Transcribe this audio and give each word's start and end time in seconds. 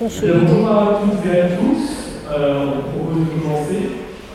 bonjour 0.00 0.68
à 0.70 1.00
toutes 1.02 1.32
et 1.32 1.40
à 1.40 1.48
tous. 1.48 1.84
Euh, 2.30 2.66
on 2.66 2.90
propose 2.90 3.20
de 3.20 3.40
commencer. 3.42 3.82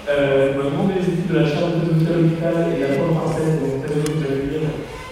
Euh, 0.10 0.54
le 0.56 0.64
nom 0.64 0.88
des 0.88 1.02
équipes 1.02 1.32
de 1.32 1.40
la 1.40 1.46
Charte 1.46 1.76
de 1.86 1.90
l'hôpital 1.92 2.54
et 2.76 2.80
la 2.82 2.88
Pointe 2.96 3.24
Parcelle, 3.24 3.60
donc 3.60 3.86
très 3.86 3.96
heureux 3.96 4.08
de 4.08 4.14
vous 4.14 4.24
accueillir 4.24 4.70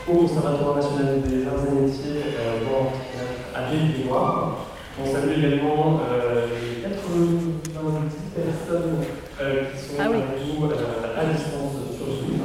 au 0.08 0.14
Conservatoire 0.14 0.76
national 0.76 1.22
des 1.22 1.46
arts 1.46 1.66
et 1.70 1.82
métiers 1.82 2.24
euh, 2.40 3.56
à 3.56 3.70
Ville-et-Loire. 3.70 4.66
On 5.00 5.06
salue 5.06 5.38
également 5.38 6.00
euh, 6.10 6.48
les 6.50 6.82
90 6.82 8.16
personnes 8.34 8.98
euh, 9.40 9.62
qui 9.72 9.78
sont 9.78 9.94
Ah 10.00 10.06
avec 10.06 10.24
nous 10.42 10.66
euh, 10.66 11.20
à 11.22 11.26
distance 11.26 11.78
sur 11.96 12.06
Zoom. 12.08 12.42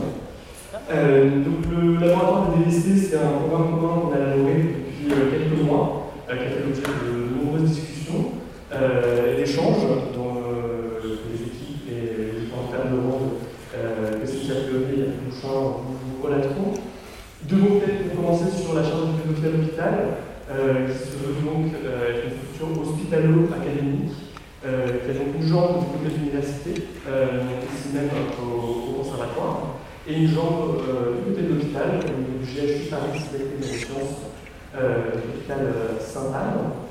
Euh, 0.91 1.31
donc 1.45 1.65
le 1.71 1.95
laboratoire 1.95 2.49
de 2.51 2.65
DVC, 2.65 3.09
c'est 3.09 3.17
un 3.17 3.39
programme 3.41 3.71
commun 3.71 3.95
qu'on 4.03 4.13
a 4.13 4.35
élaboré 4.35 4.55
depuis 4.55 5.09
euh, 5.09 5.31
quelques 5.31 5.63
mois, 5.65 6.13
euh, 6.29 6.37
qui 6.37 6.45
a 6.45 6.49
fait 6.49 6.65
l'objet 6.67 6.83
de 6.83 7.22
euh, 9.53 9.59
et 9.59 9.59
d'échanges 9.59 10.15
dans 10.15 10.37
euh, 10.37 11.19
les 11.31 11.43
équipes 11.43 11.89
et 11.89 12.17
les 12.17 12.41
différents 12.41 12.69
termes 12.71 12.97
de 12.97 13.01
monde 13.01 13.33
euh, 13.77 14.21
Yves 14.25 15.13
Bouchin 15.25 15.51
vous 15.51 16.23
relateront. 16.23 16.75
Deux 17.45 17.57
mots 17.57 17.81
peut-être 17.81 18.11
pour 18.11 18.25
commencer 18.25 18.51
sur 18.57 18.75
la 18.75 18.83
charge 18.83 19.09
de 19.27 19.49
l'hôpital, 19.49 19.95
euh, 20.51 20.87
qui 20.87 20.99
se 20.99 21.17
veut 21.17 21.43
donc 21.45 21.73
euh, 21.75 22.23
une 22.25 22.37
structure 22.39 22.83
hospitalo-académique, 22.83 24.13
euh, 24.65 24.87
qui 24.87 25.11
a 25.11 25.15
donc 25.15 25.35
une 25.41 25.49
jambe 25.49 25.81
du 25.81 25.99
côté 25.99 26.15
de 26.15 26.19
l'université, 26.21 26.75
euh, 27.09 27.43
ici 27.75 27.89
même 27.95 28.11
au, 28.41 29.03
conservatoire, 29.03 29.77
et 30.07 30.15
une 30.15 30.29
jambe 30.29 30.79
euh, 30.89 31.19
du 31.19 31.31
côté 31.31 31.43
de 31.43 31.55
l'hôpital, 31.55 31.99
du 31.99 32.47
GHU 32.47 32.89
Paris 32.91 33.19
Cité 33.19 33.45
des 33.59 33.67
Sciences, 33.67 34.31
euh, 34.77 34.97
l'hôpital 35.15 35.59
euh, 35.61 36.01
Sainte-Anne. 36.01 36.82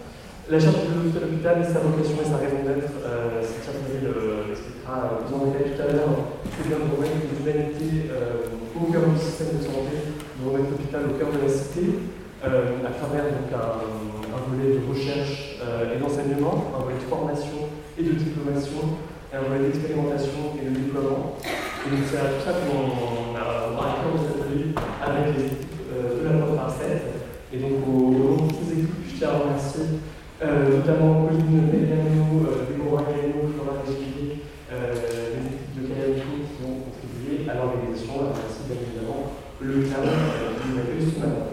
La 0.49 0.59
charte 0.59 0.75
de 0.83 1.19
l'hôpital, 1.19 1.63
sa 1.63 1.79
vocation 1.79 2.17
et 2.21 2.27
sa 2.27 2.37
raison 2.37 2.65
d'être, 2.65 2.91
euh, 3.05 3.41
c'est 3.41 3.61
Thierry 3.61 4.03
l'expliquera 4.49 5.21
plus 5.23 5.35
en 5.35 5.45
détail 5.45 5.71
tout 5.71 5.81
à 5.81 5.93
l'heure, 5.93 6.15
c'est 6.43 6.67
bien 6.67 6.77
de 6.81 6.91
remettre 6.91 7.23
l'humanité 7.29 8.09
euh, 8.11 8.51
au 8.75 8.91
cœur 8.91 9.07
du 9.07 9.19
système 9.19 9.55
de 9.57 9.63
santé, 9.63 10.11
de 10.11 10.43
l'hôpital 10.43 11.01
au 11.07 11.13
cœur 11.15 11.29
de 11.31 11.45
la 11.45 11.51
cité, 11.51 12.11
euh, 12.43 12.81
à 12.81 12.91
travers 12.91 13.29
donc, 13.29 13.53
un, 13.53 14.41
volet 14.49 14.75
de 14.75 14.83
recherche 14.89 15.61
euh, 15.61 15.95
et 15.95 15.99
d'enseignement, 16.01 16.73
un 16.73 16.83
volet 16.83 16.97
de 16.97 17.07
formation 17.07 17.69
et 17.97 18.03
de 18.03 18.11
diplomation, 18.11 18.97
un 19.31 19.41
volet 19.47 19.69
d'expérimentation 19.69 20.57
et 20.59 20.65
de 20.65 20.73
déploiement. 20.75 21.37
Et 21.85 21.89
donc 21.89 21.99
c'est 22.09 22.17
à 22.17 22.33
tout 22.33 22.43
ça 22.43 22.51
qu'on 22.59 23.37
a 23.37 23.71
marqué 23.77 24.09
cet 24.17 24.41
atelier 24.41 24.73
avec 24.99 25.37
les 25.37 25.45
équipes 25.45 25.85
euh, 25.93 26.19
de 26.19 26.23
la 26.25 26.45
Pointe 26.45 26.57
Parcelle. 26.57 27.01
Et 27.53 27.57
donc 27.57 27.85
au, 27.87 28.11
nom 28.11 28.35
de 28.35 28.49
toutes 28.49 28.67
ces 28.67 28.73
équipes, 28.73 29.05
je 29.05 29.17
tiens 29.17 29.29
à 29.29 29.37
remercier 29.45 29.85
euh, 29.85 30.10
notamment 30.47 31.27
Pauline 31.27 31.69
Meliano, 31.71 32.47
euh, 32.47 32.65
Déborah 32.71 33.03
Galeno, 33.03 33.53
Flora 33.53 33.83
Desquilier, 33.85 34.41
euh, 34.73 34.93
les 35.35 35.45
équipes 35.45 35.75
de 35.77 35.87
Kayako 35.87 36.31
qui 36.49 36.65
ont 36.65 36.81
contribué 36.89 37.49
à 37.49 37.53
l'organisation. 37.55 38.13
Merci 38.33 38.61
bien 38.67 38.77
évidemment 38.81 39.33
le 39.61 39.73
euh, 39.73 39.83
qui 39.83 40.69
nous 40.69 40.79
accueille. 40.79 41.51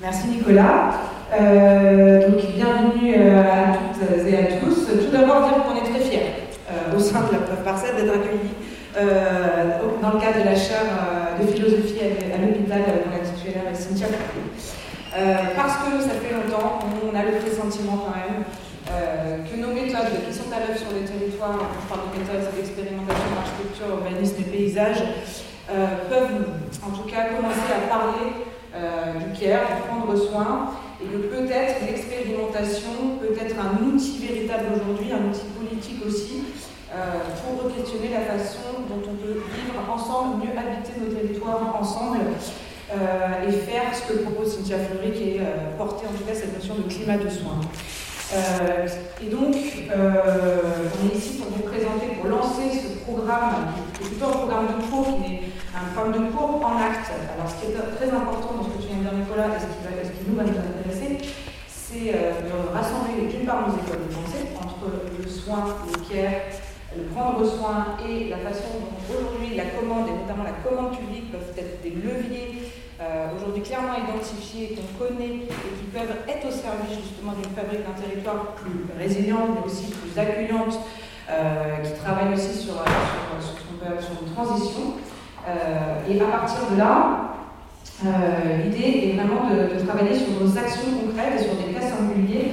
Merci 0.00 0.28
Nicolas. 0.28 0.90
Euh, 1.38 2.28
donc 2.28 2.40
bienvenue 2.54 3.14
euh, 3.18 3.42
à 3.42 3.76
toutes 3.76 4.26
et 4.26 4.36
à 4.36 4.60
tous. 4.60 4.86
Tout 4.86 5.10
d'abord 5.10 5.48
dire 5.48 5.64
qu'on 5.64 5.76
est 5.76 5.90
très 5.90 6.00
fiers 6.00 6.22
euh, 6.70 6.96
au 6.96 7.00
sein 7.00 7.26
de 7.26 7.32
la 7.32 7.38
preuve 7.38 7.64
parcelle 7.64 7.96
d'être 7.96 8.14
accueillis 8.14 8.54
euh, 8.96 9.78
dans 10.00 10.12
le 10.12 10.20
cadre 10.20 10.38
de 10.40 10.44
la 10.44 10.54
chaire 10.56 10.86
euh, 10.86 11.42
de 11.42 11.50
philosophie 11.52 11.98
à, 12.00 12.38
l'hôpital 12.38 12.80
euh, 12.80 13.04
dont 13.04 13.10
la 13.12 13.28
titulaire 13.28 13.62
Cynthia 13.74 14.06
Foucault. 14.06 14.57
Euh, 15.16 15.36
parce 15.56 15.76
que 15.78 16.02
ça 16.04 16.20
fait 16.20 16.34
longtemps 16.34 16.80
qu'on 16.84 17.16
a 17.16 17.24
le 17.24 17.40
pressentiment 17.40 18.04
quand 18.04 18.12
même 18.12 18.44
euh, 18.92 19.38
que 19.48 19.56
nos 19.56 19.72
méthodes 19.72 20.20
qui 20.28 20.34
sont 20.34 20.52
à 20.52 20.60
l'œuvre 20.60 20.76
sur 20.76 20.92
le 20.92 21.00
territoire, 21.00 21.56
quand 21.56 21.80
je 21.80 21.88
parle 21.88 22.12
de 22.12 22.20
méthodes 22.20 22.52
d'expérimentation, 22.52 23.28
d'architecture, 23.32 23.88
urbanisme 23.88 24.36
et 24.40 24.50
paysage, 24.52 25.00
euh, 25.72 26.04
peuvent 26.12 26.44
en 26.84 26.92
tout 26.92 27.08
cas 27.08 27.32
commencer 27.32 27.72
à 27.72 27.88
parler 27.88 28.44
du 29.18 29.32
care, 29.40 29.64
de 29.64 29.88
prendre 29.88 30.14
soin, 30.14 30.70
et 31.02 31.06
que 31.06 31.16
peut-être 31.16 31.82
l'expérimentation 31.84 33.18
peut 33.18 33.34
être 33.34 33.56
un 33.58 33.82
outil 33.82 34.18
véritable 34.18 34.76
aujourd'hui, 34.76 35.10
un 35.10 35.30
outil 35.30 35.50
politique 35.58 36.06
aussi, 36.06 36.44
pour 37.42 37.74
questionner 37.74 38.10
la 38.14 38.38
façon 38.38 38.86
dont 38.88 39.02
on 39.02 39.16
peut 39.16 39.40
vivre 39.50 39.82
ensemble, 39.90 40.44
mieux 40.44 40.54
habiter 40.54 40.94
nos 41.00 41.12
territoires 41.12 41.74
ensemble, 41.80 42.20
euh, 42.90 43.46
et 43.46 43.52
faire 43.52 43.92
ce 43.92 44.10
que 44.10 44.18
propose 44.24 44.56
Cynthia 44.56 44.78
Fleury, 44.78 45.12
qui 45.12 45.36
est 45.36 45.40
euh, 45.40 45.76
porter 45.76 46.06
en 46.06 46.16
tout 46.16 46.24
cas 46.24 46.32
cette 46.32 46.56
notion 46.56 46.74
de 46.76 46.88
climat 46.88 47.18
de 47.18 47.28
soins. 47.28 47.60
Euh, 48.32 48.88
et 49.20 49.28
donc, 49.28 49.52
on 49.52 51.08
est 51.08 51.14
ici 51.14 51.36
pour 51.36 51.52
vous 51.52 51.68
présenter, 51.68 52.16
pour 52.16 52.30
lancer 52.30 52.72
ce 52.72 53.04
programme, 53.04 53.76
qui 53.92 54.04
est 54.04 54.08
plutôt 54.08 54.26
un 54.26 54.40
programme 54.40 54.66
de 54.68 54.82
cours, 54.88 55.20
qui 55.20 55.34
est 55.34 55.40
un 55.76 55.92
programme 55.92 56.24
de 56.24 56.32
cours 56.32 56.64
en 56.64 56.76
acte. 56.80 57.12
Alors, 57.12 57.48
ce 57.48 57.60
qui 57.60 57.72
est 57.72 57.76
très 57.76 58.08
important 58.08 58.56
dans 58.56 58.64
ce 58.64 58.72
que 58.72 58.80
tu 58.80 58.88
viens 58.88 58.98
de 58.98 59.02
dire, 59.04 59.20
Nicolas, 59.20 59.52
et 59.52 59.60
ce 59.60 59.68
qui, 59.68 59.80
ce 59.84 60.12
qui 60.16 60.24
nous 60.30 60.36
va 60.36 60.44
nous 60.44 60.56
intéresser, 60.56 61.28
c'est 61.68 62.12
de 62.12 62.56
rassembler 62.72 63.28
d'une 63.28 63.44
part 63.44 63.68
nos 63.68 63.76
écoles 63.76 64.08
de 64.08 64.12
pensée 64.16 64.48
entre 64.56 64.88
le 65.12 65.28
soin, 65.28 65.76
le 65.92 66.00
care, 66.08 66.56
le 66.96 67.04
prendre 67.12 67.44
soin 67.44 67.96
et 68.08 68.28
la 68.28 68.38
façon 68.38 68.80
dont 68.80 68.96
aujourd'hui 69.08 69.56
la 69.56 69.76
commande, 69.76 70.08
et 70.08 70.16
notamment 70.24 70.44
la 70.44 70.56
commande 70.64 70.96
publique, 70.96 71.32
peuvent 71.32 71.52
être 71.56 71.82
des 71.82 71.90
leviers 71.90 72.67
euh, 73.00 73.28
aujourd'hui 73.36 73.62
clairement 73.62 73.94
identifiés, 73.94 74.74
qu'on 74.74 74.90
connaît 74.98 75.46
et 75.46 75.70
qui 75.78 75.86
peuvent 75.94 76.18
être 76.26 76.48
au 76.48 76.50
service 76.50 76.98
justement 76.98 77.30
d'une 77.30 77.54
fabrique 77.54 77.86
d'un 77.86 77.94
territoire 77.94 78.58
plus 78.58 78.90
résiliente, 78.98 79.54
mais 79.54 79.64
aussi 79.64 79.94
plus 79.94 80.18
accueillante, 80.18 80.80
euh, 81.30 81.78
qui 81.78 81.92
travaille 82.02 82.34
aussi 82.34 82.58
sur, 82.58 82.74
euh, 82.74 82.82
sur, 83.38 83.54
sur, 83.54 83.86
appeler 83.86 84.02
sur 84.02 84.18
une 84.26 84.34
transition. 84.34 84.98
Et 86.10 86.20
à 86.20 86.24
partir 86.26 86.58
de 86.72 86.76
là, 86.76 87.38
l'idée 88.64 89.08
est 89.08 89.16
vraiment 89.16 89.48
de, 89.48 89.78
travailler 89.86 90.18
sur 90.18 90.34
nos 90.34 90.58
actions 90.58 90.90
concrètes 91.06 91.40
et 91.40 91.42
sur 91.42 91.54
des 91.54 91.72
cas 91.72 91.80
singuliers 91.80 92.52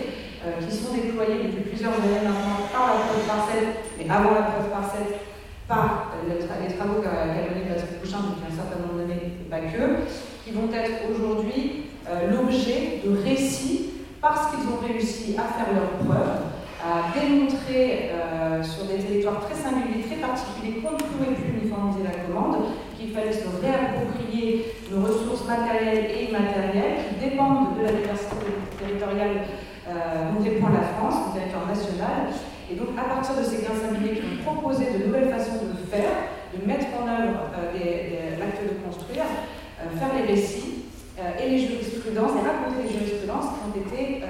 qui 0.61 0.71
sont 0.71 0.93
déployés 0.93 1.43
depuis 1.43 1.71
plusieurs 1.71 1.91
années 1.91 2.23
maintenant 2.23 2.69
par 2.71 2.93
la 2.93 3.01
preuve 3.03 3.25
parcelle, 3.27 3.67
mais 3.97 4.05
avant 4.07 4.31
la 4.31 4.47
preuve 4.47 4.69
parcelle, 4.71 5.19
par 5.67 6.13
les 6.29 6.73
travaux 6.75 7.01
qu'a 7.01 7.25
mené 7.25 7.67
Patrick 7.67 7.99
Bouchin 7.99 8.19
depuis 8.31 8.53
un 8.53 8.55
certain 8.55 8.79
nombre 8.79 8.99
d'années, 8.99 9.43
pas 9.49 9.59
que, 9.59 10.05
qui 10.45 10.51
vont 10.51 10.69
être 10.71 11.09
aujourd'hui 11.09 11.89
euh, 12.07 12.29
l'objet 12.31 13.01
de 13.03 13.17
récits 13.17 13.89
parce 14.21 14.51
qu'ils 14.51 14.65
ont 14.69 14.77
réussi 14.85 15.35
à 15.37 15.43
faire 15.57 15.73
leurs 15.73 16.05
preuves, 16.05 16.37
à 16.85 17.09
démontrer 17.17 18.11
euh, 18.13 18.61
sur 18.63 18.85
des 18.85 19.01
territoires 19.01 19.41
très 19.41 19.55
singuliers, 19.57 20.05
très 20.05 20.17
particuliers, 20.21 20.81
qu'on 20.81 20.93
ne 20.93 21.01
pouvait 21.01 21.33
plus 21.33 21.49
uniformiser 21.61 22.03
la 22.05 22.15
commande, 22.25 22.69
qu'il 22.97 23.09
fallait 23.11 23.33
se 23.33 23.45
réapproprier 23.61 24.65
nos 24.91 25.01
ressources 25.01 25.45
matérielles 25.47 26.05
et 26.13 26.29
immatérielles 26.29 27.09
qui 27.09 27.29
dépendent 27.29 27.77
de 27.77 27.83
la 27.85 27.91
diversité 27.91 28.37
territoriale 28.77 29.49
euh, 29.89 30.29
dont 30.33 30.41
dépend 30.41 30.69
la 30.69 30.85
France, 30.97 31.33
le 31.33 31.39
territoire 31.41 31.65
national. 31.67 32.29
Et 32.71 32.75
donc, 32.75 32.89
à 32.97 33.05
partir 33.13 33.33
de 33.37 33.43
ces 33.43 33.61
gains 33.61 33.77
singuliers 33.77 34.17
qui 34.21 34.25
ont 34.25 34.53
proposé 34.53 34.85
de 34.93 35.05
nouvelles 35.05 35.29
façons 35.29 35.57
de 35.61 36.65
mettre 36.65 36.87
en 36.97 37.07
œuvre 37.07 37.51
euh, 37.53 37.73
des- 37.73 38.09
des- 38.09 38.35
l'acte 38.39 38.63
de 38.63 38.75
construire, 38.83 39.27
euh, 39.27 39.91
faire 39.99 40.11
les 40.17 40.33
récits 40.33 40.85
euh, 41.19 41.39
et 41.39 41.49
les 41.49 41.59
jurisprudences, 41.59 42.31
et 42.35 42.43
raconter 42.43 42.83
les 42.87 42.91
jurisprudences 42.95 43.47
qui 43.53 43.59
ont 43.67 43.75
été 43.83 44.23
euh, 44.23 44.27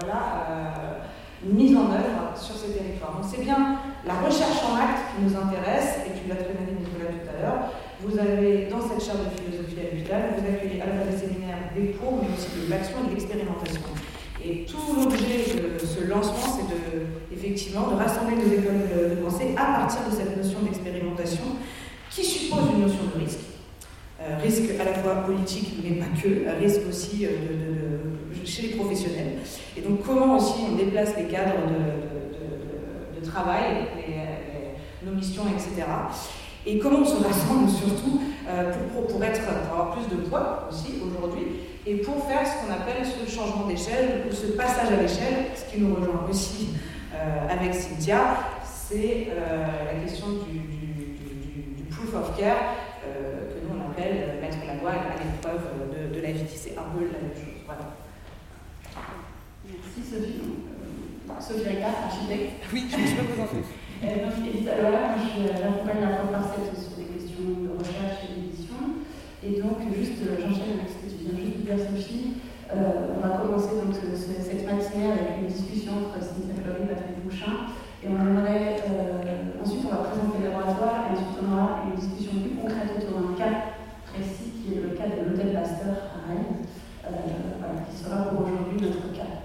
voilà, 0.00 0.20
euh, 0.50 1.04
mises 1.44 1.76
en 1.76 1.88
œuvre 1.92 2.34
sur 2.36 2.56
ces 2.56 2.72
territoires. 2.76 3.14
Donc, 3.20 3.24
c'est 3.30 3.44
bien 3.44 3.78
la 4.04 4.16
recherche 4.26 4.58
en 4.68 4.74
acte 4.76 5.00
qui 5.14 5.24
nous 5.24 5.34
intéresse, 5.36 6.02
et 6.08 6.12
tu 6.18 6.28
l'as 6.28 6.40
très 6.40 6.52
bien 6.56 6.66
dit, 6.68 6.76
Nicolas, 6.82 7.12
tout 7.14 7.28
à 7.30 7.36
l'heure. 7.40 7.60
Vous 8.02 8.14
avez, 8.18 8.68
dans 8.70 8.80
cette 8.82 9.02
chaire 9.04 9.18
de 9.20 9.28
philosophie 9.34 9.78
à 9.78 9.84
l'hôpital, 9.92 10.20
vous 10.38 10.44
accueillez 10.46 10.80
à 10.82 10.86
la 10.88 10.94
fois 10.98 11.06
des 11.10 11.18
séminaires, 11.18 11.62
des 11.76 11.94
cours, 11.98 12.20
et 13.04 13.08
de 13.10 13.14
l'expérimentation. 13.14 13.80
Et 14.44 14.64
tout 14.64 14.78
l'objet 14.94 15.44
de 15.80 15.84
ce 15.84 16.04
lancement, 16.08 16.56
c'est 16.56 16.68
de, 16.68 17.06
effectivement 17.36 17.88
de 17.88 17.94
rassembler 17.96 18.36
nos 18.36 18.52
écoles 18.52 18.86
de, 18.88 19.16
pensée 19.16 19.54
à 19.56 19.80
partir 19.80 20.00
de 20.08 20.14
cette 20.14 20.36
notion 20.36 20.60
d'expérimentation 20.62 21.44
qui 22.10 22.24
suppose 22.24 22.60
une 22.74 22.82
notion 22.82 23.00
de 23.14 23.20
risque. 23.24 23.40
Euh, 24.20 24.36
risque 24.42 24.70
à 24.80 24.84
la 24.84 24.94
fois 24.94 25.14
politique, 25.26 25.74
mais 25.82 25.96
pas 25.96 26.06
que, 26.20 26.60
risque 26.60 26.82
aussi 26.88 27.26
euh, 27.26 27.28
chez 28.44 28.62
les 28.62 28.68
professionnels. 28.76 29.38
Et 29.76 29.80
donc, 29.80 30.02
comment 30.04 30.36
aussi 30.36 30.54
on 30.72 30.76
déplace 30.76 31.16
les 31.16 31.24
cadres 31.26 31.54
de, 31.68 33.28
travail, 33.28 33.86
nos 35.04 35.12
missions, 35.12 35.42
etc. 35.48 35.86
Et 36.66 36.78
comment 36.78 37.00
on 37.00 37.04
se 37.04 37.22
rassemble 37.22 37.68
surtout 37.68 38.20
euh, 38.48 38.72
pour- 38.94 39.06
pour 39.06 39.22
être, 39.22 39.40
pour 39.42 39.80
avoir 39.80 39.96
plus 39.96 40.16
de 40.16 40.22
poids 40.22 40.68
aussi 40.70 40.94
aujourd'hui 41.06 41.44
et 41.88 41.96
pour 41.96 42.26
faire 42.28 42.40
ce 42.46 42.52
qu'on 42.66 42.72
appelle 42.72 43.04
ce 43.04 43.30
changement 43.30 43.66
d'échelle 43.66 44.24
ou 44.28 44.34
ce 44.34 44.48
passage 44.48 44.92
à 44.92 45.00
l'échelle, 45.00 45.46
ce 45.56 45.72
qui 45.72 45.80
nous 45.80 45.94
rejoint 45.94 46.26
aussi 46.28 46.68
euh, 47.14 47.48
avec 47.48 47.74
Cynthia, 47.74 48.20
c'est 48.64 49.28
euh, 49.30 49.66
la 49.92 50.00
question 50.04 50.26
du, 50.44 50.58
du- 50.58 51.16
du- 51.16 51.74
du 51.76 51.82
proof 51.84 52.14
of 52.14 52.36
care 52.38 52.74
euh, 53.06 53.48
que 53.48 53.64
nous 53.66 53.80
on 53.80 53.90
appelle 53.90 54.38
mettre 54.40 54.58
la 54.66 54.74
loi 54.74 54.90
à 54.90 55.16
l'épreuve 55.22 55.64
de, 55.92 56.14
de 56.14 56.20
la 56.20 56.32
vie. 56.32 56.44
C'est 56.54 56.76
un 56.76 56.88
peu 56.92 57.04
la 57.06 57.18
même 57.24 57.34
chose. 57.34 57.62
Voilà. 57.64 57.96
Merci 59.64 60.00
Sophie. 60.10 60.42
Sophie 61.40 61.68
Ricard, 61.68 61.94
architecte. 62.08 62.52
Oui, 62.72 62.88
je 62.90 62.96
me 62.96 63.02
donc, 63.98 64.68
alors 64.68 64.90
là, 64.92 65.00
moi, 65.16 65.24
je 65.26 65.46
j'accompagne 65.58 66.00
la 66.00 66.16
première 66.18 66.40
parcelle 66.40 66.70
sur 66.76 66.96
des 66.96 67.08
questions 67.14 67.42
de 67.64 67.70
recherche 67.78 68.24
et 68.30 68.40
d'édition. 68.40 68.78
Et 69.42 69.60
donc, 69.60 69.78
juste, 69.94 70.18
j'enchaîne 70.38 70.82
avec 70.82 70.90
Euh, 71.68 73.12
on 73.12 73.20
va 73.20 73.44
commencer 73.44 73.76
donc 73.76 73.92
cette 73.92 74.64
matinée 74.64 75.12
une 75.36 75.52
discussion 75.52 75.92
entre 76.00 76.16
Cynthia 76.16 76.56
Fleury 76.64 76.88
et 76.88 76.94
Patrick 76.96 77.20
Bouchin. 77.20 77.68
Et 78.00 78.08
on 78.08 78.16
aimerait, 78.16 78.80
euh, 78.88 79.60
ensuite 79.60 79.84
on 79.84 79.92
va 79.92 80.08
présenter 80.08 80.40
le 80.40 80.48
laboratoire 80.48 81.12
et 81.12 81.12
ensuite 81.12 81.36
on 81.44 81.52
aura 81.52 81.84
une 81.84 82.00
discussion 82.00 82.40
plus 82.40 82.56
concrète 82.56 82.96
autour 82.96 83.20
d'un 83.20 83.36
cas 83.36 83.76
précis 84.08 84.48
qui 84.56 84.80
est 84.80 84.80
le 84.80 84.96
cas 84.96 85.12
de 85.12 85.28
l'hôtel 85.28 85.52
Pasteur 85.52 86.08
à 86.08 86.32
Rennes, 86.32 86.64
euh, 87.04 87.12
voilà, 87.60 87.84
qui 87.84 87.92
sera 88.00 88.32
pour 88.32 88.48
aujourd'hui 88.48 88.88
notre 88.88 89.12
cas. 89.12 89.44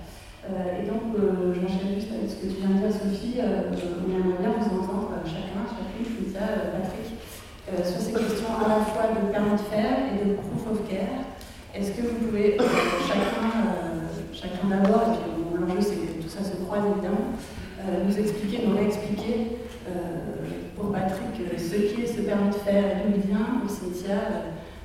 et 0.80 0.88
donc 0.88 1.12
j'enchaîne 1.60 2.00
juste 2.00 2.12
avec 2.16 2.32
ce 2.32 2.40
que 2.40 2.48
tu 2.48 2.64
viens 2.64 2.72
de 2.72 2.88
dire 2.88 2.94
Sophie, 2.96 3.44
on 3.44 4.08
aimerait 4.08 4.40
bien 4.40 4.56
vous 4.64 4.80
entendre 4.80 5.20
chacun, 5.28 5.68
chacune, 5.68 6.08
Cynthia, 6.08 6.72
Patrick, 6.72 7.20
sur 7.84 8.00
ces 8.00 8.16
questions 8.16 8.56
à 8.64 8.68
la 8.72 8.80
fois 8.80 9.12
de 9.12 9.28
permis 9.28 9.60
de 9.60 9.68
faire 9.68 10.08
et 10.08 10.24
de 10.24 10.40
proof 10.40 10.72
of 10.72 10.88
care. 10.88 11.28
Est-ce 11.74 11.90
euh, 12.44 12.58
chacun, 13.08 13.52
euh, 13.68 14.08
chacun 14.34 14.68
d'abord, 14.70 15.14
et 15.14 15.18
puis 15.34 15.44
l'enjeu 15.60 15.82
c'est 15.82 15.96
que 15.96 16.08
tout 16.22 16.30
ça 16.30 16.44
se 16.44 16.56
croise 16.64 16.84
évidemment, 16.92 17.28
euh, 17.80 17.84
nous 18.06 18.18
expliquer, 18.20 18.58
nous 18.68 18.76
réexpliquer 18.76 19.36
pour 20.76 20.92
Patrick 20.92 21.36
ce 21.58 21.76
qu'est 21.76 22.08
ce 22.08 22.22
permis 22.22 22.50
de 22.50 22.56
faire 22.56 22.84
et 22.84 22.96
d'où 23.08 23.14
il 23.16 23.22
vient, 23.28 23.48
pour 23.62 23.70
Cynthia, 23.70 24.18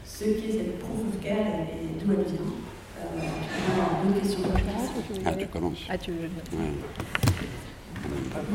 ce 0.05 0.25
qu'est 0.25 0.53
cette 0.53 0.79
proof 0.79 1.01
of 1.09 1.19
care 1.23 1.35
et 1.35 2.05
d'où 2.05 2.13
elle 2.13 2.25
vient. 2.25 2.53
Une 4.05 4.15
question 4.21 4.41
Ah, 5.25 5.33
tu 5.33 5.47
commences. 5.47 5.87
Ah, 5.89 5.97
tu 5.99 6.11
veux 6.13 6.23
ouais. 6.23 6.29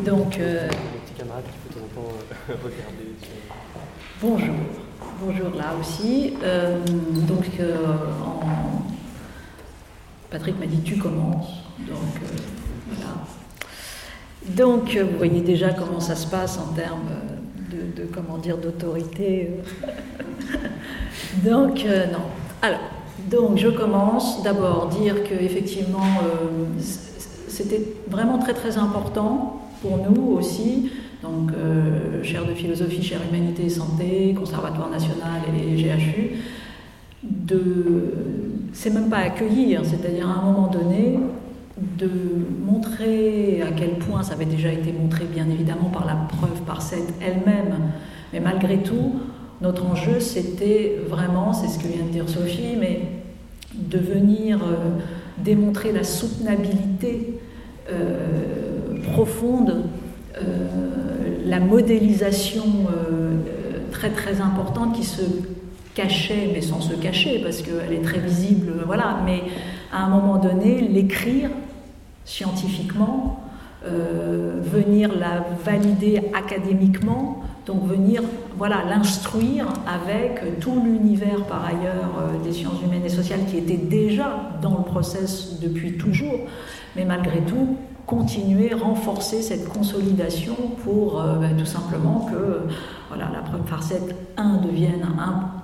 Donc. 0.05 0.38
Euh... 0.39 0.69
Bonjour. 4.21 4.55
Bonjour 5.19 5.50
là 5.55 5.73
aussi. 5.79 6.33
Euh, 6.44 6.79
donc, 7.27 7.45
euh, 7.59 7.75
Patrick 10.33 10.59
m'a 10.59 10.65
dit 10.65 10.81
tu 10.81 10.97
commences. 10.97 11.63
Donc, 11.88 12.18
euh. 12.24 12.97
Donc, 14.57 14.97
vous 14.97 15.18
voyez 15.18 15.41
déjà 15.41 15.69
comment 15.69 16.00
ça 16.00 16.15
se 16.15 16.27
passe 16.27 16.57
en 16.57 16.74
termes 16.74 17.12
de, 17.71 18.03
comment 18.12 18.38
dire, 18.39 18.57
d'autorité. 18.57 19.51
donc, 21.45 21.85
non. 21.85 22.69
Donc, 23.30 23.57
je 23.57 23.69
commence 23.69 24.44
d'abord 24.44 24.88
dire 24.88 25.24
que 25.24 25.35
effectivement, 25.35 26.01
c'était 27.47 27.81
vraiment 28.09 28.39
très 28.39 28.53
très 28.53 28.77
important 28.77 29.62
pour 29.81 29.97
nous 29.97 30.36
aussi 30.38 30.91
donc 31.24 31.51
euh, 31.53 32.21
chaire 32.21 32.45
de 32.45 32.53
philosophie, 32.53 33.01
chaire 33.01 33.21
humanité 33.31 33.63
et 33.63 33.69
santé, 33.69 34.36
conservatoire 34.38 34.89
national 34.89 35.41
et 35.57 35.81
GHU, 35.81 36.31
de, 37.23 38.13
c'est 38.73 38.89
même 38.89 39.09
pas 39.09 39.17
accueillir, 39.17 39.81
c'est-à-dire 39.85 40.27
à 40.29 40.33
un 40.33 40.51
moment 40.51 40.67
donné 40.67 41.19
de 41.97 42.09
montrer 42.65 43.61
à 43.61 43.71
quel 43.71 43.97
point 43.97 44.23
ça 44.23 44.33
avait 44.33 44.45
déjà 44.45 44.71
été 44.71 44.91
montré 44.91 45.25
bien 45.25 45.49
évidemment 45.49 45.89
par 45.89 46.05
la 46.05 46.15
preuve 46.15 46.61
par 46.65 46.81
cette 46.81 47.13
elle-même, 47.21 47.91
mais 48.31 48.39
malgré 48.39 48.79
tout, 48.79 49.19
notre 49.61 49.85
enjeu 49.85 50.19
c'était 50.19 50.97
vraiment, 51.07 51.53
c'est 51.53 51.67
ce 51.67 51.79
que 51.79 51.87
vient 51.87 52.05
de 52.05 52.11
dire 52.11 52.29
Sophie, 52.29 52.75
mais 52.79 53.01
de 53.73 53.97
venir 53.97 54.59
euh, 54.63 54.99
démontrer 55.39 55.91
la 55.91 56.03
soutenabilité 56.03 57.39
euh, 57.91 58.97
profonde 59.13 59.83
la 61.45 61.59
modélisation 61.59 62.63
euh, 62.63 63.35
très 63.91 64.09
très 64.09 64.41
importante 64.41 64.95
qui 64.95 65.03
se 65.03 65.21
cachait, 65.93 66.49
mais 66.53 66.61
sans 66.61 66.81
se 66.81 66.93
cacher, 66.93 67.39
parce 67.43 67.61
qu'elle 67.61 67.93
est 67.93 68.03
très 68.03 68.19
visible, 68.19 68.83
voilà, 68.85 69.19
mais 69.25 69.43
à 69.91 70.03
un 70.03 70.09
moment 70.09 70.37
donné, 70.37 70.81
l'écrire 70.81 71.49
scientifiquement, 72.25 73.43
euh, 73.85 74.61
venir 74.61 75.11
la 75.13 75.45
valider 75.65 76.21
académiquement, 76.33 77.43
donc 77.65 77.85
venir 77.85 78.21
voilà, 78.57 78.83
l'instruire 78.89 79.67
avec 79.87 80.59
tout 80.59 80.81
l'univers 80.83 81.43
par 81.43 81.65
ailleurs 81.65 82.11
euh, 82.17 82.43
des 82.43 82.53
sciences 82.53 82.81
humaines 82.81 83.05
et 83.05 83.09
sociales 83.09 83.41
qui 83.49 83.57
était 83.57 83.77
déjà 83.77 84.51
dans 84.61 84.77
le 84.77 84.83
process 84.83 85.59
depuis 85.61 85.97
toujours, 85.97 86.39
mais 86.95 87.03
malgré 87.03 87.39
tout 87.41 87.77
continuer, 88.05 88.73
renforcer 88.73 89.41
cette 89.41 89.67
consolidation 89.69 90.55
pour 90.83 91.21
euh, 91.21 91.35
ben, 91.35 91.55
tout 91.57 91.65
simplement 91.65 92.27
que 92.31 92.67
voilà, 93.07 93.29
la 93.31 93.39
preuve 93.39 93.65
Farset 93.65 94.01
1 94.38 94.57
devienne 94.57 95.07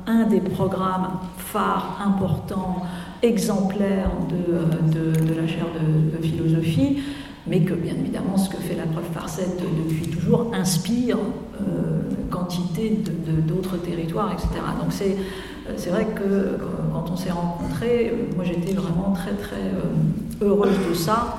un, 0.08 0.26
des 0.26 0.40
programmes 0.40 1.10
phares 1.38 2.00
importants, 2.06 2.84
exemplaires 3.22 4.12
de, 4.30 4.94
de, 4.94 5.34
la 5.34 5.48
chaire 5.48 5.68
de, 5.74 6.26
philosophie, 6.26 7.00
mais 7.48 7.62
que 7.62 7.74
bien 7.74 7.94
évidemment 7.94 8.38
ce 8.38 8.50
que 8.50 8.58
fait 8.58 8.76
la 8.76 8.84
preuve 8.84 9.06
Farset 9.14 9.48
depuis 9.86 10.08
toujours 10.08 10.52
inspire 10.54 11.18
euh, 11.62 12.02
quantité 12.30 13.02
d'autres 13.48 13.78
territoires, 13.78 14.32
etc. 14.32 14.50
Donc 14.82 14.92
c'est 14.92 15.18
c'est 15.78 15.90
vrai 15.90 16.06
que 16.06 16.58
quand 16.92 17.12
on 17.12 17.16
s'est 17.16 17.32
rencontrés, 17.32 18.14
moi 18.36 18.44
j'étais 18.44 18.74
vraiment 18.74 19.14
très 19.14 19.34
très 19.34 19.56
euh, 19.56 20.46
heureuse 20.46 20.78
de 20.90 20.94
ça 20.94 21.39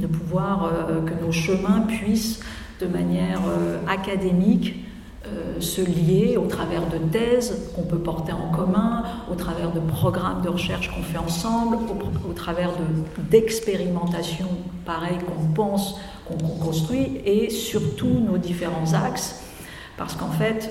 de 0.00 0.06
pouvoir 0.06 0.64
euh, 0.64 1.00
que 1.02 1.24
nos 1.24 1.32
chemins 1.32 1.80
puissent 1.80 2.40
de 2.80 2.86
manière 2.86 3.40
euh, 3.48 3.78
académique 3.88 4.84
euh, 5.26 5.60
se 5.60 5.80
lier 5.80 6.36
au 6.36 6.46
travers 6.46 6.86
de 6.86 6.98
thèses 6.98 7.70
qu'on 7.74 7.82
peut 7.82 7.98
porter 7.98 8.32
en 8.32 8.50
commun, 8.54 9.02
au 9.30 9.34
travers 9.34 9.72
de 9.72 9.80
programmes 9.80 10.42
de 10.42 10.48
recherche 10.48 10.90
qu'on 10.94 11.02
fait 11.02 11.18
ensemble, 11.18 11.78
au, 12.28 12.32
travers 12.32 12.70
d'expérimentations 13.30 14.48
pareilles 14.84 15.18
qu'on 15.18 15.52
pense, 15.52 15.98
qu'on 16.28 16.36
construit, 16.36 17.20
et 17.24 17.50
surtout 17.50 18.20
nos 18.20 18.38
différents 18.38 18.92
axes. 18.92 19.42
Parce 19.96 20.14
qu'en 20.14 20.30
fait, 20.30 20.70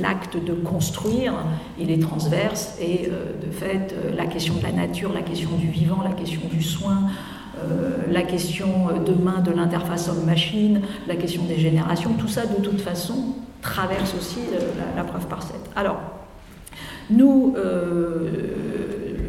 l'acte 0.00 0.42
de 0.42 0.54
construire, 0.54 1.34
il 1.78 1.90
est 1.90 2.00
transverse, 2.00 2.78
et 2.80 3.10
de 3.44 3.50
fait, 3.50 3.94
la 4.16 4.26
question 4.26 4.54
de 4.54 4.62
la 4.62 4.72
nature, 4.72 5.12
la 5.12 5.22
question 5.22 5.50
du 5.58 5.66
vivant, 5.66 6.00
la 6.02 6.12
question 6.12 6.42
du 6.50 6.62
soin, 6.62 7.02
la 8.10 8.22
question 8.22 8.88
euh, 8.88 8.98
demain 9.04 9.40
de 9.40 9.50
l'interface 9.50 10.08
homme-machine, 10.08 10.80
la 11.06 11.16
question 11.16 11.44
des 11.44 11.58
générations, 11.58 12.12
tout 12.14 12.28
ça 12.28 12.46
de 12.46 12.62
toute 12.62 12.80
façon 12.80 13.34
traverse 13.62 14.14
aussi 14.18 14.40
euh, 14.52 14.60
la, 14.96 15.04
preuve 15.04 15.26
par 15.26 15.42
7. 15.42 15.54
Alors, 15.76 16.00
nous, 17.10 17.54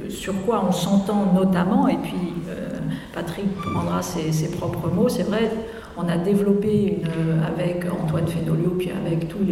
sur 0.08 0.34
quoi 0.46 0.64
on 0.66 0.72
s'entend 0.72 1.34
notamment, 1.34 1.90
et 1.90 1.98
puis 1.98 2.34
Patrick 3.14 3.54
prendra 3.58 4.02
ses, 4.02 4.50
propres 4.50 4.90
mots, 4.90 5.10
c'est 5.10 5.24
vrai, 5.24 5.52
on 5.98 6.08
a 6.08 6.18
développé 6.18 7.02
une, 7.02 7.44
avec 7.44 7.86
Antoine 7.92 8.28
Fénolio, 8.28 8.72
puis 8.78 8.92
avec 8.92 9.28
tous 9.28 9.44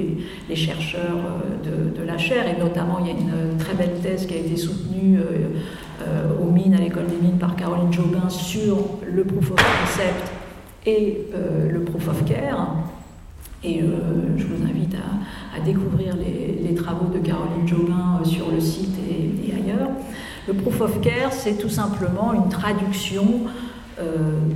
les, 0.48 0.56
chercheurs 0.56 1.18
de, 1.66 2.00
de, 2.00 2.06
la 2.06 2.18
chaire, 2.18 2.46
et 2.48 2.58
notamment 2.58 3.00
il 3.02 3.08
y 3.08 3.10
a 3.10 3.14
une 3.14 3.58
très 3.58 3.74
belle 3.74 4.00
thèse 4.02 4.26
qui 4.26 4.36
a 4.36 4.38
été 4.38 4.56
soutenue 4.56 5.20
euh, 5.20 5.48
aux 6.42 6.52
mines, 6.52 6.74
à 6.74 6.78
l'école 6.78 7.08
des 7.08 7.18
mines 7.18 7.38
par 7.38 7.56
Caroline 7.56 7.92
Jobin 7.92 8.30
sur 8.30 8.78
le 9.12 9.24
proof 9.24 9.52
of 9.52 9.58
concept 9.58 10.32
et 10.86 11.28
euh, 11.34 11.72
le 11.72 11.82
proof 11.82 12.08
of 12.08 12.26
care. 12.26 12.76
Et 13.64 13.82
euh, 13.82 13.86
je 14.38 14.46
vous 14.46 14.64
invite 14.64 14.96
à, 14.96 15.60
découvrir 15.64 16.16
les, 16.16 16.76
travaux 16.76 17.08
de 17.14 17.20
Caroline 17.20 17.68
Jobin 17.68 18.20
sur 18.24 18.52
le 18.52 18.60
site 18.60 18.96
et, 19.10 19.54
ailleurs. 19.54 19.90
Le 20.48 20.54
proof 20.54 20.82
of 20.82 21.02
care, 21.02 21.32
c'est 21.32 21.58
tout 21.58 21.70
simplement 21.70 22.34
une 22.34 22.50
traduction 22.50 23.42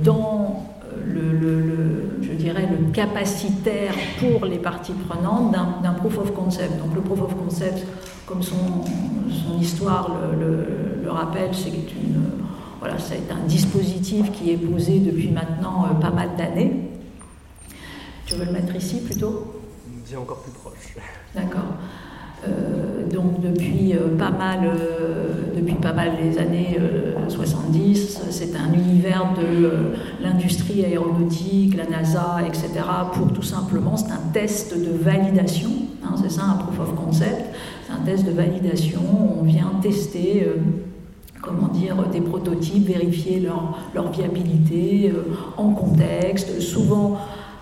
dans 0.04 0.64
le, 1.06 2.20
je 2.22 2.32
dirais, 2.32 2.68
le 2.70 2.92
capacitaire 2.92 3.94
pour 4.18 4.46
les 4.46 4.58
parties 4.58 4.92
prenantes 5.08 5.52
d'un 5.82 5.92
proof 5.92 6.18
of 6.18 6.34
concept. 6.34 6.78
Donc 6.78 6.94
le 6.94 7.00
proof 7.00 7.22
of 7.22 7.36
concept, 7.36 7.86
comme 8.26 8.42
son, 8.42 8.84
son 9.30 9.58
histoire 9.60 10.16
le, 10.38 11.10
rappelle, 11.10 11.50
c'est 11.54 11.70
une, 11.70 12.22
voilà, 12.80 12.98
c'est 12.98 13.32
un 13.32 13.46
dispositif 13.46 14.30
qui 14.32 14.50
est 14.50 14.56
posé 14.56 15.00
depuis 15.00 15.30
maintenant 15.30 15.86
euh, 15.86 15.94
pas 15.94 16.10
mal 16.10 16.36
d'années. 16.36 16.90
Tu 18.26 18.34
veux 18.34 18.44
le 18.44 18.52
mettre 18.52 18.76
ici 18.76 19.00
plutôt? 19.00 19.54
Dis 20.06 20.16
encore 20.16 20.42
plus 20.42 20.52
proche. 20.52 20.94
D'accord. 21.34 21.64
Euh, 22.46 23.08
donc 23.12 23.40
depuis 23.40 23.94
euh, 23.94 24.16
pas 24.16 24.30
mal, 24.30 24.70
depuis 25.56 25.74
pas 25.74 25.92
mal 25.92 26.12
des 26.22 26.38
années 26.38 26.78
70, 27.28 28.20
c'est 28.30 28.54
un 28.56 28.72
univers 28.72 29.34
de 29.36 30.22
l'industrie 30.22 30.84
aéronautique, 30.84 31.76
la 31.76 31.86
NASA, 31.86 32.38
etc. 32.46 32.68
Pour 33.14 33.32
tout 33.32 33.42
simplement, 33.42 33.96
c'est 33.96 34.12
un 34.12 34.32
test 34.32 34.76
de 34.78 34.96
validation. 34.96 35.70
Hein, 36.04 36.14
c'est 36.22 36.30
ça 36.30 36.42
un 36.44 36.56
proof 36.56 36.80
of 36.80 36.94
concept. 36.94 37.54
C'est 37.86 37.92
un 37.92 38.04
test 38.04 38.24
de 38.26 38.32
validation. 38.32 39.00
On 39.40 39.42
vient 39.42 39.72
tester 39.82 40.46
comment 41.40 41.68
dire, 41.68 41.96
des 42.12 42.20
prototypes, 42.20 42.86
vérifier 42.86 43.40
leur, 43.40 44.10
viabilité 44.12 45.12
euh, 45.14 45.34
en 45.56 45.70
contexte, 45.70 46.60
souvent, 46.60 47.18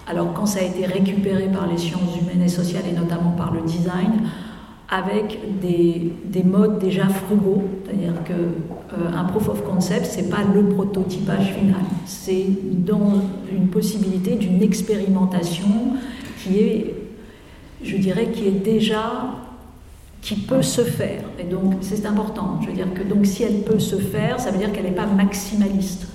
alors 0.07 0.33
quand 0.33 0.47
ça 0.47 0.61
a 0.61 0.63
été 0.63 0.87
récupéré 0.87 1.49
par 1.53 1.67
les 1.67 1.79
sciences 1.79 2.17
humaines 2.21 2.43
et 2.43 2.49
sociales 2.49 2.85
et 2.89 2.95
notamment 2.95 3.33
par 3.33 3.53
le 3.53 3.63
design, 3.63 4.29
avec 4.89 5.41
des, 5.61 6.13
des 6.25 6.45
modes 6.45 6.79
déjà 6.79 7.09
frugaux, 7.09 7.63
c'est-à-dire 7.85 8.23
que 8.25 8.33
euh, 8.33 9.25
proof 9.29 9.49
of 9.49 9.65
concept, 9.65 10.07
c'est 10.07 10.31
pas 10.31 10.45
le 10.55 10.69
prototypage 10.69 11.55
final, 11.55 11.83
c'est 12.05 12.47
dans 12.73 13.15
une 13.53 13.69
possibilité 13.69 14.37
d'une 14.37 14.63
expérimentation 14.63 15.97
qui 16.43 16.59
est, 16.59 16.95
je 17.83 17.97
dirais, 17.97 18.31
qui 18.33 18.47
est 18.47 18.63
déjà 18.63 19.35
qui 20.23 20.35
peut 20.35 20.63
se 20.63 20.83
faire. 20.83 21.23
Et 21.39 21.45
donc, 21.45 21.75
c'est 21.83 22.05
important. 22.05 22.59
Je 22.61 22.67
veux 22.67 22.73
dire 22.73 22.93
que 22.95 23.03
donc, 23.03 23.27
si 23.27 23.45
elle 23.45 23.63
peut 23.63 23.79
se 23.79 23.97
faire, 23.97 24.41
ça 24.41 24.51
veut 24.51 24.59
dire 24.59 24.73
qu'elle 24.73 24.85
n'est 24.85 24.91
pas 24.91 25.07
maximaliste. 25.07 26.09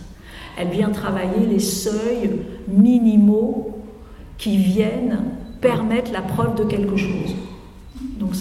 Elle 0.57 0.67
vient 0.67 0.89
travailler 0.89 1.45
les 1.49 1.59
seuils 1.59 2.29
minimaux 2.67 3.77
qui 4.37 4.57
viennent 4.57 5.19
permettre 5.61 6.11
la 6.11 6.21
preuve 6.21 6.55
de 6.55 6.65
quelque 6.65 6.97
chose. 6.97 7.35
Donc, 8.21 8.35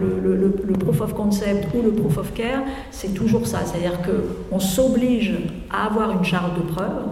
le, 0.00 0.50
le, 0.66 0.72
proof 0.72 1.00
of 1.00 1.14
concept 1.14 1.68
ou 1.74 1.82
le 1.82 1.92
proof 1.92 2.18
of 2.18 2.34
care, 2.34 2.62
c'est 2.90 3.14
toujours 3.14 3.46
ça. 3.46 3.60
C'est-à-dire 3.64 4.00
qu'on 4.02 4.58
s'oblige 4.58 5.34
à 5.70 5.86
avoir 5.86 6.10
une 6.10 6.24
charge 6.24 6.54
de 6.54 6.62
preuve, 6.62 7.04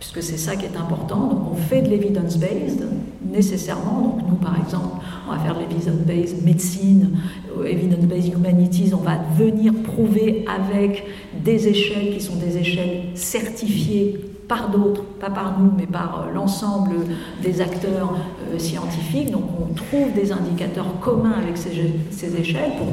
puisque 0.00 0.22
c'est 0.22 0.38
ça 0.38 0.56
qui 0.56 0.64
est 0.64 0.76
important. 0.76 1.28
Donc 1.28 1.52
on 1.52 1.54
fait 1.54 1.82
de 1.82 1.88
l'evidence-based 1.88 2.84
nécessairement. 3.30 4.00
Donc 4.00 4.28
nous, 4.28 4.36
par 4.36 4.56
exemple, 4.58 4.96
on 5.28 5.32
va 5.32 5.38
faire 5.38 5.54
de 5.54 5.60
l'evidence-based 5.60 6.44
médecine, 6.44 7.18
euh, 7.58 7.64
evidence-based 7.64 8.32
humanities. 8.32 8.92
On 8.94 9.04
va 9.04 9.18
venir 9.36 9.72
prouver 9.84 10.44
avec 10.48 11.04
des 11.44 11.68
échelles 11.68 12.14
qui 12.14 12.20
sont 12.20 12.36
des 12.36 12.58
échelles 12.58 13.02
certifiées 13.14 14.18
par 14.50 14.68
d'autres, 14.68 15.04
pas 15.20 15.30
par 15.30 15.60
nous, 15.60 15.72
mais 15.76 15.86
par 15.86 16.24
euh, 16.26 16.34
l'ensemble 16.34 16.96
des 17.40 17.60
acteurs 17.60 18.14
euh, 18.52 18.58
scientifiques. 18.58 19.30
Donc 19.30 19.44
on 19.62 19.72
trouve 19.72 20.12
des 20.12 20.32
indicateurs 20.32 20.98
communs 21.00 21.36
avec 21.40 21.56
ces, 21.56 22.36
échelles 22.36 22.72
pour, 22.76 22.88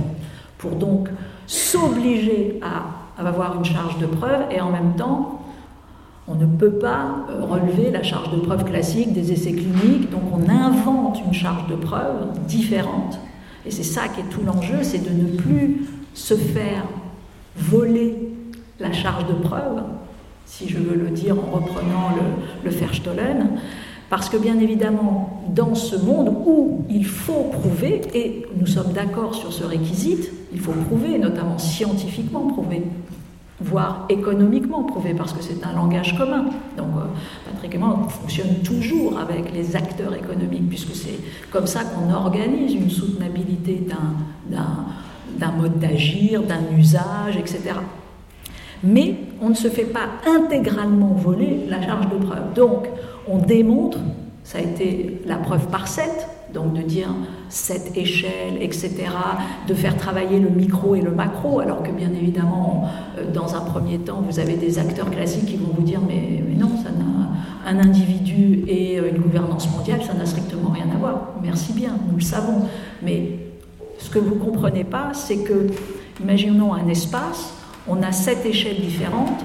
pour 0.59 0.77
donc 0.77 1.09
s'obliger 1.47 2.59
à, 2.61 3.21
à 3.21 3.27
avoir 3.27 3.57
une 3.57 3.65
charge 3.65 3.97
de 3.97 4.05
preuve 4.05 4.43
et 4.51 4.61
en 4.61 4.69
même 4.69 4.93
temps 4.95 5.41
on 6.27 6.35
ne 6.35 6.45
peut 6.45 6.73
pas 6.73 7.25
euh, 7.31 7.43
relever 7.43 7.89
la 7.89 8.03
charge 8.03 8.29
de 8.31 8.37
preuve 8.37 8.63
classique 8.63 9.13
des 9.13 9.31
essais 9.31 9.53
cliniques, 9.53 10.11
donc 10.11 10.23
on 10.31 10.47
invente 10.49 11.19
une 11.25 11.33
charge 11.33 11.65
de 11.67 11.75
preuve 11.75 12.37
différente. 12.47 13.17
Et 13.65 13.71
c'est 13.71 13.83
ça 13.83 14.09
qui 14.09 14.21
est 14.21 14.29
tout 14.29 14.41
l'enjeu, 14.45 14.83
c'est 14.83 14.99
de 14.99 15.09
ne 15.09 15.35
plus 15.35 15.87
se 16.13 16.35
faire 16.35 16.83
voler 17.55 18.15
la 18.79 18.91
charge 18.91 19.25
de 19.25 19.33
preuve, 19.33 19.81
si 20.47 20.67
je 20.67 20.77
veux 20.77 20.95
le 20.95 21.09
dire 21.09 21.35
en 21.37 21.55
reprenant 21.55 22.09
le, 22.15 22.69
le 22.69 22.75
parce 24.09 24.29
que 24.29 24.37
bien 24.37 24.57
évidemment, 24.59 25.41
dans 25.49 25.75
ce 25.75 25.97
monde 25.97 26.29
où 26.45 26.85
il 26.89 27.05
faut 27.05 27.49
prouver, 27.51 28.01
et 28.13 28.45
nous 28.55 28.67
sommes 28.67 28.93
d'accord 28.93 29.35
sur 29.35 29.51
ce 29.51 29.65
réquisite, 29.65 30.31
il 30.53 30.59
faut 30.59 30.71
prouver, 30.71 31.17
notamment 31.17 31.57
scientifiquement 31.57 32.47
prouver, 32.47 32.83
voire 33.59 34.05
économiquement 34.07 34.83
prouvé, 34.83 35.13
parce 35.13 35.33
que 35.33 35.43
c'est 35.43 35.65
un 35.65 35.73
langage 35.73 36.17
commun. 36.17 36.45
Donc, 36.77 36.87
euh, 36.95 37.51
Patrick 37.51 37.75
et 37.75 37.77
moi, 37.77 37.99
on 38.05 38.07
fonctionne 38.07 38.59
toujours 38.63 39.19
avec 39.19 39.53
les 39.53 39.75
acteurs 39.75 40.13
économiques, 40.15 40.69
puisque 40.69 40.95
c'est 40.95 41.19
comme 41.51 41.67
ça 41.67 41.81
qu'on 41.83 42.13
organise 42.13 42.75
une 42.75 42.89
soutenabilité 42.89 43.85
d'un 44.49 45.51
mode 45.51 45.79
d'agir, 45.79 46.43
d'un 46.43 46.77
usage, 46.77 47.35
etc. 47.35 47.73
Mais 48.83 49.15
on 49.41 49.49
ne 49.49 49.55
se 49.55 49.67
fait 49.67 49.85
pas 49.85 50.07
intégralement 50.25 51.13
voler 51.13 51.65
la 51.69 51.81
charge 51.81 52.09
de 52.09 52.17
preuve. 52.17 52.53
Donc, 52.55 52.87
on 53.27 53.37
démontre, 53.39 53.99
ça 54.43 54.59
a 54.59 54.61
été 54.61 55.21
la 55.25 55.37
preuve 55.37 55.67
par 55.67 55.87
7, 55.87 56.09
donc 56.53 56.73
de 56.73 56.81
dire 56.81 57.09
cette 57.49 57.97
échelle, 57.97 58.61
etc., 58.61 58.93
de 59.67 59.73
faire 59.73 59.97
travailler 59.97 60.39
le 60.39 60.49
micro 60.49 60.95
et 60.95 61.01
le 61.01 61.11
macro, 61.11 61.59
alors 61.59 61.83
que 61.83 61.91
bien 61.91 62.09
évidemment, 62.13 62.85
euh, 63.17 63.31
dans 63.31 63.55
un 63.55 63.61
premier 63.61 63.99
temps, 63.99 64.23
vous 64.27 64.39
avez 64.39 64.55
des 64.55 64.79
acteurs 64.79 65.11
classiques 65.11 65.45
qui 65.45 65.57
vont 65.57 65.71
vous 65.75 65.83
dire 65.83 65.99
mais, 66.07 66.43
non, 66.55 66.69
ça 66.83 66.91
n'a 66.91 67.05
un 67.69 67.79
individu 67.79 68.63
et 68.67 68.99
euh, 68.99 69.09
une 69.09 69.21
gouvernance 69.21 69.69
mondiale, 69.71 70.01
ça 70.03 70.13
n'a 70.13 70.25
strictement 70.25 70.69
rien 70.69 70.87
à 70.93 70.97
voir. 70.97 71.33
Merci 71.43 71.73
bien, 71.73 71.91
nous 72.09 72.15
le 72.15 72.23
savons. 72.23 72.61
Mais 73.03 73.39
ce 73.99 74.09
que 74.09 74.19
vous 74.19 74.35
ne 74.35 74.39
comprenez 74.39 74.83
pas, 74.83 75.11
c'est 75.13 75.39
que, 75.39 75.67
imaginons 76.21 76.73
un 76.73 76.87
espace, 76.87 77.53
on 77.87 78.01
a 78.03 78.11
sept 78.11 78.45
échelles 78.45 78.81
différentes, 78.81 79.43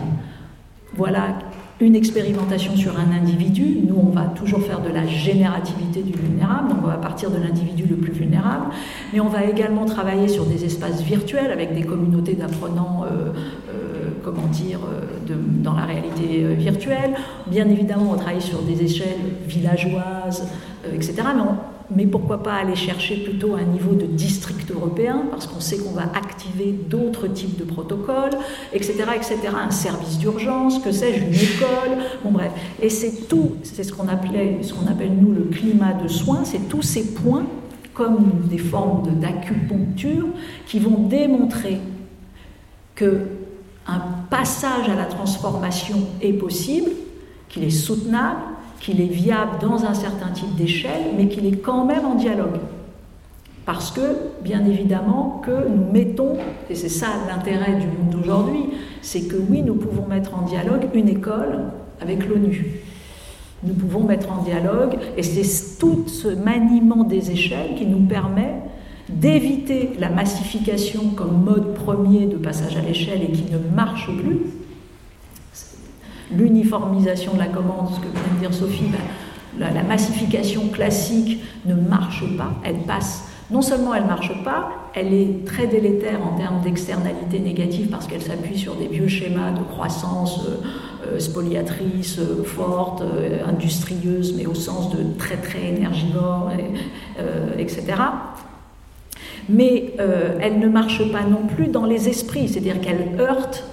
voilà 0.95 1.39
une 1.83 1.97
expérimentation 1.97 2.77
sur 2.77 2.99
un 2.99 3.11
individu. 3.13 3.79
Nous, 3.87 3.97
on 3.97 4.11
va 4.11 4.27
toujours 4.27 4.63
faire 4.63 4.81
de 4.81 4.89
la 4.89 5.07
générativité 5.07 6.03
du 6.03 6.13
vulnérable, 6.13 6.69
donc 6.69 6.79
on 6.85 6.87
va 6.87 6.97
partir 6.97 7.31
de 7.31 7.39
l'individu 7.39 7.85
le 7.89 7.97
plus 7.97 8.13
vulnérable, 8.13 8.67
mais 9.13 9.21
on 9.21 9.29
va 9.29 9.45
également 9.45 9.85
travailler 9.85 10.29
sur 10.29 10.45
des 10.47 10.65
espaces 10.65 11.03
virtuels 11.03 11.51
avec 11.51 11.75
des 11.75 11.83
communautés 11.83 12.35
d'apprenants, 12.35 13.05
euh, 13.05 13.33
euh, 13.69 14.11
comment 14.23 14.47
dire, 14.47 14.79
euh, 14.81 15.35
dans 15.63 15.75
la 15.75 15.85
réalité 15.85 16.55
virtuelle. 16.55 17.15
Bien 17.49 17.69
évidemment, 17.69 18.13
on 18.13 18.17
travaille 18.17 18.43
sur 18.43 18.63
des 18.63 18.83
échelles 18.83 19.19
villageoises, 19.47 20.49
etc. 20.93 21.15
mais 21.97 22.07
pourquoi 22.07 22.43
pas 22.43 22.55
aller 22.55 22.77
chercher 22.77 23.17
plutôt 23.17 23.55
un 23.55 23.65
niveau 23.65 23.95
de 23.95 24.07
district 24.07 24.71
européen, 24.71 25.25
parce 25.31 25.47
qu'on 25.47 25.61
sait 25.61 25.79
qu'on 25.79 25.93
va 25.93 26.05
activer 26.15 26.73
d'autres 26.73 27.29
types 27.29 27.59
de 27.59 27.65
protocoles, 27.65 28.33
etc., 28.73 29.05
etc., 29.15 29.39
un 29.55 29.71
service 29.71 30.19
d'urgence, 30.19 30.79
que 30.79 30.93
sais-je, 30.93 31.25
une 31.25 31.35
école, 31.35 32.05
bon 32.25 32.31
bref. 32.31 32.53
Et 32.81 32.89
c'est 32.89 33.29
tout, 33.29 33.53
c'est 33.63 33.85
ce 33.85 33.93
qu'on 33.93 34.09
ce 34.09 34.09
appelle 34.09 35.13
nous 35.21 35.33
le 35.33 35.45
climat 35.45 35.93
de 35.93 36.09
soins, 36.09 36.45
c'est 36.45 36.69
tous 36.69 36.83
ces 36.83 37.13
points 37.15 37.47
comme 37.95 38.47
des 38.49 38.59
formes 38.59 39.03
d'acupuncture 39.21 40.27
qui 40.67 40.79
vont 40.79 41.07
démontrer 41.09 41.79
que 42.95 43.21
un 43.87 44.01
passage 44.31 44.89
à 44.89 44.95
la 44.95 45.07
transformation 45.07 45.97
est 46.21 46.33
possible, 46.33 46.91
qu'il 47.49 47.65
est 47.65 47.71
soutenable, 47.71 48.41
qu'il 48.83 49.01
est 49.01 49.05
viable 49.05 49.59
dans 49.61 49.85
un 49.85 49.95
certain 49.95 50.31
type 50.35 50.57
d'échelle, 50.57 51.15
mais 51.17 51.29
qu'il 51.29 51.47
est 51.47 51.59
quand 51.59 51.85
même 51.85 52.05
en 52.05 52.17
dialogue. 52.17 52.59
Parce 53.65 53.93
que, 53.93 54.01
bien 54.43 54.67
évidemment, 54.67 55.41
que 55.47 55.53
nous 55.69 55.93
mettons, 55.93 56.37
et 56.69 56.75
c'est 56.75 56.89
ça 56.89 57.07
l'intérêt 57.29 57.75
du 57.75 57.87
monde 57.87 58.11
d'aujourd'hui, 58.11 58.71
c'est 59.01 59.29
que 59.29 59.37
oui, 59.37 59.62
nous 59.62 59.77
pouvons 59.77 60.07
mettre 60.09 60.35
en 60.35 60.43
dialogue 60.43 60.89
une 60.95 61.09
école 61.09 61.61
avec 62.01 62.29
l'ONU. 62.29 62.81
Nous 63.62 63.75
pouvons 63.75 64.03
mettre 64.03 64.33
en 64.33 64.43
dialogue, 64.43 64.97
et 65.17 65.23
c'est 65.23 65.79
tout 65.79 66.09
ce 66.09 66.27
maniement 66.27 67.05
des 67.05 67.31
échelles 67.31 67.77
qui 67.77 67.87
nous 67.87 68.05
permet 68.05 68.55
d'éviter 69.09 69.91
la 70.01 70.11
massification 70.11 71.11
comme 71.15 71.45
mode 71.45 71.75
premier 71.75 72.27
de 72.27 72.37
passage 72.37 72.77
à 72.77 72.81
l'échelle 72.81 73.23
et 73.23 73.31
qui 73.31 73.45
ne 73.53 73.59
marche 73.77 74.11
plus, 74.25 74.41
l'uniformisation 76.37 77.35
de 77.35 77.39
la 77.39 77.47
commande, 77.47 77.89
ce 77.95 78.01
que 78.01 78.12
vient 78.12 78.35
de 78.35 78.41
dire 78.41 78.55
Sophie, 78.55 78.87
ben, 78.87 78.99
la, 79.59 79.83
massification 79.83 80.69
classique 80.69 81.43
ne 81.67 81.75
marche 81.75 82.25
pas, 82.37 82.53
elle 82.65 82.79
passe. 82.79 83.29
Non 83.51 83.61
seulement 83.61 83.95
elle 83.95 84.05
ne 84.05 84.09
marche 84.09 84.33
pas, 84.45 84.71
elle 84.95 85.12
est 85.12 85.45
très 85.45 85.67
délétère 85.67 86.21
en 86.25 86.39
termes 86.39 86.62
d'externalités 86.62 87.39
négatives 87.39 87.89
parce 87.89 88.07
qu'elle 88.07 88.23
s'appuie 88.23 88.59
sur 88.59 88.77
des 88.77 88.87
vieux 88.87 89.09
schémas 89.09 89.51
de 89.51 89.62
croissance 89.62 90.47
euh, 90.47 91.17
euh, 91.17 91.19
spoliatrice, 91.19 92.19
euh, 92.19 92.45
forte, 92.45 93.03
industrieuse, 93.47 94.35
mais 94.39 94.47
au 94.47 94.55
sens 94.55 94.91
de 94.91 95.05
très 95.19 95.37
très 95.37 95.67
énergivore, 95.69 96.51
etc. 97.59 97.83
Mais 99.49 99.95
elle 100.41 100.59
ne 100.59 100.69
marche 100.69 101.11
pas 101.11 101.23
non 101.23 101.47
plus 101.47 101.69
dans 101.69 101.85
les 101.85 102.09
esprits, 102.09 102.49
c'est-à-dire 102.49 102.81
qu'elle 102.81 103.21
heurte 103.21 103.65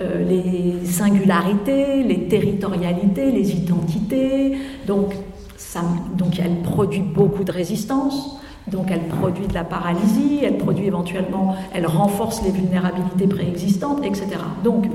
euh, 0.00 0.24
les 0.24 0.86
singularités, 0.86 2.02
les 2.02 2.28
territorialités, 2.28 3.30
les 3.30 3.52
identités. 3.52 4.56
Donc, 4.86 5.14
ça, 5.56 5.82
donc 6.16 6.38
elle 6.38 6.62
produit 6.62 7.02
beaucoup 7.02 7.44
de 7.44 7.52
résistance. 7.52 8.38
Donc 8.68 8.90
elle 8.90 9.06
produit 9.08 9.46
de 9.46 9.54
la 9.54 9.64
paralysie, 9.64 10.38
elle 10.42 10.56
produit 10.56 10.86
éventuellement, 10.86 11.56
elle 11.74 11.86
renforce 11.86 12.42
les 12.44 12.50
vulnérabilités 12.50 13.26
préexistantes, 13.26 14.04
etc. 14.04 14.28
Donc, 14.62 14.86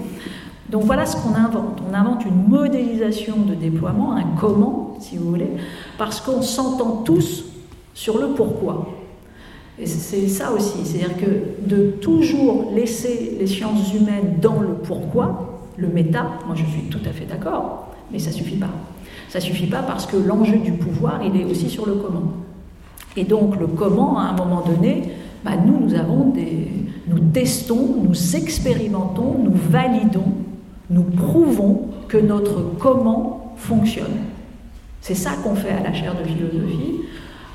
donc 0.70 0.84
voilà 0.84 1.06
ce 1.06 1.18
qu'on 1.18 1.36
invente. 1.36 1.82
On 1.90 1.94
invente 1.94 2.26
une 2.26 2.48
modélisation 2.48 3.36
de 3.38 3.54
déploiement, 3.54 4.14
un 4.14 4.24
comment, 4.40 4.96
si 5.00 5.18
vous 5.18 5.30
voulez, 5.30 5.52
parce 5.98 6.22
qu'on 6.22 6.42
s'entend 6.42 7.04
tous 7.04 7.46
sur 7.94 8.18
le 8.20 8.30
pourquoi. 8.30 8.88
Et 9.80 9.86
c'est 9.86 10.28
ça 10.28 10.52
aussi, 10.52 10.80
c'est-à-dire 10.84 11.18
que 11.18 11.68
de 11.68 11.92
toujours 12.02 12.72
laisser 12.76 13.38
les 13.40 13.46
sciences 13.46 13.94
humaines 13.94 14.38
dans 14.42 14.60
le 14.60 14.70
pourquoi, 14.70 15.60
le 15.78 15.88
méta, 15.88 16.32
moi 16.48 16.56
je 16.56 16.66
suis 16.66 16.90
tout 16.90 17.02
à 17.06 17.12
fait 17.12 17.26
d'accord, 17.26 17.94
mais 18.12 18.18
ça 18.18 18.32
suffit 18.32 18.56
pas. 18.56 18.72
Ça 19.30 19.40
suffit 19.40 19.68
pas 19.68 19.84
parce 19.84 20.08
que 20.08 20.18
l'enjeu 20.18 20.58
du 20.58 20.72
pouvoir, 20.72 21.22
il 21.24 21.40
est 21.40 21.46
aussi 21.46 21.70
sur 21.70 21.86
le 21.86 21.94
comment. 21.94 22.34
Et 23.16 23.24
donc 23.24 23.60
le 23.60 23.68
comment, 23.68 24.20
à 24.20 24.24
un 24.24 24.34
moment 24.36 24.62
donné, 24.62 25.12
bah, 25.44 25.52
nous, 25.64 25.80
nous 25.80 26.34
nous 27.08 27.20
testons, 27.32 28.04
nous 28.04 28.36
expérimentons, 28.36 29.38
nous 29.44 29.54
validons, 29.54 30.34
nous 30.90 31.04
prouvons 31.04 31.88
que 32.08 32.18
notre 32.18 32.76
comment 32.80 33.54
fonctionne. 33.58 34.18
C'est 35.02 35.16
ça 35.16 35.32
qu'on 35.44 35.56
fait 35.56 35.72
à 35.72 35.84
la 35.84 35.94
chaire 35.94 36.16
de 36.16 36.28
philosophie, 36.28 37.02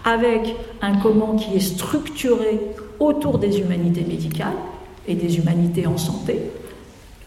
avec 0.04 0.56
un 0.80 0.97
comment 0.99 1.37
qui 1.37 1.56
est 1.56 1.61
structuré 1.61 2.61
autour 2.99 3.38
des 3.38 3.61
humanités 3.61 4.04
médicales 4.04 4.56
et 5.06 5.14
des 5.14 5.38
humanités 5.38 5.87
en 5.87 5.97
santé, 5.97 6.38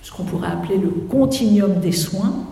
ce 0.01 0.11
qu'on 0.11 0.23
pourrait 0.23 0.49
appeler 0.49 0.77
le 0.77 0.89
continuum 0.89 1.79
des 1.79 1.91
soins, 1.91 2.45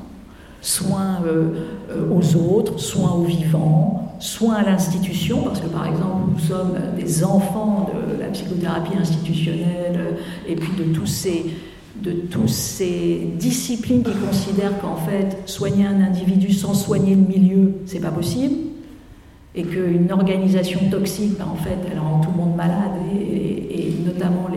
soins 0.62 1.22
euh, 1.26 1.50
euh, 1.92 2.10
aux 2.10 2.36
autres, 2.36 2.80
soins 2.80 3.12
aux 3.12 3.24
vivants, 3.24 4.16
soins 4.20 4.56
à 4.56 4.64
l'institution, 4.64 5.44
parce 5.44 5.60
que 5.60 5.68
par 5.68 5.86
exemple 5.88 6.32
nous 6.34 6.40
sommes 6.40 6.74
des 6.98 7.24
enfants 7.24 7.90
de 7.94 8.22
la 8.22 8.28
psychothérapie 8.30 8.98
institutionnelle 8.98 9.98
euh, 9.98 10.12
et 10.48 10.56
puis 10.56 10.72
de 10.78 10.94
tous 10.94 11.06
ces 11.08 11.46
de 12.02 12.12
toutes 12.12 12.50
ces 12.50 13.30
disciplines 13.38 14.04
qui 14.04 14.12
considèrent 14.12 14.80
qu'en 14.82 14.96
fait 14.96 15.38
soigner 15.46 15.86
un 15.86 16.02
individu 16.02 16.52
sans 16.52 16.74
soigner 16.74 17.14
le 17.14 17.22
milieu, 17.22 17.74
c'est 17.86 18.00
pas 18.00 18.10
possible, 18.10 18.56
et 19.56 19.64
qu'une 19.64 20.12
organisation 20.12 20.80
toxique, 20.90 21.38
ben, 21.38 21.46
en 21.52 21.56
fait, 21.56 21.78
elle 21.92 22.00
rend 22.00 22.20
tout 22.22 22.32
le 22.32 22.38
monde 22.38 22.56
malade, 22.56 22.92
et, 23.14 23.94
notamment 24.06 24.48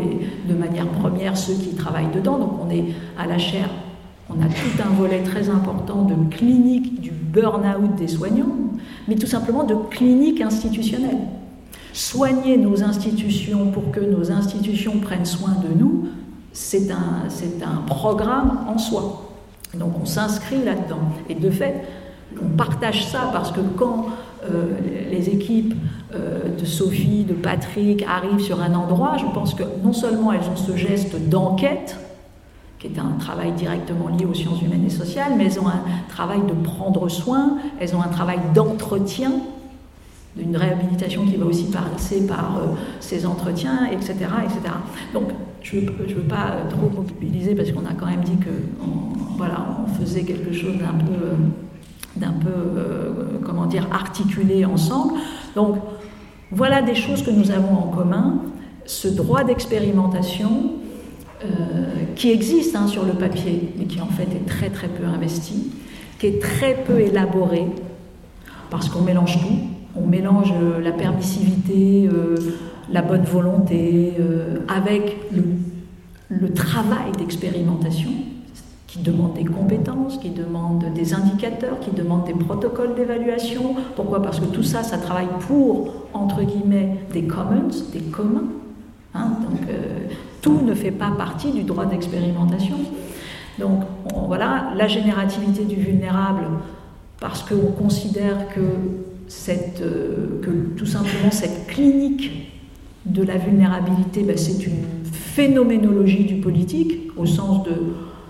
de 0.48 0.54
manière 0.54 0.86
première 0.88 1.36
ceux 1.36 1.54
qui 1.54 1.74
travaillent 1.74 2.10
dedans. 2.14 2.38
Donc 2.38 2.52
on 2.64 2.70
est 2.70 2.84
à 3.18 3.26
la 3.26 3.38
chair, 3.38 3.68
on 4.28 4.34
a 4.34 4.46
tout 4.46 4.82
un 4.82 4.92
volet 4.94 5.22
très 5.22 5.48
important 5.48 6.02
de 6.02 6.14
clinique 6.34 7.00
du 7.00 7.10
burn-out 7.10 7.94
des 7.96 8.08
soignants, 8.08 8.56
mais 9.08 9.14
tout 9.14 9.26
simplement 9.26 9.64
de 9.64 9.74
clinique 9.90 10.40
institutionnelle. 10.40 11.18
Soigner 11.92 12.58
nos 12.58 12.82
institutions 12.82 13.70
pour 13.70 13.90
que 13.90 14.00
nos 14.00 14.30
institutions 14.30 14.98
prennent 14.98 15.24
soin 15.24 15.56
de 15.62 15.78
nous, 15.78 16.08
c'est 16.52 16.90
un, 16.90 17.82
programme 17.86 18.60
en 18.68 18.78
soi. 18.78 19.32
Donc 19.74 19.92
on 20.00 20.06
s'inscrit 20.06 20.62
là-dedans. 20.64 21.00
Et 21.28 21.34
de 21.34 21.50
fait, 21.50 21.84
on 22.42 22.56
partage 22.56 23.06
ça 23.06 23.30
parce 23.32 23.52
que 23.52 23.60
quand 23.76 24.06
les 25.10 25.28
équipes 25.28 25.74
euh, 26.14 26.56
de 26.56 26.64
Sophie, 26.64 27.24
de 27.24 27.34
Patrick 27.34 28.04
arrivent 28.08 28.40
sur 28.40 28.62
un 28.62 28.74
endroit, 28.74 29.16
je 29.18 29.26
pense 29.34 29.54
que 29.54 29.64
non 29.82 29.92
seulement 29.92 30.32
elles 30.32 30.48
ont 30.48 30.56
ce 30.56 30.76
geste 30.76 31.16
d'enquête, 31.28 31.98
qui 32.78 32.86
est 32.86 32.98
un 32.98 33.18
travail 33.18 33.52
directement 33.52 34.08
lié 34.08 34.24
aux 34.24 34.34
sciences 34.34 34.62
humaines 34.62 34.84
et 34.86 34.90
sociales, 34.90 35.32
mais 35.36 35.46
elles 35.46 35.58
ont 35.58 35.66
un 35.66 35.82
travail 36.08 36.40
de 36.46 36.52
prendre 36.52 37.08
soin, 37.08 37.58
elles 37.80 37.94
ont 37.96 38.02
un 38.02 38.08
travail 38.08 38.38
d'entretien, 38.54 39.32
d'une 40.36 40.56
réhabilitation 40.56 41.24
qui 41.24 41.36
va 41.36 41.46
aussi 41.46 41.70
passer 41.70 42.26
par 42.26 42.58
euh, 42.58 42.74
ces 43.00 43.26
entretiens, 43.26 43.86
etc., 43.90 44.12
etc. 44.44 44.74
Donc, 45.12 45.30
je 45.62 45.78
ne 45.78 45.86
veux, 45.86 46.22
pas 46.22 46.58
trop 46.70 46.88
mobiliser 46.88 47.56
parce 47.56 47.72
qu'on 47.72 47.84
a 47.86 47.94
quand 47.98 48.06
même 48.06 48.22
dit 48.22 48.36
que 48.36 48.50
voilà, 49.36 49.66
on 49.84 49.92
faisait 50.00 50.22
quelque 50.22 50.52
chose 50.52 50.76
d'un 50.78 51.04
peu 51.04 51.34
d'un 52.18 52.32
peu, 52.32 52.48
euh, 52.48 53.12
comment 53.44 53.66
dire, 53.66 53.88
articulés 53.92 54.64
ensemble. 54.64 55.14
Donc, 55.54 55.76
voilà 56.50 56.82
des 56.82 56.94
choses 56.94 57.22
que 57.22 57.30
nous 57.30 57.50
avons 57.50 57.74
en 57.74 57.88
commun. 57.88 58.42
Ce 58.86 59.08
droit 59.08 59.44
d'expérimentation 59.44 60.72
euh, 61.44 61.46
qui 62.14 62.30
existe 62.30 62.76
hein, 62.76 62.86
sur 62.86 63.04
le 63.04 63.12
papier, 63.12 63.72
mais 63.78 63.84
qui 63.84 64.00
en 64.00 64.06
fait 64.06 64.28
est 64.34 64.46
très 64.46 64.70
très 64.70 64.88
peu 64.88 65.04
investi, 65.04 65.72
qui 66.18 66.26
est 66.26 66.40
très 66.40 66.74
peu 66.74 67.00
élaboré, 67.00 67.66
parce 68.70 68.88
qu'on 68.88 69.02
mélange 69.02 69.40
tout. 69.40 69.58
On 69.96 70.06
mélange 70.06 70.52
euh, 70.52 70.80
la 70.80 70.92
permissivité, 70.92 72.08
la 72.90 73.02
bonne 73.02 73.24
volonté, 73.24 74.12
avec 74.68 75.16
le, 75.32 75.42
le 76.28 76.52
travail 76.52 77.12
d'expérimentation 77.18 78.10
qui 78.96 79.02
demande 79.02 79.34
des 79.34 79.44
compétences, 79.44 80.16
qui 80.18 80.30
demande 80.30 80.84
des 80.94 81.12
indicateurs, 81.12 81.78
qui 81.80 81.90
demande 81.90 82.24
des 82.24 82.32
protocoles 82.32 82.94
d'évaluation. 82.94 83.74
Pourquoi? 83.94 84.22
Parce 84.22 84.40
que 84.40 84.46
tout 84.46 84.62
ça, 84.62 84.82
ça 84.82 84.96
travaille 84.96 85.28
pour, 85.46 85.92
entre 86.14 86.42
guillemets, 86.42 86.96
des 87.12 87.24
commons, 87.24 87.68
des 87.92 88.00
communs. 88.00 88.44
Hein. 89.14 89.30
donc 89.48 89.60
euh, 89.70 90.08
tout 90.42 90.60
ne 90.62 90.74
fait 90.74 90.90
pas 90.90 91.10
partie 91.10 91.50
du 91.50 91.62
droit 91.62 91.86
d'expérimentation. 91.86 92.76
Donc 93.58 93.80
voilà, 94.26 94.72
la 94.76 94.88
générativité 94.88 95.64
du 95.64 95.76
vulnérable, 95.76 96.44
parce 97.18 97.42
qu'on 97.42 97.72
considère 97.72 98.48
que, 98.54 98.60
euh, 98.60 100.40
que 100.42 100.50
tout 100.76 100.86
simplement 100.86 101.30
cette 101.30 101.66
clinique 101.66 102.52
de 103.06 103.22
la 103.22 103.36
vulnérabilité, 103.36 104.22
ben, 104.22 104.36
c'est 104.36 104.66
une 104.66 104.84
phénoménologie 105.04 106.24
du 106.24 106.36
politique, 106.36 107.10
au 107.16 107.24
sens 107.24 107.62
de 107.64 107.72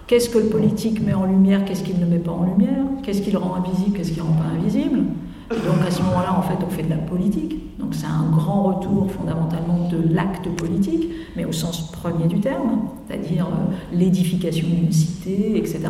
Qu'est-ce 0.07 0.31
que 0.31 0.39
le 0.39 0.47
politique 0.47 1.05
met 1.05 1.15
en 1.15 1.27
lumière, 1.27 1.65
qu'est-ce 1.65 1.83
qu'il 1.83 1.99
ne 1.99 2.07
met 2.07 2.19
pas 2.19 2.31
en 2.31 2.45
lumière, 2.45 2.85
qu'est-ce 3.03 3.23
qu'il 3.23 3.37
rend 3.37 3.57
invisible, 3.57 3.97
qu'est-ce 3.97 4.13
qu'il 4.13 4.23
rend 4.23 4.35
pas 4.35 4.57
invisible? 4.57 5.01
donc 5.49 5.87
à 5.87 5.91
ce 5.91 6.03
moment-là, 6.03 6.37
en 6.37 6.43
fait, 6.43 6.57
on 6.67 6.71
fait 6.71 6.83
de 6.83 6.91
la 6.91 6.97
politique. 6.97 7.79
Donc 7.79 7.95
c'est 7.95 8.07
un 8.07 8.31
grand 8.31 8.65
retour 8.65 9.09
fondamentalement 9.11 9.89
de 9.89 10.13
l'acte 10.13 10.49
politique, 10.57 11.09
mais 11.37 11.45
au 11.45 11.53
sens 11.53 11.93
premier 11.93 12.27
du 12.27 12.41
terme, 12.41 12.89
c'est-à-dire 13.07 13.47
euh, 13.47 13.75
l'édification 13.93 14.67
d'une 14.67 14.91
cité, 14.91 15.57
etc. 15.57 15.83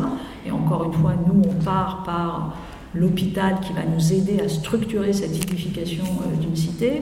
Et 0.45 0.51
encore 0.51 0.85
une 0.85 0.93
fois, 0.93 1.13
nous, 1.25 1.41
on 1.41 1.63
part 1.63 2.03
par 2.03 2.55
l'hôpital 2.93 3.59
qui 3.61 3.73
va 3.73 3.81
nous 3.83 4.13
aider 4.13 4.39
à 4.43 4.47
structurer 4.47 5.11
cette 5.11 5.35
édification 5.35 6.03
euh, 6.03 6.35
d'une 6.39 6.55
cité. 6.55 7.01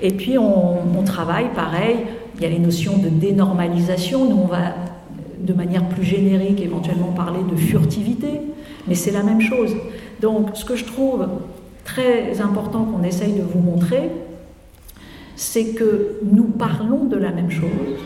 Et 0.00 0.12
puis 0.12 0.38
on, 0.38 0.98
on, 0.98 1.02
travaille, 1.02 1.52
pareil, 1.54 1.96
il 2.36 2.42
y 2.42 2.46
a 2.46 2.48
les 2.48 2.60
notions 2.60 2.96
de 2.96 3.08
dénormalisation. 3.08 4.24
Nous, 4.24 4.36
on 4.36 4.46
va 4.46 4.72
de 5.40 5.52
manière 5.52 5.88
plus 5.88 6.04
générique, 6.04 6.60
éventuellement 6.60 7.12
parler 7.12 7.40
de 7.50 7.56
furtivité, 7.56 8.40
mais 8.86 8.94
c'est 8.94 9.10
la 9.10 9.22
même 9.22 9.40
chose. 9.40 9.74
Donc 10.20 10.50
ce 10.54 10.64
que 10.64 10.76
je 10.76 10.84
trouve 10.84 11.26
très 11.84 12.40
important 12.40 12.84
qu'on 12.84 13.02
essaye 13.02 13.32
de 13.32 13.42
vous 13.42 13.60
montrer, 13.60 14.10
c'est 15.36 15.74
que 15.74 16.18
nous 16.30 16.44
parlons 16.44 17.04
de 17.04 17.16
la 17.16 17.30
même 17.30 17.50
chose, 17.50 17.98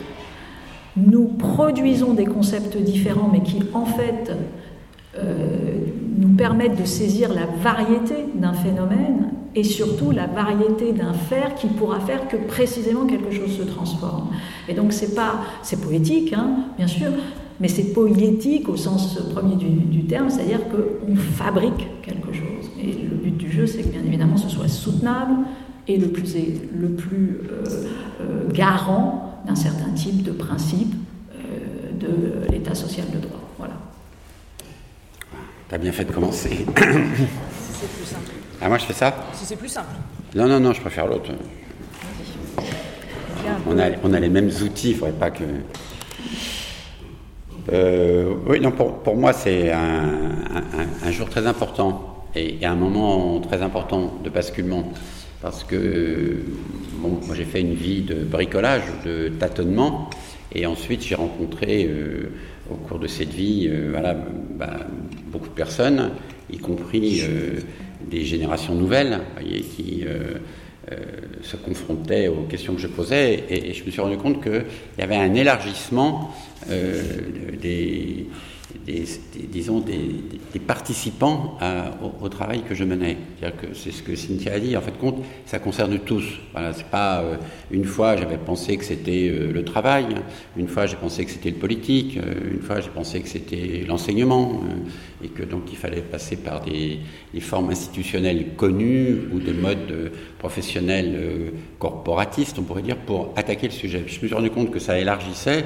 nous 0.95 1.25
produisons 1.25 2.13
des 2.13 2.25
concepts 2.25 2.77
différents, 2.77 3.29
mais 3.31 3.41
qui 3.41 3.63
en 3.73 3.85
fait 3.85 4.31
euh, 5.17 5.77
nous 6.17 6.35
permettent 6.35 6.79
de 6.79 6.85
saisir 6.85 7.33
la 7.33 7.45
variété 7.45 8.15
d'un 8.35 8.53
phénomène 8.53 9.31
et 9.55 9.63
surtout 9.63 10.11
la 10.11 10.27
variété 10.27 10.93
d'un 10.93 11.13
faire 11.13 11.55
qui 11.55 11.67
pourra 11.67 11.99
faire 11.99 12.27
que 12.27 12.37
précisément 12.37 13.05
quelque 13.05 13.31
chose 13.31 13.55
se 13.57 13.63
transforme. 13.63 14.29
Et 14.67 14.73
donc 14.73 14.93
c'est 14.93 15.13
pas, 15.13 15.41
c'est 15.61 15.79
poétique, 15.81 16.33
hein, 16.33 16.55
bien 16.77 16.87
sûr, 16.87 17.09
mais 17.59 17.67
c'est 17.67 17.93
poétique 17.93 18.67
au 18.67 18.75
sens 18.75 19.19
premier 19.33 19.55
du, 19.55 20.03
terme, 20.05 20.29
c'est-à-dire 20.29 20.59
qu'on 20.69 21.15
fabrique 21.15 21.87
quelque 22.01 22.33
chose. 22.33 22.71
Et 22.81 22.91
le 22.91 23.15
but 23.15 23.37
du 23.37 23.51
jeu, 23.51 23.67
c'est 23.67 23.83
que 23.83 23.89
bien 23.89 24.03
évidemment 24.05 24.37
ce 24.37 24.49
soit 24.49 24.67
soutenable 24.67 25.35
et 25.87 25.97
le 25.97 26.07
plus, 26.07 26.35
le 26.73 26.89
plus 26.89 27.41
euh, 27.49 27.63
euh, 28.21 28.51
garant 28.51 29.41
d'un 29.45 29.55
certain 29.55 29.91
type 29.91 30.23
de 30.23 30.31
principe 30.31 30.93
euh, 31.35 31.91
de 31.99 32.51
l'état 32.51 32.75
social 32.75 33.05
de 33.13 33.19
droit. 33.19 33.41
Voilà. 33.57 33.75
T'as 35.69 35.77
bien 35.77 35.91
fait 35.91 36.05
de 36.05 36.11
commencer. 36.11 36.65
C'est 36.75 37.89
plus 37.89 38.05
simple. 38.05 38.42
Ah, 38.65 38.69
moi 38.69 38.77
je 38.77 38.85
fais 38.85 38.93
ça 38.93 39.13
Si 39.33 39.43
c'est 39.43 39.57
plus 39.57 39.67
simple. 39.67 39.89
Non, 40.35 40.47
non, 40.47 40.57
non, 40.57 40.71
je 40.71 40.79
préfère 40.79 41.05
l'autre. 41.05 41.31
On 43.67 43.77
a, 43.77 43.89
on 44.03 44.13
a 44.13 44.19
les 44.21 44.29
mêmes 44.29 44.49
outils, 44.63 44.91
il 44.91 44.93
ne 44.93 44.99
faudrait 44.99 45.19
pas 45.19 45.31
que. 45.31 45.43
Euh, 47.73 48.33
oui, 48.47 48.61
non, 48.61 48.71
pour, 48.71 48.99
pour 48.99 49.17
moi, 49.17 49.33
c'est 49.33 49.69
un, 49.69 50.21
un, 51.05 51.11
jour 51.11 51.29
très 51.29 51.45
important 51.45 52.23
et, 52.35 52.65
un 52.65 52.75
moment 52.75 53.41
très 53.41 53.61
important 53.61 54.13
de 54.23 54.29
basculement. 54.29 54.93
Parce 55.41 55.65
que 55.65 56.37
bon, 56.99 57.19
moi, 57.25 57.35
j'ai 57.35 57.43
fait 57.43 57.59
une 57.59 57.73
vie 57.73 58.01
de 58.01 58.23
bricolage, 58.23 58.83
de 59.05 59.27
tâtonnement, 59.27 60.09
et 60.53 60.65
ensuite 60.65 61.03
j'ai 61.03 61.15
rencontré 61.15 61.85
euh, 61.85 62.31
au 62.71 62.75
cours 62.75 62.99
de 62.99 63.07
cette 63.07 63.33
vie 63.33 63.67
euh, 63.69 63.89
voilà, 63.91 64.13
bah, 64.13 64.77
beaucoup 65.27 65.49
de 65.49 65.53
personnes, 65.53 66.11
y 66.49 66.59
compris 66.59 67.23
des 68.09 68.25
générations 68.25 68.75
nouvelles 68.75 69.21
qui 69.75 70.03
euh, 70.05 70.35
euh, 70.91 70.97
se 71.41 71.55
confrontaient 71.55 72.27
aux 72.27 72.43
questions 72.43 72.73
que 72.73 72.81
je 72.81 72.87
posais. 72.87 73.45
Et, 73.49 73.73
je 73.73 73.85
me 73.85 73.91
suis 73.91 74.01
rendu 74.01 74.17
compte 74.17 74.43
qu'il 74.43 74.65
y 74.99 75.01
avait 75.01 75.15
un 75.15 75.33
élargissement 75.33 76.33
euh, 76.69 77.01
des, 77.61 78.27
des, 78.85 79.05
disons, 79.51 79.79
des, 79.79 80.59
participants 80.59 81.57
au, 82.21 82.29
travail 82.29 82.63
que 82.63 82.75
je 82.75 82.83
menais. 82.83 83.17
C'est 83.73 83.91
ce 83.91 84.03
que 84.03 84.15
Cynthia 84.15 84.53
a 84.53 84.59
dit. 84.59 84.75
En 84.77 84.81
fait, 84.81 84.97
compte, 84.97 85.23
ça 85.45 85.59
concerne 85.59 85.99
tous. 85.99 86.23
C'est 86.73 86.85
pas 86.85 87.21
euh, 87.21 87.35
une 87.71 87.85
fois 87.85 88.15
j'avais 88.15 88.37
pensé 88.37 88.77
que 88.77 88.85
c'était 88.85 89.29
euh, 89.29 89.51
le 89.51 89.63
travail, 89.63 90.07
une 90.57 90.67
fois 90.67 90.85
j'ai 90.85 90.95
pensé 90.95 91.25
que 91.25 91.31
c'était 91.31 91.51
le 91.51 91.57
politique, 91.57 92.17
euh, 92.17 92.53
une 92.53 92.61
fois 92.61 92.79
j'ai 92.79 92.89
pensé 92.89 93.21
que 93.21 93.27
c'était 93.27 93.83
l'enseignement, 93.87 94.61
et 95.23 95.29
que 95.29 95.43
donc 95.43 95.63
il 95.71 95.77
fallait 95.77 96.01
passer 96.01 96.37
par 96.37 96.61
des, 96.61 96.99
formes 97.39 97.69
institutionnelles 97.71 98.55
connues 98.55 99.21
ou 99.33 99.39
de 99.39 99.53
modes 99.53 100.11
professionnel 100.43 101.13
euh, 101.15 101.51
corporatiste, 101.79 102.59
on 102.59 102.63
pourrait 102.63 102.81
dire, 102.81 102.97
pour 102.97 103.31
attaquer 103.37 103.67
le 103.67 103.71
sujet. 103.71 104.03
Je 104.05 104.15
me 104.15 104.27
suis 104.27 104.33
rendu 104.33 104.49
compte 104.49 104.71
que 104.71 104.79
ça 104.79 104.99
élargissait 104.99 105.63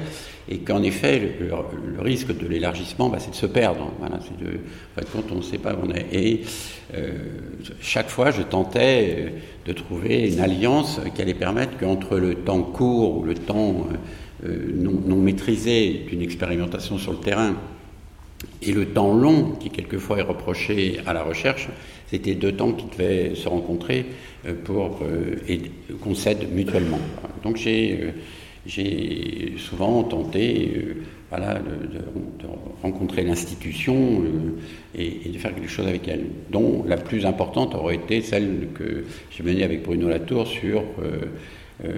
et 0.48 0.58
qu'en 0.58 0.84
effet, 0.84 1.20
le, 1.40 2.00
risque 2.00 2.38
de 2.38 2.46
l'élargissement, 2.46 3.08
bah, 3.08 3.18
c'est 3.18 3.32
de 3.32 3.34
se 3.34 3.46
perdre. 3.46 3.90
Voilà, 3.98 4.20
c'est 4.22 4.38
de, 4.38 4.60
en 4.96 5.00
quand 5.12 5.32
on 5.32 5.38
ne 5.38 5.42
sait 5.42 5.58
pas 5.58 5.74
où 5.74 5.78
on 5.82 5.90
est. 5.90 6.06
Et 6.12 6.42
euh, 6.94 7.10
chaque 7.80 8.08
fois, 8.08 8.30
je 8.30 8.42
tentais 8.42 9.16
euh, 9.18 9.30
de 9.66 9.72
trouver 9.72 10.32
une 10.32 10.38
alliance 10.38 11.00
qui 11.12 11.22
allait 11.22 11.34
permettre 11.34 11.76
qu'entre 11.76 12.16
le 12.16 12.36
temps 12.36 12.62
court 12.62 13.18
ou 13.18 13.24
le 13.24 13.34
temps 13.34 13.88
non 14.44 15.16
maîtrisé 15.16 16.06
d'une 16.08 16.22
expérimentation 16.22 16.96
sur 16.96 17.10
le 17.10 17.18
terrain 17.18 17.56
et 18.62 18.72
le 18.72 18.86
temps 18.86 19.12
long 19.12 19.56
qui 19.58 19.70
quelquefois 19.70 20.18
est 20.18 20.22
reproché 20.22 21.00
à 21.06 21.12
la 21.12 21.24
recherche, 21.24 21.68
c'était 22.10 22.34
deux 22.34 22.52
temps 22.52 22.72
qui 22.72 22.86
devaient 22.86 23.34
se 23.34 23.48
rencontrer 23.48 24.06
euh, 24.46 24.54
pour 24.64 25.00
euh, 25.02 25.36
qu'on 26.02 26.14
s'aide 26.14 26.52
mutuellement. 26.52 27.00
Donc 27.42 27.56
j'ai 27.56 28.00
euh, 28.02 29.58
souvent 29.58 30.02
tenté 30.04 30.84
de, 31.30 32.48
rencontrer 32.82 33.22
l'institution 33.22 34.22
et, 34.94 35.28
de 35.28 35.38
faire 35.38 35.54
quelque 35.54 35.68
chose 35.70 35.86
avec 35.86 36.06
elle, 36.08 36.24
dont 36.50 36.84
la 36.86 36.96
plus 36.96 37.26
importante 37.26 37.74
aurait 37.74 37.96
été 37.96 38.22
celle 38.22 38.68
que 38.74 39.04
j'ai 39.30 39.42
menée 39.42 39.64
avec 39.64 39.82
Bruno 39.82 40.08
Latour 40.08 40.46
sur 40.46 40.82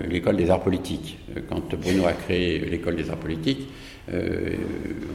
l'école 0.09 0.37
des 0.37 0.51
arts 0.51 0.63
politiques. 0.63 1.19
Quand 1.49 1.75
Bruno 1.77 2.07
a 2.07 2.13
créé 2.13 2.59
l'école 2.61 2.97
des 2.97 3.11
arts 3.11 3.19
politiques, 3.19 3.69
euh, 4.13 4.57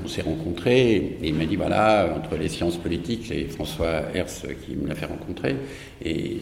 on 0.03 0.07
s'est 0.07 0.21
rencontrés 0.21 0.95
et 0.95 1.27
il 1.27 1.33
m'a 1.33 1.45
dit 1.45 1.55
voilà, 1.55 2.15
entre 2.15 2.37
les 2.37 2.47
sciences 2.47 2.77
politiques, 2.77 3.25
c'est 3.27 3.45
François 3.45 4.03
Hers 4.13 4.25
qui 4.65 4.75
me 4.75 4.87
l'a 4.87 4.95
fait 4.95 5.05
rencontrer, 5.05 5.55
et 6.03 6.37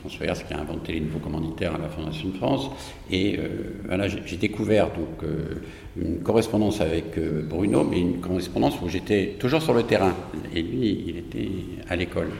François 0.00 0.26
Hers 0.26 0.46
qui 0.46 0.52
a 0.54 0.60
inventé 0.60 0.92
les 0.92 1.00
nouveaux 1.00 1.18
commanditaires 1.18 1.74
à 1.74 1.78
la 1.78 1.88
Fondation 1.88 2.28
de 2.28 2.36
France. 2.36 2.70
Et 3.10 3.38
euh, 3.38 3.76
voilà, 3.86 4.08
j'ai 4.08 4.36
découvert 4.36 4.86
donc 4.86 5.22
euh, 5.22 5.62
une 5.96 6.20
correspondance 6.20 6.80
avec 6.80 7.18
Bruno, 7.48 7.84
mais 7.84 8.00
une 8.00 8.20
correspondance 8.20 8.74
où 8.82 8.88
j'étais 8.88 9.36
toujours 9.38 9.62
sur 9.62 9.74
le 9.74 9.84
terrain, 9.84 10.14
et 10.54 10.62
lui, 10.62 11.04
il 11.06 11.18
était 11.18 11.50
à 11.88 11.96
l'école. 11.96 12.30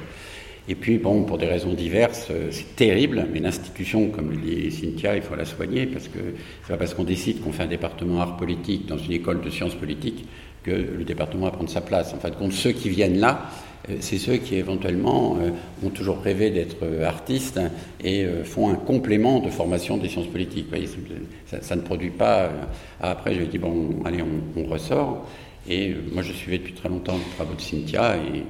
Et 0.66 0.74
puis, 0.74 0.96
bon, 0.96 1.24
pour 1.24 1.36
des 1.36 1.46
raisons 1.46 1.74
diverses, 1.74 2.28
euh, 2.30 2.48
c'est 2.50 2.74
terrible, 2.74 3.26
mais 3.32 3.40
l'institution, 3.40 4.08
comme 4.08 4.30
le 4.30 4.36
dit 4.38 4.70
Cynthia, 4.70 5.14
il 5.14 5.22
faut 5.22 5.34
la 5.34 5.44
soigner, 5.44 5.84
parce 5.86 6.08
que 6.08 6.18
c'est 6.62 6.72
pas 6.72 6.78
parce 6.78 6.94
qu'on 6.94 7.04
décide 7.04 7.42
qu'on 7.42 7.52
fait 7.52 7.64
un 7.64 7.68
département 7.68 8.22
art 8.22 8.38
politique 8.38 8.86
dans 8.86 8.96
une 8.96 9.12
école 9.12 9.42
de 9.42 9.50
sciences 9.50 9.74
politiques 9.74 10.24
que 10.62 10.70
le 10.70 11.04
département 11.04 11.44
va 11.44 11.50
prendre 11.50 11.68
sa 11.68 11.82
place. 11.82 12.14
En 12.14 12.18
fait, 12.18 12.34
compte, 12.38 12.52
ceux 12.52 12.72
qui 12.72 12.88
viennent 12.88 13.18
là, 13.18 13.50
euh, 13.90 13.96
c'est 14.00 14.16
ceux 14.16 14.36
qui 14.38 14.54
éventuellement 14.54 15.36
euh, 15.42 15.50
ont 15.86 15.90
toujours 15.90 16.22
rêvé 16.22 16.48
d'être 16.48 16.78
artistes 17.04 17.60
et 18.02 18.24
font 18.44 18.70
un 18.70 18.76
complément 18.76 19.40
de 19.40 19.50
formation 19.50 19.98
des 19.98 20.08
sciences 20.08 20.28
politiques. 20.28 20.68
Ça, 21.46 21.76
ne 21.76 21.82
produit 21.82 22.10
pas. 22.10 22.50
Après, 23.02 23.34
je 23.34 23.42
dit, 23.42 23.58
bon, 23.58 24.02
allez, 24.06 24.22
on, 24.22 24.60
on 24.62 24.64
ressort. 24.64 25.28
Et 25.68 25.94
moi, 26.12 26.22
je 26.22 26.32
suivais 26.32 26.58
depuis 26.58 26.72
très 26.72 26.88
longtemps 26.88 27.16
les 27.16 27.34
travaux 27.36 27.54
de 27.54 27.60
Cynthia 27.60 28.16
et 28.16 28.44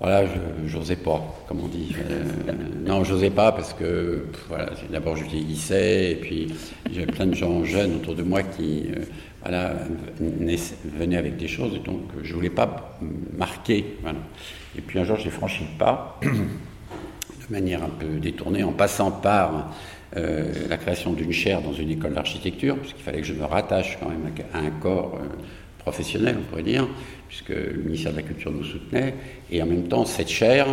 voilà, 0.00 0.24
je 0.66 0.78
n'osais 0.78 0.96
pas, 0.96 1.22
comme 1.46 1.60
on 1.60 1.68
dit. 1.68 1.94
Euh, 1.98 2.24
non, 2.86 3.04
j'osais 3.04 3.28
pas 3.28 3.52
parce 3.52 3.74
que, 3.74 4.24
voilà, 4.48 4.70
d'abord 4.90 5.14
je 5.14 5.24
vieillissais, 5.24 6.12
et 6.12 6.14
puis 6.14 6.54
j'avais 6.90 7.12
plein 7.12 7.26
de 7.26 7.34
gens 7.34 7.62
jeunes 7.64 7.96
autour 7.96 8.14
de 8.14 8.22
moi 8.22 8.42
qui, 8.42 8.86
euh, 8.96 9.00
voilà, 9.42 9.74
venaient 10.18 11.18
avec 11.18 11.36
des 11.36 11.48
choses, 11.48 11.74
et 11.74 11.80
donc 11.80 12.00
je 12.22 12.34
voulais 12.34 12.48
pas 12.48 12.98
marquer. 13.36 13.98
Voilà. 14.00 14.20
Et 14.74 14.80
puis 14.80 14.98
un 14.98 15.04
jour, 15.04 15.18
j'ai 15.18 15.28
franchi 15.28 15.64
le 15.70 15.78
pas, 15.78 16.18
de 16.22 17.52
manière 17.52 17.82
un 17.82 17.90
peu 17.90 18.18
détournée, 18.20 18.62
en 18.62 18.72
passant 18.72 19.10
par 19.10 19.74
euh, 20.16 20.50
la 20.70 20.78
création 20.78 21.12
d'une 21.12 21.32
chaire 21.32 21.60
dans 21.60 21.74
une 21.74 21.90
école 21.90 22.14
d'architecture, 22.14 22.78
puisqu'il 22.78 23.02
fallait 23.02 23.20
que 23.20 23.26
je 23.26 23.34
me 23.34 23.44
rattache 23.44 23.98
quand 24.00 24.08
même 24.08 24.32
à 24.54 24.60
un 24.60 24.70
corps 24.70 25.18
professionnel, 25.80 26.36
on 26.38 26.42
pourrait 26.48 26.62
dire, 26.62 26.88
puisque 27.30 27.50
le 27.50 27.80
ministère 27.84 28.10
de 28.10 28.16
la 28.16 28.24
Culture 28.24 28.50
nous 28.50 28.64
soutenait, 28.64 29.14
et 29.52 29.62
en 29.62 29.66
même 29.66 29.84
temps, 29.84 30.04
cette 30.04 30.28
chaire, 30.28 30.66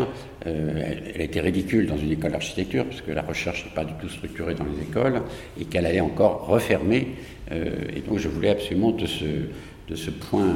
euh, 0.48 0.96
elle, 1.14 1.22
était 1.22 1.40
ridicule 1.40 1.86
dans 1.86 1.98
une 1.98 2.12
école 2.12 2.32
d'architecture, 2.32 2.84
puisque 2.84 3.10
la 3.10 3.22
recherche 3.22 3.64
n'est 3.66 3.76
pas 3.76 3.86
du 3.86 3.94
tout 4.02 4.10
structurée 4.10 4.56
dans 4.56 4.66
les 4.66 4.82
écoles, 4.82 5.22
et 5.62 5.66
qu'elle 5.66 5.86
allait 5.86 6.02
encore 6.02 6.48
refermer, 6.48 7.10
euh, 7.52 7.76
et 7.96 8.00
donc 8.02 8.18
je 8.18 8.28
voulais 8.28 8.50
absolument 8.50 8.90
de 8.90 9.06
ce, 9.06 10.10
point 10.10 10.52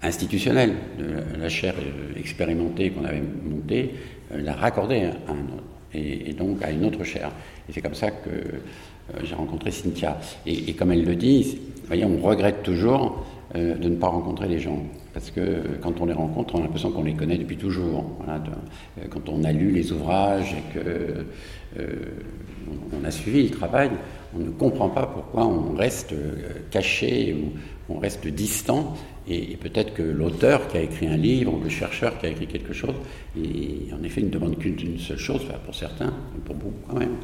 institutionnel 0.00 0.74
de 0.96 1.40
la, 1.40 1.48
chaire 1.48 1.74
euh, 1.76 2.16
expérimentée 2.16 2.90
qu'on 2.90 3.04
avait 3.04 3.20
montée, 3.20 3.94
la 4.32 4.52
raccorder 4.52 5.10
à 5.92 6.70
une 6.70 6.84
autre 6.84 7.02
chaire. 7.02 7.32
Et 7.68 7.72
c'est 7.72 7.80
comme 7.80 7.94
ça 7.94 8.12
que 8.12 8.30
j'ai 9.24 9.34
rencontré 9.34 9.72
Cynthia. 9.72 10.18
Et, 10.46 10.70
et, 10.70 10.74
comme 10.74 10.92
elle 10.92 11.04
le 11.04 11.16
dit, 11.16 11.58
voyez, 11.88 12.04
on 12.04 12.18
regrette 12.18 12.62
toujours 12.62 13.24
euh, 13.54 13.74
de 13.76 13.88
ne 13.88 13.96
pas 13.96 14.08
rencontrer 14.08 14.48
les 14.48 14.58
gens. 14.58 14.78
Parce 15.12 15.30
que 15.30 15.76
quand 15.82 16.00
on 16.00 16.06
les 16.06 16.14
rencontre, 16.14 16.54
on 16.54 16.58
a 16.58 16.62
l'impression 16.62 16.90
qu'on 16.90 17.04
les 17.04 17.14
connaît 17.14 17.36
depuis 17.36 17.58
toujours. 17.58 18.04
Euh, 18.26 19.04
quand 19.10 19.28
on 19.28 19.44
a 19.44 19.52
lu 19.52 19.70
les 19.70 19.92
ouvrages 19.92 20.54
et 20.54 20.74
que 20.74 21.26
euh, 21.78 21.94
on 22.92 23.04
a 23.04 23.10
suivi 23.10 23.44
le 23.44 23.50
travail, 23.50 23.90
on 24.34 24.40
ne 24.40 24.50
comprend 24.50 24.88
pas 24.88 25.06
pourquoi 25.06 25.46
on 25.46 25.74
reste 25.74 26.14
caché 26.70 27.34
ou 27.34 27.94
on 27.94 27.98
reste 27.98 28.26
distant. 28.26 28.94
Et, 29.28 29.56
peut-être 29.56 29.94
que 29.94 30.02
l'auteur 30.02 30.66
qui 30.68 30.78
a 30.78 30.80
écrit 30.80 31.06
un 31.06 31.16
livre 31.16 31.54
ou 31.54 31.60
le 31.62 31.68
chercheur 31.68 32.18
qui 32.18 32.26
a 32.26 32.30
écrit 32.30 32.46
quelque 32.46 32.72
chose, 32.72 32.94
en 33.36 34.02
effet, 34.02 34.22
ne 34.22 34.30
demande 34.30 34.58
qu'une 34.58 34.98
seule 34.98 35.18
chose, 35.18 35.42
pour 35.64 35.74
certains, 35.74 36.12
pour 36.44 36.56
beaucoup 36.56 36.74
quand 36.88 36.98
même, 36.98 37.16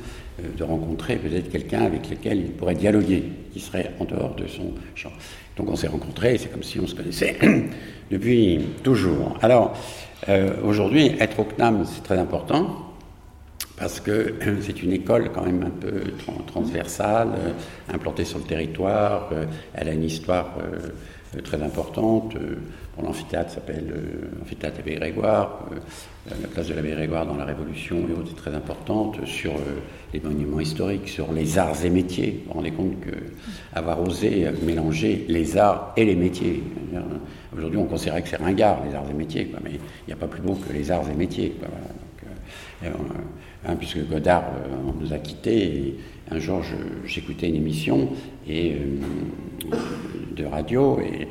de 0.57 0.63
rencontrer 0.63 1.17
peut-être 1.17 1.51
quelqu'un 1.51 1.83
avec 1.83 2.09
lequel 2.09 2.39
il 2.39 2.53
pourrait 2.53 2.75
dialoguer, 2.75 3.25
qui 3.53 3.61
serait 3.61 3.91
en 3.99 4.05
dehors 4.05 4.35
de 4.35 4.47
son 4.47 4.73
champ. 4.95 5.13
Donc 5.61 5.69
on 5.73 5.77
s'est 5.77 5.89
rencontrés, 5.89 6.39
c'est 6.39 6.49
comme 6.49 6.63
si 6.63 6.81
on 6.81 6.87
se 6.87 6.95
connaissait 6.95 7.37
depuis 8.11 8.61
toujours. 8.83 9.37
Alors, 9.43 9.77
euh, 10.31 10.55
aujourd'hui, 10.65 11.15
être 11.21 11.39
au 11.39 11.45
CNAM, 11.45 11.85
c'est 11.85 12.03
très 12.03 12.19
important, 12.19 12.95
parce 13.77 14.01
que 14.01 14.37
c'est 14.63 14.83
une 14.83 14.93
école 14.93 15.31
quand 15.35 15.45
même 15.45 15.63
un 15.63 15.69
peu 15.69 16.01
transversale, 16.47 17.29
euh, 17.37 17.53
implantée 17.93 18.25
sur 18.25 18.39
le 18.39 18.45
territoire, 18.45 19.29
euh, 19.33 19.45
elle 19.75 19.89
a 19.89 19.93
une 19.93 20.05
histoire 20.05 20.55
très 21.45 21.63
importante. 21.63 22.35
L'amphithéâtre 23.03 23.51
s'appelle 23.51 23.93
l'amphithéâtre 24.39 24.81
Abbé 24.81 24.95
Grégoire. 24.97 25.67
la 26.29 26.49
place 26.49 26.69
de 26.69 26.75
l'Abbé 26.75 26.91
Grégoire 26.91 27.27
dans 27.27 27.37
la 27.37 27.45
Révolution 27.45 27.99
et 28.09 28.13
autres 28.13 28.33
est 28.33 28.37
très 28.37 28.55
importante. 28.55 29.25
Sur 29.27 29.53
les 30.13 30.21
monuments 30.21 30.61
historiques, 30.61 31.09
sur 31.09 31.33
les 31.33 31.59
arts 31.59 31.85
et 31.85 31.91
métiers. 31.91 32.43
Vous 32.45 32.49
vous 32.49 32.55
rendez 32.55 32.73
compte 32.73 32.95
qu'avoir 33.01 34.03
osé 34.03 34.47
mélanger 34.63 35.25
les 35.29 35.57
arts 35.57 35.93
et 35.97 36.05
les 36.05 36.17
métiers. 36.17 36.63
Aujourd'hui, 37.57 37.79
on 37.79 37.87
considérait 37.87 38.23
que 38.23 38.29
c'est 38.29 38.37
ringard, 38.37 38.79
les 38.89 38.95
arts 38.95 39.11
et 39.11 39.15
métiers, 39.15 39.51
mais 39.65 39.73
il 39.73 40.07
n'y 40.07 40.13
a 40.13 40.17
pas 40.17 40.29
plus 40.29 40.41
beau 40.41 40.55
que 40.55 40.73
les 40.73 40.91
arts 40.91 41.09
et 41.11 41.17
métiers. 41.17 41.57
Euh, 41.63 41.67
euh, 41.67 41.69
hein, 42.85 43.77
puisque 43.77 44.07
Godard 44.09 44.45
euh, 44.45 44.93
nous 45.01 45.13
a 45.13 45.19
quittés, 45.19 45.97
un 46.31 46.39
jour 46.39 46.63
j'écoutais 47.05 47.49
une 47.49 47.57
émission 47.57 48.11
et 48.49 48.77
de 50.41 50.45
radio 50.45 51.01
et 51.01 51.29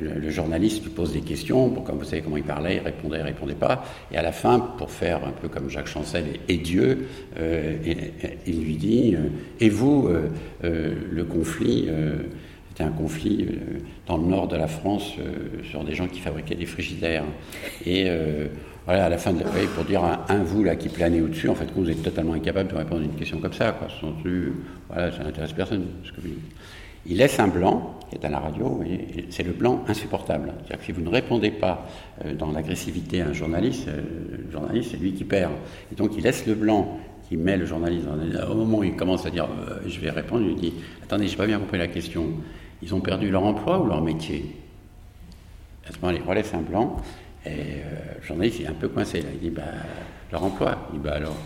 le, 0.00 0.30
journaliste 0.30 0.84
lui 0.84 0.90
pose 0.90 1.12
des 1.12 1.20
questions. 1.20 1.70
Pour, 1.70 1.84
comme 1.84 1.98
vous 1.98 2.04
savez 2.04 2.22
comment 2.22 2.36
il 2.36 2.42
parlait, 2.42 2.76
il 2.76 2.80
répondait, 2.80 3.18
il 3.18 3.22
répondait 3.22 3.54
pas. 3.54 3.84
Et 4.12 4.16
à 4.16 4.22
la 4.22 4.32
fin, 4.32 4.58
pour 4.60 4.90
faire 4.90 5.24
un 5.26 5.32
peu 5.32 5.48
comme 5.48 5.68
Jacques 5.68 5.88
Chancel 5.88 6.24
et, 6.48 6.56
Dieu, 6.56 7.06
euh, 7.38 7.76
il 8.46 8.64
lui 8.64 8.76
dit 8.76 9.14
euh, 9.14 9.28
Et 9.60 9.68
vous, 9.68 10.08
euh, 10.08 10.94
le 11.10 11.24
conflit 11.24 11.88
c'était 12.68 12.84
un 12.84 12.92
conflit 12.92 13.48
dans 14.06 14.16
le 14.16 14.24
nord 14.24 14.48
de 14.48 14.56
la 14.56 14.66
France 14.66 15.12
sur 15.70 15.84
des 15.84 15.94
gens 15.94 16.08
qui 16.08 16.20
fabriquaient 16.20 16.54
des 16.54 16.64
frigidaires. 16.64 17.24
Et 17.84 18.08
voilà, 18.84 19.06
à 19.06 19.08
la 19.08 19.18
fin 19.18 19.32
de 19.32 19.40
la 19.40 19.46
pour 19.74 19.84
dire 19.84 20.02
un, 20.04 20.42
vous 20.42 20.64
là 20.64 20.74
qui 20.76 20.88
planait 20.88 21.20
au-dessus, 21.20 21.48
en 21.48 21.54
fait, 21.54 21.68
vous 21.74 21.88
êtes 21.88 22.02
totalement 22.02 22.32
incapable 22.32 22.70
de 22.70 22.76
répondre 22.76 23.02
à 23.02 23.04
une 23.04 23.14
question 23.14 23.38
comme 23.38 23.52
ça. 23.52 23.72
Quoi. 23.72 23.88
Voilà, 24.88 25.12
ça 25.12 25.22
n'intéresse 25.22 25.52
personne. 25.52 25.86
Il 27.06 27.16
laisse 27.16 27.38
un 27.40 27.48
blanc, 27.48 27.98
qui 28.08 28.16
est 28.16 28.24
à 28.24 28.28
la 28.28 28.38
radio, 28.38 28.80
c'est 29.30 29.42
le 29.42 29.52
blanc 29.52 29.84
insupportable. 29.88 30.52
C'est-à-dire 30.58 30.78
que 30.78 30.84
si 30.84 30.92
vous 30.92 31.00
ne 31.00 31.08
répondez 31.08 31.50
pas 31.50 31.86
euh, 32.24 32.34
dans 32.34 32.52
l'agressivité 32.52 33.22
à 33.22 33.28
un 33.28 33.32
journaliste, 33.32 33.88
euh, 33.88 34.02
le 34.44 34.50
journaliste, 34.50 34.92
c'est 34.92 34.98
lui 34.98 35.12
qui 35.12 35.24
perd. 35.24 35.52
Et 35.90 35.96
donc 35.96 36.12
il 36.16 36.22
laisse 36.22 36.46
le 36.46 36.54
blanc 36.54 37.00
qui 37.28 37.36
met 37.36 37.56
le 37.56 37.66
journaliste 37.66 38.06
Au 38.48 38.54
moment 38.54 38.78
où 38.78 38.84
il 38.84 38.94
commence 38.94 39.26
à 39.26 39.30
dire 39.30 39.46
euh, 39.46 39.80
je 39.86 39.98
vais 39.98 40.10
répondre, 40.10 40.46
il 40.48 40.56
dit 40.56 40.74
Attendez, 41.02 41.26
je 41.26 41.32
n'ai 41.32 41.36
pas 41.36 41.46
bien 41.46 41.58
compris 41.58 41.78
la 41.78 41.88
question. 41.88 42.26
Ils 42.82 42.94
ont 42.94 43.00
perdu 43.00 43.30
leur 43.30 43.44
emploi 43.44 43.80
ou 43.80 43.86
leur 43.86 44.02
métier? 44.02 44.44
À 45.88 45.92
ce 45.92 45.98
moment-là, 46.00 46.20
il 46.22 46.28
relève 46.28 46.50
un 46.54 46.60
blanc, 46.60 46.96
et 47.46 47.82
le 48.20 48.26
journaliste 48.26 48.60
est 48.60 48.66
un 48.66 48.74
peu 48.74 48.88
coincé. 48.88 49.20
Là. 49.20 49.28
Il 49.34 49.40
dit 49.40 49.50
bah, 49.50 49.62
Leur 50.30 50.44
emploi 50.44 50.88
Il 50.92 50.98
dit 50.98 51.04
Bah 51.04 51.14
alors 51.14 51.36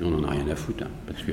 nous, 0.00 0.06
on 0.06 0.10
n'en 0.10 0.28
a 0.28 0.30
rien 0.30 0.48
à 0.48 0.56
foutre, 0.56 0.84
hein, 0.84 0.90
parce 1.06 1.22
que 1.22 1.32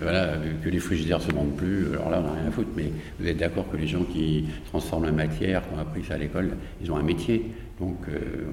voilà, 0.00 0.34
que 0.62 0.68
les 0.68 0.78
frigidaires 0.78 1.20
se 1.20 1.30
vendent 1.30 1.56
plus, 1.56 1.88
alors 1.92 2.10
là, 2.10 2.20
on 2.20 2.26
n'a 2.26 2.40
rien 2.40 2.48
à 2.48 2.50
foutre. 2.50 2.70
Mais 2.76 2.90
vous 3.18 3.26
êtes 3.26 3.36
d'accord 3.36 3.70
que 3.70 3.76
les 3.76 3.86
gens 3.86 4.02
qui 4.04 4.46
transforment 4.70 5.06
la 5.06 5.12
matière, 5.12 5.62
qui 5.62 5.74
ont 5.74 5.78
appris 5.78 6.04
ça 6.04 6.14
à 6.14 6.18
l'école, 6.18 6.56
ils 6.82 6.90
ont 6.90 6.96
un 6.96 7.02
métier. 7.02 7.50
Donc 7.80 7.98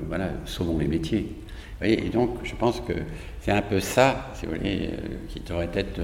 voilà, 0.07 0.29
sauvons 0.45 0.77
les 0.77 0.87
métiers. 0.87 1.35
et 1.81 2.09
donc 2.09 2.37
je 2.43 2.53
pense 2.55 2.81
que 2.81 2.93
c'est 3.41 3.51
un 3.51 3.61
peu 3.61 3.79
ça, 3.79 4.31
si 4.35 4.45
vous 4.45 4.53
voulez, 4.53 4.89
qui 5.29 5.39
devrait 5.39 5.69
être 5.73 6.01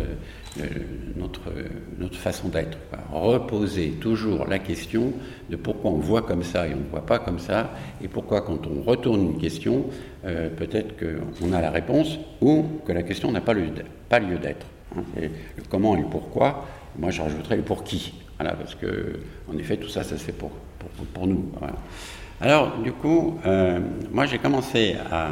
notre, 1.16 1.54
notre 1.98 2.18
façon 2.18 2.50
d'être. 2.50 2.78
Reposer 3.12 3.92
toujours 4.02 4.48
la 4.48 4.60
question 4.60 5.14
de 5.50 5.56
pourquoi 5.56 5.92
on 5.92 5.98
voit 5.98 6.22
comme 6.22 6.44
ça 6.44 6.68
et 6.68 6.74
on 6.74 6.78
ne 6.78 6.90
voit 6.90 7.06
pas 7.06 7.20
comme 7.20 7.40
ça, 7.40 7.72
et 8.04 8.08
pourquoi 8.08 8.42
quand 8.42 8.68
on 8.68 8.82
retourne 8.82 9.22
une 9.22 9.38
question, 9.38 9.86
euh, 10.26 10.50
peut-être 10.50 10.96
qu'on 10.98 11.54
a 11.54 11.62
la 11.62 11.72
réponse 11.72 12.20
ou 12.42 12.66
que 12.86 12.92
la 12.92 13.04
question 13.04 13.32
n'a 13.32 13.42
pas, 13.42 13.54
lieu 13.54 13.70
d'être. 13.70 14.66
Hein. 14.96 15.04
Le 15.16 15.64
comment 15.70 15.96
et 15.96 16.02
le 16.02 16.08
pourquoi, 16.08 16.66
moi 16.98 17.12
je 17.12 17.22
rajouterais 17.22 17.58
le 17.58 17.64
pour 17.64 17.84
qui. 17.84 18.14
Voilà, 18.38 18.56
parce 18.56 18.76
que, 18.76 19.20
en 19.52 19.58
effet, 19.58 19.78
tout 19.78 19.90
ça, 19.90 20.04
ça 20.04 20.18
se 20.18 20.24
fait 20.24 20.32
pour, 20.32 20.50
pour, 20.80 21.06
pour 21.14 21.28
nous. 21.28 21.52
Alors, 22.42 22.78
du 22.80 22.92
coup, 22.92 23.38
euh, 23.46 23.80
moi 24.12 24.26
j'ai 24.26 24.40
commencé 24.40 24.96
à, 25.12 25.30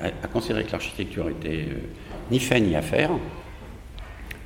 à, 0.00 0.28
considérer 0.32 0.64
que 0.64 0.72
l'architecture 0.72 1.28
était 1.28 1.66
euh, 1.70 1.78
ni 2.32 2.40
fait 2.40 2.60
ni 2.60 2.74
à 2.74 2.82
faire. 2.82 3.10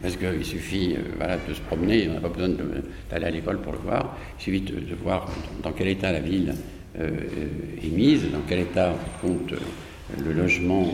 Parce 0.02 0.16
qu'il 0.16 0.44
suffit 0.44 0.94
euh, 0.94 1.02
voilà, 1.16 1.36
de 1.36 1.54
se 1.54 1.60
promener, 1.60 2.08
on 2.10 2.14
n'a 2.14 2.20
pas 2.20 2.28
besoin 2.28 2.50
d'aller 3.08 3.26
à 3.26 3.30
l'école 3.30 3.58
pour 3.60 3.72
le 3.72 3.78
voir. 3.78 4.16
Il 4.38 4.42
suffit 4.42 4.60
de, 4.60 4.94
voir 5.00 5.28
dans, 5.62 5.70
quel 5.70 5.86
état 5.88 6.10
la 6.10 6.18
ville 6.18 6.54
euh, 6.98 7.08
est 7.82 7.88
mise, 7.88 8.22
dans 8.32 8.42
quel 8.48 8.60
état 8.60 8.94
compte 9.20 9.52
euh, 9.52 9.58
le 10.24 10.32
logement, 10.32 10.88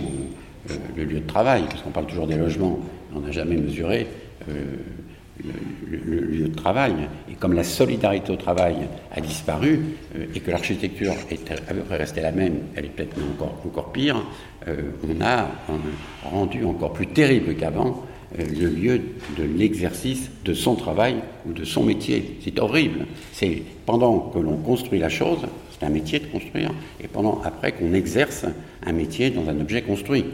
le 0.94 1.04
lieu 1.04 1.20
de 1.20 1.26
travail, 1.26 1.64
parce 1.70 1.80
qu'on 1.80 1.90
parle 1.90 2.06
toujours 2.06 2.26
des 2.26 2.36
logements, 2.36 2.78
on 3.14 3.20
n'a 3.20 3.30
jamais 3.30 3.56
mesuré 3.56 4.06
le, 4.46 6.20
lieu 6.20 6.48
de 6.48 6.54
travail. 6.54 6.94
Et 7.30 7.34
comme 7.34 7.54
la 7.54 7.64
solidarité 7.64 8.30
au 8.30 8.36
travail 8.36 8.76
a 9.10 9.20
disparu 9.20 9.80
et 10.34 10.38
que 10.38 10.50
l'architecture 10.50 11.14
est 11.30 11.50
à 11.50 11.74
peu 11.74 11.80
près 11.80 11.96
restée 11.96 12.20
la 12.20 12.32
même, 12.32 12.58
elle 12.76 12.84
est 12.84 12.88
peut-être 12.88 13.16
encore, 13.66 13.92
pire, 13.92 14.22
on 14.66 15.20
a 15.24 15.48
rendu 16.22 16.64
encore 16.64 16.92
plus 16.92 17.06
terrible 17.06 17.54
qu'avant 17.54 18.04
euh, 18.17 18.17
le 18.36 18.68
lieu 18.68 19.00
de 19.38 19.44
l'exercice 19.44 20.30
de 20.44 20.52
son 20.54 20.74
travail 20.74 21.16
ou 21.46 21.52
de 21.52 21.64
son 21.64 21.82
métier. 21.82 22.38
C'est 22.42 22.58
horrible. 22.58 23.06
C'est 23.32 23.62
pendant 23.86 24.18
que 24.18 24.38
l'on 24.38 24.56
construit 24.56 24.98
la 24.98 25.08
chose, 25.08 25.46
c'est 25.78 25.86
un 25.86 25.90
métier 25.90 26.18
de 26.18 26.26
construire, 26.26 26.70
et 27.02 27.06
pendant 27.08 27.40
après 27.44 27.72
qu'on 27.72 27.94
exerce 27.94 28.44
un 28.84 28.92
métier 28.92 29.30
dans 29.30 29.48
un 29.48 29.60
objet 29.60 29.82
construit. 29.82 30.24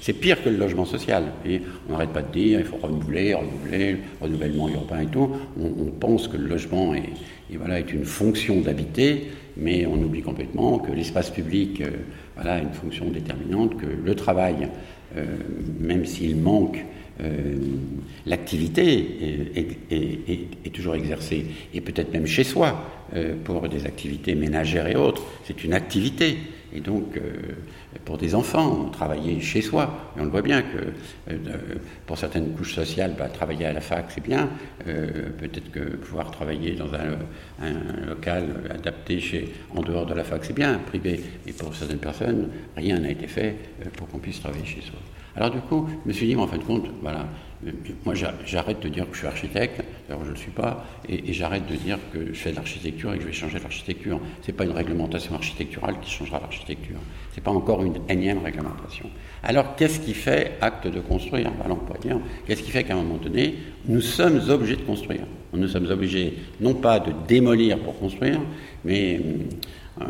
C'est 0.00 0.12
pire 0.12 0.42
que 0.42 0.50
le 0.50 0.56
logement 0.56 0.84
social. 0.84 1.24
Et 1.46 1.60
on 1.88 1.92
n'arrête 1.92 2.10
pas 2.10 2.22
de 2.22 2.32
dire 2.32 2.60
il 2.60 2.66
faut 2.66 2.76
renouveler, 2.76 3.34
renouveler, 3.34 3.96
renouvellement 4.20 4.68
urbain 4.68 5.00
et 5.00 5.06
tout. 5.06 5.30
On, 5.60 5.90
pense 5.98 6.28
que 6.28 6.36
le 6.36 6.46
logement 6.46 6.94
est, 6.94 7.10
voilà, 7.56 7.80
est 7.80 7.92
une 7.92 8.04
fonction 8.04 8.60
d'habiter, 8.60 9.28
mais 9.56 9.86
on 9.86 9.94
oublie 9.94 10.22
complètement 10.22 10.78
que 10.78 10.92
l'espace 10.92 11.30
public 11.30 11.80
euh, 11.80 11.90
voilà, 12.36 12.54
a 12.54 12.58
une 12.58 12.72
fonction 12.72 13.06
déterminante, 13.06 13.76
que 13.76 13.86
le 13.86 14.14
travail 14.14 14.68
même 15.80 16.04
s'il 16.04 16.36
manque 16.36 16.84
euh, 17.20 17.56
l'activité 18.26 19.48
est, 19.56 20.72
toujours 20.72 20.94
exercée, 20.94 21.46
et 21.74 21.80
peut-être 21.80 22.12
même 22.12 22.26
chez 22.26 22.44
soi, 22.44 22.84
euh, 23.14 23.34
pour 23.42 23.68
des 23.68 23.86
activités 23.86 24.34
ménagères 24.36 24.86
et 24.86 24.94
autres. 24.94 25.22
C'est 25.44 25.64
une 25.64 25.72
activité. 25.72 26.36
Et 26.72 26.80
donc, 26.80 27.18
pour 28.04 28.18
des 28.18 28.34
enfants, 28.34 28.90
travailler 28.92 29.40
chez 29.40 29.62
soi. 29.62 30.12
Et 30.16 30.20
on 30.20 30.24
le 30.24 30.30
voit 30.30 30.42
bien 30.42 30.62
que 30.62 31.32
pour 32.06 32.18
certaines 32.18 32.52
couches 32.52 32.74
sociales, 32.74 33.14
bah, 33.18 33.28
travailler 33.28 33.66
à 33.66 33.72
la 33.72 33.80
fac, 33.80 34.06
c'est 34.10 34.22
bien. 34.22 34.50
peut-être 34.84 35.70
que 35.70 35.96
pouvoir 35.96 36.30
travailler 36.30 36.72
dans 36.72 36.92
un, 36.94 38.06
local 38.06 38.44
adapté 38.70 39.20
chez, 39.20 39.52
en 39.74 39.82
dehors 39.82 40.06
de 40.06 40.14
la 40.14 40.24
fac, 40.24 40.44
c'est 40.44 40.54
bien, 40.54 40.78
privé. 40.86 41.20
Mais 41.46 41.52
pour 41.52 41.74
certaines 41.74 41.98
personnes, 41.98 42.50
rien 42.76 42.98
n'a 42.98 43.10
été 43.10 43.26
fait 43.26 43.56
pour 43.96 44.06
qu'on 44.08 44.18
puisse 44.18 44.40
travailler 44.40 44.66
chez 44.66 44.82
soi. 44.82 44.98
Alors 45.38 45.50
du 45.50 45.60
coup, 45.60 45.88
je 46.04 46.08
me 46.08 46.12
suis 46.12 46.26
dit, 46.26 46.36
en 46.36 46.48
fin 46.48 46.58
de 46.58 46.64
compte, 46.64 46.88
voilà, 47.00 47.26
moi 48.04 48.14
j'arrête 48.44 48.80
de 48.80 48.88
dire 48.88 49.06
que 49.08 49.14
je 49.14 49.18
suis 49.18 49.26
architecte, 49.26 49.82
alors 50.08 50.20
je 50.22 50.28
ne 50.28 50.34
le 50.34 50.38
suis 50.38 50.50
pas, 50.50 50.84
et, 51.08 51.32
j'arrête 51.32 51.66
de 51.66 51.74
dire 51.74 51.98
que 52.12 52.28
je 52.28 52.38
fais 52.38 52.50
de 52.50 52.56
l'architecture 52.56 53.12
et 53.12 53.16
que 53.16 53.22
je 53.22 53.28
vais 53.28 53.32
changer 53.32 53.58
l'architecture. 53.58 54.20
Ce 54.42 54.50
n'est 54.50 54.56
pas 54.56 54.64
une 54.64 54.72
réglementation 54.72 55.34
architecturale 55.34 55.96
qui 56.00 56.10
changera 56.10 56.38
l'architecture. 56.40 56.98
Ce 57.32 57.36
n'est 57.36 57.42
pas 57.42 57.50
encore 57.50 57.82
une 57.82 57.98
énième 58.08 58.38
réglementation. 58.38 59.10
Alors 59.42 59.74
qu'est-ce 59.76 60.00
qui 60.00 60.14
fait 60.14 60.56
acte 60.60 60.86
de 60.86 61.00
construire? 61.00 61.50
On 61.68 61.74
pourrait 61.76 62.00
dire, 62.00 62.20
qu'est-ce 62.46 62.62
qui 62.62 62.70
fait 62.70 62.84
qu'à 62.84 62.94
un 62.94 63.02
moment 63.02 63.16
donné, 63.16 63.56
nous 63.86 64.00
sommes 64.00 64.40
obligés 64.48 64.76
de 64.76 64.82
construire? 64.82 65.26
Nous 65.52 65.68
sommes 65.68 65.90
obligés 65.90 66.34
non 66.60 66.74
pas 66.74 67.00
de 67.00 67.12
démolir 67.26 67.78
pour 67.78 67.98
construire, 67.98 68.40
mais 68.84 69.20
euh, 70.00 70.04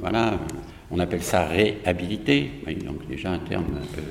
voilà, 0.00 0.38
on 0.90 0.98
appelle 0.98 1.22
ça 1.22 1.46
réhabiliter, 1.46 2.50
donc 2.84 3.06
déjà 3.08 3.30
un 3.30 3.38
terme 3.38 3.78
peu 3.94 4.02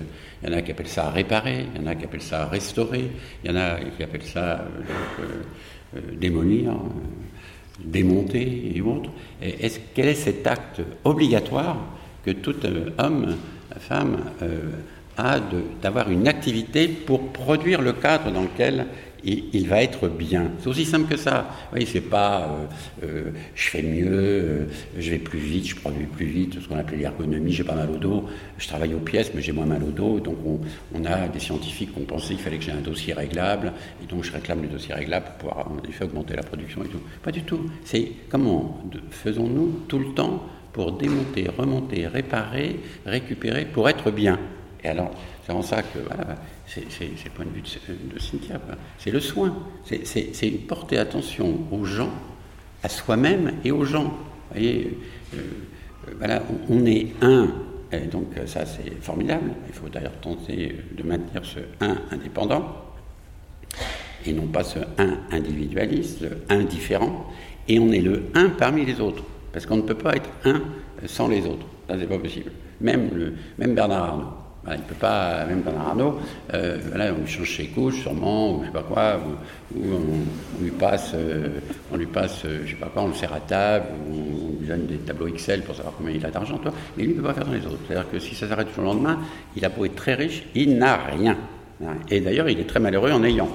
il 0.41 0.49
y 0.49 0.53
en 0.53 0.57
a 0.57 0.61
qui 0.61 0.71
appellent 0.71 0.87
ça 0.87 1.09
réparer, 1.09 1.65
il 1.75 1.81
y 1.81 1.83
en 1.83 1.87
a 1.87 1.95
qui 1.95 2.05
appellent 2.05 2.21
ça 2.21 2.45
restaurer, 2.45 3.11
il 3.43 3.51
y 3.51 3.53
en 3.53 3.57
a 3.57 3.77
qui 3.79 4.03
appellent 4.03 4.23
ça 4.23 4.39
euh, 4.39 4.63
euh, 5.19 5.97
euh, 5.97 5.99
démolir, 6.15 6.73
démonter 7.83 8.71
et 8.75 8.81
autres. 8.81 9.09
quel 9.93 10.07
est 10.07 10.13
cet 10.13 10.47
acte 10.47 10.81
obligatoire 11.03 11.77
que 12.23 12.31
tout 12.31 12.55
homme, 12.97 13.35
femme 13.79 14.17
a 15.17 15.39
d'avoir 15.81 16.09
une 16.09 16.27
activité 16.27 16.87
pour 16.87 17.31
produire 17.31 17.81
le 17.81 17.93
cadre 17.93 18.31
dans 18.31 18.41
lequel 18.41 18.87
il, 19.23 19.67
va 19.67 19.81
être 19.81 20.07
bien. 20.07 20.51
C'est 20.59 20.67
aussi 20.67 20.85
simple 20.85 21.09
que 21.09 21.17
ça. 21.17 21.49
Oui, 21.73 21.85
c'est 21.85 22.01
pas 22.01 22.49
euh, 23.03 23.05
euh, 23.05 23.31
je 23.55 23.69
fais 23.69 23.81
mieux, 23.81 24.07
euh, 24.07 24.65
je 24.97 25.11
vais 25.11 25.17
plus 25.17 25.39
vite, 25.39 25.67
je 25.67 25.75
produis 25.75 26.05
plus 26.05 26.25
vite, 26.25 26.59
ce 26.61 26.67
qu'on 26.67 26.77
appelle 26.77 26.99
l'ergonomie, 26.99 27.51
j'ai 27.51 27.63
pas 27.63 27.75
mal 27.75 27.89
au 27.89 27.97
dos, 27.97 28.25
je 28.57 28.67
travaille 28.67 28.93
aux 28.93 28.99
pièces, 28.99 29.31
mais 29.33 29.41
j'ai 29.41 29.51
moins 29.51 29.65
mal 29.65 29.83
au 29.83 29.91
dos. 29.91 30.19
Donc 30.19 30.37
on, 30.45 31.05
a 31.05 31.27
des 31.27 31.39
scientifiques 31.39 31.93
qui 31.93 32.01
ont 32.01 32.05
pensé 32.05 32.35
qu'il 32.35 32.43
fallait 32.43 32.57
que 32.57 32.63
j'ai 32.63 32.71
un 32.71 32.81
dossier 32.81 33.13
réglable, 33.13 33.73
et 34.03 34.05
donc 34.05 34.23
je 34.23 34.31
réclame 34.31 34.61
le 34.61 34.67
dossier 34.67 34.93
réglable 34.93 35.25
pour 35.39 35.49
pouvoir 35.49 35.71
en 35.71 36.05
augmenter 36.05 36.35
la 36.35 36.43
production 36.43 36.83
et 36.83 36.87
tout. 36.87 37.01
Pas 37.23 37.31
du 37.31 37.43
tout. 37.43 37.69
C'est 37.83 38.11
comment 38.29 38.81
faisons-nous 39.09 39.85
tout 39.87 39.99
le 39.99 40.13
temps 40.13 40.43
pour 40.73 40.93
démonter, 40.93 41.47
remonter, 41.57 42.07
réparer, 42.07 42.79
récupérer, 43.05 43.65
pour 43.65 43.89
être 43.89 44.11
bien. 44.11 44.39
Et 44.83 44.87
alors, 44.87 45.11
c'est 45.49 45.55
en 45.55 45.63
ça 45.63 45.81
que 45.81 45.97
voilà, 45.97 46.35
c'est 46.67 46.83
le 46.83 47.31
point 47.31 47.45
de 47.45 47.49
vue 47.49 47.63
de, 47.63 48.19
Cynthia, 48.19 48.61
c'est 48.99 49.09
le 49.09 49.19
soin, 49.19 49.55
c'est 49.83 50.51
porter 50.67 50.99
attention 50.99 51.61
aux 51.71 51.85
gens, 51.85 52.11
à 52.83 52.87
soi-même 52.87 53.53
et 53.65 53.71
aux 53.71 53.83
gens. 53.83 54.13
Voyez, 54.51 54.95
euh, 55.33 55.37
euh, 55.37 56.11
voilà, 56.19 56.43
on, 56.69 56.85
est 56.85 57.07
un, 57.23 57.47
et 57.91 58.01
donc 58.01 58.27
euh, 58.37 58.45
ça 58.45 58.63
c'est 58.67 59.01
formidable, 59.01 59.49
il 59.67 59.73
faut 59.73 59.89
d'ailleurs 59.89 60.19
tenter 60.21 60.75
de 60.95 61.01
maintenir 61.01 61.43
ce 61.43 61.59
un 61.81 61.97
indépendant, 62.11 62.85
et 64.27 64.33
non 64.33 64.45
pas 64.45 64.63
ce 64.63 64.77
un 64.99 65.17
individualiste, 65.31 66.21
le 66.21 66.37
un 66.49 66.63
différent, 66.63 67.25
et 67.67 67.79
on 67.79 67.91
est 67.91 68.01
le 68.01 68.25
un 68.35 68.49
parmi 68.49 68.85
les 68.85 69.01
autres, 69.01 69.23
parce 69.51 69.65
qu'on 69.65 69.77
ne 69.77 69.81
peut 69.81 69.95
pas 69.95 70.15
être 70.15 70.29
un 70.45 70.61
sans 71.07 71.27
les 71.27 71.43
autres, 71.47 71.65
ça 71.87 71.95
c'est 71.99 72.07
pas 72.07 72.19
possible. 72.19 72.51
Même, 72.81 73.09
le, 73.15 73.33
même 73.57 73.73
Bernard 73.73 74.03
Arnault 74.03 74.38
il 74.67 74.73
ne 74.73 74.77
peut 74.77 74.95
pas, 74.95 75.45
même 75.45 75.61
dans 75.61 75.77
Arnaud, 75.79 76.19
euh, 76.53 76.77
on 76.93 77.21
lui 77.21 77.27
change 77.27 77.55
ses 77.55 77.67
couches 77.67 78.01
sûrement, 78.01 78.55
ou 78.55 78.61
je 78.61 78.67
sais 78.67 78.73
pas 78.73 78.83
quoi, 78.83 79.19
ou, 79.75 79.79
on, 79.81 80.63
lui 80.63 80.71
passe, 80.71 81.11
euh, 81.15 81.59
on 81.91 81.97
lui 81.97 82.05
passe, 82.05 82.43
euh, 82.45 82.61
je 82.65 82.71
sais 82.71 82.75
pas 82.75 82.87
quoi, 82.87 83.03
on 83.03 83.07
le 83.07 83.13
sert 83.13 83.33
à 83.33 83.39
table, 83.39 83.85
ou 84.09 84.13
on 84.13 84.59
lui 84.59 84.67
donne 84.67 84.85
des 84.85 84.97
tableaux 84.97 85.27
Excel 85.27 85.63
pour 85.63 85.75
savoir 85.75 85.93
combien 85.97 86.13
il 86.13 86.25
a 86.25 86.29
d'argent, 86.29 86.57
toi. 86.57 86.73
Mais 86.97 87.03
lui, 87.03 87.11
il 87.11 87.15
ne 87.17 87.21
peut 87.21 87.27
pas 87.27 87.33
faire 87.33 87.45
dans 87.45 87.53
les 87.53 87.65
autres. 87.65 87.79
C'est-à-dire 87.87 88.11
que 88.11 88.19
si 88.19 88.35
ça 88.35 88.47
s'arrête 88.47 88.67
le 88.77 88.83
lendemain, 88.83 89.19
il 89.55 89.63
a 89.63 89.69
beau 89.69 89.85
être 89.85 89.95
très 89.95 90.15
riche, 90.15 90.43
il 90.55 90.77
n'a 90.77 90.97
rien. 90.97 91.37
Et 92.09 92.19
d'ailleurs, 92.19 92.49
il 92.49 92.59
est 92.59 92.67
très 92.67 92.81
malheureux 92.81 93.11
en 93.11 93.23
ayant. 93.23 93.49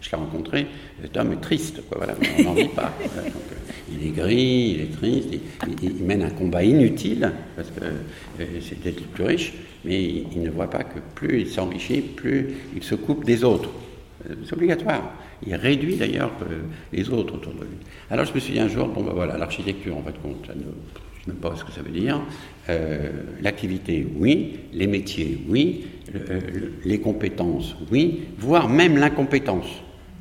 Je 0.00 0.10
l'ai 0.10 0.16
rencontré, 0.16 0.66
cet 1.02 1.16
homme 1.16 1.32
est 1.32 1.40
triste, 1.40 1.82
quoi, 1.88 1.98
voilà, 1.98 2.14
on 2.38 2.42
n'en 2.44 2.54
vit 2.54 2.68
pas. 2.68 2.92
il 3.90 4.06
est 4.06 4.10
gris, 4.10 4.76
il 4.76 4.80
est 4.82 4.96
triste, 4.96 5.28
il, 5.82 6.04
mène 6.04 6.22
un 6.22 6.30
combat 6.30 6.62
inutile, 6.62 7.32
parce 7.56 7.70
que 7.70 7.84
c'est 8.60 8.78
peut-être 8.80 9.00
le 9.00 9.06
plus 9.06 9.24
riche, 9.24 9.52
mais 9.84 10.02
il, 10.04 10.42
ne 10.42 10.50
voit 10.50 10.70
pas 10.70 10.84
que 10.84 10.98
plus 11.14 11.40
il 11.42 11.48
s'enrichit, 11.48 12.00
plus 12.00 12.54
il 12.76 12.82
se 12.82 12.94
coupe 12.94 13.24
des 13.24 13.44
autres. 13.44 13.70
Euh, 14.28 14.34
c'est 14.44 14.54
obligatoire. 14.54 15.12
Il 15.46 15.54
réduit 15.54 15.96
d'ailleurs 15.96 16.32
euh, 16.42 16.62
les 16.92 17.08
autres 17.10 17.34
autour 17.34 17.52
de 17.54 17.60
lui. 17.60 17.76
Alors 18.10 18.24
je 18.24 18.34
me 18.34 18.40
suis 18.40 18.54
dit 18.54 18.60
un 18.60 18.68
jour, 18.68 18.88
bon 18.88 19.02
ben 19.02 19.12
voilà, 19.12 19.38
l'architecture 19.38 19.96
en 19.96 20.02
fait 20.02 20.20
compte, 20.20 20.44
je 20.46 20.52
ne 20.52 20.58
sais 20.58 20.64
même 21.28 21.36
pas 21.36 21.54
ce 21.56 21.64
que 21.64 21.72
ça 21.72 21.82
veut 21.82 21.92
dire. 21.92 22.20
Euh, 22.68 23.10
l'activité, 23.40 24.06
oui. 24.16 24.58
Les 24.72 24.86
métiers, 24.86 25.38
oui. 25.48 25.86
les 26.84 27.00
compétences, 27.00 27.76
oui. 27.92 28.22
Voire 28.38 28.68
même 28.68 28.96
l'incompétence. 28.96 29.68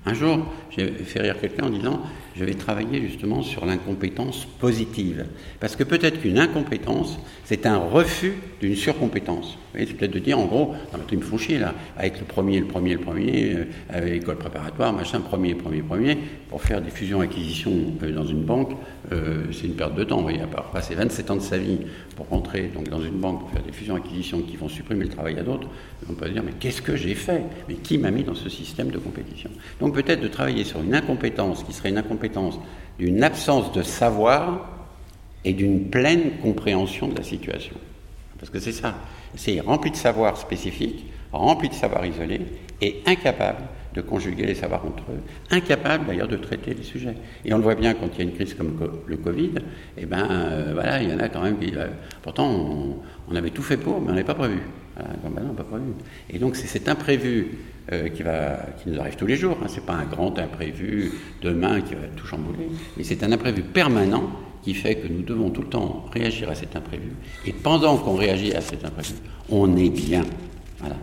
Un 0.08 0.14
jour, 0.14 0.40
j'ai 0.70 0.88
fait 0.88 1.20
rire 1.20 1.36
quelqu'un 1.38 1.66
en 1.66 1.70
disant 1.70 2.02
je 2.38 2.46
vais 2.46 2.54
travailler 2.54 3.02
justement 3.02 3.42
sur 3.42 3.66
l'incompétence 3.66 4.46
positive. 4.60 5.26
Parce 5.60 5.76
que 5.76 5.84
peut-être 5.84 6.22
qu'une 6.22 6.40
incompétence, 6.40 7.18
c'est 7.46 7.66
un 7.66 7.78
refus 7.78 8.34
d'une 8.62 8.76
surcompétence. 8.76 9.58
C'est 9.74 9.94
peut-être 9.94 10.12
de 10.12 10.20
dire 10.20 10.40
en 10.40 10.46
gros, 10.46 10.74
non, 10.92 11.00
mais 11.00 11.04
ils 11.12 11.18
me 11.18 11.24
font 11.24 11.38
chier 11.38 11.60
là, 11.60 11.74
avec 11.98 12.20
le 12.20 12.26
premier, 12.26 12.60
le 12.60 12.66
premier, 12.66 12.94
le 12.94 13.00
premier, 13.00 13.54
euh, 13.54 13.66
avec 13.90 14.14
l'école 14.14 14.38
préparatoire, 14.38 14.92
machin, 14.92 15.22
premier, 15.22 15.54
premier, 15.54 15.82
premier, 15.82 16.18
pour 16.50 16.62
faire 16.62 16.82
des 16.82 16.90
fusions-acquisitions 16.90 17.94
euh, 18.02 18.12
dans 18.12 18.26
une 18.26 18.44
banque, 18.44 18.72
euh, 19.12 19.44
c'est 19.52 19.68
une 19.68 19.76
perte 19.76 19.96
de 19.96 20.04
temps. 20.04 20.18
Vous 20.18 20.24
voyez, 20.24 20.42
à 20.42 20.48
part 20.48 20.72
passer 20.72 20.96
27 20.96 21.32
ans 21.32 21.36
de 21.36 21.42
sa 21.42 21.58
vie 21.58 21.80
pour 22.16 22.28
rentrer 22.30 22.72
donc, 22.74 22.90
dans 22.90 23.02
une 23.02 23.20
banque 23.20 23.42
pour 23.42 23.52
faire 23.52 23.64
des 23.64 23.72
fusions-acquisitions 23.72 24.42
qui 24.42 24.58
vont 24.58 24.70
supprimer 24.70 25.04
le 25.06 25.12
travail 25.12 25.38
à 25.38 25.44
d'autres, 25.44 25.68
on 26.10 26.14
peut 26.14 26.30
dire 26.30 26.44
mais 26.44 26.54
qu'est-ce 26.60 26.82
que 26.82 26.96
j'ai 26.96 27.14
fait? 27.14 27.44
Mais 27.68 27.76
qui 27.76 27.98
m'a 27.98 28.10
mis 28.10 28.24
dans 28.24 28.36
ce 28.36 28.50
système 28.50 28.90
de 28.90 28.98
compétition? 28.98 29.50
Donc 29.80 29.94
peut-être 29.94 30.22
de 30.22 30.28
travailler 30.28 30.64
sur 30.64 30.82
une 30.82 30.96
incompétence 30.96 31.64
qui 31.64 31.74
serait 31.74 31.90
une 31.90 31.98
incompétence 31.98 32.27
d'une 33.00 33.24
absence 33.24 33.72
de 33.72 33.84
savoir 33.84 34.70
et 35.46 35.54
d'une 35.54 35.90
pleine 35.90 36.32
compréhension 36.42 37.08
de 37.08 37.16
la 37.16 37.24
situation. 37.24 37.76
Parce 38.40 38.50
que 38.50 38.60
c'est 38.60 38.72
ça. 38.72 38.96
C'est 39.36 39.60
rempli 39.60 39.92
de 39.92 39.96
savoir 39.96 40.38
spécifique, 40.38 41.06
rempli 41.32 41.70
de 41.70 41.74
savoir 41.74 42.06
isolé 42.06 42.42
et 42.82 43.02
incapable 43.06 43.64
de 43.98 44.02
conjuguer 44.02 44.46
les 44.46 44.56
savoirs 44.56 44.86
entre 44.86 45.04
eux, 45.12 45.22
incapable 45.50 46.06
d'ailleurs 46.06 46.28
de 46.28 46.38
traiter 46.38 46.74
les 46.74 46.84
sujets. 46.84 47.16
Et 47.44 47.54
on 47.54 47.58
le 47.58 47.64
voit 47.64 47.76
bien 47.76 47.96
quand 47.96 48.08
il 48.14 48.18
y 48.20 48.22
a 48.22 48.24
une 48.24 48.36
crise 48.36 48.54
comme 48.54 48.78
le 49.08 49.18
Covid, 49.18 49.52
et 49.98 50.04
eh 50.04 50.06
ben 50.06 50.28
euh, 50.30 50.72
voilà, 50.74 51.02
il 51.02 51.10
y 51.10 51.14
en 51.14 51.20
a 51.20 51.28
quand 51.30 51.42
même 51.42 51.58
qui. 51.58 51.74
Euh, 51.76 51.88
pourtant, 52.22 52.48
on, 53.28 53.36
avait 53.36 53.50
tout 53.50 53.64
fait 53.64 53.78
pour, 53.78 54.00
mais 54.00 54.22
on 54.22 54.24
pas 54.24 54.36
prévu. 54.36 54.60
Ben 54.96 55.54
pas 55.56 55.64
prévu. 55.64 55.94
Et 56.30 56.40
donc 56.40 56.56
c'est 56.56 56.68
cet 56.68 56.88
imprévu 56.88 57.50
euh, 57.92 58.10
qui, 58.10 58.24
nous 58.90 59.00
arrive 59.00 59.16
tous 59.16 59.28
les 59.28 59.36
jours. 59.36 59.58
Hein. 59.64 59.68
Ce 59.68 59.80
n'est 59.80 59.86
pas 59.86 59.94
un 59.94 60.06
grand 60.06 60.38
imprévu 60.38 61.12
demain 61.42 61.82
qui 61.82 61.96
va 61.96 62.08
tout 62.16 62.26
chambouler, 62.26 62.70
mais 62.96 63.04
c'est 63.04 63.24
un 63.24 63.32
imprévu 63.32 63.64
permanent 63.64 64.30
qui 64.62 64.74
fait 64.74 64.96
que 64.96 65.08
nous 65.08 65.24
devons 65.24 65.50
tout 65.50 65.62
le 65.62 65.70
temps 65.70 66.06
réagir 66.14 66.50
à 66.50 66.56
cet 66.56 66.76
imprévu. 66.76 67.12
Et 67.46 67.54
pendant 67.54 67.98
qu'on 67.98 68.16
réagit 68.16 68.54
à 68.54 68.62
cet 68.62 68.86
imprévu, 68.86 69.14
on 69.50 69.76
est 69.76 69.90
bien. 69.90 70.24
Voilà. 70.80 70.98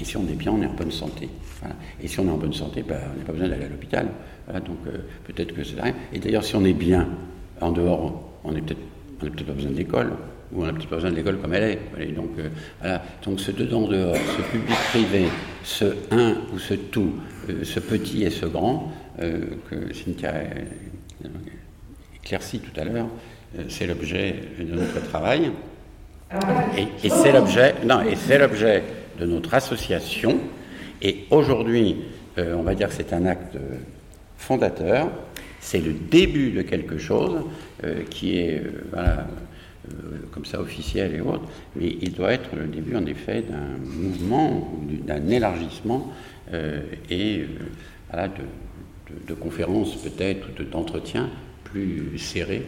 Et 0.00 0.04
si 0.04 0.16
on 0.16 0.22
est 0.28 0.36
bien, 0.36 0.52
on 0.52 0.62
est 0.62 0.66
en 0.66 0.74
bonne 0.74 0.90
santé. 0.90 1.28
Et 2.00 2.08
si 2.08 2.20
on 2.20 2.26
est 2.26 2.30
en 2.30 2.36
bonne 2.36 2.52
santé, 2.52 2.84
ben, 2.86 2.98
on 3.14 3.18
n'a 3.18 3.24
pas 3.24 3.32
besoin 3.32 3.48
d'aller 3.48 3.64
à 3.64 3.68
l'hôpital. 3.68 4.08
donc 4.64 4.78
euh, 4.86 4.98
peut-être 5.24 5.54
que 5.54 5.64
c'est 5.64 5.80
rien. 5.80 5.94
Et 6.12 6.18
d'ailleurs, 6.18 6.44
si 6.44 6.54
on 6.54 6.64
est 6.64 6.72
bien 6.72 7.08
en 7.60 7.72
dehors, 7.72 8.22
on 8.44 8.52
n'est 8.52 8.60
peut-être 8.60 8.78
peut 9.18 9.44
pas 9.44 9.52
besoin 9.52 9.72
d'école, 9.72 10.12
ou 10.52 10.62
on 10.62 10.66
n'a 10.66 10.72
peut-être 10.72 10.88
pas 10.88 10.96
besoin 10.96 11.10
de 11.10 11.16
l'école 11.16 11.38
comme 11.38 11.54
elle 11.54 11.78
est. 11.98 12.12
donc 12.12 12.30
euh, 12.38 12.48
voilà. 12.80 13.02
Donc 13.24 13.40
ce 13.40 13.50
dedans-dehors, 13.50 14.16
ce 14.16 14.42
public-privé, 14.42 15.24
ce 15.64 15.86
un 16.12 16.36
ou 16.54 16.58
ce 16.58 16.74
tout, 16.74 17.14
euh, 17.50 17.64
ce 17.64 17.80
petit 17.80 18.22
et 18.22 18.30
ce 18.30 18.46
grand, 18.46 18.92
que 19.18 19.92
Cynthia 19.92 20.30
a 20.30 21.28
éclairci 22.14 22.60
tout 22.60 22.80
à 22.80 22.84
l'heure, 22.84 23.08
c'est 23.68 23.88
l'objet 23.88 24.36
de 24.60 24.76
notre 24.76 25.02
travail. 25.08 25.50
Et, 26.76 26.82
et 27.04 27.10
c'est 27.10 27.32
l'objet, 27.32 27.74
non, 27.84 28.02
et 28.02 28.14
c'est 28.14 28.38
l'objet 28.38 28.84
de 29.18 29.26
notre 29.26 29.54
association. 29.54 30.40
Et 31.02 31.24
aujourd'hui, 31.30 31.96
euh, 32.38 32.54
on 32.56 32.62
va 32.62 32.74
dire 32.74 32.88
que 32.88 32.94
c'est 32.94 33.12
un 33.12 33.26
acte 33.26 33.56
fondateur, 34.36 35.10
c'est 35.60 35.80
le 35.80 35.92
début 35.92 36.50
de 36.50 36.62
quelque 36.62 36.98
chose 36.98 37.42
euh, 37.84 38.02
qui 38.10 38.38
est, 38.38 38.62
euh, 38.96 39.16
comme 40.32 40.44
ça 40.44 40.60
officiel 40.60 41.14
et 41.14 41.20
autres, 41.20 41.48
mais 41.76 41.96
il 42.00 42.12
doit 42.12 42.32
être 42.32 42.54
le 42.56 42.66
début 42.66 42.96
en 42.96 43.06
effet 43.06 43.42
d'un 43.42 43.78
mouvement, 43.84 44.72
d'un 45.06 45.28
élargissement 45.28 46.12
et 47.10 47.44
de, 49.26 49.34
conférences 49.34 49.96
peut-être 49.96 50.48
ou 50.48 50.64
d'entretiens 50.64 51.30
plus 51.64 52.18
serrés 52.18 52.66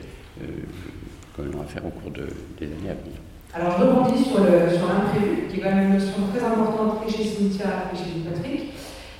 que 1.36 1.42
l'on 1.42 1.58
va 1.58 1.64
faire 1.64 1.84
au 1.84 1.90
cours 1.90 2.10
de, 2.10 2.26
des 2.58 2.66
années 2.66 2.90
à 2.90 2.94
venir. 2.94 3.20
Alors 3.52 3.80
je 3.80 3.84
rebondis 3.84 4.22
sur 4.22 4.44
l'imprévu, 4.44 5.48
qui 5.48 5.58
est 5.58 5.60
quand 5.60 5.74
même 5.74 5.88
une 5.88 5.94
notion 5.94 6.22
très 6.32 6.46
importante 6.46 7.02
et 7.04 7.10
chez 7.10 7.24
Cynthia 7.24 7.90
et 7.92 7.96
chez 7.96 8.22
Patrick. 8.22 8.74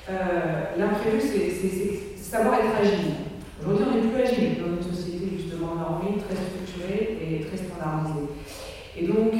Euh, 0.09 0.77
l'imprévu, 0.77 1.19
c'est 1.19 2.15
savoir 2.15 2.55
être 2.55 2.79
agile. 2.79 3.27
Aujourd'hui, 3.59 3.85
on 3.91 3.95
n'est 3.95 4.07
plus 4.07 4.21
agile 4.23 4.55
dans 4.63 4.77
une 4.77 4.95
société 4.95 5.35
justement 5.35 5.75
normée, 5.75 6.15
très 6.15 6.35
structurée 6.39 7.19
et 7.19 7.43
très 7.43 7.57
standardisée. 7.57 8.31
Et 8.97 9.07
donc, 9.07 9.35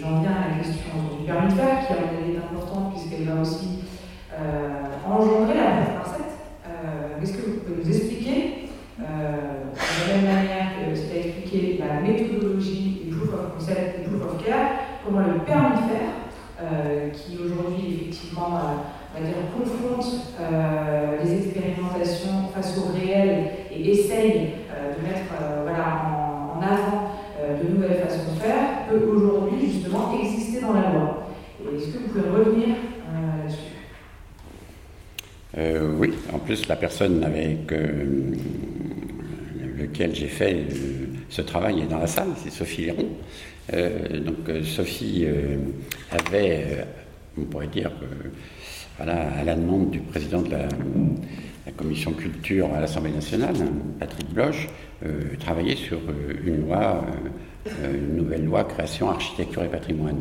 j'en 0.00 0.20
viens 0.22 0.32
à 0.32 0.56
la 0.56 0.64
question 0.64 0.88
du 1.20 1.26
permis 1.26 1.52
de 1.52 1.58
faire, 1.58 1.86
qui 1.86 1.92
est 1.92 2.38
importante 2.38 2.94
puisqu'elle 2.94 3.28
va 3.28 3.42
aussi 3.42 3.84
euh, 4.32 5.04
engendrer 5.06 5.54
la 5.54 6.00
par 6.00 6.16
euh, 6.16 7.22
Est-ce 7.22 7.32
que 7.34 7.44
vous 7.44 7.56
pouvez 7.60 7.84
nous 7.84 7.90
expliquer, 7.94 8.68
de 8.98 9.04
la 9.04 10.16
même 10.16 10.24
manière 10.24 10.66
que 10.80 10.94
ce 10.94 11.12
qu'a 11.12 11.26
expliqué 11.26 11.78
la 11.78 12.00
méthodologie 12.00 13.02
du 13.04 13.16
proof 13.16 13.34
of 13.34 13.54
concept 13.54 14.00
comment 15.04 15.20
le 15.20 15.40
permis 15.40 15.76
de 15.76 15.88
faire, 15.88 16.10
euh, 16.62 17.10
qui 17.10 17.38
aujourd'hui 17.38 17.94
effectivement 17.94 18.48
euh, 18.48 19.14
on 19.14 19.20
va 19.20 19.26
dire, 19.26 19.36
confronte 19.56 20.26
euh, 20.40 21.16
les 21.22 21.34
expérimentations 21.38 22.48
face 22.54 22.78
au 22.78 22.92
réel 22.92 23.50
et 23.72 23.90
essaye 23.90 24.32
de 24.32 25.06
mettre 25.06 25.32
voilà, 25.62 26.56
en, 26.56 26.62
avant 26.62 27.10
de 27.40 27.74
nouvelles 27.74 27.98
façons 27.98 28.34
de 28.34 28.40
faire, 28.40 28.86
peut 28.88 29.10
aujourd'hui 29.10 29.72
justement 29.72 30.12
exister 30.20 30.60
dans 30.60 30.74
la 30.74 30.90
loi. 30.90 31.26
Revenir 32.14 32.76
là-dessus 33.12 33.58
Oui, 35.98 36.12
en 36.32 36.38
plus 36.38 36.66
la 36.68 36.76
personne 36.76 37.22
avec 37.24 37.72
lequel 39.78 40.14
j'ai 40.14 40.28
fait 40.28 40.66
ce 41.28 41.42
travail 41.42 41.80
est 41.80 41.86
dans 41.86 41.98
la 41.98 42.06
salle, 42.06 42.30
c'est 42.36 42.50
Sophie 42.50 42.86
Léron. 42.86 43.08
Euh, 43.72 44.20
donc 44.20 44.48
euh, 44.48 44.64
Sophie 44.64 45.24
euh, 45.26 45.56
avait, 46.10 46.84
on 47.38 47.42
pourrait 47.42 47.68
dire, 47.68 47.92
voilà, 48.96 49.30
à 49.38 49.44
la 49.44 49.54
demande 49.54 49.90
du 49.90 50.00
président 50.00 50.42
de 50.42 50.50
la, 50.50 50.68
commission 51.76 52.12
culture 52.12 52.68
à 52.74 52.80
l'Assemblée 52.80 53.12
nationale, 53.12 53.54
Patrick 54.00 54.34
Bloch, 54.34 54.68
travaillé 55.38 55.76
sur 55.76 56.00
une 56.44 56.62
loi, 56.62 57.06
une 57.84 58.16
nouvelle 58.16 58.44
loi 58.44 58.64
création 58.64 59.08
architecture 59.08 59.62
et 59.62 59.68
patrimoine. 59.68 60.20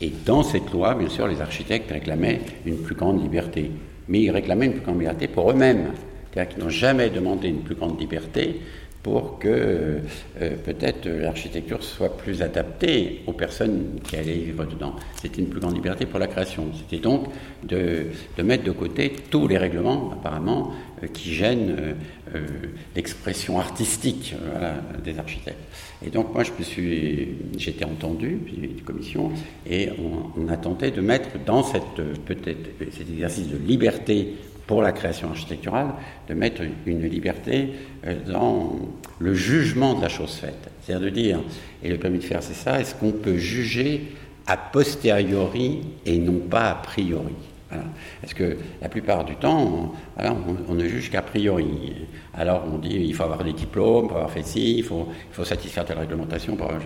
Et 0.00 0.12
dans 0.24 0.42
cette 0.42 0.70
loi, 0.70 0.94
bien 0.94 1.08
sûr, 1.08 1.26
les 1.26 1.40
architectes 1.40 1.90
réclamaient 1.90 2.40
une 2.64 2.78
plus 2.78 2.94
grande 2.94 3.22
liberté. 3.22 3.70
Mais 4.08 4.22
ils 4.22 4.30
réclamaient 4.30 4.66
une 4.66 4.72
plus 4.72 4.82
grande 4.82 4.98
liberté 4.98 5.28
pour 5.28 5.50
eux-mêmes. 5.50 5.92
C'est-à-dire 6.32 6.54
qu'ils 6.54 6.64
n'ont 6.64 6.70
jamais 6.70 7.10
demandé 7.10 7.48
une 7.48 7.62
plus 7.62 7.74
grande 7.74 8.00
liberté 8.00 8.60
pour 9.02 9.38
que 9.38 9.48
euh, 9.48 10.56
peut-être 10.64 11.08
l'architecture 11.08 11.82
soit 11.82 12.16
plus 12.18 12.42
adaptée 12.42 13.22
aux 13.26 13.32
personnes 13.32 13.98
qui 14.04 14.16
allaient 14.16 14.34
vivre 14.34 14.66
dedans. 14.66 14.94
C'était 15.20 15.40
une 15.40 15.48
plus 15.48 15.60
grande 15.60 15.74
liberté 15.74 16.04
pour 16.04 16.18
la 16.18 16.26
création. 16.26 16.66
C'était 16.76 17.02
donc 17.02 17.28
de, 17.62 18.06
mettre 18.42 18.64
de 18.64 18.72
côté 18.72 19.14
tous 19.30 19.48
les 19.48 19.56
règlements, 19.56 20.10
apparemment, 20.12 20.72
euh, 21.02 21.06
qui 21.06 21.32
gênent 21.32 21.96
euh, 22.34 22.40
l'expression 22.94 23.58
artistique 23.58 24.34
des 25.02 25.18
architectes. 25.18 25.64
Et 26.04 26.10
donc 26.10 26.32
moi, 26.32 26.44
je 26.44 26.52
me 26.58 26.64
suis, 26.64 27.28
j'étais 27.58 27.84
entendu, 27.84 28.40
une 28.56 28.80
commission, 28.82 29.32
et 29.68 29.90
on, 29.98 30.40
on, 30.40 30.48
a 30.48 30.56
tenté 30.56 30.90
de 30.90 31.00
mettre 31.00 31.28
dans 31.44 31.62
cette, 31.62 31.94
peut-être, 32.24 32.70
cet 32.90 33.10
exercice 33.10 33.48
de 33.48 33.58
liberté 33.58 34.34
pour 34.66 34.82
la 34.82 34.92
création 34.92 35.30
architecturale, 35.30 35.88
de 36.28 36.34
mettre 36.34 36.62
une 36.86 37.02
liberté 37.02 37.70
euh, 38.06 38.14
dans 38.24 38.78
le 39.18 39.34
jugement 39.34 39.94
de 39.94 40.02
la 40.02 40.08
chose 40.08 40.32
faite. 40.34 40.70
C'est-à-dire 40.80 41.06
de 41.06 41.10
dire, 41.10 41.40
et 41.82 41.88
le 41.88 41.98
permis 41.98 42.18
de 42.18 42.24
faire, 42.24 42.42
c'est 42.42 42.54
ça, 42.54 42.80
est-ce 42.80 42.94
qu'on 42.94 43.12
peut 43.12 43.36
juger 43.36 44.12
a 44.46 44.56
posteriori 44.56 45.80
et 46.06 46.18
non 46.18 46.38
pas 46.38 46.70
a 46.70 46.74
priori? 46.76 47.34
Parce 48.20 48.34
que 48.34 48.56
la 48.82 48.88
plupart 48.88 49.24
du 49.24 49.36
temps, 49.36 49.94
on, 50.68 50.74
ne 50.74 50.88
juge 50.88 51.10
qu'a 51.10 51.22
priori. 51.22 51.66
Alors 52.40 52.62
on 52.72 52.78
dit 52.78 52.96
il 52.96 53.14
faut 53.14 53.24
avoir 53.24 53.44
des 53.44 53.52
diplômes 53.52 54.08
pour 54.08 54.16
avoir 54.16 54.30
fait 54.30 54.42
ci, 54.42 54.78
il 54.78 54.82
faut, 54.82 55.06
satisfaire 55.44 55.84
telle 55.84 55.98
réglementation 55.98 56.56
pour 56.56 56.70
avoir 56.70 56.80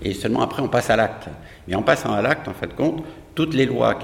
et 0.00 0.14
seulement 0.14 0.40
après 0.40 0.62
on 0.62 0.68
passe 0.68 0.88
à 0.88 0.96
l'acte. 0.96 1.28
Mais 1.68 1.74
en 1.74 1.82
passant 1.82 2.14
à 2.14 2.22
l'acte, 2.22 2.48
en 2.48 2.54
fait 2.54 2.74
compte, 2.74 3.04
toutes 3.34 3.52
les 3.52 3.66
lois 3.66 3.98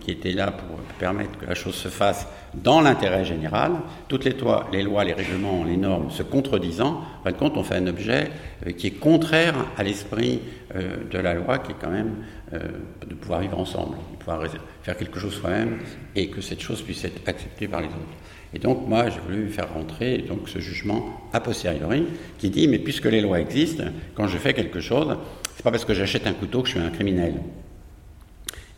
qui 0.00 0.10
étaient, 0.10 0.32
là 0.32 0.50
pour 0.50 0.76
permettre 0.98 1.38
que 1.38 1.46
la 1.46 1.54
chose 1.54 1.76
se 1.76 1.86
fasse 1.86 2.26
dans 2.52 2.80
l'intérêt 2.80 3.24
général, 3.24 3.74
toutes 4.08 4.24
les, 4.24 4.32
lois, 4.32 4.66
les 4.72 4.82
lois, 4.82 5.04
les 5.04 5.12
règlements, 5.12 5.62
les 5.62 5.76
normes 5.76 6.10
se 6.10 6.24
contredisant, 6.24 7.02
en 7.20 7.24
fin 7.24 7.30
de 7.30 7.36
compte, 7.36 7.56
on 7.56 7.62
fait 7.62 7.76
un 7.76 7.86
objet 7.86 8.32
euh, 8.66 8.72
qui 8.72 8.88
est 8.88 8.98
contraire 8.98 9.54
à 9.76 9.84
l'esprit 9.84 10.40
euh, 10.74 10.96
de 11.08 11.18
la 11.18 11.34
loi, 11.34 11.58
qui 11.58 11.72
est 11.72 11.76
quand 11.80 11.90
même 11.90 12.24
euh, 12.52 12.58
de 13.06 13.14
pouvoir 13.14 13.40
vivre 13.40 13.58
ensemble, 13.58 13.96
de 14.12 14.16
pouvoir 14.18 14.42
faire 14.82 14.96
quelque 14.96 15.20
chose 15.20 15.34
soi-même 15.34 15.78
et 16.16 16.28
que 16.28 16.40
cette 16.40 16.60
chose 16.60 16.82
puisse 16.82 17.04
être 17.04 17.28
acceptée 17.28 17.68
par 17.68 17.80
les 17.80 17.86
autres. 17.86 18.23
Et 18.54 18.58
donc, 18.58 18.86
moi, 18.86 19.10
j'ai 19.10 19.18
voulu 19.18 19.48
faire 19.48 19.72
rentrer 19.74 20.18
donc, 20.18 20.48
ce 20.48 20.60
jugement 20.60 21.20
a 21.32 21.40
posteriori 21.40 22.04
qui 22.38 22.50
dit 22.50 22.68
mais 22.68 22.78
puisque 22.78 23.06
les 23.06 23.20
lois 23.20 23.40
existent, 23.40 23.84
quand 24.14 24.28
je 24.28 24.38
fais 24.38 24.54
quelque 24.54 24.80
chose, 24.80 25.16
c'est 25.56 25.64
pas 25.64 25.72
parce 25.72 25.84
que 25.84 25.92
j'achète 25.92 26.26
un 26.26 26.32
couteau 26.32 26.62
que 26.62 26.68
je 26.68 26.74
suis 26.74 26.80
un 26.80 26.90
criminel. 26.90 27.34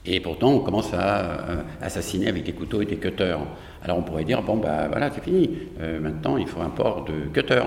Et 0.07 0.21
pourtant, 0.21 0.53
on 0.53 0.61
commence 0.61 0.95
à 0.95 1.21
euh, 1.21 1.63
assassiner 1.83 2.29
avec 2.29 2.45
des 2.45 2.53
couteaux 2.53 2.81
et 2.81 2.87
des 2.87 2.97
cutters. 2.97 3.41
Alors 3.83 3.99
on 3.99 4.03
pourrait 4.03 4.25
dire, 4.25 4.41
bon, 4.43 4.57
ben 4.57 4.89
voilà, 4.89 5.11
c'est 5.11 5.23
fini. 5.23 5.51
Euh, 5.81 6.01
maintenant, 6.01 6.37
il 6.37 6.47
faut 6.47 6.61
un 6.61 6.71
port 6.71 7.05
de 7.05 7.29
cutters. 7.33 7.67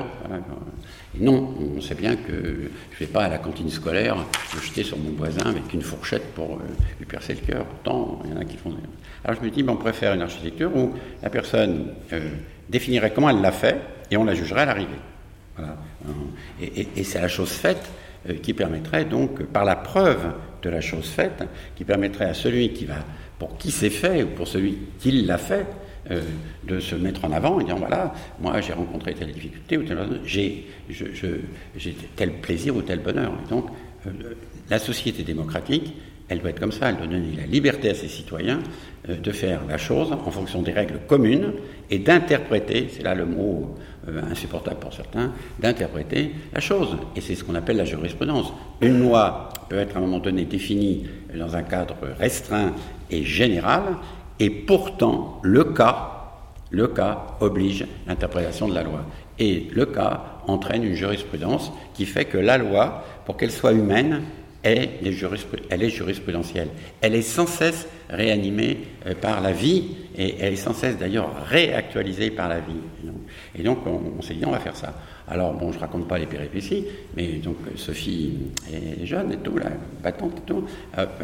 Non, 1.17 1.55
on 1.75 1.81
sait 1.81 1.95
bien 1.95 2.15
que 2.15 2.31
je 2.31 2.95
ne 2.95 2.99
vais 2.99 3.07
pas 3.07 3.23
à 3.23 3.29
la 3.29 3.39
cantine 3.39 3.69
scolaire 3.69 4.15
me 4.15 4.61
jeter 4.61 4.83
sur 4.83 4.97
mon 4.97 5.11
voisin 5.11 5.47
avec 5.47 5.73
une 5.73 5.81
fourchette 5.81 6.33
pour 6.35 6.55
euh, 6.55 6.59
lui 6.99 7.05
percer 7.05 7.33
le 7.33 7.39
cœur. 7.39 7.65
Pourtant, 7.65 8.21
il 8.25 8.31
y 8.31 8.33
en 8.33 8.37
a 8.37 8.45
qui 8.45 8.57
font. 8.57 8.73
Alors 9.23 9.39
je 9.39 9.45
me 9.45 9.51
dis, 9.51 9.63
ben, 9.63 9.73
on 9.73 9.77
préfère 9.77 10.13
une 10.13 10.21
architecture 10.21 10.75
où 10.75 10.93
la 11.23 11.29
personne 11.29 11.93
définirait 12.69 13.11
comment 13.11 13.31
elle 13.31 13.41
l'a 13.41 13.51
fait 13.51 13.77
et 14.11 14.17
on 14.17 14.23
la 14.23 14.35
jugerait 14.35 14.61
à 14.61 14.65
l'arrivée. 14.65 14.89
Et, 16.61 16.87
et 16.95 17.03
c'est 17.03 17.19
la 17.19 17.27
chose 17.27 17.49
faite 17.49 17.89
qui 18.41 18.53
permettrait 18.53 19.05
donc, 19.05 19.43
par 19.43 19.65
la 19.65 19.75
preuve 19.75 20.33
de 20.61 20.69
la 20.69 20.81
chose 20.81 21.07
faite, 21.07 21.43
qui 21.75 21.83
permettrait 21.83 22.25
à 22.25 22.33
celui 22.33 22.73
qui 22.73 22.85
va, 22.85 22.97
pour 23.37 23.57
qui 23.57 23.71
c'est 23.71 23.89
fait, 23.89 24.23
ou 24.23 24.27
pour 24.27 24.47
celui 24.47 24.77
qui 24.99 25.11
l'a 25.23 25.37
fait, 25.37 25.65
euh, 26.09 26.21
de 26.63 26.79
se 26.79 26.95
mettre 26.95 27.25
en 27.25 27.31
avant 27.33 27.59
et 27.59 27.65
dire 27.65 27.75
voilà, 27.75 28.13
moi 28.39 28.61
j'ai 28.61 28.71
rencontré 28.71 29.13
telle 29.13 29.33
difficulté 29.33 29.77
ou 29.77 29.83
telle 29.83 29.99
j'ai, 30.23 30.65
j'ai 30.89 31.95
tel 32.15 32.31
plaisir 32.33 32.75
ou 32.75 32.81
tel 32.81 32.99
bonheur. 32.99 33.33
donc, 33.49 33.65
euh, 34.07 34.11
la 34.69 34.79
société 34.79 35.23
démocratique, 35.23 35.93
elle 36.29 36.39
doit 36.39 36.51
être 36.51 36.59
comme 36.59 36.71
ça, 36.71 36.89
elle 36.89 36.97
doit 36.97 37.07
donner 37.07 37.35
la 37.35 37.45
liberté 37.45 37.89
à 37.89 37.93
ses 37.93 38.07
citoyens 38.07 38.59
euh, 39.09 39.17
de 39.17 39.31
faire 39.31 39.61
la 39.67 39.77
chose 39.77 40.13
en 40.13 40.31
fonction 40.31 40.61
des 40.61 40.71
règles 40.71 40.99
communes 41.05 41.51
et 41.89 41.99
d'interpréter, 41.99 42.87
c'est 42.91 43.03
là 43.03 43.13
le 43.13 43.25
mot 43.25 43.75
insupportable 44.31 44.79
pour 44.79 44.93
certains, 44.93 45.33
d'interpréter 45.59 46.31
la 46.53 46.61
chose. 46.61 46.97
Et 47.15 47.21
c'est 47.21 47.35
ce 47.35 47.43
qu'on 47.43 47.53
appelle 47.53 47.77
la 47.77 47.85
jurisprudence. 47.85 48.51
Une 48.81 48.99
loi 49.01 49.49
peut 49.69 49.77
être 49.77 49.95
à 49.95 49.99
un 49.99 50.01
moment 50.01 50.17
donné 50.19 50.45
définie 50.45 51.05
dans 51.35 51.55
un 51.55 51.61
cadre 51.61 51.95
restreint 52.17 52.73
et 53.11 53.23
général, 53.23 53.83
et 54.39 54.49
pourtant 54.49 55.39
le 55.43 55.63
cas, 55.63 56.15
oblige 57.39 57.85
l'interprétation 58.07 58.67
de 58.67 58.75
la 58.75 58.83
loi. 58.83 59.05
Et 59.37 59.67
le 59.71 59.85
cas 59.85 60.23
entraîne 60.47 60.83
une 60.83 60.93
jurisprudence 60.93 61.71
qui 61.93 62.05
fait 62.05 62.25
que 62.25 62.37
la 62.37 62.57
loi, 62.57 63.03
pour 63.25 63.37
qu'elle 63.37 63.51
soit 63.51 63.73
humaine, 63.73 64.21
elle 64.61 64.89
est 65.03 65.89
jurisprudentielle. 65.89 66.67
Elle 67.01 67.15
est 67.15 67.21
sans 67.21 67.47
cesse 67.47 67.87
réanimée 68.09 68.79
euh, 69.05 69.13
par 69.15 69.41
la 69.41 69.51
vie 69.51 69.95
et 70.17 70.35
elle 70.39 70.53
est 70.53 70.57
sans 70.57 70.73
cesse 70.73 70.97
d'ailleurs 70.97 71.31
réactualisée 71.45 72.29
par 72.29 72.49
la 72.49 72.59
vie. 72.59 72.81
Et 73.57 73.63
donc 73.63 73.79
on, 73.85 74.21
s'est 74.21 74.33
dit 74.33 74.45
on 74.45 74.51
va 74.51 74.59
faire 74.59 74.75
ça. 74.75 74.93
Alors 75.29 75.53
bon, 75.53 75.71
je 75.71 75.79
raconte 75.79 76.07
pas 76.07 76.17
les 76.17 76.25
péripéties, 76.25 76.85
mais 77.15 77.33
donc 77.33 77.57
Sophie 77.75 78.33
est 78.73 79.05
jeune 79.05 79.31
et 79.31 79.37
tout, 79.37 79.57
la 79.57 79.69
battante 80.03 80.39
et 80.39 80.41
tout. 80.41 80.65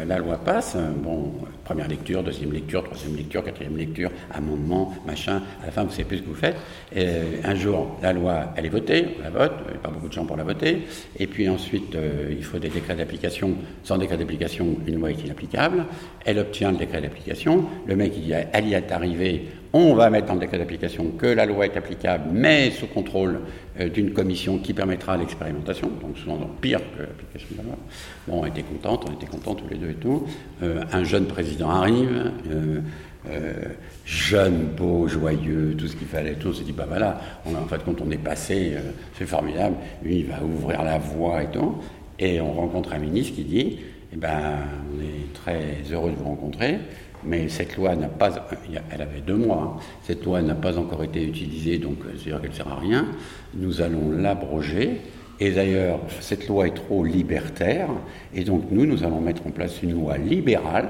la 0.06 0.18
loi 0.18 0.36
passe, 0.36 0.76
bon, 1.02 1.32
première 1.64 1.88
lecture, 1.88 2.22
deuxième 2.22 2.52
lecture, 2.52 2.84
troisième 2.84 3.16
lecture, 3.16 3.42
quatrième 3.42 3.76
lecture, 3.76 4.10
amendement, 4.32 4.94
machin. 5.06 5.42
À 5.62 5.66
la 5.66 5.72
fin, 5.72 5.82
vous 5.82 5.90
savez 5.90 6.04
plus 6.04 6.18
ce 6.18 6.22
que 6.22 6.28
vous 6.28 6.34
faites. 6.34 6.56
Et, 6.94 7.06
un 7.44 7.54
jour, 7.54 7.98
la 8.02 8.12
loi, 8.12 8.52
elle 8.56 8.66
est 8.66 8.70
votée, 8.70 9.08
on 9.18 9.22
la 9.24 9.30
vote, 9.30 9.52
il 9.66 9.72
n'y 9.72 9.76
a 9.76 9.80
pas 9.80 9.90
beaucoup 9.90 10.08
de 10.08 10.12
gens 10.12 10.24
pour 10.24 10.36
la 10.36 10.44
voter. 10.44 10.82
Et 11.18 11.26
puis 11.26 11.48
ensuite, 11.48 11.94
euh, 11.94 12.28
il 12.30 12.44
faut 12.44 12.58
des 12.58 12.68
décrets 12.68 12.96
d'application. 12.96 13.54
Sans 13.82 13.98
décret 13.98 14.16
d'application, 14.16 14.76
une 14.86 15.00
loi 15.00 15.10
est 15.10 15.24
inapplicable. 15.24 15.84
Elle 16.24 16.38
obtient 16.38 16.70
le 16.70 16.78
décret 16.78 17.00
d'application. 17.00 17.64
Le 17.86 17.96
mec, 17.96 18.12
il 18.16 18.22
dit, 18.24 18.32
elle 18.52 18.68
y 18.68 18.74
est 18.74 18.92
arrivée, 18.92 19.48
on 19.78 19.94
va 19.94 20.10
mettre 20.10 20.32
en 20.32 20.36
décret 20.36 20.58
d'application 20.58 21.10
que 21.18 21.26
la 21.26 21.46
loi 21.46 21.66
est 21.66 21.76
applicable, 21.76 22.24
mais 22.32 22.70
sous 22.70 22.86
contrôle 22.86 23.40
euh, 23.80 23.88
d'une 23.88 24.12
commission 24.12 24.58
qui 24.58 24.72
permettra 24.72 25.16
l'expérimentation, 25.16 25.90
donc 26.00 26.16
souvent 26.16 26.38
pire 26.60 26.80
que 26.96 27.02
l'application 27.02 27.48
de 27.52 27.56
la 27.58 27.62
loi. 27.64 27.76
Bon, 28.26 28.42
on 28.42 28.46
était 28.46 28.62
contents, 28.62 29.00
on 29.08 29.12
était 29.12 29.26
contents 29.26 29.54
tous 29.54 29.68
les 29.68 29.76
deux 29.76 29.90
et 29.90 29.94
tout. 29.94 30.26
Euh, 30.62 30.82
un 30.92 31.04
jeune 31.04 31.26
président 31.26 31.70
arrive, 31.70 32.32
euh, 32.50 32.80
jeune, 34.04 34.68
beau, 34.76 35.08
joyeux, 35.08 35.74
tout 35.76 35.88
ce 35.88 35.96
qu'il 35.96 36.06
fallait, 36.06 36.34
tout. 36.34 36.48
On 36.48 36.54
s'est 36.54 36.64
dit, 36.64 36.72
bah 36.72 36.86
voilà, 36.88 37.20
en 37.44 37.66
fait, 37.66 37.80
quand 37.84 38.00
on 38.00 38.10
est 38.10 38.18
passé, 38.18 38.74
c'est 39.18 39.26
formidable, 39.26 39.74
lui, 40.02 40.20
il 40.20 40.26
va 40.26 40.42
ouvrir 40.44 40.84
la 40.84 40.98
voie 40.98 41.42
et 41.42 41.50
tout. 41.50 41.74
Et 42.18 42.40
on 42.40 42.52
rencontre 42.52 42.92
un 42.92 42.98
ministre 42.98 43.34
qui 43.34 43.42
dit, 43.42 43.78
eh 44.12 44.16
ben, 44.16 44.58
on 44.94 45.02
est 45.02 45.32
très 45.34 45.92
heureux 45.92 46.10
de 46.10 46.16
vous 46.16 46.24
rencontrer. 46.24 46.78
Mais 47.24 47.48
cette 47.48 47.76
loi 47.76 47.96
n'a 47.96 48.08
pas, 48.08 48.48
elle 48.90 49.02
avait 49.02 49.20
deux 49.20 49.36
mois, 49.36 49.76
hein. 49.76 49.80
cette 50.02 50.24
loi 50.24 50.42
n'a 50.42 50.54
pas 50.54 50.78
encore 50.78 51.02
été 51.02 51.24
utilisée, 51.24 51.78
donc 51.78 51.98
c'est-à-dire 52.04 52.40
qu'elle 52.40 52.50
ne 52.50 52.54
sert 52.54 52.68
à 52.68 52.78
rien. 52.78 53.06
Nous 53.54 53.80
allons 53.80 54.12
l'abroger. 54.12 55.00
Et 55.38 55.50
d'ailleurs, 55.50 56.00
cette 56.20 56.48
loi 56.48 56.66
est 56.66 56.74
trop 56.74 57.04
libertaire, 57.04 57.88
et 58.32 58.42
donc 58.42 58.70
nous, 58.70 58.86
nous 58.86 59.04
allons 59.04 59.20
mettre 59.20 59.46
en 59.46 59.50
place 59.50 59.82
une 59.82 59.92
loi 59.92 60.16
libérale 60.16 60.88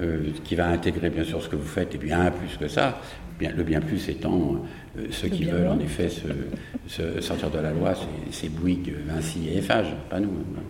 euh, 0.00 0.28
qui 0.44 0.54
va 0.54 0.68
intégrer 0.68 1.10
bien 1.10 1.24
sûr 1.24 1.42
ce 1.42 1.48
que 1.48 1.56
vous 1.56 1.66
faites, 1.66 1.96
et 1.96 1.98
bien 1.98 2.30
plus 2.30 2.56
que 2.56 2.68
ça. 2.68 3.00
Bien, 3.40 3.52
le 3.56 3.62
bien 3.62 3.80
plus 3.80 4.08
étant 4.08 4.64
euh, 4.96 5.06
ceux 5.10 5.28
qui 5.28 5.44
veulent 5.44 5.68
en 5.68 5.78
effet 5.78 6.08
se, 6.08 7.20
sortir 7.20 7.50
de 7.50 7.58
la 7.58 7.72
loi, 7.72 7.94
c'est 8.30 8.48
Bouygues, 8.48 8.94
Vinci 9.06 9.48
et 9.48 9.58
Eiffage, 9.58 9.94
pas 10.10 10.20
nous. 10.20 10.28
Hein. 10.28 10.62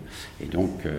Et 0.43 0.47
donc, 0.47 0.85
euh, 0.85 0.99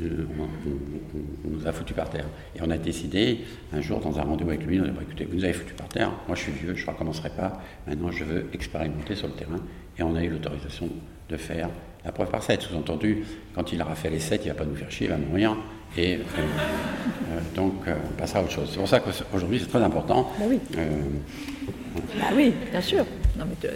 on, 0.00 1.48
nous 1.48 1.66
a 1.66 1.72
foutu 1.72 1.94
par 1.94 2.10
terre. 2.10 2.26
Et 2.54 2.60
on 2.62 2.70
a 2.70 2.78
décidé, 2.78 3.40
un 3.72 3.80
jour, 3.80 4.00
dans 4.00 4.18
un 4.18 4.22
rendez-vous 4.22 4.50
avec 4.50 4.64
lui, 4.66 4.80
on 4.80 4.84
a 4.84 4.88
dit 4.88 4.96
écoutez, 5.02 5.24
vous 5.24 5.36
nous 5.36 5.44
avez 5.44 5.52
foutu 5.52 5.74
par 5.74 5.88
terre, 5.88 6.12
moi 6.26 6.36
je 6.36 6.42
suis 6.42 6.52
vieux, 6.52 6.74
je 6.74 6.84
ne 6.84 6.90
recommencerai 6.90 7.30
pas, 7.30 7.60
maintenant 7.86 8.10
je 8.10 8.24
veux 8.24 8.46
expérimenter 8.52 9.14
sur 9.14 9.28
le 9.28 9.34
terrain. 9.34 9.60
Et 9.98 10.02
on 10.02 10.14
a 10.14 10.22
eu 10.22 10.28
l'autorisation 10.28 10.88
de 11.28 11.36
faire 11.36 11.70
la 12.04 12.12
preuve 12.12 12.30
par 12.30 12.42
7. 12.42 12.62
Sous-entendu, 12.62 13.24
quand 13.54 13.72
il 13.72 13.82
aura 13.82 13.94
fait 13.94 14.10
les 14.10 14.20
7, 14.20 14.42
il 14.44 14.48
ne 14.48 14.52
va 14.52 14.58
pas 14.58 14.64
nous 14.64 14.76
faire 14.76 14.90
chier, 14.90 15.06
il 15.06 15.10
va 15.10 15.18
mourir. 15.18 15.56
Et 15.96 16.16
euh, 16.16 16.18
euh, 16.18 17.40
donc, 17.54 17.74
euh, 17.86 17.94
on 18.04 18.20
passera 18.20 18.40
à 18.40 18.42
autre 18.42 18.52
chose. 18.52 18.68
C'est 18.70 18.78
pour 18.78 18.88
ça 18.88 19.00
qu'aujourd'hui, 19.00 19.58
c'est 19.60 19.68
très 19.68 19.82
important. 19.82 20.30
Bah 20.38 20.44
oui. 20.48 20.60
Bah 20.74 22.26
oui, 22.34 22.52
bien 22.70 22.80
sûr. 22.80 23.04
Non, 23.38 23.44
mais 23.48 23.56
tu, 23.60 23.68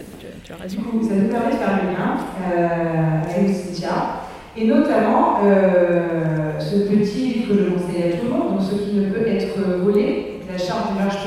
tu, 0.43 0.53
as 0.53 0.55
raison. 0.55 0.77
Ça 0.77 1.15
nous 1.15 1.29
permet 1.29 1.51
de 1.51 1.57
faire 1.57 1.79
le 1.83 1.91
lien 1.91 3.23
avec 3.23 3.55
Cynthia. 3.55 4.21
Et 4.57 4.65
notamment, 4.65 5.39
euh, 5.45 6.59
ce 6.59 6.75
petit 6.75 7.17
livre 7.17 7.47
que 7.47 7.57
je 7.57 7.69
conseille 7.69 8.03
à 8.03 8.17
tout 8.17 8.25
le 8.25 8.31
monde, 8.31 8.57
donc 8.57 8.61
ce 8.61 8.75
qui 8.75 8.95
ne 8.95 9.09
peut 9.09 9.25
être 9.25 9.57
volé, 9.81 10.41
la 10.51 10.57
charte 10.57 10.91
du 10.91 10.99
Marche 10.99 11.25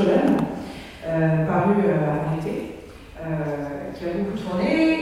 euh, 1.07 1.47
paru 1.47 1.75
euh, 1.87 1.95
à 1.95 2.37
l'été, 2.37 2.77
euh, 3.19 3.93
qui 3.95 4.05
a 4.05 4.09
beaucoup 4.19 4.37
tourné 4.37 5.01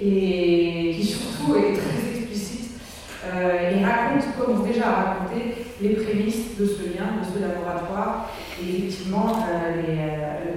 et, 0.00 0.94
qui 0.94 1.04
surtout 1.04 1.56
est 1.56 1.74
très 1.74 2.18
explicite 2.18 2.80
et 3.24 3.84
raconte, 3.84 4.24
commence 4.38 4.66
déjà 4.66 4.88
à 4.88 4.94
raconter 4.94 5.54
les 5.82 5.90
prémices 5.90 6.56
de 6.58 6.64
ce 6.64 6.82
lien, 6.84 7.20
de 7.20 7.24
ce 7.24 7.40
laboratoire 7.40 8.30
et 8.60 8.68
effectivement 8.68 9.44
les, 9.76 9.94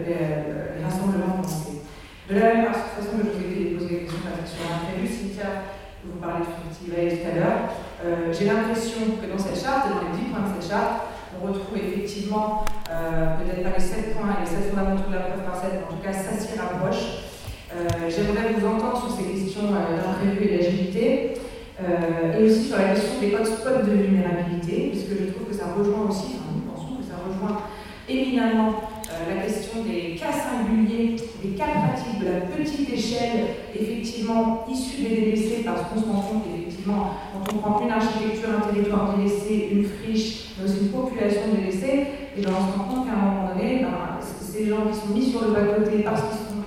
les, 0.07 0.84
rassemblements 0.84 1.41
commencés. 1.41 1.82
De 2.30 2.36
la 2.36 2.53
même 2.53 2.66
façon 2.66 3.18
que 3.18 3.28
je 3.28 3.32
vous 3.32 3.62
ai 3.62 3.76
posé 3.76 3.88
des 3.88 3.99
questions 4.01 4.20
sur 4.45 4.64
l'imprévu, 4.70 5.07
Cynthia 5.07 5.64
vous 6.03 6.20
parlez 6.20 6.45
de 6.45 6.61
tout 6.86 7.27
à 7.29 7.36
l'heure, 7.36 7.61
euh, 8.03 8.34
j'ai 8.34 8.45
l'impression 8.45 9.01
que 9.21 9.29
dans 9.29 9.38
cette 9.38 9.61
charte, 9.61 9.89
dans 9.89 10.01
les 10.01 10.17
10 10.17 10.34
points 10.34 10.41
de 10.41 10.61
cette 10.61 10.71
charte, 10.71 11.13
on 11.38 11.47
retrouve 11.47 11.77
effectivement, 11.77 12.65
euh, 12.89 13.38
peut-être 13.38 13.63
pas 13.63 13.77
les 13.77 13.84
7 13.84 14.15
points 14.15 14.34
et 14.34 14.41
les 14.41 14.49
7 14.49 14.69
fondamentaux 14.71 15.09
de 15.09 15.15
la 15.15 15.21
preuve 15.29 15.45
par 15.45 15.55
7, 15.61 15.69
mais 15.73 15.86
en 15.86 15.97
tout 15.97 16.03
cas 16.03 16.13
ça 16.13 16.34
s'y 16.34 16.57
rapproche. 16.57 17.29
Euh, 17.71 18.09
j'aimerais 18.09 18.53
vous 18.57 18.65
entendre 18.65 18.97
sur 18.97 19.13
ces 19.13 19.29
questions 19.29 19.69
d'imprévu 19.69 20.49
et 20.49 20.57
d'agilité, 20.57 21.34
et 21.82 22.43
aussi 22.43 22.65
sur 22.65 22.77
la 22.77 22.93
question 22.93 23.19
des 23.19 23.34
hotspots 23.34 23.82
de 23.86 23.91
vulnérabilité, 23.91 24.89
puisque 24.91 25.17
je 25.17 25.32
trouve 25.34 25.47
que 25.49 25.55
ça 25.55 25.73
rejoint 25.75 26.05
aussi, 26.09 26.38
enfin, 26.38 26.53
nous 26.53 26.69
pensons 26.69 27.01
que 27.01 27.05
ça 27.05 27.17
rejoint 27.25 27.61
éminemment 28.07 28.82
la 29.09 29.41
question 29.41 29.82
des 29.84 30.15
cas 30.15 30.32
singuliers, 30.32 31.15
des 31.43 31.49
cas 31.57 31.65
pratiques 31.65 32.19
de 32.19 32.25
la 32.25 32.41
petite 32.41 32.93
échelle, 32.93 33.47
effectivement 33.73 34.65
issus 34.69 35.01
des 35.01 35.09
délaissés, 35.09 35.63
parce 35.65 35.89
qu'on 35.89 36.01
se 36.01 36.05
rend 36.05 36.21
compte 36.21 36.50
quand 36.86 37.53
on 37.53 37.57
prend 37.57 37.82
une 37.82 37.91
architecture, 37.91 38.49
un 38.57 38.71
territoire 38.71 39.15
délaissé, 39.15 39.69
une 39.71 39.86
friche, 39.86 40.55
mais 40.57 40.65
aussi 40.65 40.82
une 40.82 40.89
population 40.89 41.41
délaissée, 41.53 42.07
et 42.38 42.41
ben 42.41 42.51
on 42.51 42.71
se 42.71 42.77
rend 42.77 42.84
compte 42.86 43.07
qu'à 43.07 43.13
un 43.13 43.25
moment 43.25 43.49
donné, 43.53 43.79
ben, 43.82 44.19
ces 44.21 44.67
gens 44.67 44.86
qui 44.91 44.99
sont 44.99 45.13
mis 45.13 45.32
sur 45.32 45.41
le 45.41 45.53
bas-côté 45.53 46.03
parce 46.03 46.21
qu'ils 46.21 46.38
sont 46.38 46.63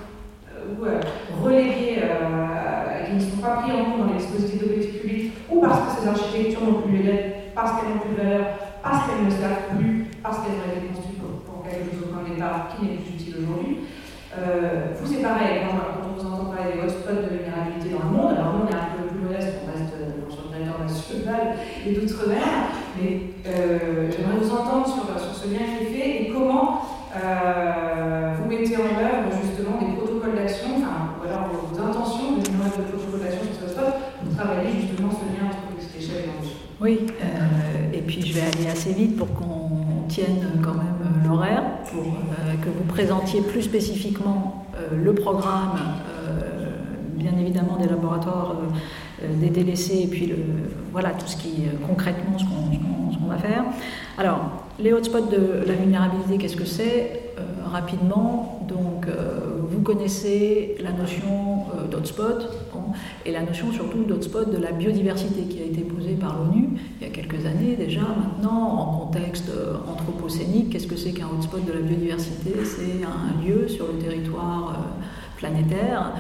euh, 0.55 0.87
euh, 0.87 1.01
relégués, 1.43 2.03
qui 3.07 3.15
ne 3.15 3.21
sont 3.21 3.37
pas 3.43 3.63
pris 3.63 3.73
en 3.73 3.85
compte 3.85 4.07
dans 4.07 4.13
les 4.13 4.19
dispositifs 4.19 4.61
de 4.61 4.67
politique 4.67 5.01
publique, 5.01 5.33
ou 5.51 5.61
parce 5.61 5.81
que 5.81 6.01
ces 6.01 6.09
architectures 6.09 6.65
n'ont 6.65 6.83
plus 6.83 6.99
lieu 6.99 7.13
parce 7.55 7.81
qu'elles 7.81 7.95
n'ont 7.95 8.01
plus 8.01 8.17
de 8.17 8.23
valeur, 8.23 8.47
parce 8.83 9.07
qu'elles 9.07 9.25
ne 9.25 9.31
servent 9.31 9.79
plus, 9.79 10.07
parce 10.23 10.39
qu'elles 10.39 10.59
ont 10.59 10.77
été 10.77 10.87
construites 10.89 11.15
quelque 11.75 11.97
chose 11.97 12.13
au 12.13 12.29
de 12.29 12.35
départ 12.35 12.69
qui 12.71 12.85
n'est 12.85 12.97
plus 13.01 13.15
utile 13.15 13.35
aujourd'hui. 13.43 13.79
Euh, 14.37 14.95
vous, 14.95 15.07
c'est 15.07 15.23
pareil, 15.23 15.63
quand, 15.63 15.79
on 15.79 16.15
vous 16.15 16.27
entend 16.27 16.51
parler 16.51 16.75
des 16.75 16.81
hotspots 16.83 17.23
de 17.23 17.39
vulnérabilité 17.39 17.95
dans 17.95 18.11
le 18.11 18.13
monde, 18.15 18.33
alors 18.35 18.55
nous, 18.55 18.67
on 18.67 18.71
est 18.71 18.75
un 18.75 18.91
peu 18.99 19.07
plus 19.07 19.23
modeste, 19.23 19.63
on 19.63 19.71
reste 19.71 19.95
euh, 19.95 20.27
sur 20.29 20.51
le 20.51 20.51
et 21.87 21.93
d'outre-mer, 21.93 22.45
mais 23.01 23.21
euh, 23.47 24.11
j'aimerais 24.11 24.39
vous 24.41 24.51
entendre 24.51 24.87
sur, 24.87 25.05
sur, 25.21 25.35
ce 25.35 25.49
lien 25.49 25.61
qui 25.61 25.85
est 25.85 25.99
fait 25.99 26.23
et 26.23 26.33
comment 26.33 26.83
vous 27.15 28.49
mettez 28.49 28.77
en 28.77 28.91
œuvre 28.99 29.31
justement 29.41 29.79
des 29.79 29.97
protocoles 29.97 30.35
d'action, 30.35 30.69
enfin, 30.79 31.15
ou 31.21 31.29
alors 31.29 31.49
vos, 31.49 31.81
intentions 31.81 32.33
de 32.33 32.63
mettre 32.63 32.79
de 32.79 32.97
protocoles 32.97 33.21
d'action 33.21 33.43
sur 33.53 33.69
ce 33.69 33.75
spot 33.75 33.95
pour 34.21 34.37
travailler 34.37 34.71
justement 34.81 35.11
ce 35.11 35.25
lien 35.31 35.47
entre 35.47 35.63
les 35.79 36.05
échelles 36.05 36.25
et 36.25 36.83
Oui, 36.83 37.07
et 37.93 38.01
puis 38.01 38.21
je 38.21 38.35
vais 38.35 38.41
aller 38.41 38.69
assez 38.69 38.91
assez 38.91 38.93
vite 38.95 39.17
pour 39.17 39.33
qu'on 39.33 40.09
tienne 40.09 40.61
quand 40.63 40.75
même 40.75 41.25
l'horaire, 41.25 41.63
pour 41.93 42.03
que 42.03 42.69
vous 42.69 42.85
présentiez 42.89 43.43
plus 43.43 43.63
spécifiquement 43.63 44.67
le 44.93 45.15
programme, 45.15 45.79
bien 47.15 47.33
évidemment 47.39 47.77
des 47.77 47.89
laboratoires 47.89 48.57
des 49.23 49.49
délaissés 49.49 50.01
et 50.03 50.07
puis 50.07 50.27
le, 50.27 50.37
voilà 50.93 51.11
tout 51.11 51.27
ce 51.27 51.37
qui 51.37 51.65
concrètement 51.87 52.39
ce 52.39 52.45
qu'on 52.45 53.27
va 53.27 53.39
faire. 53.39 53.65
Alors, 54.19 54.65
les 54.79 54.93
hotspots 54.93 55.31
de 55.31 55.67
la 55.67 55.75
vulnérabilité, 55.75 56.39
qu'est-ce 56.39 56.57
que 56.57 56.65
c'est 56.65 57.35
euh, 57.39 57.43
Rapidement, 57.65 58.65
donc 58.69 59.07
euh, 59.09 59.61
vous 59.69 59.81
connaissez 59.81 60.77
la 60.81 60.93
notion 60.93 61.67
euh, 61.75 61.89
d'hotspot 61.89 62.49
et 63.27 63.33
la 63.33 63.43
notion 63.43 63.73
surtout 63.73 64.05
d'hotspot 64.05 64.51
de 64.51 64.59
la 64.59 64.71
biodiversité 64.71 65.43
qui 65.43 65.61
a 65.61 65.65
été 65.65 65.81
posée 65.81 66.15
par 66.15 66.37
l'ONU 66.39 66.69
il 67.01 67.07
y 67.07 67.11
a 67.11 67.13
quelques 67.13 67.45
années 67.47 67.75
déjà. 67.77 68.03
Maintenant, 68.03 68.79
en 68.79 69.07
contexte 69.07 69.51
anthropocénique, 69.89 70.71
qu'est-ce 70.71 70.87
que 70.87 70.97
c'est 70.97 71.13
qu'un 71.13 71.29
hotspot 71.37 71.65
de 71.65 71.73
la 71.73 71.81
biodiversité? 71.81 72.53
C'est 72.65 73.05
un 73.05 73.45
lieu 73.45 73.67
sur 73.69 73.87
le 73.89 73.99
territoire 73.99 74.77
planétaire 75.37 76.13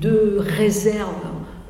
de 0.00 0.38
réserve 0.38 1.22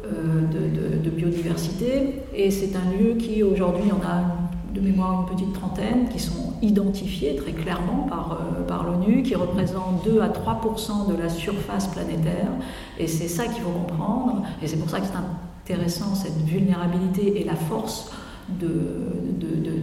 de, 0.05 1.11
biodiversité 1.11 2.23
et 2.35 2.51
c'est 2.51 2.73
un 2.77 2.99
lieu 2.99 3.15
qui 3.15 3.43
aujourd'hui 3.43 3.91
on 3.93 4.05
a 4.05 4.45
de 4.75 4.81
mémoire 4.81 5.21
une 5.21 5.37
petite 5.37 5.53
trentaine, 5.53 6.09
qui 6.09 6.19
sont 6.19 6.55
identifiés 6.61 7.37
très 7.37 7.53
clairement 7.53 8.07
par, 8.09 8.33
euh, 8.33 8.63
par 8.65 8.85
l'ONU, 8.85 9.23
qui 9.23 9.37
représentent 9.37 10.05
2 10.05 10.21
à 10.21 10.29
3% 10.29 11.09
de 11.09 11.17
la 11.17 11.29
surface 11.29 11.87
planétaire. 11.87 12.49
Et 12.99 13.07
c'est 13.07 13.29
ça 13.29 13.45
qu'il 13.45 13.63
faut 13.63 13.71
comprendre. 13.71 14.43
Et 14.61 14.67
c'est 14.67 14.77
pour 14.77 14.91
ça 14.91 14.99
que 14.99 15.07
c'est 15.07 15.73
intéressant, 15.73 16.15
cette 16.17 16.39
vulnérabilité 16.45 17.41
et 17.41 17.45
la 17.45 17.55
force 17.55 18.11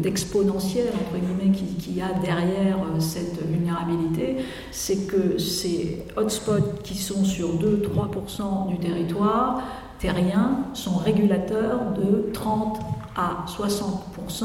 d'exponentiel, 0.02 0.86
de, 0.88 0.92
entre 0.92 1.18
guillemets, 1.18 1.52
qu'il 1.58 1.98
y 1.98 2.02
a 2.02 2.14
derrière 2.14 2.78
euh, 2.78 3.00
cette 3.00 3.42
vulnérabilité, 3.46 4.38
c'est 4.72 5.08
que 5.08 5.38
ces 5.38 6.04
hotspots 6.16 6.82
qui 6.84 6.96
sont 6.98 7.24
sur 7.26 7.50
2-3% 7.56 8.70
du 8.70 8.78
territoire 8.78 9.62
terrien 10.00 10.66
sont 10.74 10.96
régulateurs 10.96 11.94
de 11.94 12.32
30 12.34 12.80
à 13.16 13.46
60% 13.48 14.44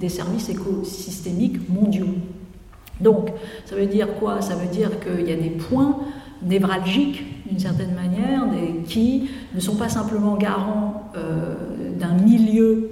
des 0.00 0.08
services 0.08 0.48
écosystémiques 0.48 1.68
mondiaux. 1.68 2.14
Donc, 3.00 3.32
ça 3.66 3.74
veut 3.74 3.86
dire 3.86 4.08
quoi? 4.18 4.40
Ça 4.40 4.54
veut 4.54 4.68
dire 4.68 4.90
qu'il 5.00 5.28
y 5.28 5.32
a 5.32 5.36
des 5.36 5.50
points 5.50 5.98
névralgiques, 6.42 7.46
d'une 7.46 7.58
certaine 7.58 7.94
manière, 7.94 8.42
qui 8.86 9.30
ne 9.54 9.60
sont 9.60 9.76
pas 9.76 9.88
simplement 9.88 10.36
garants 10.36 11.10
euh, 11.16 11.54
d'un 11.98 12.14
milieu 12.14 12.90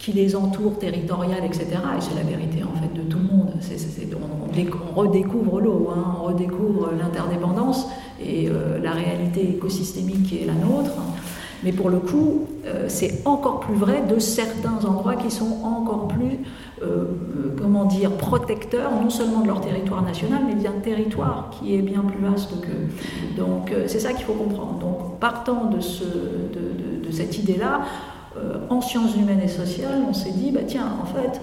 qui 0.00 0.12
les 0.12 0.34
entoure, 0.34 0.78
territorial, 0.78 1.44
etc. 1.44 1.66
Et 1.96 2.00
c'est 2.00 2.14
la 2.14 2.22
vérité 2.22 2.64
en 2.64 2.74
fait 2.80 2.92
de 2.94 3.02
tout 3.02 3.18
le 3.18 3.24
monde. 3.24 3.52
on, 3.52 4.98
redécouvre 4.98 5.60
l'eau, 5.60 5.90
hein, 5.94 6.16
on 6.18 6.24
redécouvre 6.24 6.90
l'interdépendance 6.98 7.86
et 8.18 8.48
euh, 8.48 8.78
la 8.82 8.92
réalité 8.92 9.42
écosystémique 9.50 10.22
qui 10.24 10.42
est 10.42 10.46
la 10.46 10.54
nôtre. 10.54 10.92
Mais 11.62 11.72
pour 11.72 11.90
le 11.90 11.98
coup, 11.98 12.46
euh, 12.64 12.86
c'est 12.88 13.20
encore 13.26 13.60
plus 13.60 13.74
vrai 13.74 14.02
de 14.08 14.18
certains 14.18 14.82
endroits 14.86 15.16
qui 15.16 15.30
sont 15.30 15.58
encore 15.62 16.08
plus, 16.08 16.38
euh, 16.82 17.04
comment 17.58 17.84
dire, 17.84 18.12
protecteurs, 18.12 18.92
non 19.02 19.10
seulement 19.10 19.40
de 19.40 19.48
leur 19.48 19.60
territoire 19.60 20.02
national, 20.02 20.40
mais 20.46 20.54
d'un 20.54 20.80
territoire 20.82 21.50
qui 21.50 21.74
est 21.74 21.82
bien 21.82 22.00
plus 22.00 22.26
vaste 22.26 22.58
qu'eux. 22.62 23.36
Donc 23.36 23.70
c'est 23.86 24.00
ça 24.00 24.14
qu'il 24.14 24.24
faut 24.24 24.32
comprendre. 24.32 24.78
Donc 24.78 25.18
partant 25.20 25.66
de, 25.66 25.80
ce, 25.80 26.04
de, 26.04 27.06
de, 27.06 27.12
cette 27.12 27.38
idée-là, 27.38 27.82
en 28.68 28.80
sciences 28.80 29.16
humaines 29.16 29.40
et 29.42 29.48
sociales, 29.48 30.02
on 30.08 30.12
s'est 30.12 30.32
dit, 30.32 30.50
bah, 30.50 30.60
tiens, 30.66 30.88
en 31.02 31.06
fait, 31.06 31.40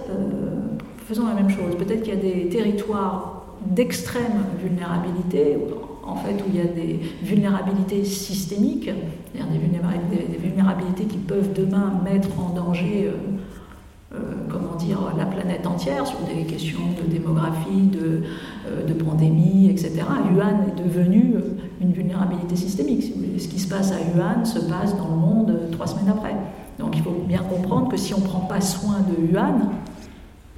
faisons 1.06 1.26
la 1.26 1.34
même 1.34 1.50
chose. 1.50 1.76
Peut-être 1.76 2.02
qu'il 2.02 2.14
y 2.14 2.16
a 2.16 2.20
des 2.20 2.48
territoires 2.48 3.46
d'extrême 3.66 4.44
vulnérabilité, 4.62 5.58
en 6.06 6.16
fait, 6.16 6.34
où 6.34 6.44
il 6.48 6.56
y 6.56 6.60
a 6.60 6.64
des 6.64 7.00
vulnérabilités 7.22 8.04
systémiques, 8.04 8.90
des 9.34 10.38
vulnérabilités, 10.38 11.04
qui 11.04 11.18
peuvent 11.18 11.52
demain 11.54 12.00
mettre 12.04 12.28
en 12.38 12.54
danger, 12.54 13.08
euh, 13.08 14.14
euh, 14.14 14.18
comment 14.48 14.68
la 15.16 15.26
planète 15.26 15.66
entière 15.66 16.06
sur 16.06 16.18
des 16.20 16.44
questions 16.44 16.78
de 17.02 17.10
démographie, 17.10 17.88
de, 17.92 18.22
euh, 18.66 18.86
de 18.86 18.92
pandémie, 18.94 19.68
etc. 19.70 20.02
Yuan 20.32 20.66
est 20.68 20.82
devenu 20.82 21.34
une 21.80 21.92
vulnérabilité 21.92 22.56
systémique. 22.56 23.12
Ce 23.38 23.48
qui 23.48 23.58
se 23.58 23.68
passe 23.68 23.92
à 23.92 23.96
Yuan 23.96 24.44
se 24.44 24.60
passe 24.60 24.96
dans 24.96 25.08
le 25.08 25.16
monde 25.16 25.58
trois 25.72 25.86
semaines 25.86 26.08
après. 26.08 26.34
Donc 26.78 26.96
il 26.96 27.02
faut 27.02 27.22
bien 27.26 27.42
comprendre 27.42 27.88
que 27.88 27.96
si 27.96 28.14
on 28.14 28.18
ne 28.18 28.24
prend 28.24 28.40
pas 28.40 28.60
soin 28.60 29.00
de 29.00 29.32
Yuan, 29.32 29.70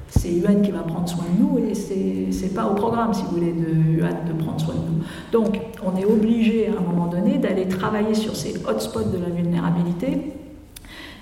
c'est 0.09 0.33
UN 0.33 0.61
qui 0.63 0.71
va 0.71 0.81
prendre 0.81 1.09
soin 1.09 1.25
de 1.25 1.43
nous 1.43 1.59
et 1.59 1.75
c'est 1.75 2.29
n'est 2.43 2.53
pas 2.53 2.67
au 2.67 2.75
programme, 2.75 3.15
si 3.15 3.23
vous 3.23 3.37
voulez, 3.37 3.53
de 3.53 4.01
UN 4.01 4.27
de 4.29 4.33
prendre 4.33 4.61
soin 4.61 4.75
de 4.75 4.81
nous. 4.81 5.05
Donc, 5.33 5.61
on 5.85 5.97
est 5.97 6.05
obligé 6.05 6.69
à 6.69 6.73
un 6.73 6.83
moment 6.83 7.07
donné 7.07 7.39
d'aller 7.39 7.69
travailler 7.69 8.15
sur 8.15 8.35
ces 8.35 8.55
hotspots 8.67 9.11
de 9.13 9.19
la 9.19 9.31
vulnérabilité, 9.31 10.33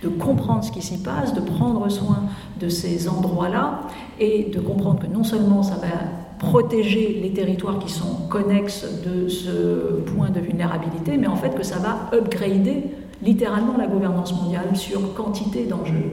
de 0.03 0.09
comprendre 0.09 0.65
ce 0.65 0.73
qui 0.73 0.81
s'y 0.81 1.03
passe, 1.03 1.35
de 1.35 1.41
prendre 1.41 1.89
soin 1.91 2.23
de 2.59 2.69
ces 2.69 3.09
endroits-là 3.09 3.83
et 4.21 4.51
de 4.53 4.61
comprendre 4.61 5.01
que 5.01 5.07
non 5.07 5.25
seulement 5.25 5.63
ça 5.63 5.75
va 5.75 5.89
protéger 6.39 7.19
les 7.21 7.33
territoires 7.33 7.79
qui 7.79 7.93
sont 7.93 8.29
connexes 8.31 8.87
de 9.05 9.29
ce 9.29 10.01
point 10.15 10.31
de 10.31 10.41
vulnérabilité, 10.41 11.17
mais 11.19 11.27
en 11.27 11.37
fait 11.37 11.55
que 11.55 11.65
ça 11.65 11.79
va 11.79 12.17
upgrader 12.17 12.85
littéralement 13.23 13.77
la 13.77 13.87
gouvernance 13.87 14.33
mondiale 14.33 14.75
sur 14.75 15.15
quantité 15.15 15.65
d'enjeux. 15.65 16.11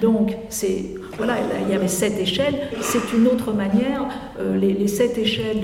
Donc, 0.00 0.36
c'est 0.48 0.94
voilà, 1.16 1.36
il 1.64 1.72
y 1.72 1.74
avait 1.74 1.88
sept 1.88 2.18
échelles. 2.18 2.68
C'est 2.80 3.12
une 3.16 3.26
autre 3.26 3.52
manière. 3.52 4.08
Euh, 4.40 4.56
les, 4.56 4.88
sept 4.88 5.16
échelles 5.18 5.60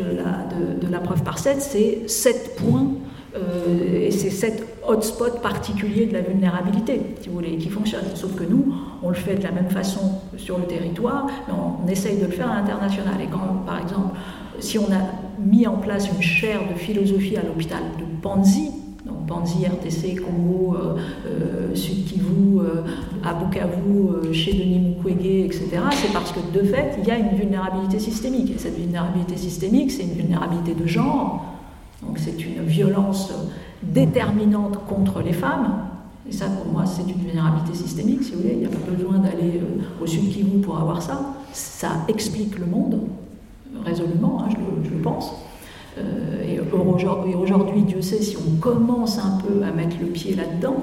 de 0.80 0.88
la, 0.88 1.00
preuve 1.00 1.22
par 1.22 1.38
sept, 1.38 1.60
c'est 1.60 2.08
sept 2.08 2.56
points 2.56 2.92
euh, 3.36 4.06
et 4.06 4.10
c'est 4.10 4.30
sept 4.30 4.66
hotspots 4.86 5.40
particuliers 5.42 6.06
de 6.06 6.14
la 6.14 6.20
vulnérabilité, 6.20 7.00
si 7.20 7.28
vous 7.28 7.36
voulez, 7.36 7.56
qui 7.56 7.68
fonctionnent. 7.68 8.10
Sauf 8.14 8.34
que 8.34 8.44
nous, 8.44 8.74
on 9.02 9.08
le 9.08 9.14
fait 9.14 9.34
de 9.34 9.42
la 9.42 9.52
même 9.52 9.70
façon 9.70 10.20
sur 10.36 10.58
le 10.58 10.64
territoire, 10.64 11.26
mais 11.46 11.54
on, 11.54 11.88
essaye 11.88 12.18
de 12.18 12.26
le 12.26 12.32
faire 12.32 12.50
à 12.50 12.56
l'international. 12.56 13.20
Et 13.20 13.26
quand, 13.26 13.64
par 13.66 13.80
exemple, 13.80 14.16
si 14.58 14.78
on 14.78 14.84
a 14.84 15.00
mis 15.38 15.66
en 15.66 15.76
place 15.76 16.08
une 16.08 16.22
chaire 16.22 16.60
de 16.72 16.78
philosophie 16.78 17.36
à 17.36 17.42
l'hôpital 17.42 17.82
de 17.98 18.04
Panzi, 18.22 18.70
Panzi, 19.30 19.64
RTC, 19.64 20.16
Congo, 20.16 20.74
euh, 20.74 20.96
euh, 21.24 21.74
Sud 21.74 22.04
Kivu, 22.04 22.58
euh, 22.58 22.82
à 23.24 23.32
Bukavu, 23.32 24.34
chez 24.34 24.52
Denis 24.52 24.80
Mukwege, 24.80 25.46
etc., 25.46 25.68
c'est 25.92 26.12
parce 26.12 26.32
que 26.32 26.40
de 26.52 26.64
fait, 26.64 26.96
il 26.98 27.06
y 27.06 27.12
a 27.12 27.18
une 27.18 27.36
vulnérabilité 27.36 28.00
systémique. 28.00 28.50
Et 28.50 28.58
cette 28.58 28.76
vulnérabilité 28.76 29.36
systémique, 29.36 29.92
c'est 29.92 30.02
une 30.02 30.14
vulnérabilité 30.14 30.74
de 30.74 30.84
genre, 30.84 31.44
donc 32.02 32.18
c'est 32.18 32.44
une 32.44 32.64
violence 32.64 33.32
déterminante 33.82 34.84
contre 34.86 35.22
les 35.22 35.32
femmes. 35.32 35.84
Et 36.28 36.32
ça, 36.32 36.46
pour 36.46 36.72
moi, 36.72 36.84
c'est 36.84 37.08
une 37.08 37.20
vulnérabilité 37.20 37.74
systémique, 37.74 38.24
si 38.24 38.32
vous 38.32 38.38
voulez. 38.38 38.54
Il 38.54 38.58
n'y 38.58 38.66
a 38.66 38.68
pas 38.68 38.90
besoin 38.90 39.18
d'aller 39.18 39.60
au 40.02 40.06
Sud 40.06 40.28
Kivu 40.32 40.58
pour 40.58 40.76
avoir 40.76 41.00
ça. 41.00 41.36
Ça 41.52 42.04
explique 42.08 42.58
le 42.58 42.66
monde, 42.66 43.00
résolument, 43.84 44.42
hein, 44.42 44.48
je 44.82 44.90
le 44.90 45.02
pense. 45.02 45.32
Euh, 45.98 46.42
et 46.46 46.60
aujourd'hui, 47.34 47.82
Dieu 47.82 48.02
sait 48.02 48.22
si 48.22 48.36
on 48.36 48.56
commence 48.60 49.18
un 49.18 49.38
peu 49.38 49.62
à 49.64 49.72
mettre 49.72 49.96
le 50.00 50.06
pied 50.06 50.34
là-dedans, 50.34 50.76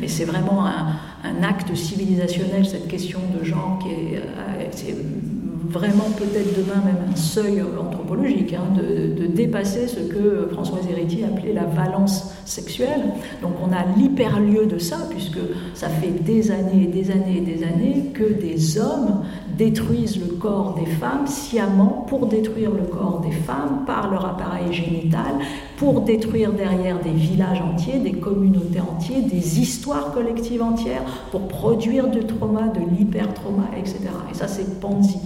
mais 0.00 0.08
c'est 0.08 0.24
vraiment 0.24 0.66
un, 0.66 1.42
acte 1.42 1.74
civilisationnel, 1.74 2.66
cette 2.66 2.88
question 2.88 3.20
de 3.38 3.44
genre, 3.44 3.78
qui 3.82 3.88
est, 3.88 4.18
euh, 4.18 5.33
vraiment 5.68 6.10
peut-être 6.16 6.56
demain 6.56 6.82
même 6.84 7.10
un 7.12 7.16
seuil 7.16 7.62
anthropologique, 7.62 8.54
hein, 8.54 8.74
de, 8.76 9.26
dépasser 9.26 9.88
ce 9.88 10.00
que 10.00 10.48
Françoise 10.52 10.86
Héritier 10.88 11.24
appelait 11.24 11.52
la 11.52 11.64
valence 11.64 12.32
sexuelle. 12.44 13.02
Donc 13.42 13.52
on 13.62 13.72
a 13.72 13.84
l'hyperlieu 13.96 14.66
de 14.66 14.78
ça, 14.78 14.98
puisque 15.10 15.38
ça 15.74 15.88
fait 15.88 16.22
des 16.22 16.50
années 16.50 16.84
et 16.84 16.86
des 16.86 17.10
années 17.10 17.38
et 17.38 17.40
des 17.40 17.64
années 17.64 18.10
que 18.14 18.24
des 18.24 18.78
hommes 18.78 19.24
détruisent 19.56 20.20
le 20.20 20.34
corps 20.34 20.74
des 20.74 20.86
femmes 20.86 21.26
sciemment 21.26 22.04
pour 22.08 22.26
détruire 22.26 22.70
le 22.70 22.84
corps 22.84 23.20
des 23.20 23.32
femmes 23.32 23.84
par 23.86 24.10
leur 24.10 24.24
appareil 24.26 24.72
génital, 24.72 25.34
pour 25.76 26.02
détruire 26.02 26.52
derrière 26.52 27.00
des 27.00 27.10
villages 27.10 27.60
entiers, 27.60 27.98
des 27.98 28.12
communautés 28.12 28.80
entières, 28.80 29.22
des 29.22 29.60
histoires 29.60 30.12
collectives 30.12 30.62
entières, 30.62 31.02
pour 31.30 31.48
produire 31.48 32.08
du 32.08 32.20
trauma, 32.20 32.68
de 32.68 32.80
l'hypertrauma, 32.80 33.64
etc. 33.76 33.98
Et 34.30 34.34
ça, 34.34 34.48
c'est 34.48 34.80
Panzi. 34.80 35.18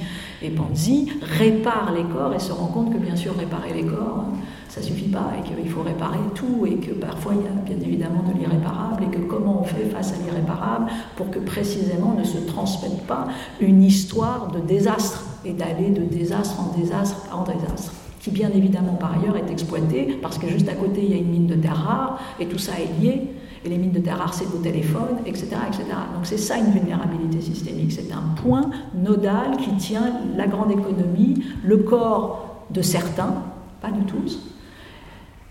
Et 0.42 0.50
Panzi 0.50 1.08
répare 1.20 1.92
les 1.96 2.04
corps 2.04 2.32
et 2.34 2.38
se 2.38 2.52
rend 2.52 2.66
compte 2.66 2.92
que, 2.92 2.98
bien 2.98 3.16
sûr, 3.16 3.36
réparer 3.36 3.74
les 3.74 3.84
corps, 3.84 4.24
ça 4.68 4.82
suffit 4.82 5.08
pas 5.08 5.32
et 5.38 5.42
qu'il 5.42 5.68
faut 5.68 5.82
réparer 5.82 6.18
tout 6.34 6.66
et 6.66 6.76
que 6.76 6.92
parfois 6.92 7.32
il 7.34 7.42
y 7.42 7.46
a 7.46 7.74
bien 7.74 7.84
évidemment 7.84 8.22
de 8.22 8.38
l'irréparable 8.38 9.04
et 9.04 9.16
que 9.16 9.22
comment 9.22 9.62
on 9.62 9.64
fait 9.64 9.86
face 9.86 10.12
à 10.12 10.16
l'irréparable 10.24 10.90
pour 11.16 11.30
que 11.30 11.38
précisément 11.38 12.14
ne 12.16 12.24
se 12.24 12.38
transmette 12.38 13.02
pas 13.06 13.28
une 13.60 13.82
histoire 13.82 14.48
de 14.52 14.60
désastre 14.60 15.24
et 15.44 15.52
d'aller 15.52 15.90
de 15.90 16.02
désastre 16.02 16.60
en 16.60 16.78
désastre 16.78 17.26
en 17.32 17.44
désastre 17.44 17.92
qui 18.20 18.30
bien 18.30 18.50
évidemment 18.50 18.94
par 18.94 19.18
ailleurs 19.18 19.36
est 19.36 19.50
exploité 19.50 20.18
parce 20.20 20.38
que 20.38 20.48
juste 20.48 20.68
à 20.68 20.74
côté 20.74 21.02
il 21.02 21.10
y 21.10 21.14
a 21.14 21.18
une 21.18 21.30
mine 21.30 21.46
de 21.46 21.54
terre 21.54 21.76
rare 21.76 22.20
et 22.40 22.46
tout 22.46 22.58
ça 22.58 22.72
est 22.72 23.02
lié. 23.02 23.22
Et 23.64 23.68
les 23.68 23.78
mines 23.78 23.92
de 23.92 23.98
terre 23.98 24.18
rares, 24.18 24.34
c'est 24.34 24.52
nos 24.52 24.60
téléphones, 24.60 25.18
etc., 25.26 25.48
etc. 25.66 25.84
Donc 26.14 26.24
c'est 26.24 26.38
ça 26.38 26.58
une 26.58 26.70
vulnérabilité 26.70 27.40
systémique. 27.40 27.92
C'est 27.92 28.12
un 28.12 28.34
point 28.42 28.70
nodal 28.94 29.56
qui 29.58 29.72
tient 29.76 30.12
la 30.36 30.46
grande 30.46 30.70
économie, 30.70 31.42
le 31.64 31.78
corps 31.78 32.64
de 32.70 32.82
certains, 32.82 33.34
pas 33.80 33.90
de 33.90 34.02
tous. 34.06 34.40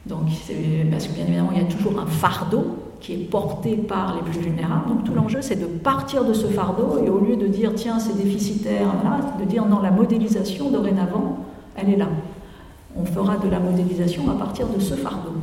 Donc, 0.06 0.30
parce 0.92 1.08
que 1.08 1.14
bien 1.14 1.26
évidemment, 1.26 1.50
il 1.54 1.62
y 1.62 1.66
a 1.66 1.68
toujours 1.68 2.00
un 2.00 2.06
fardeau 2.06 2.78
qui 3.00 3.14
est 3.14 3.30
porté 3.30 3.76
par 3.76 4.16
les 4.16 4.22
plus 4.22 4.40
vulnérables. 4.40 4.88
Donc 4.88 5.04
tout 5.04 5.14
l'enjeu, 5.14 5.42
c'est 5.42 5.60
de 5.60 5.66
partir 5.66 6.24
de 6.24 6.34
ce 6.34 6.48
fardeau 6.48 7.04
et 7.06 7.10
au 7.10 7.20
lieu 7.20 7.36
de 7.36 7.48
dire 7.48 7.74
tiens, 7.76 8.00
c'est 8.00 8.16
déficitaire, 8.16 8.88
là, 9.04 9.20
de 9.40 9.46
dire 9.46 9.66
non, 9.66 9.82
la 9.82 9.92
modélisation 9.92 10.72
dorénavant, 10.72 11.40
elle 11.76 11.90
est 11.90 11.98
là. 11.98 12.08
On 12.96 13.06
fera 13.06 13.38
de 13.38 13.50
la 13.50 13.60
modélisation 13.60 14.30
à 14.32 14.34
partir 14.34 14.68
de 14.68 14.80
ce 14.80 14.96
fardeau. 14.96 15.34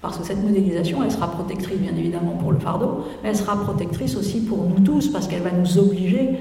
Parce 0.00 0.16
que 0.18 0.24
cette 0.24 0.42
modélisation, 0.42 1.02
elle 1.02 1.10
sera 1.10 1.28
protectrice 1.28 1.78
bien 1.78 1.96
évidemment 1.96 2.36
pour 2.40 2.52
le 2.52 2.58
fardeau, 2.58 3.04
mais 3.22 3.30
elle 3.30 3.36
sera 3.36 3.56
protectrice 3.56 4.16
aussi 4.16 4.40
pour 4.40 4.58
nous 4.58 4.80
tous, 4.80 5.08
parce 5.08 5.26
qu'elle 5.26 5.42
va 5.42 5.50
nous 5.50 5.78
obliger 5.78 6.38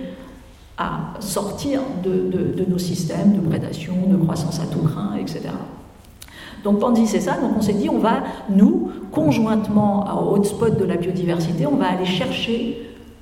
à 0.78 1.14
sortir 1.20 1.82
de, 2.04 2.66
nos 2.68 2.78
systèmes 2.78 3.34
de 3.34 3.40
prédation, 3.40 3.94
de 4.08 4.16
croissance 4.16 4.60
à 4.60 4.68
tout 4.68 4.84
craint, 4.88 5.16
etc. 5.20 5.50
Donc 6.64 6.80
Pandy, 6.80 7.08
c'est 7.08 7.20
ça. 7.20 7.38
Donc 7.40 7.52
on 7.58 7.62
s'est 7.62 7.74
dit, 7.74 7.90
on 7.90 7.98
va, 7.98 8.24
nous, 8.50 8.92
conjointement 9.12 10.06
au 10.22 10.36
hotspot 10.36 10.78
de 10.78 10.86
la 10.86 10.98
biodiversité, 10.98 11.66
on 11.66 11.78
va 11.78 11.88
aller 11.88 12.06
chercher 12.06 12.78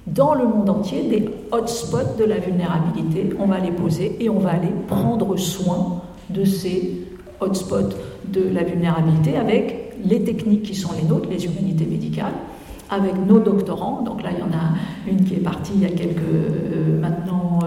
dans 0.06 0.34
le 0.34 0.46
monde 0.46 0.70
entier 0.70 1.04
des 1.04 1.30
hotspots 1.52 2.18
de 2.20 2.26
la 2.26 2.38
vulnérabilité. 2.38 3.30
On 3.40 3.48
va 3.48 3.60
les 3.60 3.72
poser 3.72 4.18
et 4.20 4.30
on 4.30 4.40
va 4.40 4.52
aller 4.52 4.74
prendre 4.88 5.38
soin 5.38 6.02
de 6.30 6.44
ces 6.44 7.08
hotspots 7.40 7.96
de 8.28 8.50
la 8.50 8.64
vulnérabilité 8.64 9.38
avec 9.38 9.85
les 10.08 10.24
techniques 10.24 10.64
qui 10.64 10.76
sont 10.76 10.92
les 10.94 11.08
nôtres, 11.08 11.30
les 11.30 11.46
humanités 11.46 11.86
médicales, 11.86 12.34
avec 12.90 13.14
nos 13.26 13.40
doctorants. 13.40 14.02
Donc 14.04 14.22
là, 14.24 14.30
il 14.32 14.40
y 14.40 14.44
en 14.44 14.56
a 14.56 15.10
une 15.10 15.24
qui 15.24 15.36
est 15.36 15.40
partie 15.40 15.74
il 15.76 15.82
y 15.82 15.86
a 15.86 15.90
quelques, 15.90 16.20
euh, 16.20 17.00
maintenant, 17.00 17.60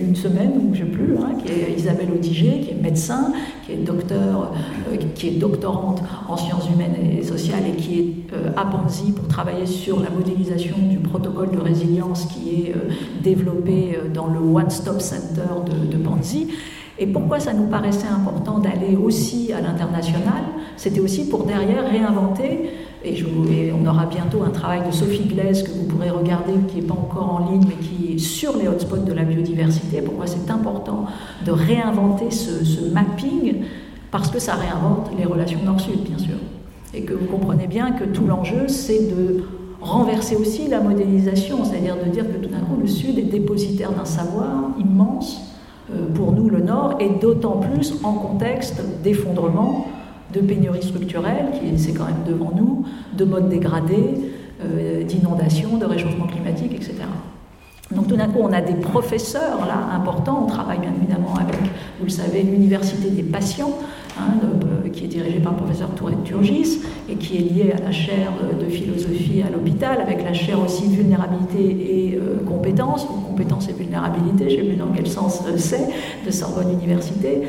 une 0.00 0.14
semaine, 0.14 0.52
ou 0.56 0.74
je 0.74 0.84
ne 0.84 0.86
sais 0.86 0.92
plus, 0.92 1.16
hein, 1.18 1.32
qui 1.44 1.52
est 1.52 1.74
Isabelle 1.76 2.08
Audiger, 2.14 2.60
qui 2.60 2.70
est 2.70 2.80
médecin, 2.80 3.32
qui 3.66 3.72
est 3.72 3.76
docteur, 3.76 4.52
euh, 4.92 4.96
qui 5.14 5.28
est 5.28 5.38
doctorante 5.38 6.02
en 6.28 6.36
sciences 6.36 6.68
humaines 6.70 6.94
et 7.18 7.22
sociales 7.22 7.64
et 7.68 7.76
qui 7.76 7.98
est 7.98 8.32
euh, 8.32 8.50
à 8.56 8.64
Panzi 8.64 9.12
pour 9.12 9.26
travailler 9.28 9.66
sur 9.66 10.00
la 10.00 10.10
modélisation 10.10 10.76
du 10.88 10.98
protocole 10.98 11.50
de 11.50 11.58
résilience 11.58 12.26
qui 12.26 12.62
est 12.62 12.74
développé 13.22 13.98
dans 14.12 14.26
le 14.26 14.38
One 14.38 14.70
Stop 14.70 15.00
Center 15.00 15.42
de, 15.66 15.96
de. 15.96 16.04
Et 16.98 17.06
pourquoi 17.06 17.40
ça 17.40 17.52
nous 17.52 17.66
paraissait 17.66 18.06
important 18.06 18.58
d'aller 18.58 18.96
aussi 18.96 19.52
à 19.52 19.60
l'international? 19.60 20.44
C'était 20.76 21.00
aussi 21.00 21.28
pour 21.28 21.44
derrière 21.44 21.90
réinventer, 21.90 22.70
et, 23.04 23.16
je, 23.16 23.26
on 23.26 23.86
aura 23.86 24.06
bientôt 24.06 24.42
un 24.42 24.50
travail 24.50 24.82
de 24.86 24.92
Sophie 24.92 25.24
Glaise 25.24 25.62
que 25.62 25.70
vous 25.70 25.84
pourrez 25.84 26.10
regarder, 26.10 26.52
qui 26.68 26.76
n'est 26.76 26.86
pas 26.86 26.94
encore 26.94 27.34
en 27.34 27.52
ligne, 27.52 27.64
mais 27.68 27.74
qui 27.74 28.14
est 28.14 28.18
sur 28.18 28.56
les 28.56 28.68
hotspots 28.68 28.98
de 28.98 29.12
la 29.12 29.24
biodiversité. 29.24 30.00
Pourquoi 30.02 30.26
c'est 30.26 30.50
important 30.50 31.06
de 31.44 31.50
réinventer 31.50 32.30
ce, 32.30 32.64
ce 32.64 32.80
mapping 32.92 33.62
Parce 34.10 34.30
que 34.30 34.38
ça 34.38 34.54
réinvente 34.54 35.10
les 35.18 35.24
relations 35.24 35.60
nord-sud, 35.64 36.00
bien 36.04 36.18
sûr. 36.18 36.36
Et 36.94 37.02
que 37.02 37.12
vous 37.12 37.26
comprenez 37.26 37.66
bien 37.66 37.90
que 37.90 38.04
tout 38.04 38.24
l'enjeu, 38.24 38.68
c'est 38.68 39.10
de 39.14 39.44
renverser 39.80 40.36
aussi 40.36 40.68
la 40.68 40.80
modélisation, 40.80 41.64
c'est-à-dire 41.64 41.96
de 42.02 42.08
dire 42.08 42.24
que 42.24 42.38
tout 42.38 42.48
d'un 42.48 42.60
coup, 42.60 42.80
le 42.80 42.86
Sud 42.86 43.18
est 43.18 43.22
dépositaire 43.22 43.92
d'un 43.92 44.04
savoir 44.04 44.70
immense 44.78 45.53
pour 46.14 46.32
nous 46.32 46.48
le 46.48 46.60
Nord, 46.60 46.96
et 47.00 47.08
d'autant 47.20 47.58
plus 47.58 47.94
en 48.02 48.14
contexte 48.14 48.82
d'effondrement, 49.02 49.86
de 50.32 50.40
pénurie 50.40 50.82
structurelle, 50.82 51.46
qui 51.52 51.78
c'est 51.78 51.92
quand 51.92 52.06
même 52.06 52.24
devant 52.26 52.52
nous, 52.54 52.84
de 53.16 53.24
modes 53.24 53.48
dégradés, 53.48 54.32
euh, 54.62 55.02
d'inondations, 55.04 55.78
de 55.78 55.84
réchauffement 55.84 56.26
climatique, 56.26 56.72
etc. 56.74 56.94
Donc 57.90 58.08
tout 58.08 58.16
d'un 58.16 58.28
coup, 58.28 58.38
on 58.40 58.52
a 58.52 58.62
des 58.62 58.74
professeurs 58.74 59.66
là 59.66 59.94
importants. 59.94 60.44
On 60.44 60.46
travaille 60.46 60.78
bien 60.78 60.92
évidemment 60.96 61.34
avec, 61.34 61.60
vous 61.98 62.04
le 62.04 62.10
savez, 62.10 62.42
l'université 62.42 63.10
des 63.10 63.22
patients, 63.22 63.78
hein, 64.18 64.38
euh, 64.42 64.88
qui 64.88 65.04
est 65.04 65.08
dirigée 65.08 65.38
par 65.38 65.52
le 65.52 65.58
professeur 65.58 65.90
Tourette 65.90 66.24
Turgis 66.24 66.80
et 67.10 67.16
qui 67.16 67.36
est 67.36 67.40
liée 67.40 67.74
à 67.76 67.82
la 67.82 67.92
chaire 67.92 68.32
de 68.58 68.64
philosophie 68.70 69.42
à 69.46 69.50
l'hôpital, 69.50 70.00
avec 70.00 70.24
la 70.24 70.32
chaire 70.32 70.62
aussi 70.62 70.88
vulnérabilité 70.88 71.58
et 71.60 72.16
euh, 72.16 72.42
compétences, 72.46 73.04
ou 73.04 73.20
compétences 73.20 73.68
et 73.68 73.74
vulnérabilité, 73.74 74.48
je 74.48 74.56
ne 74.56 74.60
sais 74.62 74.68
plus 74.68 74.76
dans 74.76 74.92
quel 74.94 75.06
sens 75.06 75.42
euh, 75.46 75.58
c'est, 75.58 75.86
de 76.24 76.30
Sorbonne 76.30 76.72
Université. 76.72 77.42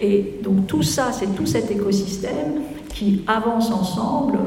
Et 0.00 0.38
donc 0.42 0.66
tout 0.66 0.82
ça, 0.82 1.12
c'est 1.12 1.34
tout 1.34 1.46
cet 1.46 1.70
écosystème 1.70 2.62
qui 2.94 3.24
avance 3.26 3.70
ensemble, 3.70 4.38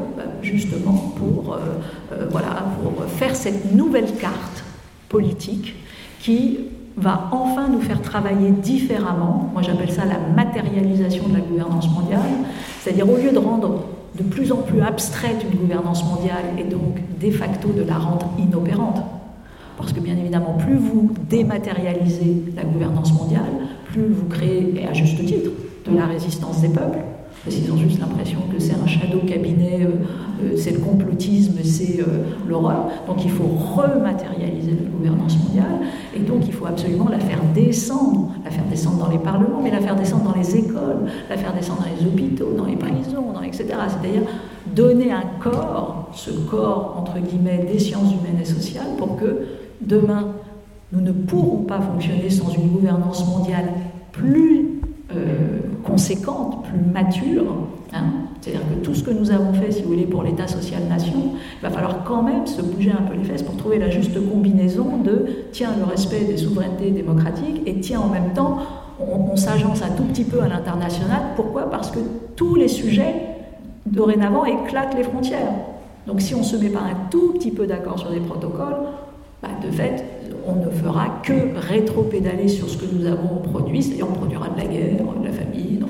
justement 0.41 1.14
pour, 1.18 1.58
voilà, 2.30 2.64
pour 2.84 3.04
faire 3.06 3.36
cette 3.36 3.74
nouvelle 3.74 4.12
carte 4.20 4.55
politique 5.10 5.76
qui 6.20 6.60
va 6.97 7.30
enfin 7.32 7.68
nous 7.68 7.82
faire 7.82 8.01
travailler 8.01 8.51
différemment. 8.51 9.49
Moi, 9.53 9.62
j'appelle 9.62 9.91
ça 9.91 10.06
la 10.06 10.20
matérialisation 10.36 11.28
de 11.28 11.34
la 11.34 11.41
gouvernance 11.41 11.89
mondiale. 11.89 12.22
C'est-à-dire, 12.82 13.10
au 13.10 13.18
lieu 13.18 13.32
de 13.32 13.38
rendre 13.38 13.86
de 14.18 14.24
plus 14.24 14.51
en 14.51 14.58
plus 14.58 14.82
abstraite 14.82 15.45
une 15.51 15.60
gouvernance 15.60 16.06
mondiale 16.06 16.45
et 16.58 16.64
donc 16.64 16.99
de 17.20 17.32
facto 17.32 17.70
de 17.70 17.84
la 17.84 17.97
rendre 17.97 18.30
inopérante, 18.39 19.03
parce 19.78 19.91
que 19.91 19.99
bien 19.99 20.16
évidemment, 20.16 20.53
plus 20.53 20.76
vous 20.76 21.12
dématérialisez 21.30 22.43
la 22.56 22.64
gouvernance 22.64 23.14
mondiale, 23.14 23.43
plus 23.91 24.08
vous 24.08 24.28
créez, 24.28 24.74
et 24.78 24.88
à 24.88 24.93
juste 24.93 25.18
titre, 25.26 25.51
de 25.86 25.95
la 25.95 26.06
résistance 26.06 26.62
des 26.62 26.70
peuples, 26.70 26.99
parce 27.46 27.56
qu'ils 27.56 27.72
ont 27.72 27.78
juste 27.78 28.00
l'impression 28.00 28.39
que 28.52 28.60
c'est 28.60 28.74
un 28.74 28.88
shadow 28.88 29.20
cabinet, 29.20 29.82
euh, 29.86 30.43
euh, 30.43 30.58
c'est 30.58 30.72
le 30.72 30.80
complotisme, 30.80 31.64
c'est 31.64 32.00
l'horreur. 32.48 32.89
Donc 33.08 33.24
il 33.24 33.32
faut 33.32 33.48
rematérialiser 33.48 34.72
la 34.72 34.89
gouvernance 34.89 35.38
mondiale, 35.38 35.80
et 36.16 36.20
donc 36.20 36.48
il 36.48 36.54
faut 36.54 36.66
absolument 36.66 37.08
la 37.08 37.20
faire 37.20 37.41
descendre, 37.54 38.32
la 38.43 38.52
faire 38.52 38.66
descendre 38.66 38.98
dans 38.98 39.10
les 39.10 39.20
parlements, 39.20 39.62
mais 39.64 39.72
la 39.72 39.80
faire 39.80 39.96
descendre 39.96 40.32
dans 40.34 40.38
les 40.38 40.58
écoles, 40.58 41.06
la 41.30 41.38
faire 41.38 41.54
descendre 41.54 41.84
dans 41.84 42.02
les 42.02 42.08
hôpitaux, 42.08 42.54
dans 42.58 42.66
les 42.66 42.76
prisons, 42.76 43.26
etc. 43.46 43.68
C'est-à-dire 43.88 44.22
donner 44.76 45.12
un 45.12 45.24
corps, 45.39 46.10
ce 46.14 46.32
corps 46.32 46.96
entre 46.98 47.20
guillemets 47.20 47.68
des 47.72 47.80
sciences 47.80 48.12
humaines 48.12 48.41
et 48.41 48.46
sociales, 48.46 48.96
pour 48.98 49.16
que 49.18 49.46
demain 49.82 50.28
nous 50.91 51.02
ne 51.02 51.12
pourrons 51.12 51.64
pas 51.64 51.80
fonctionner 51.82 52.30
sans 52.30 52.50
une 52.54 52.70
gouvernance 52.70 53.28
mondiale 53.28 53.70
plus 54.12 54.80
euh, 55.16 55.60
conséquente, 55.86 56.66
plus 56.66 56.80
mature. 56.80 57.46
Hein. 57.94 58.04
C'est-à-dire 58.42 58.62
que 58.62 58.86
tout 58.86 58.94
ce 58.94 59.04
que 59.04 59.12
nous 59.12 59.32
avons 59.32 59.54
fait, 59.54 59.72
si 59.72 59.84
vous 59.84 59.90
voulez, 59.90 60.06
pour 60.06 60.24
l'État 60.24 60.48
social-nation, 60.48 61.34
il 61.60 61.62
va 61.62 61.70
falloir 61.70 62.04
quand 62.04 62.24
même 62.24 62.46
se 62.46 62.62
bouger 62.62 62.92
un 62.92 63.04
peu 63.04 63.16
les 63.16 63.24
fesses 63.24 63.44
pour 63.44 63.56
trouver 63.58 63.80
la 63.80 63.90
juste 63.90 64.18
combinaison 64.30 64.98
de 65.04 65.26
tiens, 65.52 65.72
le 65.78 65.86
respect 65.86 66.26
des 66.26 66.38
souverainetés 66.38 66.92
démocratiques 66.92 67.62
et 67.66 67.80
tiens, 67.80 68.02
en 68.02 68.10
même 68.10 68.34
temps, 68.34 68.60
on, 69.00 69.36
s'agence 69.36 69.82
un 69.82 69.90
tout 69.90 70.04
petit 70.04 70.24
peu 70.24 70.42
à 70.42 70.48
l'international. 70.48 71.22
Pourquoi? 71.36 71.70
Parce 71.70 71.92
que 71.92 72.00
tous 72.36 72.56
les 72.56 72.70
sujets, 72.70 73.14
dorénavant, 73.86 74.46
éclatent 74.46 74.96
les 74.96 75.04
frontières. 75.04 75.52
Donc 76.08 76.22
si 76.22 76.34
on 76.34 76.40
ne 76.40 76.44
se 76.44 76.56
met 76.56 76.70
pas 76.70 76.80
un 76.80 77.10
tout 77.10 77.34
petit 77.34 77.52
peu 77.52 77.68
d'accord 77.68 78.00
sur 78.00 78.12
des 78.12 78.20
protocoles, 78.20 78.78
bah, 79.42 79.50
de 79.62 79.72
fait, 79.72 80.04
on 80.48 80.56
ne 80.56 80.70
fera 80.70 81.22
que 81.24 81.58
rétro-pédaler 81.58 82.48
sur 82.48 82.70
ce 82.70 82.78
que 82.78 82.86
nous 82.93 83.06
avons 83.06 83.38
produit, 83.38 83.82
c'est-à-dire 83.82 84.08
on 84.10 84.14
produira 84.14 84.50
de 84.50 84.58
la 84.58 84.66
guerre, 84.66 85.04
de 85.20 85.26
la 85.26 85.32
famine, 85.32 85.86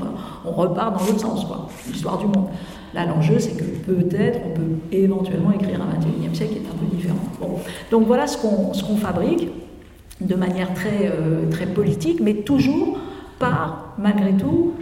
on 0.46 0.52
repart 0.52 0.98
dans 0.98 1.06
l'autre 1.06 1.20
sens, 1.20 1.46
l'histoire 1.88 2.18
du 2.18 2.26
monde. 2.26 2.48
Là, 2.94 3.06
l'enjeu, 3.06 3.40
c'est 3.40 3.58
que 3.58 3.64
peut-être 3.64 4.40
on 4.46 4.54
peut 4.54 4.72
éventuellement 4.92 5.52
écrire 5.52 5.82
un 5.82 6.00
21e 6.00 6.34
siècle 6.34 6.54
qui 6.54 6.60
est 6.60 6.68
un 6.68 6.78
peu 6.78 6.96
différent. 6.96 7.60
Donc 7.92 8.08
voilà 8.08 8.28
ce 8.28 8.38
qu'on 8.38 8.96
fabrique 8.96 9.50
de 10.22 10.36
manière 10.36 10.74
très, 10.74 11.12
euh, 11.12 11.50
très 11.52 11.66
politique, 11.66 12.22
mais 12.22 12.36
toujours 12.36 12.98
par, 13.38 13.96
malgré 13.98 14.32
tout, 14.34 14.74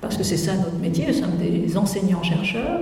parce 0.00 0.16
que 0.16 0.22
c'est 0.22 0.38
ça 0.38 0.54
notre 0.56 0.78
métier, 0.78 1.06
nous 1.08 1.12
sommes 1.12 1.36
des 1.38 1.76
enseignants-chercheurs, 1.76 2.80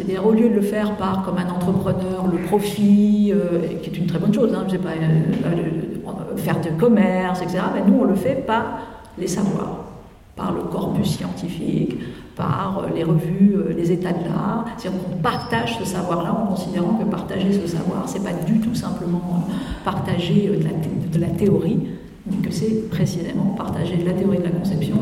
c'est-à-dire 0.00 0.26
au 0.26 0.32
lieu 0.32 0.48
de 0.48 0.54
le 0.54 0.62
faire 0.62 0.96
par, 0.96 1.22
comme 1.24 1.36
un 1.36 1.50
entrepreneur, 1.50 2.26
le 2.32 2.38
profit, 2.46 3.32
euh, 3.34 3.60
qui 3.82 3.90
est 3.90 3.98
une 3.98 4.06
très 4.06 4.18
bonne 4.18 4.32
chose, 4.32 4.54
hein, 4.54 4.64
pas, 4.82 4.90
euh, 4.90 6.36
faire 6.36 6.58
du 6.58 6.70
commerce, 6.72 7.42
etc., 7.42 7.58
ben, 7.74 7.84
nous 7.86 8.00
on 8.00 8.04
le 8.04 8.14
fait 8.14 8.46
par 8.46 8.78
les 9.18 9.26
savoirs, 9.26 9.84
par 10.36 10.52
le 10.52 10.62
corpus 10.62 11.18
scientifique, 11.18 11.98
par 12.34 12.82
euh, 12.82 12.94
les 12.94 13.04
revues, 13.04 13.56
les 13.76 13.92
états 13.92 14.12
de 14.12 14.24
l'art, 14.24 14.64
c'est-à-dire 14.78 15.02
qu'on 15.02 15.16
partage 15.16 15.78
ce 15.78 15.84
savoir-là 15.84 16.32
en 16.32 16.46
considérant 16.46 16.94
que 16.94 17.04
partager 17.04 17.52
ce 17.52 17.66
savoir, 17.66 18.08
c'est 18.08 18.24
pas 18.24 18.32
du 18.32 18.58
tout 18.60 18.74
simplement 18.74 19.44
partager 19.84 20.48
de 20.48 21.18
la, 21.18 21.28
de 21.28 21.36
théorie, 21.36 21.78
que 22.42 22.50
c'est 22.50 22.88
précisément 22.88 23.54
partager 23.54 23.98
la 24.02 24.12
théorie 24.14 24.38
de 24.38 24.44
la 24.44 24.50
conception 24.50 24.96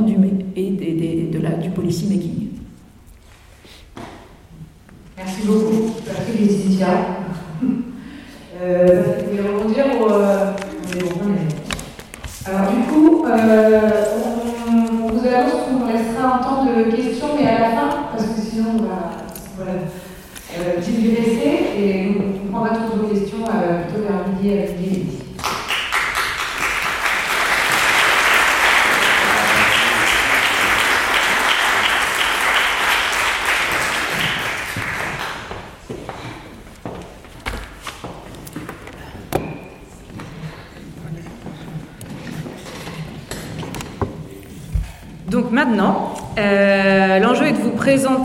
et 0.57 0.71
de 0.71 1.63
du 1.63 1.71
policy 1.71 2.07
making. 2.09 2.58
Merci 5.29 5.47
beaucoup. 5.47 5.91
Merci 6.07 6.31
hein. 6.31 6.37
Laetitia. 6.41 6.87
euh, 8.63 9.03
je 9.31 9.37
vais 9.37 9.47
rebondir. 9.47 9.85
Euh, 9.85 10.53
Alors, 12.47 12.73
du 12.73 12.81
coup, 12.91 13.27
euh, 13.27 14.05
on, 14.27 15.09
vous 15.09 15.27
annonce 15.27 15.69
qu'on 15.69 15.87
restera 15.87 16.37
un 16.37 16.43
temps 16.43 16.65
de 16.65 16.91
questions, 16.91 17.29
mais 17.39 17.47
à 17.47 17.61
la 17.61 17.71
fin, 17.77 17.89
parce 18.11 18.25
que 18.25 18.41
sinon, 18.41 18.71
on 18.79 18.83
va. 18.85 19.11
Voilà. 19.57 19.73
Euh, 20.57 20.81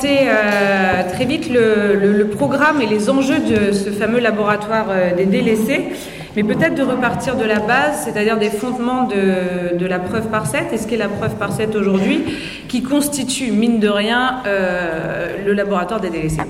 euh, 0.05 1.09
très 1.13 1.25
vite 1.25 1.49
le, 1.49 2.23
programme 2.25 2.81
et 2.81 2.85
les 2.85 3.09
enjeux 3.09 3.39
de 3.39 3.71
ce 3.71 3.89
fameux 3.89 4.19
laboratoire 4.19 4.87
euh, 4.89 5.15
des 5.15 5.25
délaissés, 5.25 5.85
mais 6.35 6.43
peut-être 6.43 6.75
de 6.75 6.83
repartir 6.83 7.35
de 7.35 7.45
la 7.45 7.59
base, 7.59 8.03
c'est-à-dire 8.05 8.37
des 8.37 8.49
fondements 8.49 9.07
de, 9.07 9.85
la 9.85 9.99
preuve 9.99 10.29
par 10.29 10.47
7 10.47 10.73
et 10.73 10.77
ce 10.77 10.87
qu'est 10.87 10.97
la 10.97 11.07
preuve 11.07 11.35
par 11.35 11.51
7 11.51 11.75
aujourd'hui, 11.75 12.23
qui 12.67 12.81
constitue, 12.81 13.51
mine 13.51 13.79
de 13.79 13.89
rien, 13.89 14.41
euh, 14.47 15.37
le 15.45 15.53
laboratoire 15.53 15.99
des 15.99 16.09
délaissés. 16.09 16.41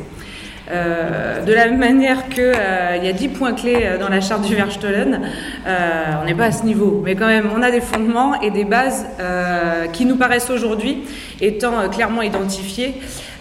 Euh, 0.72 1.44
de 1.44 1.52
la 1.52 1.66
même 1.66 1.80
manière 1.80 2.30
qu'il 2.30 2.54
il 2.98 3.04
y 3.04 3.10
a 3.10 3.12
10 3.12 3.28
points 3.30 3.54
clés 3.54 3.82
euh, 3.84 3.98
dans 3.98 4.08
la 4.08 4.22
charte 4.22 4.48
du 4.48 4.56
Verstollen, 4.56 5.22
euh, 5.68 6.04
on 6.22 6.26
n'est 6.26 6.36
pas 6.36 6.46
à 6.46 6.52
ce 6.52 6.64
niveau, 6.64 7.02
mais 7.04 7.16
quand 7.16 7.28
même, 7.28 7.50
on 7.54 7.62
a 7.62 7.70
des 7.70 7.82
fondements 7.82 8.40
et 8.40 8.50
des 8.50 8.64
bases 8.64 9.06
euh, 9.20 9.88
qui 9.88 10.06
nous 10.06 10.16
paraissent 10.16 10.50
aujourd'hui 10.50 11.04
étant 11.42 11.78
euh, 11.80 11.90
clairement 11.90 12.22
identifiés 12.22 12.96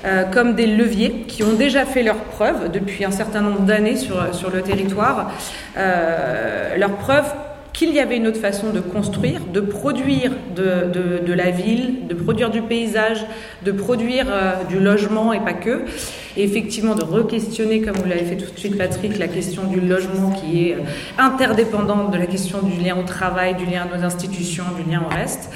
euh, 0.04 0.24
comme 0.24 0.54
des 0.54 0.66
leviers 0.66 1.24
qui 1.28 1.42
ont 1.42 1.52
déjà 1.52 1.84
fait 1.84 2.02
leurs 2.02 2.24
preuves 2.24 2.70
depuis 2.70 3.04
un 3.04 3.10
certain 3.10 3.40
nombre 3.40 3.60
d'années 3.60 3.96
sur, 3.96 4.50
le 4.52 4.62
territoire, 4.62 5.30
euh, 5.76 6.76
leurs 6.76 6.96
preuves 6.96 7.32
qu'il 7.72 7.94
y 7.94 8.00
avait 8.00 8.18
une 8.18 8.26
autre 8.26 8.40
façon 8.40 8.70
de 8.70 8.80
construire, 8.80 9.40
de 9.52 9.60
produire 9.60 10.32
de 10.54 11.32
la 11.32 11.50
ville, 11.50 12.06
de 12.06 12.14
produire 12.14 12.50
du 12.50 12.62
paysage, 12.62 13.24
de 13.64 13.72
produire 13.72 14.26
euh, 14.28 14.64
du 14.68 14.78
logement 14.78 15.32
et 15.32 15.40
pas 15.40 15.52
que. 15.52 15.84
Et 16.36 16.44
effectivement, 16.44 16.94
de 16.94 17.02
re-questionner, 17.02 17.82
comme 17.82 17.96
vous 17.96 18.08
l'avez 18.08 18.24
fait 18.24 18.36
tout 18.36 18.50
de 18.50 18.58
suite, 18.58 18.76
Patrick, 18.76 19.18
la 19.18 19.28
question 19.28 19.64
du 19.64 19.80
logement 19.80 20.30
qui 20.30 20.68
est 20.68 20.74
euh, 20.74 20.78
interdépendante 21.18 22.10
de 22.10 22.18
la 22.18 22.26
question 22.26 22.60
du 22.62 22.80
lien 22.80 22.96
au 22.96 23.02
travail, 23.04 23.54
du 23.54 23.64
lien 23.64 23.86
à 23.90 23.96
nos 23.96 24.04
institutions, 24.04 24.64
du 24.76 24.90
lien 24.90 25.02
au 25.04 25.14
reste. 25.14 25.50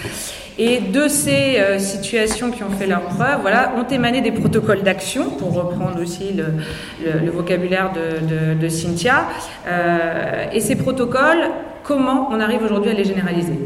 Et 0.59 0.81
de 0.81 1.07
ces 1.07 1.59
euh, 1.59 1.79
situations 1.79 2.51
qui 2.51 2.63
ont 2.63 2.71
fait 2.71 2.87
leur 2.87 3.03
preuve, 3.03 3.41
voilà, 3.43 3.75
ont 3.77 3.87
émané 3.93 4.23
des 4.23 4.33
protocoles 4.33 4.83
d'action, 4.83 5.29
pour 5.31 5.53
reprendre 5.53 6.01
aussi 6.01 6.33
le, 6.33 7.31
vocabulaire 7.31 7.93
de, 7.93 8.69
Cynthia. 8.69 9.27
Euh, 9.69 10.47
et 10.53 10.61
ces 10.61 10.77
protocoles, 10.77 11.51
comment 11.83 12.29
on 12.33 12.41
arrive 12.41 12.63
aujourd'hui 12.63 12.91
à 12.91 12.95
les 12.95 13.05
généraliser? 13.05 13.59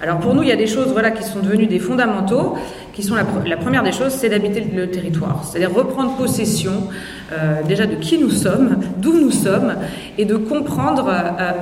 Alors 0.00 0.18
pour 0.18 0.34
nous, 0.34 0.42
il 0.42 0.48
y 0.48 0.52
a 0.52 0.56
des 0.56 0.66
choses 0.66 0.88
voilà, 0.88 1.12
qui 1.12 1.22
sont 1.22 1.38
devenues 1.38 1.68
des 1.68 1.78
fondamentaux, 1.78 2.56
qui 2.92 3.04
sont 3.04 3.14
la, 3.14 3.22
pre- 3.22 3.46
la 3.46 3.56
première 3.56 3.84
des 3.84 3.92
choses, 3.92 4.10
c'est 4.10 4.28
d'habiter 4.28 4.60
le 4.74 4.90
territoire, 4.90 5.44
c'est-à-dire 5.44 5.72
reprendre 5.72 6.16
possession 6.16 6.88
euh, 7.32 7.62
déjà 7.68 7.86
de 7.86 7.94
qui 7.94 8.18
nous 8.18 8.30
sommes, 8.30 8.80
d'où 8.98 9.12
nous 9.12 9.30
sommes, 9.30 9.76
et 10.18 10.24
de 10.24 10.34
comprendre 10.34 11.08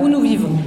où 0.01 0.09
nous 0.09 0.21
vivons. 0.21 0.57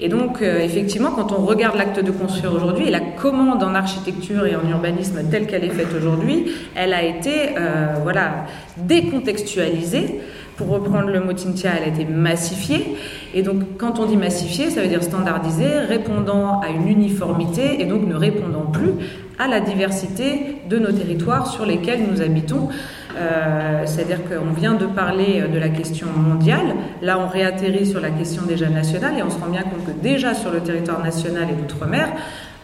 Et 0.00 0.08
donc, 0.08 0.42
euh, 0.42 0.60
effectivement, 0.60 1.10
quand 1.10 1.32
on 1.32 1.44
regarde 1.44 1.76
l'acte 1.76 1.98
de 2.02 2.10
construire 2.12 2.52
aujourd'hui 2.54 2.86
et 2.86 2.90
la 2.90 3.00
commande 3.00 3.62
en 3.62 3.74
architecture 3.74 4.46
et 4.46 4.54
en 4.54 4.68
urbanisme 4.68 5.28
telle 5.28 5.46
qu'elle 5.46 5.64
est 5.64 5.70
faite 5.70 5.88
aujourd'hui, 5.96 6.52
elle 6.76 6.92
a 6.94 7.02
été 7.02 7.56
euh, 7.58 7.94
voilà, 8.02 8.44
décontextualisée. 8.76 10.20
Pour 10.56 10.70
reprendre 10.70 11.08
le 11.10 11.20
mot 11.20 11.36
Cynthia, 11.36 11.70
elle 11.76 11.84
a 11.84 11.94
été 11.94 12.04
massifiée. 12.04 12.96
Et 13.32 13.42
donc, 13.42 13.76
quand 13.78 14.00
on 14.00 14.06
dit 14.06 14.16
massifiée, 14.16 14.70
ça 14.70 14.82
veut 14.82 14.88
dire 14.88 15.04
standardisée, 15.04 15.78
répondant 15.88 16.60
à 16.60 16.68
une 16.68 16.88
uniformité 16.88 17.80
et 17.80 17.84
donc 17.84 18.06
ne 18.06 18.16
répondant 18.16 18.66
plus 18.72 18.90
à 19.38 19.46
la 19.46 19.60
diversité 19.60 20.56
de 20.68 20.78
nos 20.78 20.90
territoires 20.90 21.46
sur 21.46 21.64
lesquels 21.64 22.00
nous 22.10 22.22
habitons. 22.22 22.70
Euh, 23.16 23.82
C'est-à-dire 23.86 24.20
qu'on 24.28 24.52
vient 24.52 24.74
de 24.74 24.86
parler 24.86 25.42
de 25.52 25.58
la 25.58 25.68
question 25.68 26.08
mondiale, 26.08 26.74
là 27.02 27.18
on 27.18 27.26
réatterrit 27.26 27.86
sur 27.86 28.00
la 28.00 28.10
question 28.10 28.42
déjà 28.42 28.68
nationale 28.68 29.18
et 29.18 29.22
on 29.22 29.30
se 29.30 29.38
rend 29.38 29.48
bien 29.48 29.62
compte 29.62 29.84
que 29.86 30.02
déjà 30.02 30.34
sur 30.34 30.50
le 30.50 30.60
territoire 30.60 31.02
national 31.02 31.48
et 31.50 31.54
d'outre-mer, 31.54 32.08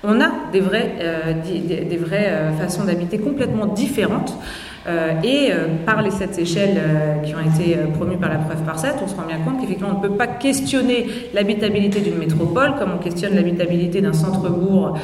on 0.07 0.21
a 0.21 0.31
des 0.53 0.61
vraies, 0.61 0.95
euh, 1.01 1.33
des, 1.43 1.97
vraies 1.97 2.29
euh, 2.31 2.53
façons 2.53 2.85
d'habiter 2.85 3.19
complètement 3.19 3.67
différentes. 3.67 4.39
Euh, 4.87 5.13
et 5.23 5.51
euh, 5.51 5.69
par 5.87 6.03
les 6.03 6.11
sept 6.11 6.39
échelles 6.39 6.77
euh, 6.77 7.15
qui 7.23 7.35
ont 7.35 7.41
été 7.41 7.75
promues 7.95 8.19
par 8.19 8.29
la 8.29 8.37
preuve 8.37 8.63
par 8.65 8.79
7, 8.79 8.97
on 9.03 9.09
se 9.09 9.15
rend 9.15 9.23
bien 9.27 9.39
compte 9.39 9.61
qu'effectivement 9.61 9.93
on 9.95 10.03
ne 10.03 10.09
peut 10.09 10.15
pas 10.15 10.27
questionner 10.27 11.07
l'habitabilité 11.33 12.01
d'une 12.01 12.19
métropole 12.19 12.75
comme 12.79 12.91
on 12.95 13.03
questionne 13.03 13.35
l'habitabilité 13.35 14.03
d'un 14.03 14.13
centre-bourg 14.13 14.99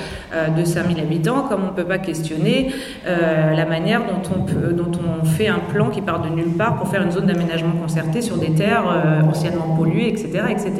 de 0.56 0.64
5000 0.64 1.00
habitants, 1.00 1.42
comme 1.48 1.62
on 1.64 1.70
ne 1.70 1.76
peut 1.76 1.84
pas 1.84 1.98
questionner 1.98 2.72
la 3.06 3.64
manière 3.64 4.00
dont 4.00 4.20
on, 4.30 5.24
fait 5.24 5.48
un 5.48 5.58
plan 5.58 5.90
qui 5.90 6.00
part 6.00 6.22
de 6.22 6.28
nulle 6.28 6.52
part 6.56 6.76
pour 6.76 6.88
faire 6.88 7.02
une 7.02 7.10
zone 7.10 7.26
d'aménagement 7.26 7.72
concerté 7.72 8.20
sur 8.20 8.36
des 8.36 8.50
terres 8.50 8.84
anciennement 9.28 9.76
polluées, 9.76 10.08
etc. 10.08 10.44
etc. 10.50 10.72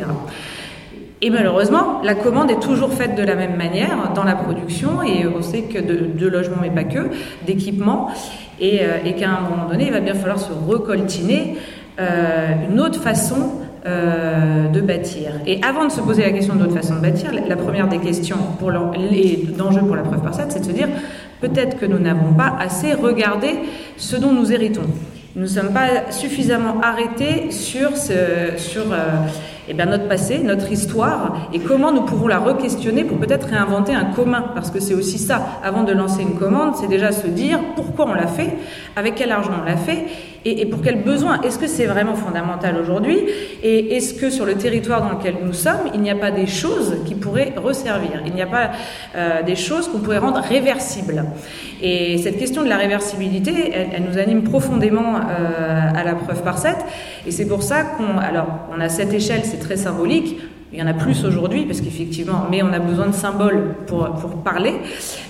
Et 1.22 1.30
malheureusement, 1.30 2.01
la 2.03 2.14
commande 2.14 2.51
est 2.51 2.61
toujours 2.61 2.92
faite 2.92 3.14
de 3.14 3.22
la 3.22 3.36
même 3.36 3.57
manière 3.57 4.12
dans 4.14 4.24
la 4.24 4.34
production, 4.34 5.03
et 5.03 5.26
on 5.26 5.42
sait 5.42 5.62
que 5.62 5.78
de, 5.78 6.07
de 6.18 6.26
logements, 6.26 6.57
mais 6.62 6.70
pas 6.70 6.84
que, 6.84 7.11
d'équipements, 7.46 8.11
et, 8.61 8.81
euh, 8.83 8.99
et 9.05 9.15
qu'à 9.15 9.29
un 9.31 9.41
moment 9.41 9.69
donné, 9.69 9.87
il 9.87 9.93
va 9.93 10.01
bien 10.01 10.15
falloir 10.15 10.39
se 10.39 10.53
recoltiner 10.53 11.57
euh, 11.99 12.49
une 12.71 12.81
autre 12.81 13.01
façon 13.01 13.53
euh, 13.87 14.69
de 14.69 14.81
bâtir. 14.81 15.33
Et 15.47 15.61
avant 15.63 15.87
de 15.87 15.91
se 15.91 16.01
poser 16.01 16.23
la 16.23 16.31
question 16.31 16.55
de 16.55 16.61
l'autre 16.65 16.77
façon 16.77 16.97
de 16.97 17.01
bâtir, 17.01 17.31
la, 17.49 17.57
première 17.57 17.89
des 17.89 17.99
questions 17.99 18.37
pour 18.59 18.71
l'en- 18.71 18.91
les 18.93 19.47
enjeux 19.61 19.81
pour 19.81 19.97
la 19.97 20.03
preuve 20.03 20.23
par 20.23 20.35
7, 20.35 20.47
c'est 20.53 20.61
de 20.61 20.65
se 20.67 20.73
dire 20.73 20.89
peut-être 21.41 21.79
que 21.79 21.87
nous 21.87 21.99
n'avons 21.99 22.35
pas 22.35 22.55
assez 22.61 22.93
regardé 22.93 23.49
ce 23.97 24.17
dont 24.17 24.33
nous 24.33 24.53
héritons. 24.53 24.83
Nous 25.37 25.43
ne 25.43 25.47
sommes 25.47 25.73
pas 25.73 26.11
suffisamment 26.11 26.81
arrêtés 26.83 27.51
sur, 27.51 27.97
ce, 27.97 28.13
sur 28.57 28.83
eh 29.71 29.73
bien, 29.73 29.87
notre 29.87 30.09
passé, 30.09 30.41
notre 30.41 30.73
histoire, 30.73 31.49
et 31.53 31.61
comment 31.61 31.93
nous 31.93 32.03
pouvons 32.03 32.27
la 32.27 32.41
re-questionner 32.41 33.05
pour 33.05 33.18
peut-être 33.18 33.47
réinventer 33.47 33.95
un 33.95 34.07
commun. 34.07 34.47
Parce 34.53 34.73
que 34.73 34.81
c'est 34.81 34.95
aussi 34.95 35.16
ça, 35.16 35.47
avant 35.62 35.85
de 35.85 35.93
lancer 35.93 36.23
une 36.23 36.35
commande, 36.35 36.75
c'est 36.75 36.89
déjà 36.89 37.12
se 37.12 37.29
dire 37.29 37.61
pourquoi 37.77 38.07
on 38.09 38.14
l'a 38.14 38.27
fait, 38.27 38.51
avec 38.97 39.14
quel 39.14 39.31
argent 39.31 39.53
on 39.62 39.64
l'a 39.64 39.77
fait, 39.77 40.07
et, 40.45 40.66
pour 40.66 40.81
quel 40.83 41.03
besoin. 41.03 41.41
Est-ce 41.43 41.59
que 41.59 41.66
c'est 41.66 41.87
vraiment 41.87 42.14
fondamental 42.14 42.77
aujourd'hui? 42.81 43.18
Et 43.62 43.97
est-ce 43.97 44.14
que 44.14 44.31
sur 44.31 44.47
le 44.47 44.55
territoire 44.55 45.03
dans 45.03 45.18
lequel 45.18 45.37
nous 45.45 45.53
sommes, 45.53 45.91
il 45.95 46.01
n'y 46.01 46.11
a 46.11 46.14
pas 46.14 46.31
des 46.31 46.47
choses 46.47 46.97
qui 47.07 47.14
pourraient 47.14 47.53
resservir? 47.57 48.23
Il 48.27 48.35
n'y 48.35 48.43
a 48.43 48.47
pas 48.47 48.71
euh, 49.14 49.43
des 49.43 49.57
choses 49.57 49.89
qu'on 49.89 49.99
pourrait 49.99 50.18
rendre 50.18 50.41
réversibles 50.41 51.25
Et 51.83 52.18
cette 52.18 52.39
question 52.39 52.64
de 52.64 52.68
la 52.68 52.79
réversibilité, 52.79 53.73
elle, 53.75 53.89
elle 53.93 54.05
nous 54.05 54.18
anime 54.18 54.43
profondément 54.43 55.16
euh, 55.16 55.91
à 55.95 56.05
la 56.05 56.14
preuve 56.14 56.43
par 56.43 56.59
7. 56.59 56.75
Et 57.27 57.31
c'est 57.31 57.47
pour 57.47 57.62
ça 57.62 57.83
qu'on... 57.83 58.18
Alors, 58.18 58.47
on 58.75 58.81
a 58.81 58.89
cette 58.89 59.12
échelle, 59.12 59.43
c'est 59.45 59.60
très 59.61 59.77
symbolique. 59.77 60.37
Il 60.73 60.79
y 60.79 60.83
en 60.83 60.87
a 60.87 60.95
plus 60.95 61.25
aujourd'hui 61.25 61.65
parce 61.65 61.81
qu'effectivement, 61.81 62.47
mais 62.49 62.63
on 62.63 62.73
a 62.73 62.79
besoin 62.79 63.09
de 63.09 63.15
symboles 63.15 63.75
pour, 63.89 64.09
pour 64.13 64.43
parler. 64.45 64.75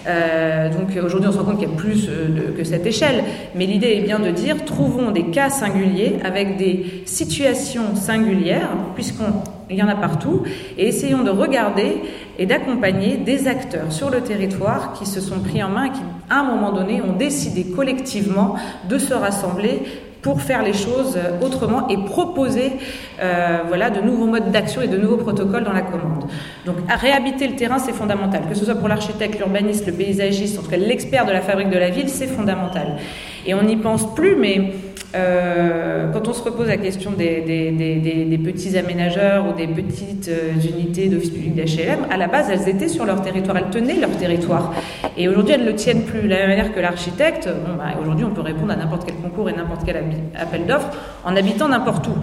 Euh, 0.07 0.69
donc 0.69 1.03
aujourd'hui, 1.03 1.31
on 1.31 1.33
se 1.33 1.39
rend 1.39 1.45
compte 1.45 1.61
qu'il 1.61 1.69
y 1.69 1.73
a 1.73 1.77
plus 1.77 2.09
euh, 2.11 2.55
que 2.55 2.63
cette 2.63 2.85
échelle. 2.85 3.25
Mais 3.55 3.65
l'idée 3.65 3.97
est 3.97 4.03
bien 4.03 4.19
de 4.19 4.31
dire 4.31 4.67
trouvons 4.67 5.13
des 5.13 5.31
cas 5.31 5.49
singuliers 5.49 6.17
avec 6.25 6.59
des 6.59 7.05
situations 7.07 7.97
singulières, 7.97 8.69
puisqu'il 8.95 9.77
y 9.77 9.83
en 9.83 9.89
a 9.89 9.95
partout, 9.95 10.43
et 10.77 10.89
essayons 10.89 11.23
de 11.23 11.31
regarder 11.31 12.03
et 12.39 12.45
d'accompagner 12.45 13.17
des 13.17 13.49
acteurs 13.49 13.93
sur 13.93 14.11
le 14.11 14.21
territoire 14.21 14.93
qui 14.93 15.07
se 15.07 15.23
sont 15.23 15.41
pris 15.41 15.63
en 15.63 15.71
main 15.71 15.87
et 15.87 15.91
qui, 15.93 16.03
à 16.29 16.41
un 16.41 16.45
moment 16.45 16.73
donné, 16.73 17.01
ont 17.01 17.17
décidé 17.17 17.65
collectivement 17.65 18.57
de 18.91 18.99
se 18.99 19.15
rassembler 19.15 19.81
pour 20.23 20.43
faire 20.43 20.63
les 20.63 20.73
choses 20.73 21.17
euh, 21.17 21.45
autrement 21.45 21.89
et 21.89 21.97
proposer 21.97 22.73
euh, 23.21 23.59
voilà, 23.67 23.91
de 23.91 24.01
nouveaux 24.01 24.27
modes 24.27 24.51
d'action 24.51 24.83
et 24.83 24.89
de 24.89 24.97
nouveaux 24.97 25.17
protocoles 25.17 25.65
dans 25.65 25.73
la 25.73 25.83
commande. 25.83 26.25
Donc 26.67 26.77
réhabiter 26.89 27.47
le 27.47 27.57
terrain, 27.57 27.79
c'est 27.79 27.93
fondamental. 27.93 28.43
Que 28.49 28.55
ce 28.55 28.65
soit 28.65 28.75
pour 28.75 28.89
l'architecte, 28.89 29.39
l'urbaniste, 29.39 29.87
le 29.87 29.93
paysagiste, 29.93 30.59
en 30.59 30.63
tout 30.63 30.71
cas 30.71 30.77
l'expert 30.77 31.27
de 31.27 31.33
la 31.33 31.41
fabrique 31.41 31.71
de 31.71 31.79
la 31.79 31.91
ville, 31.91 32.09
c'est 32.09 32.27
fondamental. 32.27 32.97
Et 33.47 33.55
on 33.55 33.63
n'y 33.63 33.77
pense 33.77 34.15
plus, 34.15 34.37
mais 34.37 34.73
quand 35.13 36.29
on 36.29 36.33
se 36.33 36.43
repose 36.43 36.69
la 36.69 36.77
question 36.77 37.13
des, 37.13 38.41
petits 38.45 38.77
aménageurs 38.77 39.47
ou 39.49 39.53
des 39.53 39.67
petites 39.67 40.29
euh, 40.29 40.53
unités 40.61 41.09
d'office 41.09 41.31
public 41.31 41.55
d'HLM, 41.55 42.07
à 42.11 42.17
la 42.17 42.29
base, 42.29 42.49
elles 42.51 42.69
étaient 42.69 42.89
sur 42.89 43.05
leur 43.05 43.23
territoire, 43.23 43.57
elles 43.57 43.71
tenaient 43.71 44.01
leur 44.01 44.11
territoire. 44.11 44.73
Et 45.17 45.29
aujourd'hui, 45.29 45.55
elles 45.55 45.65
ne 45.65 45.71
le 45.71 45.75
tiennent 45.75 46.03
plus. 46.03 46.23
De 46.23 46.29
la 46.29 46.39
même 46.39 46.49
manière 46.49 46.73
que 46.73 46.81
l'architecte, 46.81 47.49
bah, 47.79 47.99
aujourd'hui, 48.01 48.25
on 48.25 48.31
peut 48.31 48.41
répondre 48.41 48.73
à 48.73 48.77
n'importe 48.77 49.07
quel 49.07 49.17
concours 49.17 49.49
et 49.49 49.53
n'importe 49.53 49.83
quel 49.85 49.97
appel 50.39 50.67
d'offres 50.67 50.91
en 51.25 51.35
habitant 51.37 51.69
n'importe 51.69 52.07
où. 52.09 52.15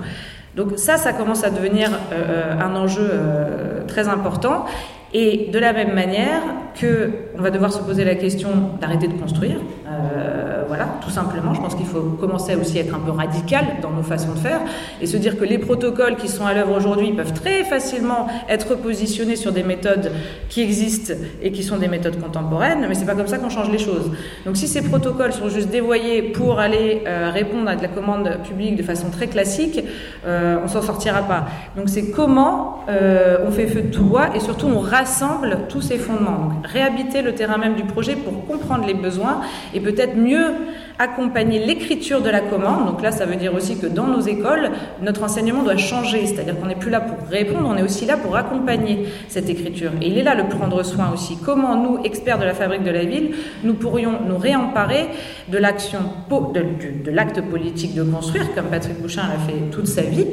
Donc 0.55 0.73
ça, 0.77 0.97
ça 0.97 1.13
commence 1.13 1.43
à 1.43 1.49
devenir 1.49 1.89
euh, 2.11 2.59
un 2.59 2.75
enjeu 2.75 3.07
euh, 3.09 3.85
très 3.88 4.07
important. 4.07 4.65
Et 5.13 5.49
de 5.53 5.59
la 5.59 5.71
même 5.71 5.93
manière 5.93 6.41
que 6.79 7.11
on 7.38 7.41
va 7.41 7.49
devoir 7.49 7.71
se 7.71 7.79
poser 7.79 8.03
la 8.03 8.15
question 8.15 8.49
d'arrêter 8.81 9.07
de 9.07 9.13
construire, 9.13 9.57
euh, 9.89 10.63
voilà. 10.67 10.85
tout 11.01 11.09
simplement. 11.09 11.53
Je 11.53 11.61
pense 11.61 11.75
qu'il 11.75 11.85
faut 11.85 12.01
commencer 12.19 12.53
à 12.53 12.57
aussi 12.57 12.77
être 12.77 12.93
un 12.93 12.99
peu 12.99 13.11
radical 13.11 13.65
dans 13.81 13.91
nos 13.91 14.03
façons 14.03 14.33
de 14.33 14.39
faire 14.39 14.61
et 15.01 15.05
se 15.07 15.17
dire 15.17 15.38
que 15.38 15.45
les 15.45 15.57
protocoles 15.57 16.17
qui 16.17 16.27
sont 16.27 16.45
à 16.45 16.53
l'œuvre 16.53 16.75
aujourd'hui 16.75 17.13
peuvent 17.13 17.33
très 17.33 17.63
facilement 17.63 18.27
être 18.49 18.75
positionnés 18.75 19.35
sur 19.35 19.51
des 19.51 19.63
méthodes 19.63 20.11
qui 20.49 20.61
existent 20.61 21.13
et 21.41 21.51
qui 21.51 21.63
sont 21.63 21.77
des 21.77 21.88
méthodes 21.88 22.19
contemporaines, 22.19 22.85
mais 22.88 22.95
c'est 22.95 23.05
pas 23.05 23.15
comme 23.15 23.27
ça 23.27 23.38
qu'on 23.38 23.49
change 23.49 23.69
les 23.69 23.77
choses. 23.77 24.11
Donc 24.45 24.57
si 24.57 24.67
ces 24.67 24.81
protocoles 24.81 25.33
sont 25.33 25.49
juste 25.49 25.69
dévoyés 25.69 26.21
pour 26.21 26.59
aller 26.59 27.03
euh, 27.07 27.31
répondre 27.33 27.69
à 27.69 27.75
de 27.75 27.81
la 27.81 27.88
commande 27.88 28.38
publique 28.43 28.75
de 28.75 28.83
façon 28.83 29.09
très 29.09 29.27
classique, 29.27 29.83
euh, 30.25 30.57
on 30.63 30.67
s'en 30.67 30.81
sortira 30.81 31.21
pas. 31.21 31.47
Donc 31.75 31.89
c'est 31.89 32.11
comment 32.11 32.83
euh, 32.89 33.38
on 33.47 33.51
fait 33.51 33.67
feu 33.67 33.81
de 33.81 33.91
tout 33.91 34.03
bois 34.03 34.35
et 34.35 34.39
surtout 34.39 34.67
on 34.67 34.79
rassemble 34.79 35.59
tous 35.69 35.81
ces 35.81 35.97
fondements. 35.97 36.38
Donc, 36.38 36.67
réhabiter 36.67 37.21
le 37.21 37.33
terrain 37.33 37.57
même 37.57 37.75
du 37.75 37.83
projet 37.83 38.15
pour 38.15 38.45
comprendre 38.45 38.85
les 38.85 38.93
besoins 38.93 39.41
et 39.73 39.76
peut-être 39.80 40.15
mieux 40.15 40.53
accompagner 40.99 41.59
l'écriture 41.63 42.21
de 42.21 42.29
la 42.29 42.39
commande. 42.39 42.87
Donc 42.87 43.01
là, 43.01 43.11
ça 43.11 43.25
veut 43.25 43.35
dire 43.35 43.53
aussi 43.53 43.77
que 43.77 43.87
dans 43.87 44.07
nos 44.07 44.21
écoles, 44.21 44.71
notre 45.01 45.23
enseignement 45.23 45.63
doit 45.63 45.77
changer. 45.77 46.25
C'est-à-dire 46.25 46.59
qu'on 46.59 46.67
n'est 46.67 46.75
plus 46.75 46.89
là 46.89 47.01
pour 47.01 47.27
répondre, 47.29 47.67
on 47.71 47.77
est 47.77 47.83
aussi 47.83 48.05
là 48.05 48.17
pour 48.17 48.35
accompagner 48.35 49.05
cette 49.27 49.49
écriture. 49.49 49.91
Et 50.01 50.07
il 50.07 50.17
est 50.17 50.23
là 50.23 50.35
le 50.35 50.47
prendre 50.47 50.81
soin 50.83 51.11
aussi. 51.13 51.37
Comment 51.43 51.75
nous, 51.75 51.99
experts 52.03 52.39
de 52.39 52.45
la 52.45 52.53
fabrique 52.53 52.83
de 52.83 52.91
la 52.91 53.05
ville, 53.05 53.35
nous 53.63 53.75
pourrions 53.75 54.19
nous 54.27 54.37
réemparer 54.37 55.07
de 55.49 55.57
l'action, 55.57 55.99
de, 56.29 57.11
l'acte 57.11 57.41
politique 57.41 57.93
de 57.93 58.03
construire, 58.03 58.53
comme 58.55 58.65
Patrick 58.65 58.99
Bouchin 59.01 59.23
l'a 59.27 59.39
fait 59.39 59.59
toute 59.71 59.87
sa 59.87 60.01
vie, 60.01 60.25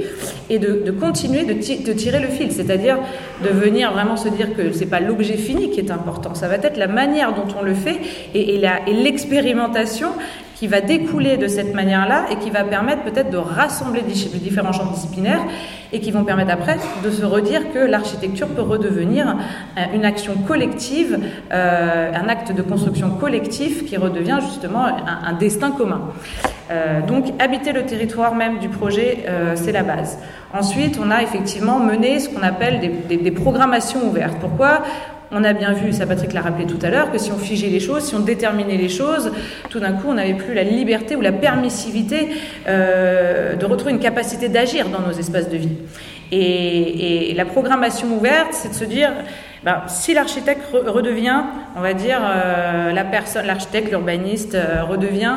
et 0.48 0.58
de, 0.58 0.90
continuer 0.90 1.44
de, 1.44 1.52
de, 1.52 1.92
tirer 1.92 2.20
le 2.20 2.28
fil. 2.28 2.50
C'est-à-dire 2.52 2.98
de 3.42 3.48
venir 3.48 3.92
vraiment 3.92 4.16
se 4.16 4.28
dire 4.28 4.56
que 4.56 4.72
c'est 4.72 4.86
pas 4.86 5.00
l'objet 5.00 5.36
fini 5.36 5.70
qui 5.70 5.80
est 5.80 5.90
important, 5.90 6.34
ça 6.34 6.48
va 6.48 6.54
être 6.54 6.76
la 6.76 6.86
manière 6.86 7.34
dont 7.34 7.46
on 7.58 7.62
le 7.62 7.74
fait 7.74 8.00
et, 8.34 8.56
et 8.56 8.92
l'expérimentation 8.92 10.08
qui 10.64 10.70
va 10.70 10.80
découler 10.80 11.36
de 11.36 11.46
cette 11.46 11.74
manière-là 11.74 12.24
et 12.30 12.36
qui 12.36 12.48
va 12.48 12.64
permettre 12.64 13.02
peut-être 13.02 13.28
de 13.28 13.36
rassembler 13.36 14.00
les 14.00 14.38
différents 14.38 14.72
champs 14.72 14.90
disciplinaires 14.90 15.42
et 15.92 16.00
qui 16.00 16.10
vont 16.10 16.24
permettre 16.24 16.52
après 16.52 16.78
de 17.04 17.10
se 17.10 17.22
redire 17.22 17.70
que 17.74 17.80
l'architecture 17.80 18.48
peut 18.48 18.62
redevenir 18.62 19.36
euh, 19.76 19.82
une 19.94 20.06
action 20.06 20.32
collective, 20.48 21.18
euh, 21.52 22.12
un 22.14 22.28
acte 22.30 22.52
de 22.52 22.62
construction 22.62 23.10
collectif 23.10 23.84
qui 23.84 23.98
redevient 23.98 24.38
justement 24.40 24.86
un, 24.86 25.34
destin 25.34 25.70
commun. 25.70 26.00
Euh, 26.70 27.02
donc 27.02 27.26
habiter 27.38 27.72
le 27.72 27.84
territoire 27.84 28.34
même 28.34 28.58
du 28.58 28.70
projet, 28.70 29.26
c'est 29.56 29.72
la 29.72 29.82
base. 29.82 30.18
Ensuite, 30.54 30.98
on 31.04 31.10
a 31.10 31.22
effectivement 31.22 31.78
mené 31.78 32.20
ce 32.20 32.30
qu'on 32.30 32.42
appelle 32.42 32.80
des, 32.80 33.18
des 33.18 33.30
programmations 33.30 34.08
ouvertes. 34.08 34.38
Pourquoi? 34.40 34.80
On 35.34 35.42
a 35.42 35.52
bien 35.52 35.72
vu, 35.72 35.92
ça 35.92 36.06
Patrick 36.06 36.32
l'a 36.32 36.40
rappelé 36.40 36.64
tout 36.64 36.78
à 36.82 36.90
l'heure, 36.90 37.10
que 37.10 37.18
si 37.18 37.32
on 37.32 37.38
figeait 37.38 37.68
les 37.68 37.80
choses, 37.80 38.04
si 38.04 38.14
on 38.14 38.20
déterminait 38.20 38.76
les 38.76 38.88
choses, 38.88 39.32
tout 39.68 39.80
d'un 39.80 39.92
coup, 39.92 40.08
on 40.08 40.14
n'avait 40.14 40.34
plus 40.34 40.54
la 40.54 40.62
liberté 40.62 41.16
ou 41.16 41.20
la 41.20 41.32
permissivité 41.32 42.28
euh, 42.68 43.56
de 43.56 43.66
retrouver 43.66 43.92
une 43.92 43.98
capacité 43.98 44.48
d'agir 44.48 44.88
dans 44.88 45.00
nos 45.00 45.12
espaces 45.12 45.48
de 45.48 45.56
vie. 45.56 45.76
Et, 46.30 47.34
la 47.36 47.44
programmation 47.44 48.08
ouverte, 48.16 48.52
c'est 48.52 48.68
de 48.68 48.74
se 48.74 48.84
dire, 48.84 49.10
ben, 49.64 49.82
si 49.88 50.14
l'architecte 50.14 50.62
redevient, 50.72 51.42
on 51.76 51.80
va 51.80 51.94
dire, 51.94 52.20
euh, 52.22 52.92
la 52.92 53.04
personne, 53.04 53.46
l'architecte, 53.46 53.90
l'urbaniste 53.90 54.54
euh, 54.54 54.84
redevient 54.84 55.36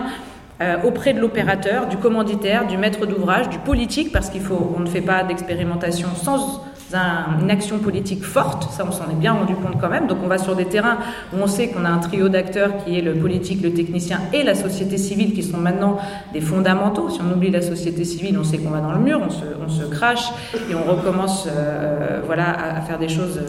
auprès 0.84 1.14
de 1.14 1.20
l'opérateur, 1.20 1.86
du 1.86 1.98
commanditaire, 1.98 2.66
du 2.66 2.78
maître 2.78 3.06
d'ouvrage, 3.06 3.48
du 3.48 3.60
politique, 3.60 4.12
parce 4.12 4.32
qu'il 4.32 4.41
faut, 4.41 4.74
on 4.76 4.80
ne 4.80 4.88
fait 4.88 5.02
pas 5.02 5.22
d'expérimentation 5.22 6.08
sans 6.16 6.64
une 6.94 7.52
action 7.52 7.80
politique 7.80 8.24
forte, 8.24 8.72
ça 8.72 8.86
on 8.88 8.92
s'en 8.92 9.10
est 9.10 9.16
bien 9.16 9.34
rendu 9.34 9.56
compte 9.56 9.80
quand 9.80 9.90
même. 9.90 10.08
Donc 10.08 10.20
on 10.24 10.28
va 10.28 10.38
sur 10.38 10.56
des 10.56 10.66
terrains 10.66 10.98
où 11.34 11.42
on 11.42 11.48
sait 11.48 11.68
qu'on 11.70 11.84
a 11.86 11.90
un 11.90 11.98
trio 11.98 12.30
d'acteurs 12.30 12.72
qui 12.84 12.98
est 12.98 13.02
le 13.02 13.14
politique, 13.14 13.62
le 13.62 13.74
technicien 13.74 14.20
et 14.34 14.44
la 14.44 14.56
société 14.56 14.98
civile 14.98 15.34
qui 15.34 15.44
sont 15.44 15.58
maintenant 15.58 15.98
des 16.34 16.42
fondamentaux. 16.42 17.10
Si 17.10 17.20
on 17.22 17.34
oublie 17.34 17.52
la 17.52 17.62
société 17.62 18.06
civile, 18.06 18.38
on 18.40 18.44
sait 18.44 18.58
qu'on 18.58 18.70
va 18.70 18.80
dans 18.80 18.94
le 18.94 19.00
mur, 19.00 19.22
on 19.26 19.30
se, 19.30 19.44
on 19.66 19.70
se 19.70 19.84
crache 19.84 20.30
et 20.70 20.76
on 20.76 20.90
recommence 20.90 21.48
euh, 21.52 22.22
voilà, 22.26 22.78
à, 22.78 22.82
faire 22.82 23.00
des 23.00 23.10
choses 23.10 23.42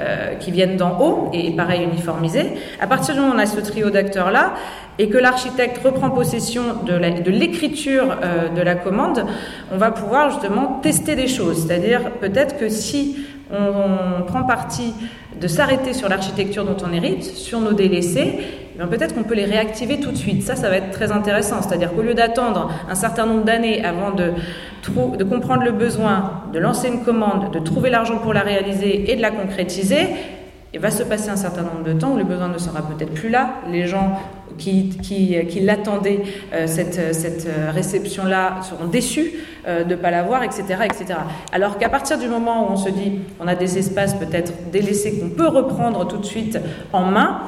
euh, 0.00 0.34
qui 0.36 0.50
viennent 0.50 0.76
d'en 0.76 0.98
haut 1.00 1.30
et 1.32 1.52
pareil 1.52 1.84
uniformisées. 1.84 2.54
À 2.80 2.86
partir 2.86 3.14
du 3.14 3.20
moment 3.20 3.32
où 3.32 3.36
on 3.36 3.40
a 3.40 3.46
ce 3.46 3.60
trio 3.60 3.90
d'acteurs-là, 3.90 4.54
et 4.98 5.08
que 5.08 5.18
l'architecte 5.18 5.78
reprend 5.78 6.10
possession 6.10 6.62
de 6.86 6.94
l'écriture 7.30 8.16
euh, 8.22 8.48
de 8.48 8.60
la 8.60 8.74
commande, 8.74 9.24
on 9.72 9.78
va 9.78 9.90
pouvoir 9.90 10.30
justement 10.30 10.80
tester 10.82 11.16
des 11.16 11.28
choses. 11.28 11.66
C'est-à-dire 11.66 12.10
peut-être 12.20 12.58
que 12.58 12.68
si 12.68 13.16
on, 13.52 14.22
prend 14.22 14.44
parti 14.44 14.94
de 15.40 15.48
s'arrêter 15.48 15.92
sur 15.92 16.08
l'architecture 16.08 16.64
dont 16.64 16.76
on 16.86 16.92
hérite, 16.92 17.24
sur 17.24 17.60
nos 17.60 17.72
délaissés, 17.72 18.38
eh 18.76 18.86
peut-être 18.86 19.14
qu'on 19.14 19.24
peut 19.24 19.34
les 19.34 19.44
réactiver 19.44 19.98
tout 20.00 20.10
de 20.10 20.16
suite. 20.16 20.42
Ça, 20.42 20.54
ça 20.54 20.68
va 20.68 20.76
être 20.76 20.90
très 20.90 21.12
intéressant. 21.12 21.60
C'est-à-dire 21.62 21.92
qu'au 21.92 22.02
lieu 22.02 22.14
d'attendre 22.14 22.70
un 22.88 22.94
certain 22.94 23.26
nombre 23.26 23.44
d'années 23.44 23.84
avant 23.84 24.10
de, 24.12 24.32
comprendre 25.24 25.64
le 25.64 25.72
besoin, 25.72 26.42
de 26.52 26.58
lancer 26.58 26.88
une 26.88 27.02
commande, 27.02 27.52
de 27.52 27.58
trouver 27.58 27.90
l'argent 27.90 28.18
pour 28.18 28.32
la 28.32 28.42
réaliser 28.42 29.10
et 29.10 29.16
de 29.16 29.22
la 29.22 29.30
concrétiser, 29.30 30.08
il 30.72 30.78
va 30.78 30.90
se 30.90 31.02
passer 31.02 31.30
un 31.30 31.36
certain 31.36 31.62
nombre 31.62 31.82
de 31.84 31.92
temps 31.92 32.12
où 32.12 32.16
le 32.16 32.24
besoin 32.24 32.48
ne 32.48 32.58
sera 32.58 32.82
peut-être 32.82 33.12
plus 33.12 33.28
là. 33.28 33.54
Les 33.70 33.86
gens 33.86 34.20
qui, 34.58 34.88
qui, 34.88 35.36
qui 35.48 35.60
l'attendaient, 35.60 36.22
euh, 36.52 36.66
cette, 36.66 37.14
cette 37.14 37.48
réception-là, 37.72 38.60
seront 38.62 38.86
déçus 38.86 39.32
euh, 39.66 39.84
de 39.84 39.90
ne 39.90 39.96
pas 39.96 40.10
l'avoir, 40.10 40.42
etc., 40.42 40.62
etc. 40.84 41.18
Alors 41.52 41.78
qu'à 41.78 41.88
partir 41.88 42.18
du 42.18 42.28
moment 42.28 42.66
où 42.66 42.72
on 42.72 42.76
se 42.76 42.88
dit 42.88 43.20
on 43.38 43.46
a 43.46 43.54
des 43.54 43.78
espaces 43.78 44.14
peut-être 44.14 44.52
délaissés 44.72 45.18
qu'on 45.18 45.28
peut 45.28 45.48
reprendre 45.48 46.06
tout 46.08 46.18
de 46.18 46.24
suite 46.24 46.58
en 46.92 47.04
main, 47.04 47.42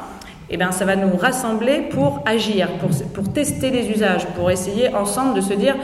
eh 0.50 0.58
bien, 0.58 0.70
ça 0.70 0.84
va 0.84 0.96
nous 0.96 1.16
rassembler 1.16 1.88
pour 1.90 2.22
agir, 2.26 2.68
pour, 2.78 2.90
pour 3.14 3.32
tester 3.32 3.70
les 3.70 3.88
usages, 3.88 4.26
pour 4.36 4.50
essayer 4.50 4.94
ensemble 4.94 5.34
de 5.34 5.40
se 5.40 5.54
dire 5.54 5.74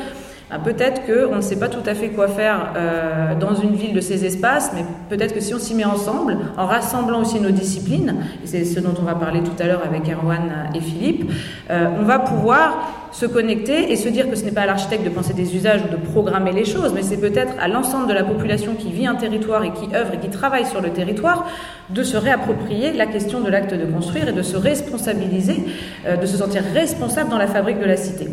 ah, 0.51 0.59
peut-être 0.59 1.03
qu'on 1.05 1.37
ne 1.37 1.41
sait 1.43 1.59
pas 1.59 1.69
tout 1.69 1.83
à 1.85 1.95
fait 1.95 2.09
quoi 2.09 2.27
faire 2.27 2.73
euh, 2.75 3.35
dans 3.35 3.55
une 3.55 3.75
ville 3.75 3.93
de 3.93 4.01
ces 4.01 4.25
espaces, 4.25 4.73
mais 4.75 4.83
peut-être 5.11 5.35
que 5.35 5.41
si 5.41 5.53
on 5.53 5.59
s'y 5.59 5.75
met 5.75 5.85
ensemble, 5.85 6.39
en 6.57 6.65
rassemblant 6.65 7.21
aussi 7.21 7.39
nos 7.39 7.51
disciplines, 7.51 8.17
et 8.43 8.47
c'est 8.47 8.65
ce 8.65 8.81
dont 8.81 8.95
on 8.99 9.05
va 9.05 9.15
parler 9.15 9.43
tout 9.43 9.63
à 9.63 9.67
l'heure 9.67 9.83
avec 9.85 10.09
Erwan 10.09 10.71
et 10.75 10.81
Philippe, 10.81 11.31
euh, 11.71 11.89
on 12.01 12.05
va 12.05 12.19
pouvoir 12.19 13.11
se 13.13 13.27
connecter 13.27 13.93
et 13.93 13.97
se 13.97 14.09
dire 14.09 14.31
que 14.31 14.37
ce 14.37 14.45
n'est 14.45 14.53
pas 14.53 14.63
à 14.63 14.67
l'architecte 14.67 15.05
de 15.05 15.11
penser 15.11 15.35
des 15.35 15.55
usages 15.55 15.83
ou 15.85 15.89
de 15.89 15.97
programmer 15.97 16.53
les 16.53 16.65
choses, 16.65 16.93
mais 16.95 17.03
c'est 17.03 17.17
peut-être 17.19 17.53
à 17.61 17.69
l'ensemble 17.69 18.07
de 18.07 18.15
la 18.15 18.25
population 18.25 18.75
qui 18.75 18.91
vit 18.91 19.07
un 19.07 19.17
territoire 19.17 19.65
et 19.65 19.73
qui 19.73 19.95
œuvre 19.95 20.15
et 20.15 20.19
qui 20.19 20.31
travaille 20.31 20.65
sur 20.65 20.81
le 20.81 20.91
territoire 20.91 21.47
de 21.91 22.03
se 22.03 22.17
réapproprier 22.17 22.93
la 22.93 23.07
question 23.07 23.41
de 23.41 23.51
l'acte 23.51 23.75
de 23.75 23.85
construire 23.85 24.29
et 24.29 24.33
de 24.33 24.43
se 24.43 24.57
responsabiliser, 24.57 25.65
euh, 26.07 26.17
de 26.17 26.27
se 26.27 26.37
sentir 26.39 26.63
responsable 26.75 27.31
dans 27.31 27.39
la 27.39 27.47
fabrique 27.47 27.81
de 27.81 27.87
la 27.87 27.97
cité. 27.97 28.29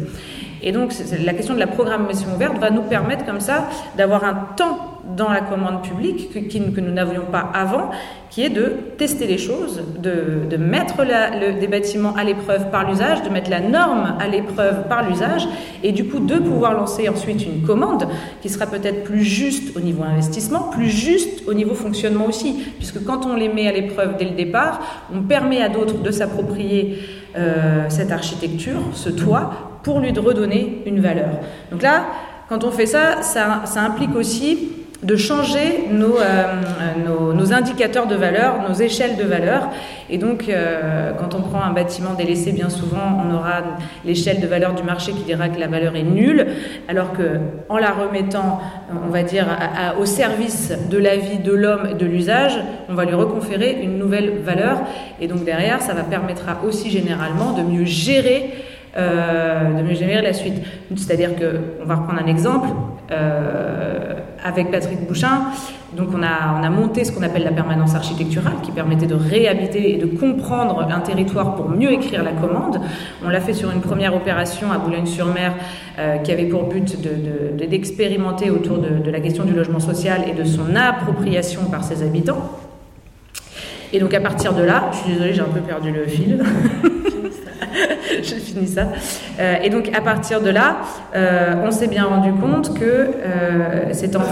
Et 0.65 0.71
donc, 0.71 0.93
la 1.23 1.33
question 1.33 1.53
de 1.53 1.59
la 1.59 1.67
programmation 1.67 2.27
ouverte 2.33 2.57
va 2.57 2.71
nous 2.71 2.81
permettre 2.81 3.23
comme 3.23 3.39
ça 3.39 3.69
d'avoir 3.97 4.23
un 4.23 4.33
temps 4.57 4.95
dans 5.15 5.29
la 5.29 5.41
commande 5.41 5.83
publique 5.83 6.33
que, 6.33 6.39
que 6.39 6.81
nous 6.81 6.91
n'avions 6.91 7.25
pas 7.31 7.47
avant, 7.53 7.91
qui 8.31 8.43
est 8.43 8.49
de 8.49 8.73
tester 8.97 9.27
les 9.27 9.37
choses, 9.37 9.83
de, 9.99 10.49
de 10.49 10.57
mettre 10.57 11.03
la, 11.03 11.51
des 11.53 11.67
bâtiments 11.67 12.15
à 12.15 12.23
l'épreuve 12.23 12.71
par 12.71 12.89
l'usage, 12.89 13.21
de 13.21 13.29
mettre 13.29 13.51
la 13.51 13.59
norme 13.59 14.15
à 14.19 14.27
l'épreuve 14.27 14.87
par 14.89 15.07
l'usage, 15.07 15.47
et 15.83 15.91
du 15.91 16.05
coup 16.05 16.19
de 16.19 16.39
pouvoir 16.39 16.73
lancer 16.73 17.07
ensuite 17.07 17.45
une 17.45 17.61
commande 17.61 18.07
qui 18.41 18.49
sera 18.49 18.65
peut-être 18.65 19.03
plus 19.03 19.23
juste 19.23 19.77
au 19.77 19.79
niveau 19.79 20.03
investissement, 20.03 20.69
plus 20.71 20.89
juste 20.89 21.47
au 21.47 21.53
niveau 21.53 21.75
fonctionnement 21.75 22.25
aussi, 22.25 22.55
puisque 22.77 23.03
quand 23.05 23.27
on 23.27 23.35
les 23.35 23.49
met 23.49 23.67
à 23.67 23.71
l'épreuve 23.71 24.17
dès 24.17 24.25
le 24.25 24.35
départ, 24.35 24.81
on 25.13 25.21
permet 25.21 25.61
à 25.61 25.69
d'autres 25.69 26.01
de 26.01 26.11
s'approprier 26.11 26.97
euh, 27.37 27.85
cette 27.89 28.11
architecture, 28.11 28.81
ce 28.93 29.09
toit, 29.09 29.74
pour 29.85 29.99
lui 29.99 30.11
redonner 30.11 30.81
une 30.87 30.99
valeur. 30.99 31.29
Donc 31.71 31.83
là, 31.83 32.07
quand 32.49 32.63
on 32.63 32.71
fait 32.71 32.87
ça, 32.87 33.21
ça, 33.21 33.81
implique 33.81 34.15
aussi 34.15 34.69
de 35.03 35.15
changer 35.15 35.85
nos, 35.91 36.17
euh, 36.17 36.43
nos, 37.05 37.33
nos, 37.33 37.53
indicateurs 37.53 38.07
de 38.07 38.15
valeur, 38.15 38.67
nos 38.67 38.73
échelles 38.73 39.15
de 39.15 39.23
valeur. 39.23 39.69
Et 40.09 40.17
donc, 40.17 40.49
euh, 40.49 41.11
quand 41.19 41.35
on 41.35 41.41
prend 41.41 41.61
un 41.61 41.71
bâtiment 41.71 42.15
délaissé, 42.15 42.51
bien 42.51 42.69
souvent, 42.69 43.23
on 43.23 43.35
aura 43.35 43.77
l'échelle 44.03 44.41
de 44.41 44.47
valeur 44.47 44.73
du 44.73 44.81
marché 44.81 45.11
qui 45.11 45.21
dira 45.21 45.49
que 45.49 45.59
la 45.59 45.67
valeur 45.67 45.95
est 45.95 46.03
nulle, 46.03 46.47
alors 46.87 47.13
que 47.13 47.37
en 47.69 47.77
la 47.77 47.91
remettant, 47.91 48.61
on 49.05 49.11
va 49.11 49.21
dire, 49.21 49.45
au 50.01 50.05
service 50.05 50.73
de 50.89 50.97
la 50.97 51.15
vie 51.15 51.37
de 51.37 51.51
l'homme 51.51 51.89
et 51.91 51.93
de 51.93 52.05
l'usage, 52.07 52.57
on 52.89 52.95
va 52.95 53.05
lui 53.05 53.13
reconférer 53.13 53.77
une 53.83 53.99
nouvelle 53.99 54.39
valeur. 54.43 54.79
Et 55.21 55.27
donc 55.27 55.45
derrière, 55.45 55.79
ça 55.83 55.93
va 55.93 56.01
permettra 56.01 56.57
aussi 56.67 56.89
généralement 56.89 57.51
de 57.51 57.61
mieux 57.61 57.85
gérer 57.85 58.64
euh, 58.97 59.73
de 59.73 59.83
mieux 59.83 59.93
gérer 59.93 60.21
la 60.21 60.33
suite. 60.33 60.55
C'est-à-dire 60.95 61.35
que, 61.35 61.59
on 61.81 61.85
va 61.85 61.95
reprendre 61.95 62.21
un 62.23 62.27
exemple, 62.27 62.69
euh, 63.11 64.13
avec 64.43 64.71
Patrick 64.71 65.05
Bouchin, 65.07 65.41
donc 65.97 66.09
on 66.13 66.23
a, 66.23 66.57
on 66.59 66.63
a 66.63 66.69
monté 66.69 67.03
ce 67.03 67.11
qu'on 67.11 67.23
appelle 67.23 67.43
la 67.43 67.51
permanence 67.51 67.93
architecturale, 67.93 68.53
qui 68.63 68.71
permettait 68.71 69.05
de 69.05 69.15
réhabiter 69.15 69.93
et 69.93 69.97
de 69.97 70.05
comprendre 70.05 70.87
un 70.89 70.99
territoire 70.99 71.55
pour 71.55 71.69
mieux 71.69 71.91
écrire 71.91 72.23
la 72.23 72.31
commande. 72.31 72.79
On 73.25 73.29
l'a 73.29 73.41
fait 73.41 73.53
sur 73.53 73.71
une 73.71 73.81
première 73.81 74.15
opération 74.15 74.71
à 74.71 74.77
Boulogne-sur-Mer, 74.77 75.55
euh, 75.99 76.17
qui 76.17 76.31
avait 76.31 76.45
pour 76.45 76.63
but 76.63 76.97
d'expérimenter 77.57 78.45
de, 78.45 78.51
de, 78.51 78.55
autour 78.55 78.77
de, 78.77 79.03
de 79.03 79.11
la 79.11 79.19
question 79.19 79.43
du 79.43 79.53
logement 79.53 79.79
social 79.79 80.21
et 80.29 80.33
de 80.33 80.43
son 80.43 80.75
appropriation 80.75 81.65
par 81.65 81.83
ses 81.83 82.01
habitants. 82.01 82.49
Et 83.91 83.99
donc 83.99 84.13
à 84.13 84.19
partir 84.19 84.53
de 84.53 84.63
là, 84.63 84.89
je 84.91 84.97
suis 84.97 85.13
désolée, 85.13 85.33
j'ai 85.33 85.41
un 85.41 85.45
peu 85.45 85.61
perdu 85.61 85.91
le 85.91 86.05
fil. 86.05 86.43
J'ai 88.23 88.39
fini 88.39 88.67
ça. 88.67 88.87
Euh, 89.39 89.55
et 89.63 89.69
donc, 89.69 89.89
à 89.93 90.01
partir 90.01 90.41
de 90.41 90.49
là, 90.49 90.77
euh, 91.15 91.55
on 91.63 91.71
s'est 91.71 91.87
bien 91.87 92.05
rendu 92.05 92.33
compte 92.33 92.77
que 92.77 92.85
euh, 92.85 93.93
c'est 93.93 94.15
en 94.15 94.23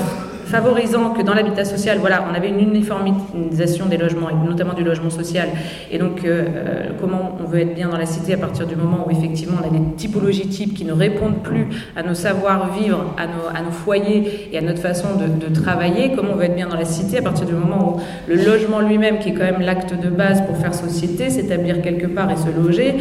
favorisant 0.53 1.09
que 1.15 1.23
dans 1.23 1.33
l'habitat 1.33 1.65
social, 1.65 1.97
voilà, 1.97 2.23
on 2.29 2.35
avait 2.35 2.49
une 2.49 2.59
uniformisation 2.59 3.87
des 3.87 3.97
logements, 3.97 4.27
notamment 4.47 4.73
du 4.73 4.83
logement 4.83 5.09
social. 5.09 5.49
Et 5.91 5.97
donc, 5.97 6.23
euh, 6.23 6.45
euh, 6.55 6.89
comment 7.01 7.35
on 7.43 7.47
veut 7.47 7.61
être 7.61 7.73
bien 7.73 7.89
dans 7.89 7.97
la 7.97 8.05
cité 8.05 8.35
à 8.35 8.37
partir 8.37 8.67
du 8.67 8.75
moment 8.75 9.07
où 9.07 9.11
effectivement 9.11 9.57
on 9.59 9.67
a 9.67 9.71
des 9.71 9.83
typologies 9.97 10.47
types 10.49 10.75
qui 10.75 10.85
ne 10.85 10.93
répondent 10.93 11.41
plus 11.41 11.65
à 11.95 12.03
nos 12.03 12.13
savoir-vivre, 12.13 13.15
à 13.17 13.25
nos, 13.25 13.47
à 13.51 13.63
nos 13.63 13.71
foyers 13.71 14.49
et 14.51 14.57
à 14.59 14.61
notre 14.61 14.79
façon 14.79 15.07
de, 15.15 15.47
de, 15.47 15.51
travailler, 15.51 16.11
comment 16.15 16.33
on 16.33 16.35
veut 16.35 16.45
être 16.45 16.55
bien 16.55 16.67
dans 16.67 16.77
la 16.77 16.85
cité 16.85 17.17
à 17.17 17.23
partir 17.23 17.47
du 17.47 17.53
moment 17.53 17.95
où 17.95 18.01
le 18.29 18.35
logement 18.35 18.79
lui-même, 18.79 19.17
qui 19.17 19.29
est 19.29 19.33
quand 19.33 19.45
même 19.45 19.61
l'acte 19.61 19.99
de 19.99 20.09
base 20.09 20.45
pour 20.45 20.55
faire 20.57 20.75
société, 20.75 21.31
s'établir 21.31 21.81
quelque 21.81 22.05
part 22.05 22.29
et 22.29 22.37
se 22.37 22.51
loger, 22.55 22.93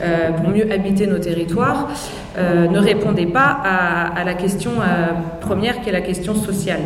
euh, 0.00 0.30
pour 0.30 0.50
mieux 0.50 0.70
habiter 0.70 1.08
nos 1.08 1.18
territoires, 1.18 1.88
euh, 2.40 2.68
ne 2.68 2.78
répondait 2.78 3.26
pas 3.26 3.60
à, 3.64 4.24
la 4.24 4.34
question 4.34 4.70
euh, 4.80 5.12
première 5.40 5.80
qui 5.80 5.90
est 5.90 5.92
la 5.92 6.00
question 6.00 6.34
sociale. 6.34 6.80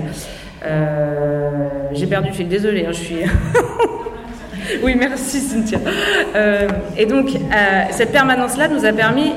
Euh, 0.64 1.68
J'ai 1.92 2.06
perdu 2.06 2.28
le 2.28 2.34
fil, 2.34 2.48
désolée, 2.48 2.86
hein, 2.86 2.92
je 2.92 2.96
suis. 2.96 3.16
oui, 4.82 4.96
merci 4.98 5.40
Cynthia. 5.40 5.78
Et 6.96 7.06
donc, 7.06 7.28
cette 7.90 8.10
permanence-là 8.12 8.68
nous 8.68 8.84
a 8.84 8.92
permis 8.92 9.32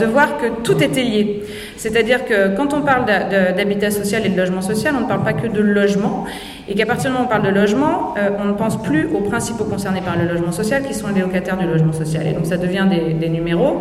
de 0.00 0.06
voir 0.06 0.36
que 0.38 0.62
tout 0.62 0.82
était 0.82 1.02
lié. 1.02 1.44
C'est-à-dire 1.76 2.24
que 2.24 2.54
quand 2.56 2.74
on 2.74 2.82
parle 2.82 3.06
d'habitat 3.06 3.90
social 3.90 4.26
et 4.26 4.28
de 4.28 4.36
logement 4.36 4.62
social, 4.62 4.94
on 4.96 5.02
ne 5.02 5.08
parle 5.08 5.24
pas 5.24 5.32
que 5.32 5.46
de 5.46 5.60
logement, 5.60 6.24
et 6.68 6.74
qu'à 6.74 6.86
partir 6.86 7.10
du 7.10 7.16
moment 7.16 7.24
où 7.24 7.26
on 7.26 7.30
parle 7.30 7.46
de 7.46 7.60
logement, 7.60 8.14
on 8.38 8.44
ne 8.44 8.52
pense 8.52 8.80
plus 8.82 9.08
aux 9.14 9.20
principaux 9.20 9.64
concernés 9.64 10.02
par 10.02 10.16
le 10.18 10.26
logement 10.26 10.52
social, 10.52 10.82
qui 10.82 10.94
sont 10.94 11.08
les 11.14 11.20
locataires 11.20 11.56
du 11.56 11.66
logement 11.66 11.92
social. 11.92 12.26
Et 12.26 12.32
donc, 12.32 12.46
ça 12.46 12.56
devient 12.56 12.86
des 12.88 13.28
numéros 13.28 13.80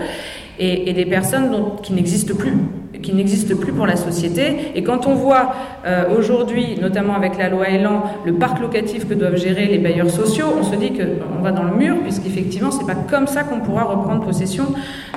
et, 0.62 0.94
des 0.94 1.06
personnes 1.06 1.52
qui 1.82 1.94
n'existent 1.94 2.36
plus 2.36 2.54
qui 3.02 3.14
n'existe 3.14 3.56
plus 3.56 3.72
pour 3.72 3.88
la 3.88 3.96
société. 3.96 4.72
Et 4.76 4.84
quand 4.84 5.08
on 5.08 5.16
voit 5.16 5.54
euh, 5.86 6.04
aujourd'hui, 6.18 6.78
notamment 6.82 7.16
avec 7.16 7.38
la 7.38 7.50
loi 7.50 7.70
Elan, 7.70 8.04
le 8.26 8.34
parc 8.34 8.60
locatif 8.60 9.08
que 9.08 9.14
doivent 9.14 9.38
gérer 9.38 9.66
les 9.66 9.78
bailleurs 9.78 10.10
sociaux, 10.10 10.48
on 10.60 10.64
se 10.64 10.76
dit 10.76 10.92
qu'on 10.92 11.42
va 11.42 11.52
dans 11.52 11.64
le 11.64 11.76
mur, 11.76 11.98
puisqu'effectivement, 12.04 12.72
c'est 12.72 12.86
pas 12.86 12.96
comme 12.96 13.28
ça 13.28 13.44
qu'on 13.44 13.60
pourra 13.60 13.84
reprendre 13.84 14.26
possession 14.26 14.66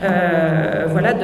euh, 0.03 0.87
voilà, 0.91 1.15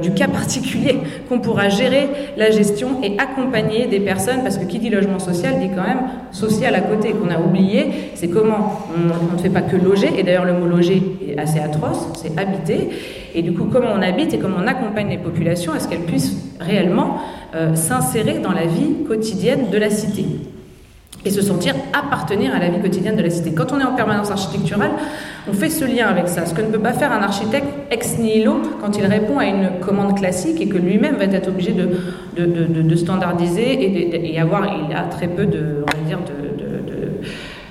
du 0.00 0.12
cas 0.12 0.28
particulier, 0.40 0.98
qu'on 1.28 1.40
pourra 1.40 1.68
gérer 1.68 2.08
la 2.36 2.50
gestion 2.50 3.02
et 3.02 3.16
accompagner 3.18 3.86
des 3.86 4.00
personnes, 4.00 4.42
parce 4.42 4.58
que 4.58 4.64
qui 4.64 4.78
dit 4.78 4.90
logement 4.90 5.18
social 5.18 5.58
dit 5.60 5.70
quand 5.74 5.82
même 5.82 6.02
social 6.32 6.74
à 6.74 6.80
côté, 6.80 7.12
qu'on 7.12 7.30
a 7.30 7.38
oublié, 7.38 8.10
c'est 8.14 8.28
comment 8.28 8.86
on, 8.94 9.36
ne 9.36 9.38
fait 9.38 9.50
pas 9.50 9.62
que 9.62 9.76
loger, 9.76 10.10
et 10.16 10.22
d'ailleurs 10.22 10.44
le 10.44 10.52
mot 10.52 10.66
loger 10.66 11.02
est 11.28 11.38
assez 11.38 11.58
atroce, 11.58 12.08
c'est 12.14 12.38
habiter, 12.38 12.88
et 13.34 13.42
du 13.42 13.52
coup 13.52 13.64
comment 13.70 13.90
on 13.94 14.02
habite 14.02 14.34
et 14.34 14.38
comment 14.38 14.56
on 14.62 14.66
accompagne 14.66 15.08
les 15.08 15.18
populations 15.18 15.72
à 15.72 15.80
ce 15.80 15.88
qu'elles 15.90 16.06
puissent 16.06 16.36
réellement 16.60 17.18
euh, 17.54 17.74
s'insérer 17.74 18.38
dans 18.38 18.52
la 18.52 18.66
vie 18.66 19.04
quotidienne 19.06 19.70
de 19.70 19.78
la 19.78 19.90
cité 19.90 20.24
et 21.24 21.30
se 21.30 21.42
sentir 21.42 21.74
appartenir 21.92 22.54
à 22.54 22.58
la 22.58 22.70
vie 22.70 22.80
quotidienne 22.80 23.16
de 23.16 23.22
la 23.22 23.28
cité. 23.28 23.52
Quand 23.52 23.72
on 23.72 23.80
est 23.80 23.84
en 23.84 23.94
permanence 23.94 24.30
architecturale, 24.30 24.92
on 25.48 25.52
fait 25.52 25.68
ce 25.68 25.84
lien 25.84 26.06
avec 26.06 26.28
ça, 26.28 26.46
ce 26.46 26.54
que 26.54 26.62
ne 26.62 26.68
peut 26.68 26.78
pas 26.78 26.94
faire 26.94 27.12
un 27.12 27.22
architecte 27.22 27.66
ex 27.90 28.18
nihilo 28.18 28.62
quand 28.80 28.96
il 28.96 29.04
répond 29.04 29.38
à 29.38 29.44
une 29.44 29.80
commande 29.80 30.16
classique 30.16 30.60
et 30.60 30.68
que 30.68 30.78
lui-même 30.78 31.16
va 31.16 31.24
être 31.24 31.48
obligé 31.48 31.72
de, 31.72 32.96
standardiser 32.96 33.72
et, 33.72 34.34
et, 34.34 34.40
avoir, 34.40 34.66
il 34.66 34.96
a 34.96 35.02
très 35.02 35.28
peu 35.28 35.44
de, 35.44 35.84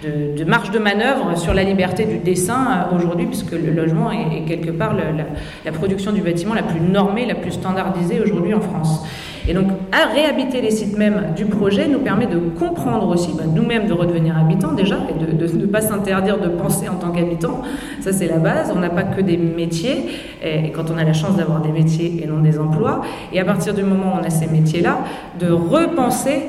de, 0.04 0.44
marge 0.46 0.72
de 0.72 0.80
manœuvre 0.80 1.38
sur 1.38 1.54
la 1.54 1.64
liberté 1.64 2.06
du 2.06 2.18
dessin 2.18 2.88
aujourd'hui, 2.96 3.26
puisque 3.26 3.52
le 3.52 3.72
logement 3.72 4.12
est, 4.12 4.46
quelque 4.48 4.72
part 4.72 4.96
la, 4.96 5.72
production 5.72 6.12
du 6.12 6.22
bâtiment 6.22 6.54
la 6.54 6.64
plus 6.64 6.80
normée, 6.80 7.26
la 7.26 7.36
plus 7.36 7.52
standardisée 7.52 8.20
aujourd'hui 8.22 8.54
en 8.54 8.62
France. 8.62 9.06
Et 9.48 9.54
donc, 9.54 9.68
à 9.92 10.14
réhabiter 10.14 10.62
les 10.62 10.70
sites 10.70 10.96
même 10.98 11.34
du 11.36 11.46
projet 11.46 11.88
nous 11.88 12.00
permet 12.00 12.28
de 12.28 12.38
comprendre 12.38 13.08
aussi, 13.08 13.32
bah, 13.36 13.46
nous-mêmes, 13.52 13.88
de 13.88 13.94
redevenir 13.94 14.38
habitants 14.38 14.74
déjà, 14.74 14.98
et 15.10 15.34
de 15.34 15.58
ne 15.58 15.66
pas 15.66 15.82
s'interdire 15.82 16.40
de 16.40 16.50
penser 16.50 16.88
en 16.88 16.96
tant 16.96 17.10
qu'habitant. 17.12 17.62
Ça, 18.00 18.14
c'est 18.14 18.28
la 18.28 18.38
base. 18.38 18.72
On 18.76 18.80
n'a 18.80 18.90
pas 18.90 19.04
que 19.04 19.22
des 19.22 19.38
métiers, 19.38 20.06
et 20.44 20.70
quand 20.72 20.92
on 20.94 20.98
a 20.98 21.04
la 21.04 21.14
chance 21.14 21.36
d'avoir 21.36 21.62
des 21.62 21.72
métiers 21.72 22.22
et 22.24 22.28
non 22.28 22.40
des 22.40 22.60
emplois. 22.60 23.02
Et 23.34 23.40
à 23.40 23.46
partir 23.46 23.74
du 23.74 23.82
moment 23.82 24.14
où 24.16 24.20
on 24.22 24.24
a 24.24 24.30
ces 24.30 24.48
métiers-là, 24.48 25.00
de 25.40 25.50
repenser 25.50 26.44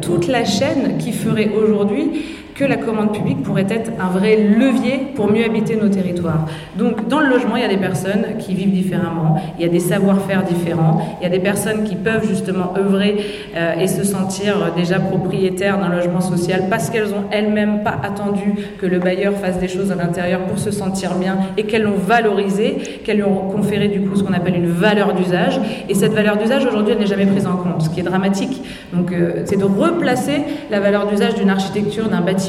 toute 0.00 0.28
la 0.28 0.44
chaîne 0.44 0.98
qui 0.98 1.12
ferait 1.12 1.50
aujourd'hui 1.50 2.43
que 2.54 2.64
la 2.64 2.76
commande 2.76 3.12
publique 3.12 3.42
pourrait 3.42 3.66
être 3.68 3.90
un 4.00 4.16
vrai 4.16 4.36
levier 4.36 5.08
pour 5.14 5.30
mieux 5.30 5.44
habiter 5.44 5.76
nos 5.76 5.88
territoires. 5.88 6.46
Donc, 6.78 7.08
dans 7.08 7.18
le 7.18 7.28
logement, 7.28 7.56
il 7.56 7.62
y 7.62 7.64
a 7.64 7.68
des 7.68 7.76
personnes 7.76 8.38
qui 8.38 8.54
vivent 8.54 8.72
différemment, 8.72 9.40
il 9.58 9.64
y 9.64 9.68
a 9.68 9.72
des 9.72 9.80
savoir-faire 9.80 10.44
différents, 10.44 11.18
il 11.20 11.24
y 11.24 11.26
a 11.26 11.30
des 11.30 11.40
personnes 11.40 11.82
qui 11.82 11.96
peuvent 11.96 12.26
justement 12.26 12.74
œuvrer 12.76 13.16
euh, 13.56 13.80
et 13.80 13.88
se 13.88 14.04
sentir 14.04 14.72
déjà 14.76 15.00
propriétaires 15.00 15.78
d'un 15.78 15.88
logement 15.88 16.20
social 16.20 16.64
parce 16.70 16.90
qu'elles 16.90 17.12
ont 17.12 17.24
elles-mêmes 17.32 17.82
pas 17.82 17.96
attendu 18.02 18.54
que 18.80 18.86
le 18.86 19.00
bailleur 19.00 19.34
fasse 19.34 19.58
des 19.58 19.68
choses 19.68 19.90
à 19.90 19.96
l'intérieur 19.96 20.40
pour 20.42 20.58
se 20.58 20.70
sentir 20.70 21.14
bien 21.16 21.38
et 21.56 21.64
qu'elles 21.64 21.82
l'ont 21.82 21.98
valorisé, 21.98 22.76
qu'elles 23.04 23.16
lui 23.16 23.24
ont 23.24 23.48
conféré 23.48 23.88
du 23.88 24.00
coup 24.00 24.14
ce 24.14 24.22
qu'on 24.22 24.32
appelle 24.32 24.54
une 24.54 24.70
valeur 24.70 25.14
d'usage. 25.14 25.60
Et 25.88 25.94
cette 25.94 26.12
valeur 26.12 26.36
d'usage, 26.36 26.64
aujourd'hui, 26.64 26.92
elle 26.92 27.00
n'est 27.00 27.06
jamais 27.06 27.26
prise 27.26 27.46
en 27.46 27.56
compte, 27.56 27.82
ce 27.82 27.90
qui 27.90 27.98
est 27.98 28.04
dramatique. 28.04 28.62
Donc, 28.92 29.10
euh, 29.10 29.42
c'est 29.44 29.58
de 29.58 29.64
replacer 29.64 30.42
la 30.70 30.78
valeur 30.78 31.08
d'usage 31.08 31.34
d'une 31.34 31.50
architecture, 31.50 32.08
d'un 32.08 32.20
bâtiment 32.20 32.43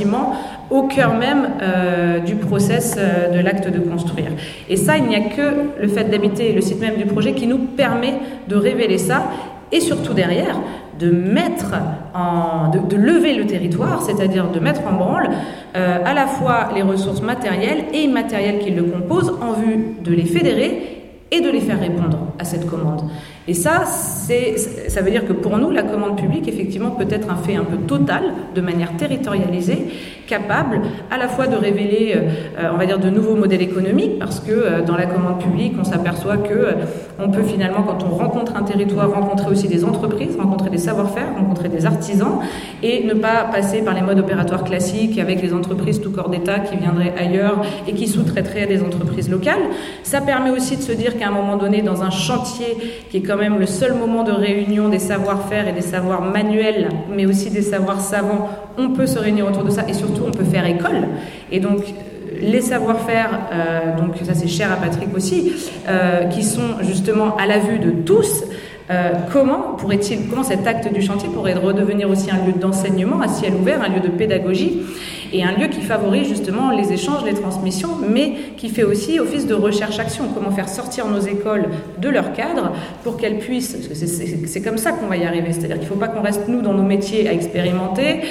au 0.70 0.84
cœur 0.84 1.14
même 1.14 1.50
euh, 1.62 2.20
du 2.20 2.36
process 2.36 2.96
euh, 2.98 3.38
de 3.38 3.39
l'acte 3.43 3.70
de 3.70 3.80
construire. 3.80 4.32
Et 4.70 4.78
ça, 4.78 4.98
il 4.98 5.06
n'y 5.06 5.16
a 5.16 5.22
que 5.22 5.82
le 5.82 5.88
fait 5.88 6.06
d'habiter 6.06 6.54
le 6.54 6.62
site 6.62 6.82
même 6.82 6.96
du 6.96 7.06
projet 7.06 7.34
qui 7.34 7.48
nous 7.48 7.60
permet 7.60 8.16
de 8.48 8.56
révéler 8.56 8.98
ça 8.98 9.24
et 9.72 9.80
surtout 9.80 10.14
derrière 10.14 10.58
de 11.00 11.12
mettre 11.12 11.74
de 12.72 12.96
lever 12.96 13.34
le 13.36 13.46
territoire, 13.46 14.02
c'est-à-dire 14.02 14.50
de 14.50 14.60
mettre 14.60 14.82
en 14.88 14.93
branle 14.93 15.30
euh, 15.76 15.98
à 16.06 16.14
la 16.14 16.26
fois 16.26 16.70
les 16.74 16.82
ressources 16.82 17.22
matérielles 17.22 17.86
et 17.93 18.04
immatérielles 18.04 18.60
qui 18.60 18.72
le 18.72 18.84
composent 18.84 19.38
en 19.41 19.54
vue 19.54 19.96
de 20.02 20.14
les 20.14 20.24
fédérer 20.24 21.04
et 21.32 21.41
de 21.41 21.50
les 21.50 21.60
faire 21.60 21.80
répondre 21.80 22.18
à 22.39 22.46
cette 22.46 22.66
commande. 22.66 23.02
Et 23.48 23.54
ça, 23.54 23.84
ça 23.86 25.02
veut 25.02 25.12
dire 25.12 25.28
que 25.28 25.34
pour 25.34 25.58
nous, 25.58 25.70
la 25.70 25.84
commande 25.84 26.18
publique, 26.18 26.48
effectivement, 26.48 26.91
peut 26.91 27.06
être 27.10 27.30
un 27.30 27.36
fait 27.36 27.56
un 27.56 27.64
peu 27.64 27.78
total, 27.78 28.24
de 28.56 28.62
manière 28.62 28.98
territorialisée, 28.98 29.86
capable 30.26 30.82
à 31.12 31.18
la 31.18 31.28
fois 31.28 31.46
de 31.46 31.56
révéler, 31.56 32.16
euh, 32.16 32.70
on 32.74 32.78
va 32.78 32.88
dire, 32.88 32.98
de 32.98 33.10
nouveaux 33.10 33.36
modèles 33.36 33.62
économiques, 33.62 34.18
parce 34.18 34.39
que 34.39 34.52
euh, 34.52 34.82
dans 34.82 34.96
la 34.98 35.06
commande 35.06 35.39
publique, 35.39 35.74
on 35.80 35.84
s'aperçoit 35.84 36.38
que 36.38 36.54
euh, 36.54 36.72
on 37.20 37.30
peut 37.30 37.43
finalement, 37.43 37.84
quand 37.84 38.04
on 38.04 38.16
rencontre 38.16 38.56
un 38.56 38.64
territoire, 38.64 39.12
rencontrer 39.12 39.52
aussi 39.52 39.68
des 39.68 39.86
entreprises, 39.86 40.36
rencontrer 40.36 40.72
des 40.72 40.80
savoir-faire, 40.80 41.28
rencontrer 41.38 41.70
des 41.70 41.86
artisans, 41.86 42.39
et 42.82 43.04
ne 43.04 43.14
pas 43.14 43.43
passer 43.52 43.84
par 43.84 43.93
les 43.93 44.02
modes 44.02 44.20
opératoires 44.20 44.64
classiques 44.64 45.20
avec 45.20 45.41
les 45.43 45.54
entreprises 45.54 46.02
tout 46.02 46.12
corps 46.12 46.30
d'État 46.30 46.60
qui 46.60 46.78
viendraient 46.78 47.14
ailleurs 47.18 47.62
et 47.88 47.93
qui 47.93 48.08
sous-traiteraient 48.08 48.64
à 48.64 48.68
des 48.68 48.82
entreprises 48.82 49.30
locales. 49.30 49.62
Ça 50.04 50.22
permet 50.22 50.50
aussi 50.50 50.78
de 50.78 50.82
se 50.82 50.91
dire 50.91 51.18
qu'à 51.18 51.28
un 51.28 51.32
moment 51.32 51.58
donné, 51.58 51.84
dans 51.84 52.02
un 52.02 52.10
chantier 52.10 52.78
qui 53.10 53.18
est 53.18 53.22
quand 53.36 53.41
même 53.41 53.59
le 53.59 53.65
seul 53.65 53.93
moment 53.95 54.23
de 54.23 54.31
réunion 54.31 54.88
des 54.88 54.99
savoir-faire 54.99 55.67
et 55.67 55.73
des 55.73 55.81
savoirs 55.81 56.21
manuels, 56.21 56.88
mais 57.13 57.25
aussi 57.25 57.49
des 57.49 57.61
savoirs 57.61 57.99
savants, 57.99 58.49
on 58.77 58.91
peut 58.91 59.07
se 59.07 59.19
réunir 59.19 59.45
autour 59.45 59.65
de 59.65 59.71
ça 59.71 59.83
et 59.89 59.93
surtout 59.93 60.23
on 60.25 60.31
peut 60.31 60.45
faire 60.45 60.65
école. 60.65 61.09
Et 61.51 61.59
donc 61.59 61.81
les 62.39 62.61
savoir-faire, 62.61 63.39
euh, 63.51 63.97
donc 63.97 64.15
ça 64.23 64.33
c'est 64.33 64.47
cher 64.47 64.71
à 64.71 64.77
Patrick 64.77 65.13
aussi, 65.13 65.51
euh, 65.89 66.25
qui 66.25 66.43
sont 66.43 66.79
justement 66.81 67.36
à 67.36 67.45
la 67.45 67.59
vue 67.59 67.79
de 67.79 67.91
tous. 67.91 68.45
Euh, 68.89 69.11
comment 69.33 69.75
pourrait-il, 69.77 70.29
comment 70.29 70.43
cet 70.43 70.65
acte 70.65 70.93
du 70.93 71.01
chantier 71.01 71.27
pourrait 71.27 71.55
redevenir 71.55 72.09
aussi 72.09 72.29
un 72.31 72.45
lieu 72.45 72.53
d'enseignement 72.53 73.19
à 73.19 73.27
ciel 73.27 73.53
ouvert, 73.55 73.81
un 73.81 73.89
lieu 73.89 73.99
de 73.99 74.09
pédagogie? 74.09 74.81
Et 75.36 75.43
un 75.43 75.51
lieu 75.51 75.67
qui 75.67 75.81
favorise 75.81 76.29
justement 76.29 76.71
les 76.71 76.93
échanges, 76.93 77.25
les 77.25 77.33
transmissions, 77.33 77.97
mais 78.09 78.36
qui 78.55 78.69
fait 78.69 78.83
aussi 78.83 79.19
office 79.19 79.45
de 79.45 79.53
recherche-action. 79.53 80.29
Comment 80.33 80.51
faire 80.51 80.69
sortir 80.69 81.07
nos 81.07 81.19
écoles 81.19 81.65
de 81.97 82.07
leur 82.09 82.31
cadre 82.31 82.71
pour 83.03 83.17
qu'elles 83.17 83.39
puissent, 83.39 83.75
c'est 84.45 84.61
comme 84.61 84.77
ça 84.77 84.93
qu'on 84.93 85.07
va 85.07 85.17
y 85.17 85.25
arriver, 85.25 85.51
c'est-à-dire 85.51 85.77
qu'il 85.77 85.88
ne 85.88 85.93
faut 85.93 85.99
pas 85.99 86.07
qu'on 86.07 86.21
reste 86.21 86.47
nous 86.47 86.61
dans 86.61 86.73
nos 86.73 86.83
métiers 86.83 87.27
à 87.27 87.33
expérimenter, 87.33 88.21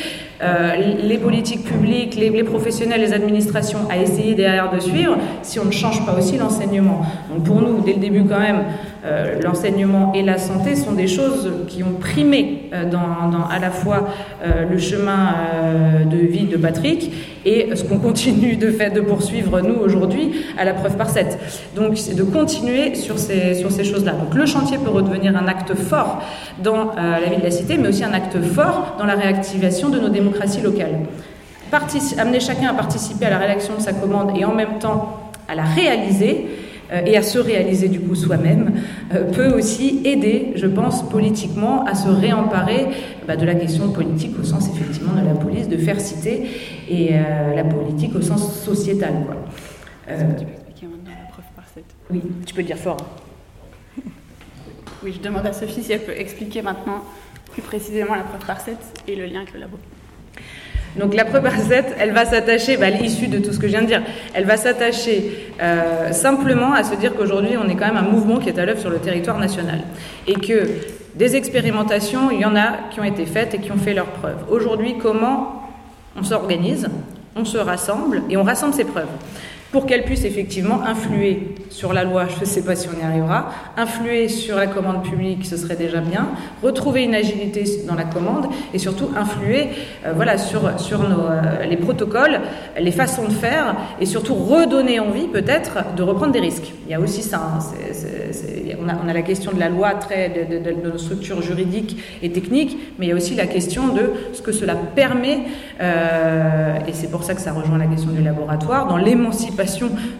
les 0.41 1.18
politiques 1.18 1.64
publiques, 1.64 2.16
les, 2.16 2.45
professionnels, 2.45 3.01
les 3.01 3.12
administrations 3.12 3.80
à 3.91 3.97
essayer 3.99 4.35
derrière 4.35 4.70
de 4.70 4.80
suivre 4.80 5.16
si 5.43 5.59
on 5.59 5.64
ne 5.64 5.70
change 5.70 6.05
pas 6.05 6.14
aussi 6.18 6.37
l'enseignement. 6.37 7.03
Donc 7.30 7.45
pour 7.45 7.61
nous, 7.62 7.80
dès 7.80 7.95
le 7.95 8.01
début 8.01 8.24
quand 8.24 8.41
même, 8.41 8.64
euh, 9.05 9.41
l'enseignement 9.43 10.12
et 10.14 10.22
la 10.22 10.39
santé 10.39 10.76
sont 10.76 10.93
des 10.93 11.07
choses 11.07 11.53
qui 11.68 11.82
ont 11.82 11.95
primé 12.01 12.70
euh, 12.72 12.91
dans, 12.91 13.47
à 13.51 13.59
la 13.59 13.70
fois 13.70 14.09
euh, 14.43 14.64
le 14.70 14.78
chemin 14.78 15.35
euh, 15.55 16.05
de 16.05 16.16
vie 16.16 16.45
de 16.45 16.57
Patrick 16.57 17.12
et 17.45 17.74
ce 17.74 17.84
qu'on 17.84 17.99
continue 17.99 18.57
de 18.57 18.70
faire, 18.70 18.92
de 18.92 19.01
poursuivre 19.01 19.61
nous 19.61 19.74
aujourd'hui 19.74 20.32
à 20.57 20.64
la 20.64 20.74
preuve 20.74 20.97
par 20.97 21.11
7. 21.11 21.38
Donc 21.76 21.99
c'est 21.99 22.14
de 22.14 22.22
continuer 22.22 22.95
sur 22.95 23.18
ces, 23.18 23.55
sur 23.55 23.70
ces 23.70 23.84
choses-là. 23.84 24.12
Donc 24.12 24.34
le 24.34 24.47
chantier 24.47 24.78
peut 24.78 24.90
redevenir 24.90 25.36
un 25.36 25.47
acte 25.47 25.74
fort 25.74 26.22
dans 26.62 26.95
la 26.97 27.28
vie 27.30 27.36
de 27.36 27.42
la 27.42 27.51
cité, 27.51 27.76
mais 27.78 27.88
aussi 27.88 28.05
un 28.05 28.12
acte 28.12 28.40
fort 28.42 28.97
dans 28.99 29.07
la 29.07 29.14
réactivation 29.14 29.88
de 29.88 29.99
nos 29.99 30.09
démocraties 30.09 30.61
locales. 30.61 31.01
Amener 32.18 32.38
chacun 32.38 32.68
à 32.68 32.74
participer 32.74 33.26
à 33.26 33.30
la 33.30 33.38
rédaction 33.38 33.74
de 33.74 33.80
sa 33.80 33.92
commande 33.92 34.36
et 34.38 34.45
en 34.45 34.55
même 34.55 34.78
temps 34.78 35.18
à 35.49 35.57
la 35.57 35.64
réaliser, 35.64 36.47
euh, 36.47 36.64
et 36.91 37.16
à 37.16 37.22
se 37.22 37.39
réaliser 37.39 37.89
du 37.89 38.01
coup 38.01 38.14
soi-même, 38.14 38.72
euh, 39.12 39.30
peut 39.30 39.53
aussi 39.53 40.01
aider, 40.05 40.53
je 40.57 40.66
pense, 40.66 41.09
politiquement 41.09 41.85
à 41.85 41.95
se 41.95 42.09
réemparer 42.09 42.87
bah, 43.26 43.37
de 43.37 43.45
la 43.47 43.55
question 43.55 43.91
politique 43.91 44.39
au 44.39 44.45
sens 44.45 44.68
effectivement 44.68 45.12
de 45.12 45.26
la 45.26 45.35
police, 45.35 45.68
de 45.68 45.76
faire 45.76 46.01
citer, 46.01 46.47
et 46.89 47.11
euh, 47.12 47.55
la 47.55 47.64
politique 47.64 48.14
au 48.14 48.20
sens 48.20 48.61
sociétal. 48.61 49.14
Quoi. 49.26 49.37
tu 50.07 50.45
peux 50.45 50.53
expliquer 50.53 50.87
maintenant 50.87 51.12
la 51.22 51.30
preuve 51.30 51.45
par 51.57 51.64
7 51.74 51.85
Oui, 52.11 52.22
tu 52.47 52.55
peux 52.55 52.61
le 52.61 52.66
dire 52.66 52.78
fort. 52.78 52.99
Hein. 53.01 54.03
Oui, 55.03 55.12
je 55.14 55.20
demande 55.20 55.47
à 55.47 55.53
Sophie 55.53 55.82
si 55.82 55.93
elle 55.93 56.01
peut 56.01 56.16
expliquer 56.16 56.62
maintenant 56.62 57.03
plus 57.53 57.61
précisément 57.62 58.14
la 58.14 58.22
preuve 58.22 58.45
par 58.47 58.61
7 58.61 58.76
et 59.07 59.16
le 59.16 59.26
lien 59.26 59.41
avec 59.41 59.53
le 59.53 59.61
labo. 59.61 59.76
Donc 60.97 61.14
la 61.14 61.24
preuve 61.24 61.45
recette, 61.45 61.97
elle 61.99 62.12
va 62.12 62.24
s'attacher, 62.24 62.76
bah, 62.76 62.90
l'issue 62.90 63.26
de 63.26 63.38
tout 63.38 63.53
ce 63.53 63.59
que 63.59 63.66
je 63.66 63.72
viens 63.72 63.82
de 63.82 63.86
dire, 63.86 64.03
elle 64.32 64.45
va 64.45 64.57
s'attacher 64.57 65.53
euh, 65.61 66.12
simplement 66.12 66.72
à 66.72 66.84
se 66.84 66.95
dire 66.95 67.14
qu'aujourd'hui 67.16 67.57
on 67.57 67.68
est 67.68 67.74
quand 67.74 67.86
même 67.86 67.97
un 67.97 68.09
mouvement 68.09 68.38
qui 68.38 68.49
est 68.49 68.59
à 68.59 68.64
l'œuvre 68.64 68.80
sur 68.80 68.90
le 68.90 68.99
territoire 68.99 69.38
national. 69.38 69.80
Et 70.26 70.34
que 70.34 70.68
des 71.16 71.36
expérimentations, 71.36 72.30
il 72.30 72.40
y 72.40 72.45
en 72.45 72.57
a 72.57 72.90
qui 72.90 73.01
ont 73.01 73.05
été 73.05 73.26
faites 73.26 73.55
et 73.55 73.59
qui 73.59 73.72
ont 73.72 73.76
fait 73.76 73.95
leurs 73.95 74.07
preuves. 74.07 74.38
Aujourd'hui, 74.51 74.97
comment 74.99 75.68
on 76.16 76.22
s'organise, 76.22 76.88
on 77.36 77.45
se 77.45 77.59
rassemble 77.59 78.22
et 78.30 78.36
on 78.36 78.45
rassemble 78.45 78.74
ces 78.74 78.84
preuves 78.84 79.09
pour 79.75 79.87
qu'elle 79.87 80.05
puisse 80.05 80.25
effectivement 80.25 80.83
influer 80.85 81.49
sur 81.68 81.93
la 81.93 82.05
loi, 82.05 82.27
je 82.29 82.39
ne 82.39 82.45
sais 82.45 82.62
pas 82.62 82.77
si 82.77 82.87
on 82.89 82.97
y 82.97 83.05
arrivera, 83.05 83.51
influer 83.77 84.29
sur 84.29 84.55
la 84.55 84.68
commande 84.68 85.03
publique, 85.03 85.45
ce 85.45 85.57
serait 85.57 85.75
déjà 85.75 86.01
bien, 86.01 86.29
retrouver 86.62 87.03
une 87.03 87.16
agilité 87.16 87.64
dans 87.85 87.97
la 87.97 88.05
commande 88.05 88.47
et 88.72 88.79
surtout 88.79 89.11
influer 89.16 89.70
euh, 90.07 90.12
voilà, 90.14 90.39
sur, 90.39 90.79
sur 90.79 91.03
nos, 91.09 91.22
euh, 91.22 91.64
les 91.68 91.77
protocoles, 91.77 92.41
les 92.79 92.93
façons 92.93 93.25
de 93.25 93.33
faire 93.33 93.75
et 94.01 94.07
surtout 94.07 94.35
redonner 94.35 95.01
envie 95.01 95.27
peut-être 95.27 95.79
de 95.97 96.05
reprendre 96.05 96.31
des 96.31 96.39
risques. 96.39 96.72
Il 96.87 96.93
y 96.93 96.95
a 96.95 97.01
aussi 97.01 97.22
ça, 97.22 97.39
hein, 97.39 97.59
on, 98.81 98.89
a, 98.89 98.93
on, 99.05 99.09
a, 99.09 99.12
la 99.12 99.22
question 99.22 99.51
de 99.51 99.59
la 99.59 99.70
loi, 99.70 99.95
de, 99.95 100.61
de, 100.61 100.89
nos 100.89 100.99
structures 100.99 101.43
juridiques 101.43 101.99
et 102.22 102.31
techniques, 102.31 102.79
mais 103.01 103.07
il 103.07 103.09
y 103.09 103.12
a 103.12 103.16
aussi 103.16 103.35
la 103.35 103.47
question 103.49 103.89
de 103.89 104.12
ce 104.35 104.41
que 104.41 104.53
cela 104.53 104.77
permet, 104.77 105.41
euh, 105.81 106.77
et 106.87 106.93
c'est 106.93 107.11
pour 107.11 107.25
ça 107.25 107.35
que 107.35 107.41
ça 107.41 107.53
rejoint 107.53 107.79
la 107.79 107.87
question 107.87 108.12
du 108.12 108.22
laboratoire, 108.22 108.87
dans 108.87 108.99
l'émancipation 108.99 109.64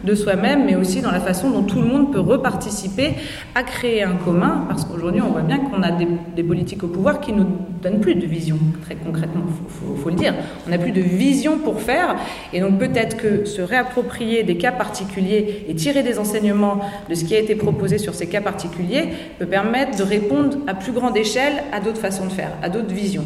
de 0.05 0.15
soi-même, 0.15 0.65
mais 0.67 0.77
aussi 0.77 1.01
dans 1.01 1.11
la 1.11 1.21
façon 1.21 1.51
dont 1.51 1.63
tout 1.63 1.81
le 1.81 1.87
monde 1.87 2.13
peut 2.13 2.21
reparticiper 2.21 3.15
à 3.55 3.63
créer 3.63 4.03
un 4.03 4.15
commun, 4.15 4.65
parce 4.69 4.85
qu'aujourd'hui 4.85 5.21
on 5.23 5.31
voit 5.31 5.43
bien 5.43 5.59
qu'on 5.59 5.83
a 5.83 5.91
des, 5.91 6.43
politiques 6.43 6.83
au 6.85 6.89
pouvoir 6.89 7.21
qui 7.21 7.33
nous 7.33 7.47
donnent 7.83 8.01
plus 8.01 8.15
de 8.15 8.27
vision, 8.27 8.59
très 8.83 8.97
concrètement, 8.97 9.45
il 9.47 10.01
faut, 10.03 10.11
le 10.11 10.17
dire. 10.17 10.35
On 10.67 10.71
n'a 10.71 10.79
plus 10.79 10.93
de 10.93 11.01
vision 11.01 11.59
pour 11.59 11.81
faire, 11.81 12.17
et 12.53 12.61
donc 12.61 12.79
peut-être 12.79 13.17
que 13.17 13.45
se 13.45 13.63
réapproprier 13.63 14.43
des 14.43 14.57
cas 14.57 14.73
particuliers 14.73 15.65
et 15.69 15.75
tirer 15.75 16.03
des 16.03 16.19
enseignements 16.19 16.81
de 17.09 17.15
ce 17.15 17.25
qui 17.25 17.35
a 17.35 17.39
été 17.39 17.55
proposé 17.55 17.99
sur 17.99 18.15
ces 18.15 18.27
cas 18.27 18.41
particuliers 18.41 19.09
peut 19.39 19.47
permettre 19.47 19.97
de 19.97 20.03
répondre 20.03 20.59
à 20.67 20.75
plus 20.75 20.93
grande 20.93 21.17
échelle 21.17 21.63
à 21.73 21.81
d'autres 21.81 22.01
façons 22.01 22.27
de 22.27 22.33
faire, 22.33 22.53
à 22.63 22.69
d'autres 22.69 22.95
visions. 22.95 23.25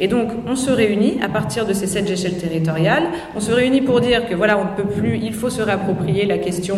Et 0.00 0.08
donc, 0.08 0.28
on 0.46 0.56
se 0.56 0.70
réunit 0.70 1.18
à 1.22 1.28
partir 1.28 1.66
de 1.66 1.72
ces 1.72 1.86
sept 1.86 2.08
échelles 2.10 2.38
territoriales. 2.38 3.04
On 3.36 3.40
se 3.40 3.52
réunit 3.52 3.80
pour 3.80 4.00
dire 4.00 4.28
que 4.28 4.34
voilà, 4.34 4.58
on 4.58 4.64
ne 4.64 4.82
peut 4.82 4.88
plus, 4.88 5.18
il 5.18 5.34
faut 5.34 5.50
se 5.50 5.62
réapproprier 5.62 6.26
la 6.26 6.38
question 6.38 6.76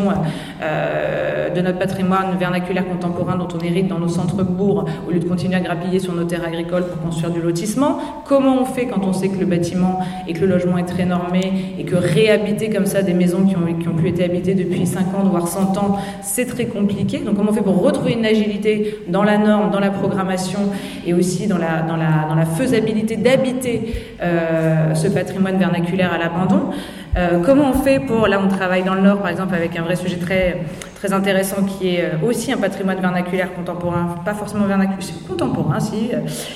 euh, 0.63 1.51
de 1.51 1.61
notre 1.61 1.79
patrimoine 1.79 2.37
vernaculaire 2.39 2.87
contemporain 2.87 3.37
dont 3.37 3.49
on 3.55 3.65
hérite 3.65 3.89
dans 3.89 3.99
nos 3.99 4.09
centres-bourgs 4.09 4.87
au 5.07 5.11
lieu 5.11 5.19
de 5.19 5.29
continuer 5.29 5.57
à 5.57 5.61
grappiller 5.61 5.99
sur 5.99 6.15
nos 6.15 6.25
terres 6.25 6.45
agricoles 6.45 6.87
pour 6.87 7.01
construire 7.03 7.33
du 7.33 7.41
lotissement. 7.41 7.99
Comment 8.27 8.63
on 8.63 8.65
fait 8.65 8.87
quand 8.87 9.05
on 9.07 9.13
sait 9.13 9.29
que 9.29 9.39
le 9.39 9.47
bâtiment 9.47 10.01
et 10.27 10.33
que 10.33 10.41
le 10.41 10.47
logement 10.47 10.79
est 10.79 10.85
très 10.87 11.05
normé 11.05 11.75
et 11.79 11.85
que 11.85 11.97
réhabiter 11.97 12.71
comme 12.71 12.87
ça 12.87 13.03
des 13.03 13.15
maisons 13.15 13.45
qui 13.45 13.57
ont, 13.57 13.75
qui 13.79 13.89
ont 13.89 13.95
pu 13.95 14.09
être 14.09 14.23
habitées 14.23 14.55
depuis 14.55 14.87
50 14.87 15.29
voire 15.29 15.49
100 15.49 15.77
ans, 15.79 15.99
c'est 16.23 16.47
très 16.47 16.67
compliqué? 16.67 17.19
Donc, 17.19 17.37
comment 17.37 17.51
on 17.51 17.55
fait 17.55 17.63
pour 17.63 17.83
retrouver 17.83 18.13
une 18.13 18.25
agilité 18.25 18.99
dans 19.09 19.23
la 19.23 19.39
norme, 19.39 19.71
dans 19.71 19.81
la 19.81 19.91
programmation 19.91 20.61
et 21.07 21.15
aussi 21.15 21.47
dans 21.47 21.59
la, 21.59 21.83
dans 21.83 21.97
la, 21.97 22.27
dans 22.29 22.35
la 22.35 22.47
faisabilité 22.47 23.10
d'habiter 23.17 23.95
euh, 24.23 24.95
ce 24.95 25.09
patrimoine 25.09 25.59
vernaculaire 25.59 26.13
à 26.13 26.19
l'abandon. 26.19 26.71
Euh, 27.17 27.41
comment 27.45 27.71
on 27.71 27.73
fait 27.73 27.99
pour, 28.01 28.29
là 28.29 28.41
on 28.43 28.49
travaille 28.49 28.85
dans 28.85 28.95
le 28.95 29.01
Nord 29.01 29.19
par 29.19 29.31
exemple 29.31 29.55
avec 29.55 29.77
un 29.77 29.83
vrai 29.83 29.97
sujet 29.97 30.17
très, 30.17 30.59
très 31.01 31.15
intéressant 31.15 31.63
qui 31.65 31.95
est 31.95 32.03
euh, 32.03 32.29
aussi 32.29 32.53
un 32.53 32.59
patrimoine 32.59 33.01
vernaculaire 33.01 33.55
contemporain, 33.55 34.17
pas 34.23 34.35
forcément 34.35 34.67
vernaculaire, 34.67 35.01
c'est 35.01 35.27
contemporain 35.27 35.81
si, 35.81 36.11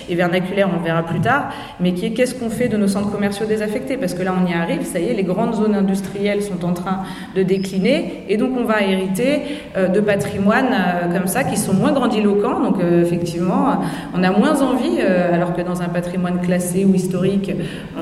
et 0.07 0.15
vernaculaire 0.15 0.69
on 0.71 0.83
verra 0.83 1.03
plus 1.03 1.21
tard, 1.21 1.49
mais 1.81 1.95
qui 1.95 2.07
est 2.07 2.11
qu'est-ce 2.11 2.35
qu'on 2.35 2.51
fait 2.51 2.69
de 2.69 2.77
nos 2.77 2.87
centres 2.87 3.11
commerciaux 3.11 3.47
désaffectés? 3.47 3.97
Parce 3.97 4.13
que 4.13 4.23
là 4.23 4.35
on 4.39 4.47
y 4.47 4.53
arrive, 4.53 4.85
ça 4.85 5.01
y 5.01 5.09
est, 5.09 5.15
les 5.15 5.23
grandes 5.23 5.55
zones 5.55 5.75
industrielles 5.75 6.43
sont 6.43 6.63
en 6.63 6.75
train 6.75 7.05
de 7.35 7.43
décliner 7.43 8.25
et 8.29 8.37
donc 8.37 8.51
on 8.59 8.65
va 8.65 8.83
hériter 8.83 9.43
de 9.77 10.01
patrimoines 10.01 10.75
comme 11.13 11.27
ça 11.27 11.45
qui 11.45 11.57
sont 11.57 11.73
moins 11.73 11.93
grandiloquents, 11.93 12.61
donc 12.61 12.77
effectivement 13.03 13.81
on 14.15 14.23
a 14.23 14.31
moins 14.31 14.61
envie, 14.61 15.01
alors 15.01 15.55
que 15.55 15.63
dans 15.63 15.81
un 15.81 15.89
patrimoine 15.89 16.41
classé 16.41 16.85
ou 16.85 16.95
historique, 16.95 17.51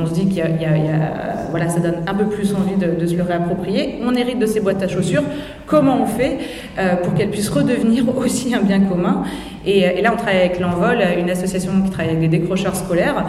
on 0.00 0.06
se 0.06 0.14
dit 0.14 0.26
qu'il 0.26 0.38
y, 0.38 0.66
a, 0.66 1.50
voilà, 1.50 1.68
ça 1.68 1.80
donne 1.80 2.02
un 2.06 2.14
peu 2.14 2.24
plus 2.24 2.54
envie 2.54 2.76
de, 2.76 3.06
se 3.06 3.14
le 3.14 3.22
réapproprier. 3.22 4.00
On 4.04 4.14
hérite 4.14 4.38
de 4.38 4.46
ces 4.46 4.60
boîtes 4.60 4.82
à 4.82 4.88
chaussures. 4.88 5.22
Comment 5.72 6.02
on 6.02 6.06
fait 6.06 6.36
euh, 6.78 6.96
pour 6.96 7.14
qu'elles 7.14 7.30
puissent 7.30 7.48
redevenir 7.48 8.04
aussi 8.18 8.54
un 8.54 8.60
bien 8.60 8.80
commun 8.80 9.24
et, 9.64 10.02
là, 10.02 10.10
on 10.12 10.16
travaille 10.16 10.40
avec 10.40 10.60
l'Envol, 10.60 10.98
une 11.18 11.30
association 11.30 11.70
qui 11.82 11.90
travaille 11.90 12.16
avec 12.16 12.28
des 12.28 12.38
décrocheurs 12.38 12.76
scolaires, 12.76 13.24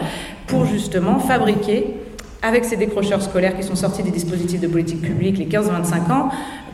pour 0.46 0.66
justement 0.66 1.20
fabriquer 1.20 1.94
avec 2.42 2.66
ces 2.66 2.76
décrocheurs 2.76 3.22
scolaires 3.22 3.56
qui 3.56 3.62
sont 3.62 3.76
sortis 3.76 4.02
des 4.02 4.10
dispositifs 4.10 4.60
de 4.60 4.66
politique 4.66 5.00
publique 5.00 5.38
les 5.38 5.46
15-25 5.46 6.12
ans, 6.12 6.28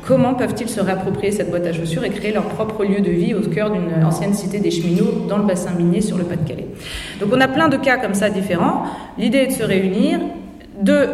Comment 0.07 0.33
peuvent-ils 0.35 0.69
se 0.69 0.81
réapproprier 0.81 1.31
cette 1.31 1.51
boîte 1.51 1.67
à 1.67 1.75
chaussures 1.75 2.03
et 2.05 2.11
créer 2.11 2.33
leur 2.33 2.45
propre 2.45 2.85
lieu 2.85 3.01
de 3.01 3.11
vie 3.11 3.35
au 3.35 3.43
cœur 3.43 3.71
d'une 3.71 4.03
ancienne 4.03 4.33
cité 4.33 4.59
des 4.59 4.71
cheminots 4.71 5.27
dans 5.29 5.37
le 5.37 5.45
bassin 5.45 5.73
minier 5.77 6.01
sur 6.01 6.17
le 6.17 6.25
Pas-de-Calais 6.25 6.69
Donc 7.21 7.29
on 7.33 7.41
a 7.41 7.47
plein 7.47 7.69
de 7.69 7.77
cas 7.77 7.99
comme 7.99 8.15
ça 8.15 8.31
différents. 8.31 8.85
L'idée 9.19 9.39
est 9.39 9.47
de 9.49 9.53
se 9.53 9.63
réunir, 9.63 10.21
de 10.81 11.11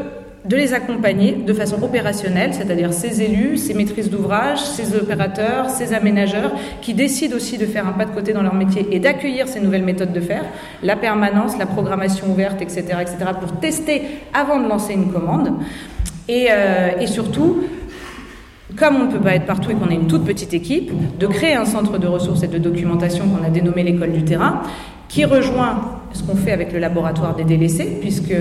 de 0.48 0.56
les 0.56 0.74
accompagner 0.74 1.32
de 1.32 1.52
façon 1.52 1.82
opérationnelle, 1.82 2.54
c'est-à-dire 2.54 2.92
ces 2.92 3.22
élus, 3.22 3.56
ces 3.56 3.74
maîtrises 3.74 4.10
d'ouvrage, 4.10 4.60
ces 4.60 4.94
opérateurs, 4.94 5.70
ces 5.70 5.92
aménageurs, 5.92 6.52
qui 6.80 6.94
décident 6.94 7.36
aussi 7.36 7.58
de 7.58 7.66
faire 7.66 7.86
un 7.86 7.92
pas 7.92 8.04
de 8.04 8.12
côté 8.12 8.32
dans 8.32 8.42
leur 8.42 8.54
métier 8.54 8.86
et 8.92 9.00
d'accueillir 9.00 9.48
ces 9.48 9.60
nouvelles 9.60 9.84
méthodes 9.84 10.12
de 10.12 10.20
faire, 10.20 10.44
la 10.82 10.94
permanence, 10.96 11.58
la 11.58 11.66
programmation 11.66 12.30
ouverte, 12.30 12.62
etc., 12.62 12.84
etc., 13.00 13.16
pour 13.40 13.58
tester 13.58 14.02
avant 14.32 14.60
de 14.60 14.68
lancer 14.68 14.94
une 14.94 15.12
commande. 15.12 15.52
Et, 16.28 16.48
euh, 16.50 16.90
et 17.00 17.06
surtout, 17.06 17.64
comme 18.76 18.96
on 18.96 19.04
ne 19.06 19.12
peut 19.12 19.20
pas 19.20 19.34
être 19.34 19.46
partout 19.46 19.70
et 19.70 19.74
qu'on 19.74 19.88
est 19.88 19.94
une 19.94 20.06
toute 20.06 20.24
petite 20.24 20.54
équipe, 20.54 20.92
de 21.18 21.26
créer 21.26 21.54
un 21.54 21.64
centre 21.64 21.98
de 21.98 22.06
ressources 22.06 22.42
et 22.42 22.48
de 22.48 22.58
documentation 22.58 23.24
qu'on 23.28 23.44
a 23.44 23.50
dénommé 23.50 23.82
l'école 23.82 24.12
du 24.12 24.24
terrain, 24.24 24.62
qui 25.08 25.24
rejoint 25.24 26.00
ce 26.12 26.22
qu'on 26.22 26.36
fait 26.36 26.52
avec 26.52 26.72
le 26.72 26.78
laboratoire 26.78 27.34
des 27.34 27.44
délaissés, 27.44 27.98
puisque 28.00 28.34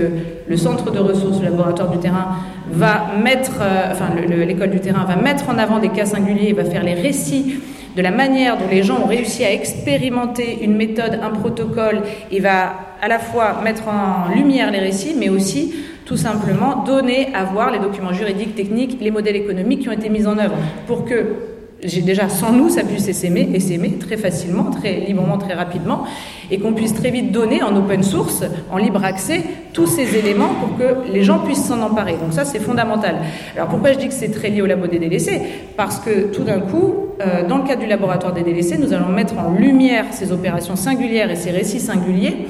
le 0.48 0.56
centre 0.56 0.90
de 0.90 0.98
ressources, 0.98 1.38
le 1.40 1.46
laboratoire 1.46 1.90
du 1.90 1.98
terrain, 1.98 2.36
va 2.70 3.12
mettre, 3.22 3.58
euh, 3.60 3.92
enfin 3.92 4.10
l'école 4.28 4.70
du 4.70 4.80
terrain 4.80 5.04
va 5.04 5.16
mettre 5.16 5.48
en 5.48 5.58
avant 5.58 5.78
des 5.78 5.90
cas 5.90 6.06
singuliers, 6.06 6.52
va 6.52 6.64
faire 6.64 6.82
les 6.82 6.94
récits 6.94 7.60
de 7.96 8.02
la 8.02 8.10
manière 8.10 8.58
dont 8.58 8.68
les 8.70 8.82
gens 8.82 9.00
ont 9.02 9.06
réussi 9.06 9.44
à 9.44 9.52
expérimenter 9.52 10.58
une 10.62 10.76
méthode, 10.76 11.18
un 11.22 11.30
protocole, 11.30 12.02
et 12.30 12.40
va 12.40 12.74
à 13.00 13.08
la 13.08 13.18
fois 13.18 13.60
mettre 13.64 13.84
en 13.88 14.34
lumière 14.34 14.70
les 14.70 14.80
récits, 14.80 15.14
mais 15.18 15.30
aussi 15.30 15.74
tout 16.04 16.16
simplement 16.16 16.84
donner 16.84 17.28
à 17.34 17.44
voir 17.44 17.70
les 17.70 17.78
documents 17.78 18.12
juridiques, 18.12 18.54
techniques, 18.54 18.98
les 19.00 19.10
modèles 19.10 19.36
économiques 19.36 19.80
qui 19.80 19.88
ont 19.88 19.92
été 19.92 20.08
mis 20.08 20.26
en 20.26 20.38
œuvre 20.38 20.56
pour 20.86 21.04
que 21.04 21.55
déjà 21.82 22.28
sans 22.28 22.52
nous, 22.52 22.70
ça 22.70 22.82
puisse 22.82 23.10
s'aimer 23.12 23.48
et 23.52 23.60
s'aimer 23.60 23.92
très 23.98 24.16
facilement, 24.16 24.64
très 24.64 24.94
librement, 25.00 25.38
très 25.38 25.54
rapidement, 25.54 26.04
et 26.50 26.58
qu'on 26.58 26.72
puisse 26.72 26.94
très 26.94 27.10
vite 27.10 27.32
donner 27.32 27.62
en 27.62 27.76
open 27.76 28.02
source, 28.02 28.44
en 28.70 28.78
libre 28.78 29.04
accès, 29.04 29.42
tous 29.72 29.86
ces 29.86 30.16
éléments 30.16 30.54
pour 30.60 30.76
que 30.78 31.12
les 31.12 31.22
gens 31.22 31.40
puissent 31.40 31.64
s'en 31.64 31.80
emparer. 31.82 32.12
Donc 32.12 32.32
ça, 32.32 32.44
c'est 32.44 32.60
fondamental. 32.60 33.16
Alors 33.54 33.68
pourquoi 33.68 33.92
je 33.92 33.98
dis 33.98 34.08
que 34.08 34.14
c'est 34.14 34.30
très 34.30 34.48
lié 34.48 34.62
au 34.62 34.66
labo 34.66 34.86
des 34.86 34.98
délaissés 34.98 35.42
Parce 35.76 35.98
que 35.98 36.32
tout 36.32 36.44
d'un 36.44 36.60
coup, 36.60 36.94
euh, 37.20 37.46
dans 37.46 37.58
le 37.58 37.64
cadre 37.64 37.82
du 37.82 37.88
laboratoire 37.88 38.32
des 38.32 38.42
délaissés, 38.42 38.78
nous 38.78 38.92
allons 38.92 39.08
mettre 39.08 39.38
en 39.38 39.50
lumière 39.50 40.06
ces 40.12 40.32
opérations 40.32 40.76
singulières 40.76 41.30
et 41.30 41.36
ces 41.36 41.50
récits 41.50 41.80
singuliers, 41.80 42.46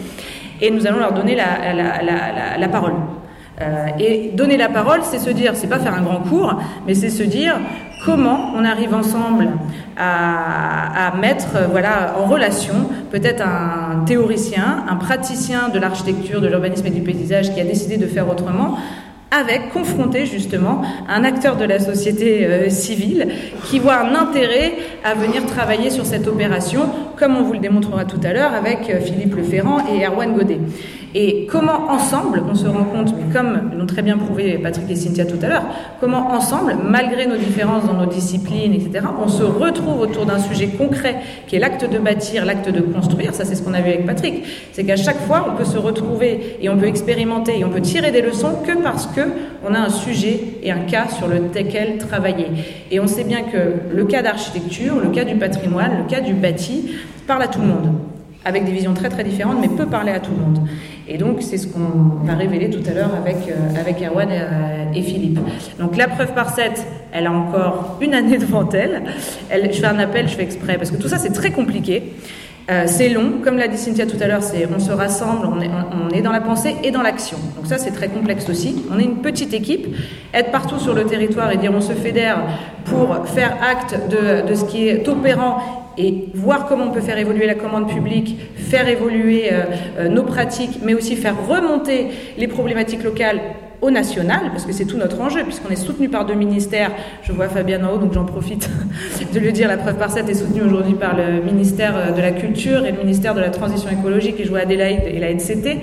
et 0.60 0.70
nous 0.70 0.86
allons 0.86 0.98
leur 0.98 1.12
donner 1.12 1.34
la, 1.34 1.74
la, 1.74 2.02
la, 2.02 2.59
la 2.59 2.68
parole. 2.68 2.94
Euh, 3.60 3.86
et 3.98 4.32
donner 4.34 4.59
la 4.59 4.68
parole, 4.68 5.00
c'est 5.02 5.18
se 5.18 5.30
dire, 5.30 5.52
c'est 5.55 5.66
pas 5.66 5.78
faire 5.78 5.94
un 5.94 6.02
grand 6.02 6.20
cours, 6.20 6.60
mais 6.86 6.94
c'est 6.94 7.09
se 7.09 7.22
dire 7.22 7.59
comment 8.05 8.52
on 8.55 8.64
arrive 8.64 8.94
ensemble 8.94 9.48
à, 9.97 11.12
mettre 11.20 11.56
euh, 11.56 11.66
voilà, 11.70 12.14
en 12.18 12.27
relation 12.27 12.74
peut-être 13.10 13.43
un 13.43 14.05
théoricien, 14.05 14.85
un 14.89 14.97
praticien 14.97 15.68
de 15.70 15.78
l'architecture, 15.78 16.40
de 16.40 16.48
l'urbanisme 16.48 16.86
et 16.86 16.90
du 16.90 17.01
paysage 17.01 17.55
qui 17.55 17.60
a 17.60 17.64
décidé 17.64 17.97
de 17.97 18.06
faire 18.06 18.31
autrement, 18.31 18.77
avec 19.31 19.70
confronté 19.73 20.27
justement 20.27 20.82
un 21.09 21.24
acteur 21.24 21.56
de 21.56 21.64
la 21.64 21.81
société 21.81 22.47
euh, 22.47 22.70
civile 22.70 23.28
qui 23.64 23.78
voit 23.78 23.98
un 23.98 24.14
intérêt 24.14 24.74
à 25.02 25.14
venir 25.14 25.44
travailler 25.47 25.90
sur 25.90 26.06
cette 26.06 26.28
opération 26.28 26.89
comme 27.18 27.36
on 27.36 27.43
vous 27.43 27.55
le 27.55 27.59
démontrera 27.59 28.05
tout 28.05 28.20
à 28.23 28.32
l'heure 28.32 28.55
avec 28.55 28.89
euh, 28.89 29.01
Philippe 29.01 29.35
Leferrand 29.35 29.78
et 29.89 30.05
Erwan 30.05 30.35
Godet. 30.35 30.60
Et 31.18 31.47
comment 31.51 31.90
ensemble, 31.90 32.43
on 32.47 32.55
se 32.55 32.66
rend 32.66 32.84
compte, 32.84 33.14
comme 33.32 33.70
l'ont 33.78 33.86
très 33.86 34.02
bien 34.02 34.18
prouvé 34.18 34.59
Patrick 34.62 34.90
et 34.90 34.97
Cynthia 34.97 35.24
tout 35.24 35.38
à 35.40 35.48
l'heure, 35.48 35.64
comment 35.98 36.30
ensemble, 36.30 36.76
malgré 36.86 37.26
nos 37.26 37.38
différences 37.38 37.86
dans 37.86 37.94
nos 37.94 38.05
disciplines, 38.05 38.74
etc., 38.74 39.06
on 39.24 39.26
se 39.26 39.43
retrouve 39.43 39.98
autour 39.98 40.26
d'un 40.26 40.38
sujet 40.38 40.66
concret 40.66 41.16
qui 41.47 41.56
est 41.56 41.59
l'acte 41.59 41.90
de 41.90 41.97
bâtir, 41.97 42.44
l'acte 42.44 42.68
de 42.68 42.82
construire. 42.82 43.32
Ça, 43.32 43.47
c'est 43.47 43.55
ce 43.55 43.62
qu'on 43.62 43.72
a 43.72 43.80
vu 43.80 43.93
avec 43.93 44.05
Patrick. 44.05 44.44
C'est 44.72 44.84
qu'à 44.84 44.97
chaque 44.97 45.20
fois, 45.20 45.48
on 45.51 45.56
peut 45.56 45.64
se 45.64 45.78
retrouver 45.78 46.59
et 46.60 46.68
on 46.68 46.76
peut 46.76 46.86
expérimenter 46.86 47.60
et 47.60 47.64
on 47.64 47.70
peut 47.70 47.80
tirer 47.80 48.10
des 48.10 48.20
leçons 48.20 48.52
que 48.66 48.76
parce 48.82 49.06
que 49.06 49.22
on 49.66 49.72
a 49.72 49.78
un 49.78 49.88
sujet 49.88 50.38
et 50.62 50.70
un 50.70 50.80
cas 50.80 51.06
sur 51.09 51.28
lequel 51.28 51.97
travailler. 51.97 52.48
Et 52.90 53.01
on 53.01 53.06
sait 53.06 53.24
bien 53.24 53.40
que 53.44 53.72
le 53.90 54.05
cas 54.05 54.20
d'architecture, 54.20 54.97
le 55.02 55.09
cas 55.09 55.24
du 55.24 55.36
patrimoine, 55.36 55.93
le 55.97 56.14
cas 56.14 56.20
du 56.20 56.34
bâti 56.34 56.90
parle 57.26 57.40
à 57.40 57.48
tout 57.48 57.62
le 57.62 57.68
monde 57.68 57.94
avec 58.47 58.64
des 58.64 58.70
visions 58.70 58.94
très 58.94 59.09
très 59.09 59.24
différentes, 59.24 59.56
mais 59.60 59.68
peut 59.68 59.86
parler 59.86 60.12
à 60.12 60.20
tout 60.20 60.30
le 60.30 60.40
monde. 60.40 60.68
Et 61.08 61.18
donc, 61.18 61.38
c'est 61.40 61.56
ce 61.56 61.68
qu'on 61.68 62.24
va 62.24 62.34
révéler 62.34 62.68
tout 62.68 62.82
à 62.88 62.92
l'heure 62.92 63.14
avec, 63.14 63.36
euh, 63.48 63.80
avec 63.80 64.02
Erwan 64.02 64.28
et, 64.30 64.40
euh, 64.40 64.92
et, 64.92 65.02
Philippe. 65.02 65.38
Donc, 65.78 65.96
la 65.96 66.08
preuve 66.08 66.34
par 66.34 66.52
7, 66.52 66.84
elle 67.12 67.26
a 67.26 67.32
encore 67.32 67.98
une 68.00 68.12
année 68.12 68.38
devant 68.38 68.68
elle. 68.70 69.02
Je 69.50 69.78
fais 69.78 69.86
un 69.86 69.98
appel, 70.00 70.28
je 70.28 70.34
fais 70.34 70.42
exprès, 70.42 70.76
parce 70.76 70.90
que 70.90 70.96
tout 70.96 71.08
ça, 71.08 71.18
c'est 71.18 71.32
très 71.32 71.52
compliqué. 71.52 72.12
Euh, 72.68 72.84
c'est 72.86 73.09
long, 73.09 73.34
comme 73.44 73.59
l'a 73.59 73.68
dit 73.68 73.78
Cynthia 73.78 74.06
tout 74.06 74.16
à 74.20 74.26
l'heure, 74.26 74.40
on 74.74 74.80
se 74.80 74.90
rassemble, 74.90 75.47
on 75.47 76.10
est, 76.10 76.20
dans 76.20 76.32
la 76.32 76.40
pensée 76.40 76.74
et 76.82 76.90
dans 76.90 77.02
l'action. 77.02 77.38
Donc 77.55 77.66
ça 77.66 77.78
c'est 77.78 77.93
très 77.93 78.09
complexe 78.09 78.48
aussi. 78.48 78.84
On 78.93 78.98
est 78.98 79.05
une 79.05 79.18
petite 79.18 79.55
équipe, 79.55 79.86
être 80.34 80.51
partout 80.51 80.78
sur 80.80 80.93
le 80.93 81.05
territoire 81.05 81.52
et 81.52 81.59
dire 81.59 81.72
on 81.72 81.80
se 81.80 81.93
fédère 81.93 82.38
pour 82.84 83.26
faire 83.28 83.56
acte 83.62 83.97
de, 84.10 84.48
de 84.48 84.55
ce 84.55 84.64
qui 84.64 84.88
est 84.88 85.06
opérant 85.09 85.59
et 85.98 86.28
voir 86.34 86.66
comment 86.66 86.86
on 86.86 86.90
peut 86.90 87.01
faire 87.01 87.18
évoluer 87.18 87.47
la 87.47 87.55
commande 87.55 87.88
publique, 87.88 88.36
faire 88.56 88.88
évoluer 88.88 89.52
euh, 89.52 89.64
euh, 89.98 90.09
nos 90.09 90.24
pratiques, 90.24 90.80
mais 90.82 90.94
aussi 90.94 91.16
faire 91.16 91.36
remonter 91.48 92.09
les 92.36 92.48
problématiques 92.48 93.02
locales 93.02 93.40
au 93.82 93.90
national, 93.90 94.50
parce 94.52 94.64
que 94.64 94.72
c'est 94.72 94.84
tout 94.84 94.96
notre 94.96 95.20
enjeu, 95.20 95.42
puisqu'on 95.42 95.70
est 95.70 95.76
soutenu 95.76 96.08
par 96.08 96.26
deux 96.26 96.34
ministères. 96.34 96.90
Je 97.22 97.32
vois 97.32 97.48
Fabien 97.48 97.84
en 97.84 97.94
haut, 97.94 97.98
donc 97.98 98.12
j'en 98.12 98.24
profite 98.24 98.70
de 99.32 99.40
le 99.40 99.52
dire. 99.52 99.68
La 99.68 99.76
preuve 99.76 99.96
par 99.96 100.10
7 100.10 100.28
est 100.28 100.34
soutenue 100.34 100.62
aujourd'hui 100.62 100.94
par 100.94 101.16
le 101.16 101.42
ministère 101.42 102.14
de 102.14 102.20
la 102.20 102.32
Culture 102.32 102.84
et 102.84 102.92
le 102.92 102.98
ministère 102.98 103.34
de 103.34 103.40
la 103.40 103.50
Transition 103.50 103.90
écologique, 103.90 104.40
et 104.40 104.44
je 104.44 104.50
vois 104.50 104.60
Adélaïde 104.60 105.02
et 105.06 105.18
la 105.18 105.32
NCT. 105.32 105.80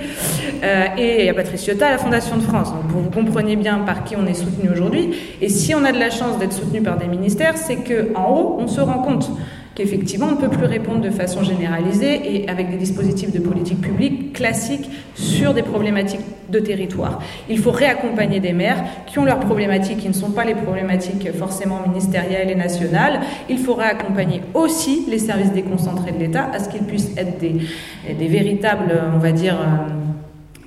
Euh, 0.64 0.86
et 0.98 1.26
il 1.26 1.26
y 1.26 1.80
la 1.80 1.98
Fondation 1.98 2.38
de 2.38 2.42
France. 2.42 2.72
Donc 2.72 2.92
vous 2.92 3.10
comprenez 3.10 3.56
bien 3.56 3.80
par 3.80 4.04
qui 4.04 4.16
on 4.16 4.26
est 4.26 4.34
soutenu 4.34 4.70
aujourd'hui. 4.70 5.12
Et 5.42 5.50
si 5.50 5.76
on 5.76 5.84
a 5.84 5.92
de 5.92 6.00
la 6.00 6.10
chance 6.10 6.38
d'être 6.40 6.54
soutenu 6.54 6.82
par 6.82 6.98
des 6.98 7.08
ministères, 7.08 7.58
c'est 7.58 7.78
qu'en 7.78 8.32
haut, 8.32 8.58
on 8.60 8.68
se 8.68 8.82
rend 8.82 9.00
compte 9.00 9.30
qu'effectivement, 9.76 10.28
on 10.28 10.36
ne 10.36 10.48
peut 10.48 10.56
plus 10.56 10.66
répondre 10.66 11.02
de 11.02 11.10
façon 11.10 11.44
généralisée 11.44 12.36
et 12.36 12.50
avec 12.50 12.70
des 12.70 12.78
dispositifs 12.78 13.32
de 13.32 13.40
politique 13.40 13.82
publique 13.82 14.34
classiques 14.34 14.90
sur 15.16 15.54
des 15.54 15.64
problématiques 15.64 16.22
de 16.50 16.60
territoire. 16.60 17.20
Il 17.50 17.58
faut 17.60 17.72
réaccompagner 17.72 18.40
des 18.40 18.54
maires 18.54 18.84
qui 19.08 19.18
ont 19.20 19.26
leurs 19.26 19.40
problématiques, 19.40 20.00
qui 20.00 20.08
ne 20.08 20.14
sont 20.14 20.32
pas 20.32 20.46
les 20.46 20.56
problématiques 20.56 21.32
forcément 21.34 21.82
ministérielles 21.88 22.50
et 22.50 22.56
nationales. 22.56 23.22
Il 23.50 23.58
faut 23.58 23.74
réaccompagner 23.74 24.42
aussi 24.54 25.06
les 25.10 25.20
services 25.20 25.52
déconcentrés 25.52 26.12
de 26.12 26.20
l'État 26.20 26.50
à 26.54 26.60
ce 26.60 26.70
qu'ils 26.70 26.84
puissent 26.84 27.16
être 27.18 27.40
des, 27.40 27.56
des 28.14 28.28
véritables, 28.28 28.94
on 29.16 29.20
va 29.20 29.32
dire, 29.32 29.56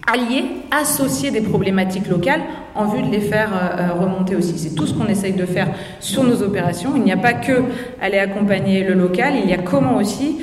alliés, 0.07 0.45
associer 0.71 1.31
des 1.31 1.41
problématiques 1.41 2.09
locales 2.09 2.43
en 2.77 2.87
vue 2.87 3.03
de 3.03 3.11
les 3.11 3.21
faire 3.21 3.51
euh, 3.53 3.93
remonter 3.93 4.37
aussi. 4.37 4.59
C'est 4.59 4.75
tout 4.75 4.87
ce 4.87 4.95
qu'on 4.95 5.07
essaye 5.07 5.33
de 5.33 5.47
faire 5.47 5.69
sur 6.01 6.25
nos 6.25 6.43
opérations. 6.43 6.93
Il 6.97 7.03
n'y 7.03 7.13
a 7.13 7.17
pas 7.17 7.33
que 7.33 7.63
aller 8.01 8.19
accompagner 8.19 8.85
le 8.85 8.95
local, 8.95 9.35
il 9.43 9.49
y 9.49 9.55
a 9.55 9.59
comment 9.59 9.97
aussi, 9.97 10.39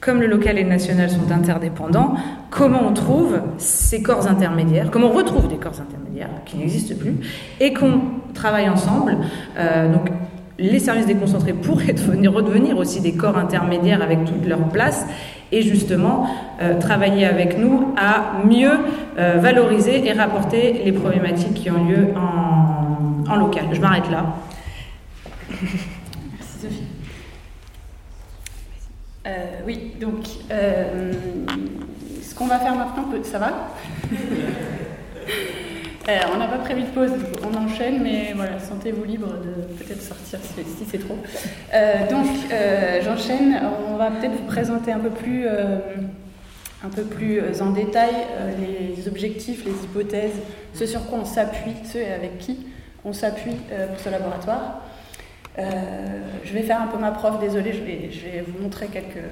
comme 0.00 0.20
le 0.20 0.26
local 0.26 0.58
et 0.58 0.62
le 0.62 0.68
national 0.68 1.10
sont 1.10 1.30
interdépendants, 1.30 2.14
comment 2.50 2.82
on 2.88 2.92
trouve 2.92 3.40
ces 3.58 4.02
corps 4.02 4.26
intermédiaires, 4.26 4.90
comment 4.90 5.08
on 5.08 5.16
retrouve 5.16 5.48
des 5.48 5.56
corps 5.56 5.80
intermédiaires 5.80 6.30
qui 6.46 6.56
n'existent 6.56 6.94
plus 6.98 7.16
et 7.60 7.72
qu'on 7.72 8.00
travaille 8.34 8.68
ensemble. 8.68 9.18
Euh, 9.58 9.92
donc 9.92 10.10
les 10.58 10.78
services 10.78 11.06
déconcentrés 11.06 11.52
pourraient 11.52 11.92
devenir, 11.94 12.32
redevenir 12.32 12.78
aussi 12.78 13.00
des 13.00 13.12
corps 13.12 13.38
intermédiaires 13.38 14.02
avec 14.02 14.24
toute 14.24 14.46
leur 14.46 14.68
place 14.68 15.06
et 15.52 15.62
justement 15.62 16.26
euh, 16.60 16.78
travailler 16.78 17.26
avec 17.26 17.58
nous 17.58 17.94
à 17.96 18.42
mieux 18.44 18.78
euh, 19.18 19.38
valoriser 19.38 20.06
et 20.06 20.12
rapporter 20.12 20.82
les 20.84 20.92
problématiques 20.92 21.54
qui 21.54 21.70
ont 21.70 21.84
lieu 21.84 22.08
en, 22.16 23.36
local. 23.36 23.66
Je 23.72 23.80
m'arrête 23.80 24.10
là. 24.10 24.26
Merci 25.50 26.58
Sophie. 26.62 26.82
Euh, 29.26 29.60
oui, 29.64 29.92
donc 30.00 30.24
ce 32.22 32.34
qu'on 32.34 32.46
va 32.46 32.58
faire 32.58 32.74
maintenant, 32.74 33.04
ça 33.22 33.38
va? 33.38 33.68
Euh, 36.08 36.18
on 36.32 36.38
n'a 36.38 36.46
pas 36.46 36.58
prévu 36.58 36.82
de 36.82 36.86
pause, 36.88 37.10
on 37.44 37.54
enchaîne, 37.56 38.02
mais 38.02 38.32
voilà, 38.34 38.58
sentez-vous 38.58 39.04
libre 39.04 39.28
de 39.28 39.74
peut-être 39.74 40.02
sortir 40.02 40.38
si, 40.42 40.84
c'est 40.90 40.98
trop. 40.98 41.18
Euh, 41.74 42.08
donc, 42.08 42.26
euh, 42.50 43.00
j'enchaîne. 43.04 43.60
On 43.88 43.96
va 43.96 44.10
peut-être 44.10 44.32
vous 44.32 44.46
présenter 44.46 44.92
un 44.92 44.98
peu 44.98 45.10
plus, 45.10 45.46
un 45.46 46.88
peu 46.88 47.02
plus 47.02 47.42
en 47.60 47.70
détail 47.70 48.14
les 48.58 49.08
objectifs, 49.08 49.64
les 49.66 49.84
hypothèses, 49.84 50.40
ce 50.72 50.86
sur 50.86 51.06
quoi 51.06 51.18
on 51.18 51.24
s'appuie, 51.26 51.74
ce 51.84 51.98
avec 51.98 52.38
qui 52.38 52.66
on 53.04 53.12
s'appuie 53.12 53.56
pour 53.88 54.00
ce 54.00 54.08
laboratoire. 54.08 54.80
je 55.58 56.52
vais 56.54 56.62
faire 56.62 56.80
un 56.80 56.86
peu 56.86 56.98
ma 56.98 57.10
prof, 57.10 57.38
désolée, 57.40 57.74
je 57.74 58.24
vais, 58.24 58.44
vous 58.46 58.62
montrer 58.62 58.86
quelques. 58.86 59.22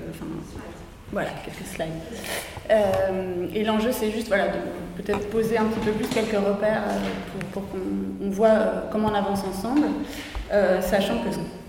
Voilà, 1.13 1.31
quelques 1.45 1.67
slides. 1.67 1.89
Euh, 2.71 3.47
et 3.55 3.65
l'enjeu, 3.65 3.91
c'est 3.93 4.11
juste 4.11 4.29
voilà, 4.29 4.49
de 4.49 5.03
peut-être 5.03 5.31
poser 5.31 5.57
un 5.57 5.65
petit 5.65 5.81
peu 5.81 5.93
plus 5.93 6.07
quelques 6.07 6.37
repères 6.37 6.83
euh, 6.87 7.41
pour, 7.53 7.63
qu'on 7.69 8.31
voit 8.31 8.49
euh, 8.49 8.81
comment 8.93 9.09
on 9.09 9.15
avance 9.15 9.43
ensemble, 9.45 9.87
sachant 10.81 11.19
que, 11.19 11.29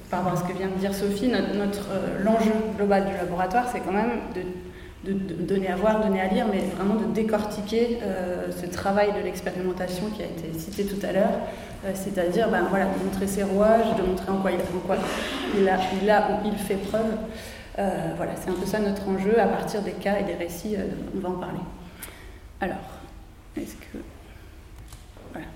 par 0.10 0.24
rapport 0.24 0.40
à 0.40 0.44
ce 0.44 0.52
que 0.52 0.57
vient 0.57 0.68
de 0.68 0.80
dire 0.80 0.94
Sophie, 0.94 1.30
notre, 1.30 1.90
l'enjeu 2.24 2.52
global 2.78 3.06
du 3.06 3.14
laboratoire, 3.14 3.68
c'est 3.72 3.80
quand 3.80 3.91
même 3.91 4.11
de, 4.36 5.14
donner 5.14 5.70
à 5.70 5.76
voir, 5.76 6.02
donner 6.02 6.20
à 6.20 6.28
lire, 6.28 6.45
mais 6.52 6.60
vraiment 6.76 6.95
de 6.95 7.06
décortiquer 7.14 7.99
ce 8.49 8.66
travail 8.66 9.10
de 9.18 9.24
l'expérimentation 9.24 10.06
qui 10.16 10.24
a 10.24 10.26
été 10.26 10.57
cité 10.57 10.86
tout 10.86 11.03
à 11.06 11.11
l'heure, 11.11 11.40
c'est-à-dire 11.94 12.49
ben, 12.49 12.66
voilà, 12.70 12.86
de 12.86 13.03
montrer 13.03 13.28
ses 13.28 13.44
rouages, 13.44 13.95
de 13.98 14.03
montrer 14.03 14.32
en 14.32 14.38
quoi 14.38 14.52
il, 14.52 14.57
en 14.57 14.80
quoi 14.86 14.95
a, 14.95 15.78
il 16.02 16.52
il 16.52 16.57
fait 16.57 16.76
preuve. 16.76 17.16
Euh, 17.78 18.14
voilà, 18.18 18.32
c'est 18.36 18.50
un 18.50 18.54
peu 18.54 18.66
ça 18.66 18.80
notre 18.80 19.08
enjeu. 19.08 19.40
À 19.40 19.48
partir 19.48 19.82
des 19.82 19.91
cas 19.91 20.20
et 20.20 20.24
des 20.24 20.34
récits, 20.34 20.76
euh, 20.76 20.86
on 21.16 21.20
va 21.20 21.30
en 21.30 21.40
parler. 21.40 21.60
Alors, 22.62 22.78
est-ce 23.56 23.76
que. 23.76 24.00
Voilà. 25.32 25.48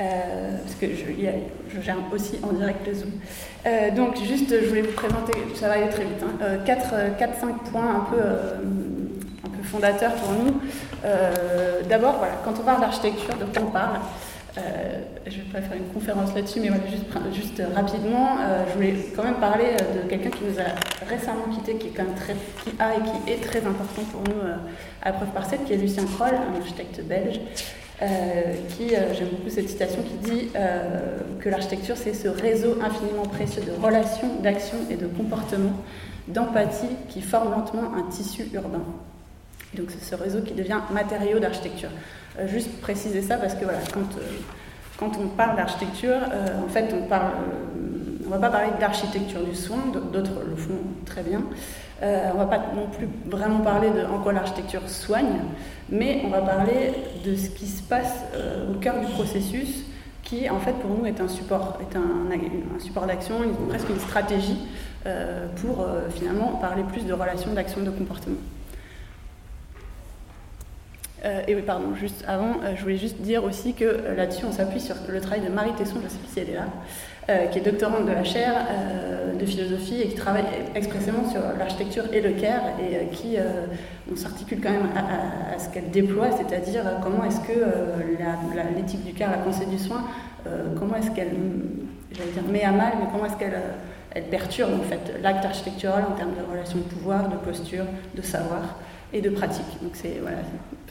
Euh, 0.00 0.58
parce 0.58 0.74
que 0.74 0.86
je, 0.88 1.80
gère 1.80 1.96
aussi 2.12 2.38
en 2.42 2.52
direct 2.52 2.86
le 2.86 2.94
Zoom. 2.94 3.10
Euh, 3.66 3.90
donc, 3.90 4.16
juste, 4.22 4.50
je 4.50 4.66
voulais 4.66 4.82
vous 4.82 4.92
présenter, 4.92 5.32
ça 5.54 5.68
va 5.68 5.74
aller 5.74 5.88
très 5.88 6.04
vite, 6.04 6.22
4-5 6.66 6.72
hein, 7.22 7.54
points 7.70 7.96
un 7.96 8.00
peu, 8.10 8.20
un 9.44 9.48
peu 9.48 9.62
fondateurs 9.62 10.14
pour 10.14 10.32
nous. 10.32 10.60
D'abord, 11.88 12.18
voilà, 12.18 12.34
quand 12.44 12.54
on 12.58 12.64
parle 12.64 12.80
d'architecture, 12.80 13.34
de 13.36 13.44
quoi 13.44 13.66
on 13.66 13.70
parle? 13.70 14.00
Euh, 14.56 15.00
je 15.26 15.38
ne 15.38 15.42
vais 15.42 15.52
pas 15.52 15.60
faire 15.62 15.76
une 15.76 15.92
conférence 15.92 16.32
là-dessus, 16.34 16.60
mais 16.60 16.70
juste, 17.32 17.60
rapidement, 17.74 18.36
euh, 18.40 18.64
je 18.68 18.74
voulais 18.74 18.94
quand 19.16 19.24
même 19.24 19.40
parler 19.40 19.64
de 19.94 20.08
quelqu'un 20.08 20.30
qui 20.30 20.44
nous 20.44 20.60
a 20.60 21.06
récemment 21.08 21.46
quitté, 21.52 21.76
qui, 21.76 21.88
est 21.88 21.90
quand 21.90 22.04
même 22.04 22.14
très, 22.14 22.34
qui 22.62 22.70
a 22.78 22.94
et 22.94 22.98
qui 23.02 23.32
est 23.32 23.42
très 23.42 23.66
important 23.66 24.02
pour 24.12 24.20
nous 24.22 24.40
euh, 24.40 24.54
à 25.02 25.12
preuve 25.12 25.30
par 25.30 25.46
cette, 25.46 25.64
qui 25.64 25.72
est 25.72 25.76
Lucien 25.76 26.04
Kroll, 26.04 26.34
un 26.34 26.56
architecte 26.60 27.02
belge, 27.02 27.40
qui, 28.76 28.90
j'aime 28.90 29.28
beaucoup 29.30 29.48
cette 29.48 29.68
citation, 29.68 30.02
qui 30.02 30.30
dit 30.30 30.48
que 31.40 31.48
l'architecture, 31.48 31.96
c'est 31.96 32.12
ce 32.12 32.28
réseau 32.28 32.76
infiniment 32.82 33.22
précieux 33.22 33.62
de 33.62 33.72
relations, 33.82 34.42
d'actions 34.42 34.76
et 34.90 34.96
de 34.96 35.06
comportements, 35.06 35.72
d'empathie 36.28 36.96
qui 37.08 37.22
forme 37.22 37.52
lentement 37.52 37.94
un 37.96 38.02
tissu 38.10 38.46
urbain. 38.52 38.82
Donc 39.74 39.88
c'est 39.90 40.04
ce 40.04 40.14
réseau 40.14 40.40
qui 40.40 40.54
devient 40.54 40.78
matériau 40.92 41.38
d'architecture. 41.38 41.90
Euh, 42.38 42.48
juste 42.48 42.80
préciser 42.80 43.22
ça 43.22 43.36
parce 43.36 43.54
que 43.54 43.64
voilà, 43.64 43.78
quand, 43.92 44.00
euh, 44.00 44.22
quand 44.98 45.12
on 45.22 45.28
parle 45.28 45.56
d'architecture, 45.56 46.16
euh, 46.32 46.64
en 46.64 46.68
fait, 46.68 46.92
on 46.92 47.06
parle, 47.06 47.30
on 48.26 48.30
va 48.30 48.38
pas 48.38 48.50
parler 48.50 48.70
d'architecture 48.80 49.42
du 49.42 49.54
soin, 49.54 49.78
d'autres 50.12 50.42
le 50.48 50.56
font 50.56 50.78
très 51.04 51.22
bien. 51.22 51.42
on 52.02 52.38
va 52.38 52.46
pas 52.46 52.58
non 52.74 52.88
plus 52.88 53.08
vraiment 53.26 53.60
parler 53.60 53.88
de 53.90 54.04
en 54.04 54.18
quoi 54.18 54.32
l'architecture 54.32 54.88
soigne, 54.88 55.42
mais 55.90 56.22
on 56.24 56.28
va 56.28 56.40
parler 56.40 56.92
de 57.24 57.36
ce 57.36 57.50
qui 57.50 57.66
se 57.66 57.82
passe 57.82 58.24
au 58.70 58.74
cœur 58.78 58.98
du 59.00 59.06
processus 59.06 59.84
qui 60.22 60.48
en 60.48 60.58
fait 60.58 60.72
pour 60.72 60.90
nous 60.90 61.06
est 61.06 61.20
un 61.20 61.28
support, 61.28 61.78
est 61.80 61.96
un, 61.96 62.80
support 62.80 63.06
d'action, 63.06 63.36
presque 63.68 63.90
une 63.90 64.00
stratégie 64.00 64.58
pour 65.56 65.86
finalement 66.14 66.58
parler 66.60 66.82
plus 66.82 67.04
de 67.06 67.12
relations, 67.12 67.52
d'action, 67.52 67.82
de 67.82 67.90
comportement. 67.90 68.36
Euh, 71.24 71.40
et 71.48 71.54
oui, 71.54 71.62
pardon, 71.62 71.94
juste 71.94 72.24
avant, 72.28 72.60
euh, 72.62 72.74
je 72.76 72.82
voulais 72.82 72.98
juste 72.98 73.20
dire 73.22 73.44
aussi 73.44 73.72
que 73.72 73.84
euh, 73.84 74.14
là-dessus, 74.14 74.44
on 74.46 74.52
s'appuie 74.52 74.80
sur 74.80 74.96
le 75.08 75.20
travail 75.20 75.40
de 75.40 75.48
Marie 75.48 75.72
Tesson, 75.72 75.96
je 76.00 76.04
ne 76.04 76.08
sais 76.08 76.18
plus 76.18 76.32
si 76.32 76.40
elle 76.40 76.50
est 76.50 76.54
là, 76.54 77.46
qui 77.50 77.58
est 77.58 77.62
doctorante 77.62 78.04
de 78.04 78.12
la 78.12 78.22
chaire 78.22 78.66
de 79.40 79.46
philosophie 79.46 79.98
et 80.02 80.08
qui 80.08 80.14
travaille 80.14 80.44
expressément 80.74 81.26
sur 81.30 81.40
l'architecture 81.58 82.04
et 82.12 82.20
le 82.20 82.32
care 82.32 82.60
et 82.78 83.06
qui 83.14 83.38
on 84.12 84.14
s'articule 84.14 84.60
quand 84.60 84.72
même 84.72 84.90
à, 84.94 85.58
ce 85.58 85.70
qu'elle 85.70 85.90
déploie, 85.90 86.26
c'est-à-dire 86.32 86.82
comment 87.02 87.24
est-ce 87.24 87.40
que 87.40 87.64
l'éthique 88.76 89.06
du 89.06 89.14
care, 89.14 89.30
la 89.30 89.38
pensée 89.38 89.64
du 89.64 89.78
soin, 89.78 90.04
comment 90.78 90.96
est-ce 90.96 91.12
qu'elle, 91.12 91.30
dire, 91.30 92.42
met 92.52 92.62
à 92.62 92.72
mal, 92.72 92.92
mais 93.00 93.06
comment 93.10 93.24
est-ce 93.24 93.38
qu'elle 93.38 93.58
elle 94.10 94.24
perturbe 94.24 94.72
en 94.78 94.84
fait 94.84 95.20
l'acte 95.22 95.46
architectural 95.46 96.04
en 96.06 96.12
termes 96.12 96.34
de 96.34 96.52
relations 96.52 96.78
de 96.78 96.82
pouvoir, 96.82 97.30
de 97.30 97.36
posture, 97.36 97.84
de 98.14 98.20
savoir 98.20 98.76
et 99.12 99.20
de 99.20 99.30
pratique. 99.30 99.66
Donc 99.82 99.92
c'est 99.94 100.18
voilà, 100.20 100.38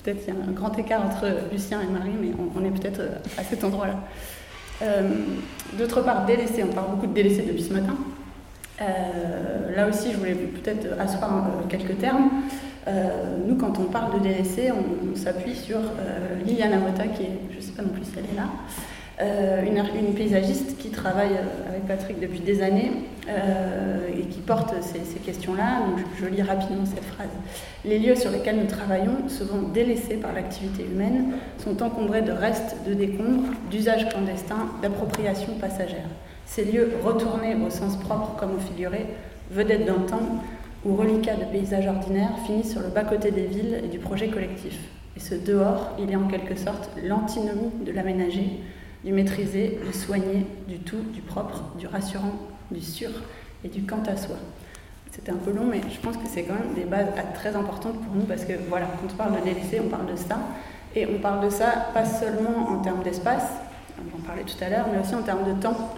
peut-être 0.03 0.23
qu'il 0.23 0.34
y 0.34 0.38
a 0.38 0.40
un 0.40 0.52
grand 0.52 0.77
écart 0.77 1.06
entre 1.06 1.26
Lucien 1.52 1.81
et 1.81 1.88
Marie, 1.88 2.14
mais 2.19 2.31
on, 2.56 2.65
est 2.65 2.72
peut-être 2.72 2.99
euh, 2.99 3.15
à 3.38 3.44
cet 3.44 3.64
endroit-là. 3.64 3.95
Euh, 4.81 5.10
d'autre 5.77 6.02
part, 6.02 6.26
délaissé, 6.26 6.64
on 6.64 6.73
parle 6.73 6.91
beaucoup 6.91 7.07
de 7.07 7.14
délaissé 7.14 7.44
depuis 7.44 7.64
ce 7.64 7.73
matin. 7.73 7.95
Euh, 8.81 9.76
là 9.76 9.88
aussi, 9.88 10.11
je 10.11 10.18
voulais 10.18 10.34
peut-être 10.34 10.99
asseoir 10.99 11.45
quelques 11.69 11.98
termes. 11.99 12.30
nous, 13.48 13.56
quand 13.56 13.80
on 13.80 13.85
parle 13.85 14.19
de 14.19 14.27
délaissé, 14.27 14.72
on, 14.72 15.15
s'appuie 15.15 15.56
sur 15.56 15.80
Liliana 16.45 16.80
Mota, 16.80 17.07
qui 17.07 17.23
est, 17.23 17.40
je 17.52 17.57
ne 17.57 17.61
sais 17.61 17.72
pas 17.72 17.84
non 17.84 17.90
plus 17.90 18.03
si 18.03 18.11
elle 18.18 18.26
est 18.26 18.35
là, 18.35 18.49
euh, 19.22 19.61
une, 19.64 20.14
paysagiste 20.15 20.77
qui 20.80 20.90
travaille 20.90 21.34
euh, 21.34 21.69
avec 21.69 21.85
Patrick 21.85 22.19
depuis 22.19 22.40
des 22.40 22.64
années 22.64 22.91
euh, 23.30 24.07
et 24.07 24.23
qui 24.23 24.40
porte 24.40 24.73
ces, 24.81 25.19
questions-là. 25.19 25.81
Donc 25.88 26.03
je, 26.19 26.26
lis 26.26 26.41
rapidement 26.41 26.85
cette 26.85 27.03
phrase. 27.03 27.30
Les 27.85 27.99
lieux 27.99 28.15
sur 28.15 28.31
lesquels 28.31 28.57
nous 28.57 28.65
travaillons, 28.65 29.30
souvent 29.30 29.61
délaissés 29.61 30.18
par 30.18 30.34
l'activité 30.34 30.84
humaine, 30.84 31.34
sont 31.60 31.84
encombrés 31.84 32.23
de 32.23 32.31
restes, 32.31 32.77
de 32.88 32.95
décombres, 32.95 33.53
d'usages 33.69 34.10
clandestins, 34.10 34.72
d'appropriation 34.81 35.53
passagère. 35.61 36.10
Ces 36.48 36.65
lieux 36.65 36.94
retournés 37.03 37.56
au 37.56 37.69
sens 37.69 37.98
propre 37.98 38.35
comme 38.35 38.56
au 38.56 38.60
figuré, 38.60 39.06
vedettes 39.52 39.85
temps 39.85 40.41
ou 40.85 40.95
reliquats 40.95 41.35
de 41.35 41.45
paysages 41.45 41.88
ordinaires, 41.88 42.34
finissent 42.48 42.72
sur 42.72 42.81
le 42.81 42.90
bas-côté 42.90 43.30
des 43.30 43.45
villes 43.45 43.80
et 43.84 43.88
du 43.88 43.99
projet 43.99 44.30
collectif. 44.30 44.77
Et 45.15 45.19
ce 45.19 45.35
dehors, 45.35 45.91
il 45.99 46.11
est 46.11 46.15
en 46.15 46.27
quelque 46.27 46.56
sorte 46.56 46.90
l'antinomie 47.03 47.72
de 47.85 47.91
l'aménager, 47.91 48.60
du 49.03 49.11
maîtriser, 49.11 49.80
du 49.85 49.97
soigner, 49.97 50.45
du 50.67 50.80
tout, 50.80 51.01
du 51.13 51.21
propre, 51.21 51.63
du 51.77 51.88
rassurant, 51.88 52.34
du 52.71 52.81
sûr 52.81 53.09
et 53.63 53.67
du 53.67 53.84
quant 53.84 54.03
à 54.07 54.15
soi. 54.15 54.35
C'était 55.11 55.31
un 55.31 55.38
peu 55.38 55.51
long, 55.51 55.65
mais 55.65 55.81
je 55.93 55.99
pense 55.99 56.17
que 56.17 56.27
c'est 56.27 56.43
quand 56.43 56.55
même 56.55 56.73
des 56.73 56.85
bases 56.85 57.07
très 57.35 57.55
importantes 57.55 58.01
pour 58.01 58.15
nous 58.15 58.25
parce 58.25 58.45
que 58.45 58.53
voilà, 58.67 58.88
quand 58.88 59.13
on 59.13 59.15
parle 59.15 59.39
de 59.39 59.45
délaissé, 59.45 59.80
on 59.80 59.89
parle 59.89 60.11
de 60.11 60.15
ça. 60.15 60.39
Et 60.95 61.07
on 61.07 61.19
parle 61.19 61.45
de 61.45 61.49
ça 61.49 61.89
pas 61.93 62.05
seulement 62.05 62.69
en 62.69 62.80
termes 62.80 63.03
d'espace, 63.03 63.45
on 63.99 64.17
en 64.17 64.21
parlait 64.21 64.43
tout 64.43 64.61
à 64.63 64.69
l'heure, 64.69 64.85
mais 64.91 64.99
aussi 64.99 65.15
en 65.15 65.23
termes 65.23 65.45
de 65.45 65.59
temps. 65.59 65.93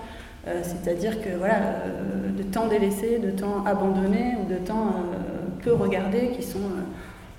Euh, 0.48 0.62
c'est-à-dire 0.64 1.22
que 1.22 1.30
voilà, 1.38 1.56
euh, 1.56 2.30
de 2.38 2.44
temps 2.44 2.68
délaissé, 2.68 3.20
de 3.20 3.32
temps 3.32 3.66
abandonné 3.66 4.36
ou 4.42 4.52
de 4.52 4.58
temps 4.58 4.88
euh, 4.88 5.64
peu 5.64 5.74
regardé 5.74 6.30
qui 6.36 6.44
sont 6.44 6.60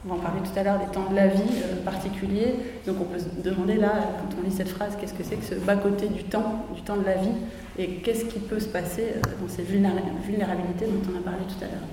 on 0.09 0.15
en 0.15 0.19
parler 0.19 0.41
tout 0.43 0.59
à 0.59 0.63
l'heure 0.63 0.79
des 0.79 0.87
temps 0.93 1.11
de 1.11 1.17
la 1.17 1.27
vie 1.27 1.43
euh, 1.65 1.83
particuliers. 1.85 2.55
Donc 2.87 2.97
on 3.01 3.05
peut 3.05 3.19
se 3.19 3.49
demander 3.49 3.75
là, 3.75 3.93
quand 4.19 4.37
on 4.41 4.47
lit 4.47 4.55
cette 4.55 4.69
phrase, 4.69 4.97
qu'est-ce 5.01 5.15
que 5.15 5.23
c'est 5.23 5.37
que 5.37 5.45
ce 5.45 5.55
bas-côté 5.55 6.09
du 6.09 6.25
temps, 6.25 6.67
du 6.75 6.83
temps 6.83 6.97
de 6.97 7.05
la 7.05 7.15
vie, 7.15 7.35
et 7.79 7.89
qu'est-ce 7.97 8.25
qui 8.25 8.39
peut 8.39 8.61
se 8.61 8.69
passer 8.69 9.15
euh, 9.17 9.21
dans 9.41 9.49
ces 9.49 9.63
vulnérabilités 9.63 10.87
dont 10.87 11.13
on 11.13 11.19
a 11.19 11.23
parlé 11.23 11.45
tout 11.49 11.65
à 11.65 11.67
l'heure. 11.67 11.89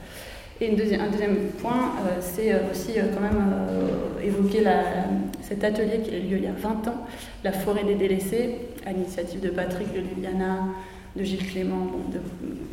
Et 0.61 0.72
un 0.72 1.10
deuxième 1.10 1.35
point, 1.61 1.94
euh, 2.06 2.19
c'est 2.22 2.53
aussi 2.72 2.94
quand 2.94 3.22
même 3.22 3.52
évoquer 4.23 4.64
cet 5.41 5.64
atelier 5.64 5.99
qui 5.99 6.11
a 6.11 6.18
eu 6.18 6.22
lieu 6.22 6.38
il 6.38 6.44
y 6.44 6.48
a 6.48 6.53
20 6.53 6.88
ans, 6.88 7.06
la 7.44 7.52
forêt 7.52 7.84
des 7.84 7.95
délaissés, 7.95 8.60
à 8.85 8.94
l'initiative 8.94 9.41
de 9.41 9.49
Patrick, 9.49 9.91
de 9.94 9.99
Liliana, 9.99 10.60
de 11.15 11.23
Gilles 11.23 11.45
Clément, 11.45 11.91
de 12.11 12.19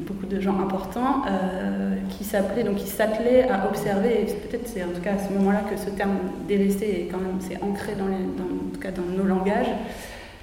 beaucoup 0.07 0.27
de 0.27 0.41
gens 0.41 0.59
importants, 0.59 1.23
euh, 1.29 1.97
qui 2.09 2.25
s'appelaient 2.25 2.65
donc 2.65 2.77
qui 2.77 2.87
s'attelaient 2.87 3.49
à 3.49 3.69
observer. 3.69 4.23
Et 4.23 4.25
peut-être 4.25 4.67
c'est 4.67 4.83
en 4.83 4.89
tout 4.89 5.03
cas 5.03 5.15
à 5.15 5.19
ce 5.19 5.33
moment-là 5.35 5.63
que 5.71 5.77
ce 5.77 5.91
terme 5.91 6.17
délaissé 6.49 6.85
est 6.87 7.09
quand 7.11 7.19
même 7.19 7.39
c'est 7.41 7.63
ancré 7.63 7.95
dans, 7.99 8.07
les, 8.07 8.81
cas 8.81 8.91
dans 8.93 9.03
nos 9.03 9.25
langages. 9.25 9.69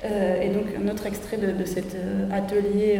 Euh, 0.05 0.41
et 0.41 0.49
donc 0.49 0.65
un 0.79 0.87
autre 0.91 1.07
extrait 1.07 1.37
de, 1.37 1.65
cet 1.65 1.95
euh, 1.95 2.29
atelier 2.31 2.99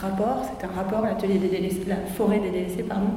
rapport, 0.00 0.44
c'est 0.44 0.64
un 0.64 0.70
rapport, 0.70 1.02
l'atelier 1.02 1.38
des 1.38 1.48
délaissés, 1.48 1.84
la 1.86 1.96
forêt 1.96 2.38
des 2.38 2.50
délaissés, 2.50 2.84
pardon, 2.84 3.10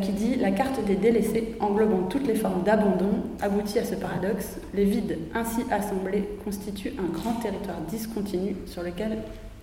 qui 0.00 0.12
dit 0.12 0.36
La 0.36 0.52
carte 0.52 0.82
des 0.86 0.94
délaissés, 0.94 1.56
englobant 1.60 2.04
toutes 2.08 2.26
les 2.26 2.36
formes 2.36 2.62
d'abandon, 2.62 3.10
aboutit 3.42 3.78
à 3.80 3.84
ce 3.84 3.96
paradoxe. 3.96 4.56
Les 4.74 4.84
vides 4.84 5.18
ainsi 5.34 5.60
assemblés 5.70 6.24
constituent 6.44 6.94
un 6.98 7.12
grand 7.12 7.34
territoire 7.34 7.78
discontinu 7.88 8.56
sur 8.66 8.82
lequel 8.82 9.18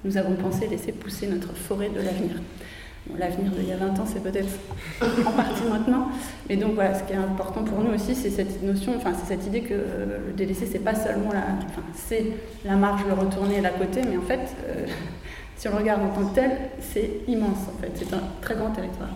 nous 0.06 0.18
avons 0.18 0.36
pensé 0.36 0.68
laisser 0.68 0.92
pousser 0.92 1.28
notre 1.28 1.54
forêt 1.56 1.90
de 1.90 2.00
l'avenir. 2.00 2.36
L'avenir 3.18 3.52
d'il 3.52 3.70
y 3.70 3.72
a 3.72 3.78
20 3.78 4.00
ans, 4.00 4.06
c'est 4.06 4.24
peut-être 4.24 4.50
en 5.02 5.32
partie 5.32 5.64
maintenant. 5.70 6.10
Mais 6.50 6.56
donc 6.56 6.74
voilà, 6.74 6.94
ce 6.96 7.04
qui 7.04 7.14
est 7.14 7.18
important 7.18 7.64
pour 7.64 7.80
nous 7.84 7.94
aussi, 7.94 8.16
c'est 8.16 8.30
cette 8.30 8.64
notion, 8.64 8.94
enfin 8.96 9.14
c'est 9.14 9.36
cette 9.36 9.46
idée 9.46 9.62
que 9.62 9.74
euh, 9.74 10.18
le 10.28 10.34
délaissé, 10.34 10.68
c'est 10.72 10.80
pas 10.80 10.96
seulement 10.96 11.32
la, 11.32 11.44
la 12.64 12.76
marge, 12.76 13.02
le 13.06 13.14
retourner, 13.14 13.62
la 13.62 13.70
côté, 13.72 14.02
mais 14.10 14.18
en 14.18 14.22
fait, 14.22 14.56
euh, 14.68 14.86
si 15.56 15.68
on 15.68 15.72
le 15.72 15.78
regarde 15.78 16.02
en 16.02 16.10
tant 16.10 16.28
que 16.30 16.36
tel, 16.36 16.52
c'est 16.80 17.22
immense 17.28 17.68
en 17.68 17.82
fait, 17.82 17.92
c'est 17.96 18.14
un 18.14 18.24
très 18.42 18.56
grand 18.56 18.72
territoire. 18.72 19.10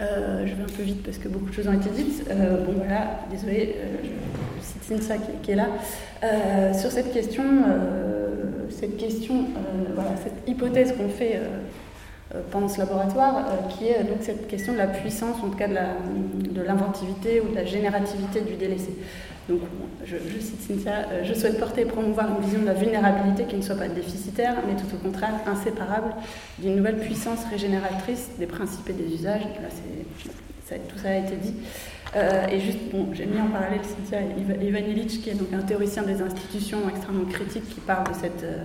Euh, 0.00 0.46
je 0.46 0.54
vais 0.54 0.62
un 0.62 0.76
peu 0.76 0.82
vite 0.82 1.02
parce 1.04 1.18
que 1.18 1.28
beaucoup 1.28 1.50
de 1.50 1.54
choses 1.54 1.68
ont 1.68 1.72
été 1.72 1.90
dites. 1.90 2.24
bon 2.28 2.72
voilà, 2.76 3.20
désolé, 3.30 3.76
je 4.02 4.62
cite 4.62 4.98
qui, 5.08 5.32
qui, 5.42 5.50
est 5.52 5.56
là. 5.56 5.68
sur 6.72 6.90
cette 6.90 7.12
question, 7.12 7.44
cette 8.72 8.96
question, 8.96 9.34
euh, 9.34 9.92
voilà, 9.94 10.10
cette 10.22 10.48
hypothèse 10.48 10.92
qu'on 10.96 11.08
fait 11.08 11.36
euh, 11.36 11.48
euh, 12.34 12.40
pendant 12.50 12.68
ce 12.68 12.78
laboratoire, 12.78 13.44
qui 13.68 13.88
est 13.88 14.02
donc 14.04 14.18
cette 14.20 14.48
question 14.48 14.72
de 14.72 14.78
la 14.78 14.86
puissance, 14.86 15.36
en 15.42 15.50
tout 15.50 15.56
cas 15.56 15.68
de 15.68 16.62
l'inventivité 16.62 17.40
ou 17.40 17.50
de 17.50 17.54
la 17.54 17.64
générativité 17.64 18.40
du 18.40 18.54
délaissé. 18.54 18.90
Donc, 19.48 19.60
je, 20.04 20.16
cite 20.40 20.60
Cynthia, 20.62 21.24
je 21.24 21.34
souhaite 21.34 21.58
porter 21.58 21.82
et 21.82 21.84
promouvoir 21.84 22.28
une 22.36 22.44
vision 22.44 22.60
de 22.60 22.66
la 22.66 22.74
vulnérabilité 22.74 23.44
qui 23.44 23.56
ne 23.56 23.62
soit 23.62 23.74
pas 23.74 23.88
déficitaire, 23.88 24.56
mais 24.66 24.74
tout 24.74 24.94
au 24.94 24.98
contraire 24.98 25.34
inséparable 25.46 26.14
d'une 26.58 26.76
nouvelle 26.76 26.98
puissance 26.98 27.40
régénératrice 27.50 28.30
des 28.38 28.46
principes 28.46 28.88
et 28.90 28.92
des 28.92 29.12
usages. 29.14 29.42
Là, 29.42 29.68
ça, 30.64 30.76
tout 30.88 30.98
ça 30.98 31.08
a 31.10 31.16
été 31.16 31.36
dit. 31.36 31.54
Euh, 32.14 32.46
et 32.48 32.60
juste, 32.60 32.78
bon, 32.92 33.08
j'ai 33.12 33.24
mis 33.24 33.40
en 33.40 33.48
parallèle 33.48 33.80
Cynthia 33.82 34.20
Ivan 34.60 34.78
Illich, 34.86 35.22
qui 35.22 35.30
est 35.30 35.34
donc 35.34 35.48
un 35.54 35.62
théoricien 35.62 36.02
des 36.02 36.20
institutions 36.20 36.78
extrêmement 36.88 37.24
critique, 37.24 37.68
qui 37.68 37.80
parle 37.80 38.08
de 38.08 38.14
cette, 38.14 38.44
euh, 38.44 38.64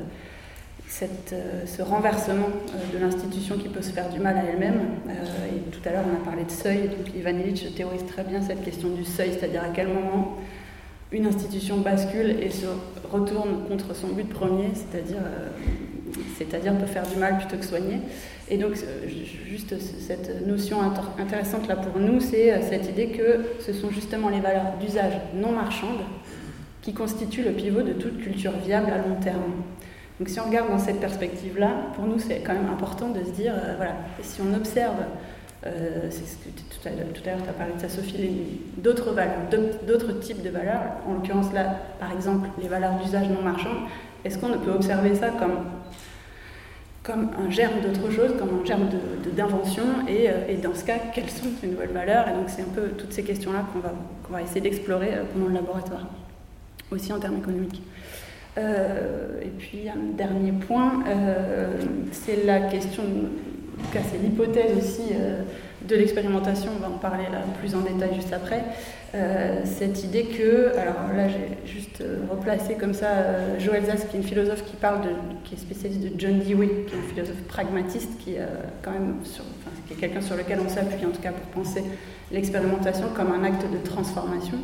cette, 0.87 1.33
euh, 1.33 1.65
ce 1.65 1.81
renversement 1.81 2.49
de 2.93 2.97
l'institution 2.97 3.57
qui 3.57 3.69
peut 3.69 3.81
se 3.81 3.91
faire 3.91 4.09
du 4.09 4.19
mal 4.19 4.37
à 4.37 4.43
elle-même. 4.43 4.81
et 5.09 5.71
tout 5.71 5.79
à 5.87 5.91
l'heure, 5.93 6.03
on 6.11 6.21
a 6.21 6.25
parlé 6.25 6.43
de 6.43 6.51
seuil, 6.51 6.89
donc 6.89 7.13
Ivan 7.15 7.39
Illich 7.39 7.73
théorise 7.73 8.05
très 8.05 8.23
bien 8.23 8.41
cette 8.41 8.63
question 8.63 8.89
du 8.89 9.05
seuil, 9.05 9.31
c'est-à-dire 9.31 9.63
à 9.63 9.69
quel 9.69 9.87
moment 9.87 10.37
une 11.11 11.25
institution 11.25 11.77
bascule 11.77 12.37
et 12.41 12.49
se 12.49 12.65
retourne 13.11 13.65
contre 13.67 13.95
son 13.95 14.09
but 14.09 14.27
premier, 14.29 14.69
c'est-à-dire 14.73 15.21
c'est-à-dire 16.37 16.77
peut 16.77 16.85
faire 16.85 17.07
du 17.07 17.17
mal 17.17 17.37
plutôt 17.37 17.57
que 17.57 17.65
soigner. 17.65 17.99
Et 18.49 18.57
donc, 18.57 18.73
euh, 18.77 19.07
juste 19.45 19.75
cette 19.79 20.45
notion 20.45 20.77
intéressante 21.19 21.67
là 21.67 21.75
pour 21.75 21.99
nous, 21.99 22.19
c'est 22.19 22.53
euh, 22.53 22.61
cette 22.61 22.89
idée 22.89 23.07
que 23.07 23.45
ce 23.59 23.73
sont 23.73 23.89
justement 23.89 24.29
les 24.29 24.39
valeurs 24.39 24.73
d'usage 24.79 25.13
non 25.35 25.51
marchandes 25.51 26.01
qui 26.81 26.93
constituent 26.93 27.43
le 27.43 27.51
pivot 27.51 27.81
de 27.81 27.93
toute 27.93 28.19
culture 28.19 28.53
viable 28.65 28.91
à 28.91 28.97
long 28.97 29.15
terme. 29.21 29.51
Donc, 30.19 30.29
si 30.29 30.39
on 30.39 30.45
regarde 30.45 30.69
dans 30.69 30.79
cette 30.79 30.99
perspective-là, 30.99 31.91
pour 31.95 32.05
nous, 32.05 32.19
c'est 32.19 32.39
quand 32.39 32.53
même 32.53 32.69
important 32.69 33.09
de 33.09 33.23
se 33.23 33.31
dire, 33.31 33.53
euh, 33.53 33.73
voilà, 33.75 33.97
si 34.21 34.39
on 34.41 34.53
observe, 34.55 34.95
que 35.69 36.49
tout 36.49 36.87
à, 36.87 36.91
l'heure 36.91 37.43
tu 37.43 37.49
as 37.49 37.53
parlé 37.53 37.73
de 37.73 37.79
ça, 37.79 37.89
Sophie, 37.89 38.29
d'autres 38.77 39.11
valeurs, 39.11 39.49
d'autres 39.87 40.13
types 40.19 40.41
de 40.41 40.49
valeurs, 40.49 40.83
en 41.07 41.13
l'occurrence 41.13 41.53
là, 41.53 41.75
par 41.99 42.11
exemple, 42.11 42.49
les 42.61 42.67
valeurs 42.67 42.93
d'usage 42.95 43.27
non 43.29 43.41
marchandes, 43.41 43.87
est-ce 44.25 44.37
qu'on 44.37 44.49
peut 44.57 44.71
observer 44.71 45.15
ça 45.15 45.29
comme 45.29 45.63
comme 47.07 47.29
un 47.39 47.49
germe 47.49 47.79
d'autre 47.81 48.11
chose, 48.11 48.31
comme 48.37 48.59
un 48.61 48.65
germe 48.65 48.89
d'invention, 49.33 49.83
euh, 50.09 50.47
et, 50.49 50.57
dans 50.57 50.75
ce 50.75 50.83
cas, 50.83 50.97
quelles 51.13 51.29
sont 51.29 51.47
ces 51.61 51.67
nouvelles 51.67 51.91
valeurs? 51.91 52.27
Et 52.27 52.33
donc 52.33 52.49
c'est 52.49 52.63
un 52.63 52.73
peu 52.75 52.89
toutes 52.89 53.13
ces 53.13 53.23
questions-là 53.23 53.63
qu'on 53.71 53.79
va, 53.79 53.93
va, 54.29 54.41
essayer 54.41 54.59
d'explorer 54.59 55.13
euh, 55.13 55.23
pendant 55.33 55.47
le 55.47 55.53
laboratoire, 55.53 56.05
aussi 56.91 57.13
en 57.13 57.19
termes 57.19 57.37
économiques. 57.37 57.81
Euh, 58.57 59.41
et 59.41 59.49
puis 59.57 59.87
un 59.87 60.17
dernier 60.17 60.51
point, 60.51 61.03
c'est 62.11 62.43
la 62.43 62.61
question 62.61 63.03
en 63.79 63.83
tout 63.83 63.93
cas 63.93 63.99
c'est 64.11 64.17
l'hypothèse 64.17 64.77
aussi 64.77 65.13
de 65.87 65.95
l'expérimentation, 65.95 66.71
on 66.75 66.79
va 66.79 66.89
en 66.89 66.97
parler 66.97 67.25
là 67.31 67.39
plus 67.59 67.75
en 67.75 67.81
détail 67.81 68.15
juste 68.15 68.33
après, 68.33 68.63
euh, 69.15 69.61
cette 69.63 70.03
idée 70.03 70.25
que, 70.25 70.75
alors 70.77 71.13
là 71.15 71.27
j'ai 71.29 71.71
juste 71.71 72.01
euh, 72.01 72.19
replacé 72.29 72.75
comme 72.75 72.93
ça 72.93 73.07
euh, 73.07 73.59
Joël 73.59 73.85
Zass, 73.85 74.05
qui 74.05 74.17
est 74.17 74.19
une 74.19 74.25
philosophe 74.25 74.65
qui 74.65 74.75
parle 74.75 75.01
de, 75.01 75.09
qui 75.43 75.55
est 75.55 75.57
spécialiste 75.57 76.01
de 76.01 76.19
John 76.19 76.39
Dewey, 76.39 76.85
qui 76.87 76.93
est 76.93 76.97
un 76.97 77.13
philosophe 77.13 77.41
pragmatiste, 77.47 78.17
qui, 78.19 78.35
quand 78.81 78.91
même 78.91 79.15
sur, 79.23 79.43
qui 79.87 79.93
est 79.93 79.97
quelqu'un 79.97 80.21
sur 80.21 80.35
lequel 80.35 80.59
on 80.65 80.69
s'appuie 80.69 81.05
en 81.05 81.11
tout 81.11 81.21
cas 81.21 81.31
pour 81.31 81.63
penser 81.63 81.83
l'expérimentation 82.31 83.07
comme 83.15 83.31
un 83.31 83.43
acte 83.43 83.63
de 83.71 83.77
transformation. 83.77 84.57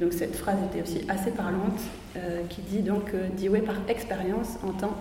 donc 0.00 0.12
cette 0.14 0.34
phrase 0.34 0.56
était 0.70 0.82
aussi 0.82 1.04
assez 1.08 1.30
parlante, 1.30 1.80
qui 2.48 2.62
dit 2.62 2.80
donc 2.80 3.12
Dewey 3.38 3.60
par 3.60 3.76
expérience 3.88 4.58
entend 4.66 4.96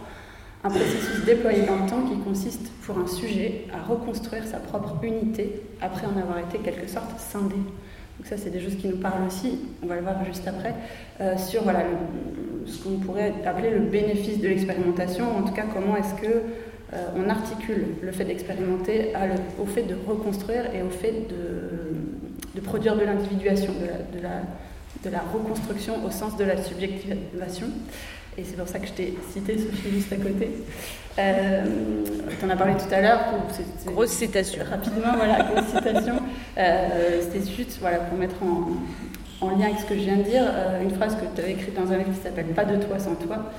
un 0.64 0.70
processus 0.70 1.26
déployé 1.26 1.64
dans 1.64 1.78
le 1.78 1.90
temps 1.90 2.04
qui 2.04 2.18
consiste 2.20 2.72
pour 2.84 2.98
un 3.00 3.08
sujet 3.08 3.66
à 3.74 3.82
reconstruire 3.82 4.46
sa 4.46 4.58
propre 4.58 4.96
unité 5.04 5.62
après 5.82 6.06
en 6.06 6.20
avoir 6.20 6.40
été 6.40 6.60
quelque 6.60 6.88
sorte 6.88 7.20
scindé. 7.20 7.56
Donc 7.56 8.28
ça, 8.28 8.38
c'est 8.38 8.52
des 8.52 8.60
choses 8.60 8.76
qui 8.76 8.88
nous 8.88 8.98
parlent 8.98 9.26
aussi, 9.26 9.60
on 9.82 9.88
va 9.88 9.96
le 9.96 10.02
voir 10.02 10.24
juste 10.26 10.48
après, 10.48 10.76
euh, 11.22 11.36
sur 11.38 11.64
voilà, 11.64 11.84
ce 12.68 12.84
qu'on 12.84 13.00
pourrait 13.00 13.34
appeler 13.46 13.72
le 13.72 13.80
bénéfice 13.80 14.40
de 14.40 14.48
l'expérimentation, 14.48 15.26
en 15.36 15.42
tout 15.42 15.54
cas 15.54 15.66
comment 15.74 15.98
est-ce 15.98 16.14
que 16.22 16.28
euh, 16.94 16.98
on 17.16 17.30
articule 17.30 17.86
le 18.02 18.12
fait 18.12 18.26
d'expérimenter 18.26 19.14
au 19.60 19.66
fait 19.66 19.84
de 19.84 19.96
reconstruire 20.08 20.76
et 20.76 20.84
au 20.84 20.90
fait 20.90 21.28
de, 21.30 22.54
de 22.54 22.62
produire 22.62 22.96
de 22.96 23.04
l'individuation, 23.04 23.74
de 24.14 24.22
la, 24.22 24.42
de 25.04 25.10
la 25.10 25.22
reconstruction 25.34 26.06
au 26.06 26.12
sens 26.12 26.38
de 26.38 26.44
la 26.44 26.62
subjectivation. 26.62 27.68
Et 28.38 28.44
c'est 28.46 28.56
pour 28.56 28.68
ça 28.68 28.80
que 28.80 28.88
je 28.88 28.94
t'ai 28.94 29.14
cité 29.32 29.58
Sophie 29.58 29.92
juste 29.92 30.14
à 30.14 30.16
côté. 30.16 30.52
Euh, 31.20 31.64
tu 32.40 32.46
en 32.46 32.50
as 32.50 32.56
parlé 32.56 32.74
tout 32.76 32.94
à 32.94 33.02
l'heure. 33.02 33.20
Grosse 33.86 34.12
citation. 34.12 34.64
Rapidement, 34.70 35.14
voilà, 35.16 35.44
grosse 35.44 35.68
citation. 35.68 36.16
Euh, 36.58 37.22
C'était 37.22 37.52
juste 37.52 37.78
voilà, 37.82 37.98
pour 37.98 38.18
mettre 38.18 38.36
en, 38.42 39.46
en, 39.46 39.50
lien 39.58 39.66
avec 39.66 39.80
ce 39.80 39.86
que 39.86 39.96
je 39.96 40.02
viens 40.02 40.18
de 40.18 40.24
dire, 40.24 40.44
euh, 40.46 40.82
une 40.82 40.92
phrase 40.92 41.16
que 41.16 41.26
tu 41.36 41.42
avais 41.42 41.52
écrite 41.52 41.76
dans 41.76 41.92
un 41.92 41.98
livre 41.98 42.12
qui 42.12 42.22
s'appelle 42.24 42.46
Pas 42.48 42.64
de 42.64 42.82
toi 42.82 43.00
sans 43.00 43.16
toi, 43.16 43.52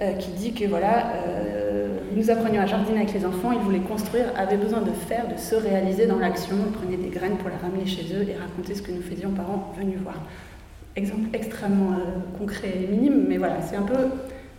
euh, 0.00 0.12
qui 0.12 0.30
dit 0.30 0.52
que 0.52 0.64
voilà, 0.66 1.12
euh, 1.26 1.98
nous 2.14 2.30
apprenions 2.30 2.62
à 2.62 2.66
jardiner 2.66 2.98
avec 2.98 3.14
les 3.14 3.26
enfants, 3.26 3.50
ils 3.50 3.58
voulaient 3.58 3.80
construire, 3.80 4.26
avaient 4.36 4.56
besoin 4.56 4.80
de 4.82 4.92
faire, 4.92 5.26
de 5.26 5.36
se 5.36 5.56
réaliser 5.56 6.06
dans 6.06 6.18
l'action, 6.18 6.54
ils 6.66 6.72
prenaient 6.72 6.96
des 6.96 7.10
graines 7.10 7.36
pour 7.36 7.48
les 7.48 7.56
ramener 7.56 7.86
chez 7.86 8.04
eux 8.14 8.22
et 8.28 8.36
raconter 8.36 8.76
ce 8.76 8.82
que 8.82 8.92
nous 8.92 9.02
faisions 9.02 9.30
parents 9.30 9.72
venus 9.76 9.98
voir 10.00 10.22
exemple 10.96 11.28
extrêmement 11.32 11.92
euh, 11.92 12.38
concret 12.38 12.72
et 12.82 12.86
minime, 12.86 13.26
mais 13.28 13.38
voilà, 13.38 13.62
c'est 13.62 13.76
un 13.76 13.82
peu 13.82 14.08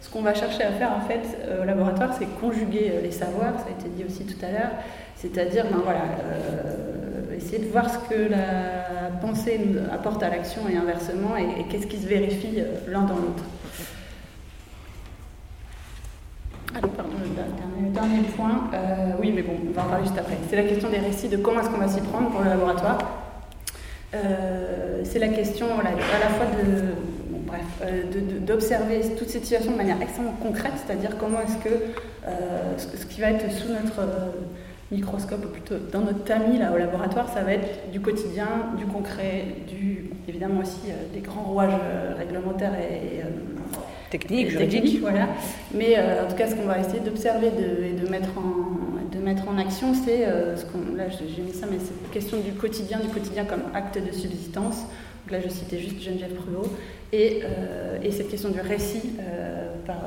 ce 0.02 0.10
qu'on 0.10 0.22
va 0.22 0.34
chercher 0.34 0.64
à 0.64 0.72
faire 0.72 0.92
en 0.94 1.02
fait 1.02 1.22
euh, 1.44 1.64
au 1.64 1.66
laboratoire, 1.66 2.14
c'est 2.18 2.28
conjuguer 2.40 2.92
euh, 2.94 3.02
les 3.02 3.12
savoirs, 3.12 3.60
ça 3.60 3.66
a 3.68 3.80
été 3.80 3.90
dit 3.90 4.06
aussi 4.06 4.26
tout 4.26 4.44
à 4.46 4.52
l'heure, 4.52 4.72
c'est-à-dire 5.16 5.66
ben, 5.66 5.82
voilà, 5.84 6.02
essayer 7.36 7.60
de 7.60 7.70
voir 7.70 7.90
ce 7.90 7.98
que 8.10 8.30
la 8.30 9.12
pensée 9.22 9.60
apporte 9.92 10.24
à 10.24 10.30
l'action 10.30 10.62
et 10.70 10.78
inversement, 10.78 11.36
et, 11.36 11.66
qu'est-ce 11.70 11.88
qui 11.88 11.98
se 11.98 12.08
vérifie 12.08 12.62
l'un 12.88 13.02
dans 13.02 13.16
l'autre. 13.16 13.44
Alors, 16.76 16.92
pardon, 16.92 17.12
le 17.82 17.90
dernier, 17.92 18.22
point, 18.38 18.70
oui, 19.20 19.34
mais 19.36 19.42
bon, 19.42 19.54
on 19.68 19.74
va 19.74 19.82
en 19.82 19.90
parler 19.90 20.06
juste 20.06 20.18
après. 20.18 20.38
C'est 20.50 20.56
la 20.56 20.64
question 20.64 20.90
des 20.90 21.00
récits, 21.00 21.28
de 21.28 21.38
comment 21.38 21.60
est-ce 21.60 21.70
qu'on 21.70 21.80
va 21.80 21.88
s'y 21.88 22.00
prendre 22.02 22.30
pour 22.30 22.42
le 22.42 22.50
laboratoire. 22.50 23.29
Euh, 24.14 25.02
c'est 25.04 25.20
la 25.20 25.28
question 25.28 25.68
à 25.80 25.84
la 25.84 26.30
fois 26.30 26.46
de, 26.48 26.94
bref, 27.46 27.62
euh, 27.84 28.04
d'observer 28.40 29.02
toute 29.18 29.30
cette 29.30 29.44
situation 29.44 29.72
de 29.72 29.78
manière 29.78 30.02
extrêmement 30.02 30.36
concrète, 30.42 30.74
c'est-à-dire 30.84 31.18
comment 31.20 31.40
est-ce 31.42 31.58
que 31.58 31.74
euh, 32.28 32.78
ce, 32.78 33.06
qui 33.06 33.22
va 33.22 33.32
être 33.32 33.52
sous 33.52 33.70
notre 33.70 34.08
microscope, 34.92 35.46
ou 35.46 35.50
plutôt 35.50 35.76
dans 35.92 36.02
notre 36.02 36.24
tamis 36.24 36.58
là, 36.58 36.72
au 36.74 36.78
laboratoire, 36.78 37.32
ça 37.32 37.42
va 37.44 37.54
être 37.54 37.92
du 37.92 38.00
quotidien, 38.00 38.48
du 38.78 38.86
concret, 38.86 39.46
du, 39.68 40.10
évidemment 40.28 40.62
aussi 40.62 40.92
des 41.14 41.20
grands 41.20 41.44
rouages 41.44 41.80
réglementaires 42.18 42.74
et, 42.74 43.22
techniques, 44.10 44.50
juridiques. 44.50 45.02
Voilà. 45.02 45.28
Mais 45.76 45.96
en 45.98 46.28
tout 46.28 46.36
cas, 46.36 46.48
ce 46.48 46.56
qu'on 46.56 46.66
va 46.66 46.80
essayer 46.80 47.02
d'observer 47.02 47.48
et 47.48 47.94
de 47.94 48.10
mettre 48.10 48.30
en, 48.38 48.99
mettre 49.20 49.48
en 49.48 49.58
action, 49.58 49.94
c'est 49.94 50.26
euh, 50.26 50.56
ce 50.56 50.66
qu'on, 50.66 50.96
là 50.96 51.06
j'ai 51.10 51.42
mis 51.42 51.54
ça, 51.54 51.68
mais 51.70 51.78
c'est 51.80 52.12
question 52.12 52.40
du 52.40 52.52
quotidien, 52.54 53.00
du 53.00 53.08
quotidien 53.08 53.46
comme 53.46 53.64
acte 53.74 53.98
de 53.98 54.12
subsistance. 54.12 54.82
Donc 55.24 55.32
là, 55.32 55.40
je 55.42 55.50
citais 55.50 55.80
juste 55.80 56.02
Geneviève 56.02 56.34
Prudhoe, 56.34 56.70
et, 57.12 57.42
euh, 57.44 58.00
et 58.02 58.12
cette 58.12 58.30
question 58.30 58.50
du 58.50 58.62
récit, 58.62 59.18
euh, 59.20 59.74
par, 59.86 59.98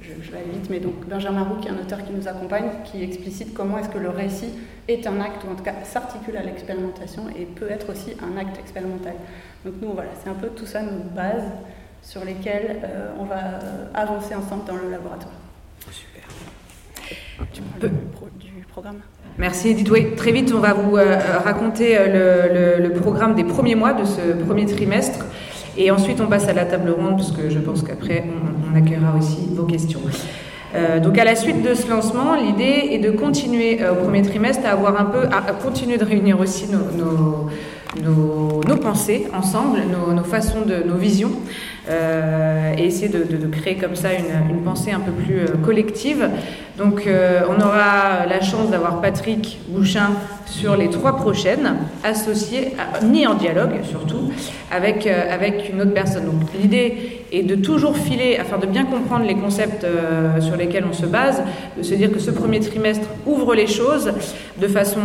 je, 0.00 0.30
vais 0.30 0.44
vite, 0.52 0.70
mais 0.70 0.78
donc 0.78 1.06
Benjamin 1.08 1.42
Roux, 1.42 1.56
qui 1.56 1.68
est 1.68 1.72
un 1.72 1.78
auteur 1.78 2.04
qui 2.04 2.12
nous 2.12 2.28
accompagne, 2.28 2.68
qui 2.84 3.02
explicite 3.02 3.52
comment 3.54 3.78
est-ce 3.78 3.88
que 3.88 3.98
le 3.98 4.10
récit 4.10 4.50
est 4.88 5.06
un 5.06 5.20
acte, 5.20 5.44
ou 5.44 5.52
en 5.52 5.56
tout 5.56 5.64
cas 5.64 5.74
s'articule 5.82 6.36
à 6.36 6.42
l'expérimentation 6.42 7.22
et 7.36 7.44
peut 7.44 7.70
être 7.70 7.90
aussi 7.90 8.12
un 8.22 8.38
acte 8.38 8.58
expérimental. 8.58 9.14
Donc 9.64 9.74
nous, 9.82 9.92
voilà, 9.92 10.10
c'est 10.22 10.30
un 10.30 10.34
peu 10.34 10.48
tout 10.48 10.66
ça 10.66 10.82
nos 10.82 11.02
bases 11.14 11.50
sur 12.02 12.24
lesquelles 12.24 12.76
on 13.18 13.24
va 13.24 13.40
avancer 13.94 14.34
ensemble 14.34 14.64
dans 14.64 14.76
le 14.76 14.90
laboratoire. 14.90 15.45
Super. 17.36 17.52
Tu 17.52 17.62
peux 17.80 17.90
programme. 18.68 18.96
Merci 19.38 19.68
Edith. 19.70 19.90
Oui, 19.90 20.14
très 20.16 20.32
vite, 20.32 20.52
on 20.54 20.60
va 20.60 20.74
vous 20.74 20.96
euh, 20.96 21.16
raconter 21.44 21.96
euh, 21.98 22.78
le, 22.78 22.90
programme 22.92 23.34
des 23.34 23.44
premiers 23.44 23.74
mois 23.74 23.92
de 23.92 24.04
ce 24.04 24.44
premier 24.44 24.66
trimestre. 24.66 25.24
Et 25.78 25.90
ensuite, 25.90 26.20
on 26.20 26.26
passe 26.26 26.48
à 26.48 26.52
la 26.52 26.64
table 26.64 26.90
ronde, 26.90 27.16
parce 27.16 27.32
que 27.32 27.50
je 27.50 27.58
pense 27.58 27.82
qu'après, 27.82 28.24
on, 28.72 28.76
accueillera 28.76 29.14
aussi 29.16 29.48
vos 29.54 29.64
questions. 29.64 30.00
Euh, 30.74 31.00
donc 31.00 31.16
à 31.16 31.24
la 31.24 31.36
suite 31.36 31.62
de 31.62 31.74
ce 31.74 31.88
lancement, 31.88 32.34
l'idée 32.34 32.90
est 32.92 32.98
de 32.98 33.10
continuer 33.10 33.78
au 33.88 33.94
premier 33.94 34.22
trimestre 34.22 34.66
à 34.66 34.70
avoir 34.70 35.00
un 35.00 35.06
peu, 35.06 35.24
à, 35.24 35.52
continuer 35.52 35.96
de 35.96 36.04
réunir 36.04 36.38
aussi 36.40 36.66
nos, 36.70 37.48
nos, 38.02 38.76
pensées 38.76 39.26
ensemble, 39.34 39.80
nos, 40.14 40.24
façons 40.24 40.62
de, 40.62 40.82
nos 40.86 40.96
visions, 40.96 41.32
euh, 41.88 42.74
et 42.76 42.86
essayer 42.86 43.08
de, 43.08 43.46
créer 43.46 43.76
comme 43.76 43.94
ça 43.94 44.08
une, 44.12 44.62
pensée 44.62 44.90
un 44.90 45.00
peu 45.00 45.12
plus 45.12 45.38
euh, 45.38 45.46
collective. 45.64 46.28
Donc 46.78 47.06
euh, 47.06 47.42
on 47.48 47.60
aura 47.60 48.26
la 48.28 48.40
chance 48.40 48.70
d'avoir 48.70 49.00
Patrick 49.00 49.60
Bouchin 49.68 50.10
sur 50.46 50.76
les 50.76 50.90
trois 50.90 51.16
prochaines, 51.16 51.76
associées, 52.02 52.72
ni 53.04 53.26
en 53.26 53.34
dialogue 53.34 53.82
surtout, 53.84 54.32
avec, 54.70 55.06
avec 55.06 55.70
une 55.72 55.80
autre 55.80 55.94
personne. 55.94 56.24
Donc 56.24 56.40
l'idée 56.60 57.22
est 57.32 57.42
de 57.42 57.54
toujours 57.54 57.96
filer, 57.96 58.36
afin 58.36 58.58
de 58.58 58.66
bien 58.66 58.84
comprendre 58.84 59.24
les 59.24 59.34
concepts 59.34 59.86
sur 60.40 60.56
lesquels 60.56 60.84
on 60.88 60.92
se 60.92 61.06
base, 61.06 61.42
de 61.76 61.82
se 61.82 61.94
dire 61.94 62.12
que 62.12 62.18
ce 62.18 62.30
premier 62.30 62.60
trimestre 62.60 63.08
ouvre 63.26 63.54
les 63.54 63.66
choses 63.66 64.12
de 64.60 64.68
façon 64.68 65.00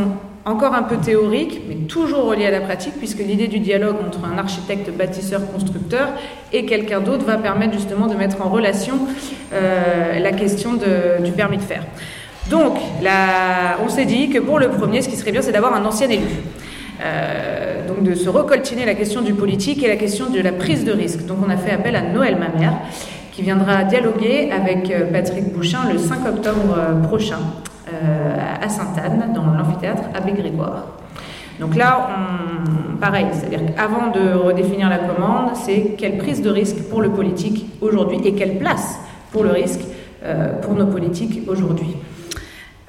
encore 0.45 0.73
un 0.73 0.83
peu 0.83 0.97
théorique, 0.97 1.61
mais 1.67 1.75
toujours 1.75 2.25
relié 2.25 2.47
à 2.47 2.51
la 2.51 2.61
pratique, 2.61 2.93
puisque 2.97 3.19
l'idée 3.19 3.47
du 3.47 3.59
dialogue 3.59 3.97
entre 4.05 4.19
un 4.25 4.37
architecte, 4.37 4.89
bâtisseur, 4.91 5.41
constructeur 5.51 6.09
et 6.51 6.65
quelqu'un 6.65 6.99
d'autre 6.99 7.25
va 7.25 7.37
permettre 7.37 7.73
justement 7.73 8.07
de 8.07 8.15
mettre 8.15 8.41
en 8.41 8.49
relation 8.49 8.95
euh, 9.53 10.19
la 10.19 10.31
question 10.31 10.73
du 10.73 11.31
permis 11.31 11.57
de 11.57 11.63
faire. 11.63 11.83
Donc, 12.49 12.73
on 13.83 13.89
s'est 13.89 14.05
dit 14.05 14.29
que 14.29 14.39
pour 14.39 14.59
le 14.59 14.69
premier, 14.69 15.01
ce 15.01 15.09
qui 15.09 15.15
serait 15.15 15.31
bien, 15.31 15.41
c'est 15.41 15.51
d'avoir 15.51 15.75
un 15.75 15.85
ancien 15.85 16.09
élu. 16.09 16.25
Euh, 17.03 17.87
donc 17.87 18.03
de 18.03 18.13
se 18.13 18.29
recoltiner 18.29 18.85
la 18.85 18.93
question 18.93 19.21
du 19.21 19.33
politique 19.33 19.83
et 19.83 19.87
la 19.87 19.95
question 19.95 20.29
de 20.29 20.39
la 20.39 20.51
prise 20.51 20.85
de 20.85 20.91
risque. 20.91 21.25
Donc 21.25 21.39
on 21.43 21.49
a 21.49 21.57
fait 21.57 21.71
appel 21.71 21.95
à 21.95 22.01
Noël 22.03 22.37
Mamère, 22.37 22.73
qui 23.31 23.41
viendra 23.41 23.83
dialoguer 23.85 24.51
avec 24.51 24.91
euh, 24.91 25.11
Patrick 25.11 25.51
Bouchin 25.51 25.79
le 25.91 25.97
5 25.97 26.27
octobre 26.27 26.77
prochain 27.03 27.39
à 28.61 28.69
Sainte-Anne, 28.69 29.33
dans 29.33 29.45
l'amphithéâtre 29.45 30.03
Abbé 30.13 30.33
Grégoire. 30.33 30.87
Donc 31.59 31.75
là, 31.75 32.09
pareil, 32.99 33.27
c'est-à-dire 33.31 33.61
qu'avant 33.75 34.11
de 34.11 34.33
redéfinir 34.33 34.89
la 34.89 34.97
commande, 34.99 35.55
c'est 35.55 35.95
quelle 35.97 36.17
prise 36.17 36.41
de 36.41 36.49
risque 36.49 36.77
pour 36.89 37.01
le 37.01 37.09
politique 37.09 37.67
aujourd'hui 37.81 38.19
et 38.25 38.33
quelle 38.33 38.57
place 38.57 38.99
pour 39.31 39.43
le 39.43 39.51
risque 39.51 39.81
pour 40.61 40.73
nos 40.73 40.87
politiques 40.87 41.47
aujourd'hui. 41.47 41.97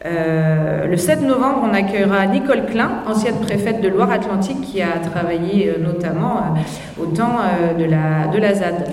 Euh, 0.05 0.87
le 0.87 0.97
7 0.97 1.23
novembre, 1.23 1.69
on 1.71 1.75
accueillera 1.75 2.27
Nicole 2.27 2.67
Klein, 2.67 2.91
ancienne 3.07 3.37
préfète 3.37 3.81
de 3.81 3.89
Loire-Atlantique, 3.89 4.61
qui 4.61 4.83
a 4.83 4.99
travaillé 4.99 5.69
euh, 5.69 5.79
notamment 5.81 6.39
euh, 6.39 7.03
au 7.03 7.07
temps 7.07 7.39
de, 7.79 7.85
la, 7.85 8.27
de 8.33 8.39
la 8.39 8.55
ZAD. 8.55 8.89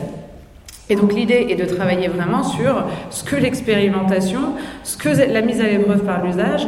Et 0.89 0.95
donc 0.95 1.13
l'idée 1.13 1.47
est 1.49 1.55
de 1.55 1.65
travailler 1.65 2.07
vraiment 2.07 2.43
sur 2.43 2.83
ce 3.11 3.23
que 3.23 3.35
l'expérimentation, 3.35 4.55
ce 4.83 4.97
que 4.97 5.09
la 5.09 5.41
mise 5.41 5.61
à 5.61 5.67
l'épreuve 5.67 6.03
par 6.03 6.25
l'usage 6.25 6.67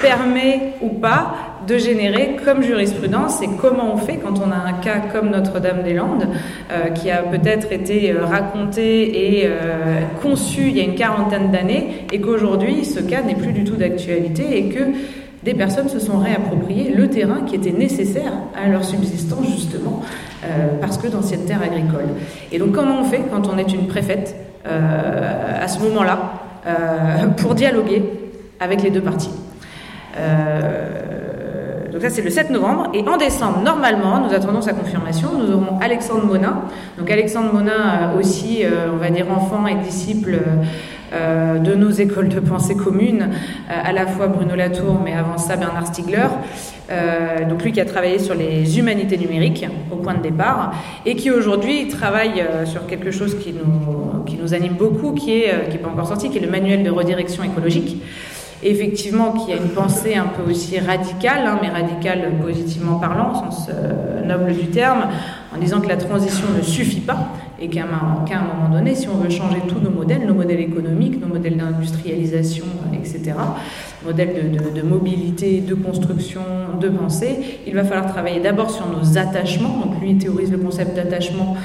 permet 0.00 0.74
ou 0.82 0.88
pas 0.88 1.34
de 1.66 1.78
générer 1.78 2.36
comme 2.44 2.62
jurisprudence 2.62 3.42
et 3.42 3.48
comment 3.60 3.94
on 3.94 3.96
fait 3.96 4.18
quand 4.18 4.38
on 4.38 4.52
a 4.52 4.56
un 4.56 4.74
cas 4.74 5.00
comme 5.12 5.30
Notre-Dame-des-Landes 5.30 6.28
euh, 6.70 6.90
qui 6.90 7.10
a 7.10 7.22
peut-être 7.22 7.72
été 7.72 8.12
euh, 8.12 8.24
raconté 8.24 9.40
et 9.40 9.46
euh, 9.46 10.02
conçu 10.22 10.68
il 10.68 10.76
y 10.76 10.80
a 10.80 10.84
une 10.84 10.94
quarantaine 10.94 11.50
d'années 11.50 12.06
et 12.12 12.20
qu'aujourd'hui 12.20 12.84
ce 12.84 13.00
cas 13.00 13.22
n'est 13.22 13.34
plus 13.34 13.52
du 13.52 13.64
tout 13.64 13.76
d'actualité 13.76 14.58
et 14.58 14.68
que 14.68 14.84
des 15.42 15.54
personnes 15.54 15.88
se 15.88 15.98
sont 15.98 16.18
réappropriées 16.18 16.92
le 16.94 17.08
terrain 17.08 17.42
qui 17.46 17.54
était 17.56 17.72
nécessaire 17.72 18.32
à 18.56 18.68
leur 18.68 18.84
subsistance 18.84 19.46
justement 19.46 20.02
euh, 20.44 20.78
parce 20.80 20.98
que 20.98 21.06
d'anciennes 21.08 21.44
terres 21.44 21.62
agricoles. 21.62 22.08
Et 22.52 22.58
donc 22.58 22.72
comment 22.72 23.00
on 23.00 23.04
fait 23.04 23.22
quand 23.30 23.48
on 23.48 23.58
est 23.58 23.72
une 23.72 23.86
préfète 23.86 24.36
euh, 24.66 25.64
à 25.64 25.68
ce 25.68 25.80
moment-là 25.80 26.32
euh, 26.66 27.26
pour 27.36 27.54
dialoguer 27.54 28.02
avec 28.60 28.82
les 28.82 28.90
deux 28.90 29.00
parties? 29.00 29.30
Donc 31.92 32.02
ça 32.02 32.10
c'est 32.10 32.22
le 32.22 32.30
7 32.30 32.50
novembre. 32.50 32.88
Et 32.94 33.06
en 33.06 33.16
décembre, 33.16 33.60
normalement, 33.62 34.20
nous 34.20 34.34
attendons 34.34 34.60
sa 34.60 34.72
confirmation, 34.72 35.28
nous 35.38 35.52
aurons 35.52 35.78
Alexandre 35.80 36.24
Monin. 36.24 36.62
Donc 36.98 37.10
Alexandre 37.10 37.52
Monin 37.52 38.12
aussi, 38.18 38.64
on 38.92 38.96
va 38.96 39.10
dire 39.10 39.26
enfant 39.30 39.66
et 39.66 39.74
disciple 39.76 40.38
euh, 41.12 41.58
de 41.58 41.74
nos 41.74 41.90
écoles 41.90 42.28
de 42.28 42.40
pensée 42.40 42.76
communes, 42.76 43.30
à 43.68 43.92
la 43.92 44.06
fois 44.06 44.26
Bruno 44.26 44.54
Latour, 44.54 45.00
mais 45.04 45.14
avant 45.14 45.38
ça 45.38 45.56
Bernard 45.56 45.86
Stiegler. 45.86 46.28
Euh, 46.88 47.48
donc 47.48 47.64
lui 47.64 47.72
qui 47.72 47.80
a 47.80 47.84
travaillé 47.84 48.20
sur 48.20 48.34
les 48.34 48.78
humanités 48.78 49.18
numériques 49.18 49.66
au 49.90 49.96
point 49.96 50.14
de 50.14 50.22
départ 50.22 50.72
et 51.04 51.16
qui 51.16 51.32
aujourd'hui 51.32 51.88
travaille 51.88 52.40
euh, 52.40 52.64
sur 52.64 52.86
quelque 52.86 53.10
chose 53.10 53.36
qui 53.40 53.52
nous, 53.52 54.22
qui 54.24 54.36
nous 54.36 54.54
anime 54.54 54.74
beaucoup, 54.74 55.12
qui 55.12 55.32
est 55.32 55.52
euh, 55.52 55.64
qui 55.64 55.72
n'est 55.72 55.82
pas 55.82 55.88
encore 55.88 56.06
sorti, 56.06 56.30
qui 56.30 56.38
est 56.38 56.42
le 56.42 56.50
manuel 56.50 56.84
de 56.84 56.90
redirection 56.90 57.42
écologique. 57.42 58.00
Effectivement, 58.62 59.32
qui 59.32 59.52
a 59.52 59.56
une 59.56 59.68
pensée 59.68 60.14
un 60.14 60.28
peu 60.28 60.50
aussi 60.50 60.78
radicale, 60.78 61.46
hein, 61.46 61.58
mais 61.60 61.68
radicale 61.68 62.32
positivement 62.40 62.98
parlant, 62.98 63.32
au 63.32 63.34
sens 63.34 63.68
euh, 63.68 64.24
noble 64.24 64.52
du 64.54 64.68
terme, 64.68 65.08
en 65.54 65.58
disant 65.58 65.80
que 65.80 65.88
la 65.88 65.96
transition 65.96 66.46
ne 66.56 66.62
suffit 66.62 67.00
pas 67.00 67.28
et 67.60 67.68
qu'à 67.68 67.84
un, 67.84 67.86
moment 67.86 68.68
donné, 68.70 68.94
si 68.94 69.08
on 69.08 69.16
veut 69.16 69.30
changer 69.30 69.60
tous 69.66 69.80
nos 69.80 69.90
modèles, 69.90 70.26
nos 70.26 70.34
modèles 70.34 70.60
économiques, 70.60 71.20
nos 71.20 71.28
modèles 71.28 71.56
d'industrialisation, 71.56 72.66
etc., 72.92 73.34
modèles 74.04 74.52
de, 74.74 74.82
mobilité, 74.82 75.60
de 75.60 75.74
construction, 75.74 76.42
de 76.80 76.88
pensée, 76.88 77.60
il 77.66 77.74
va 77.74 77.84
falloir 77.84 78.06
travailler 78.06 78.40
d'abord 78.40 78.70
sur 78.70 78.86
nos 78.86 79.18
attachements. 79.18 79.78
Donc 79.84 80.00
lui 80.00 80.10
il 80.10 80.18
théorise 80.18 80.52
le 80.52 80.58
concept 80.58 80.94
d'attachement 80.94 81.56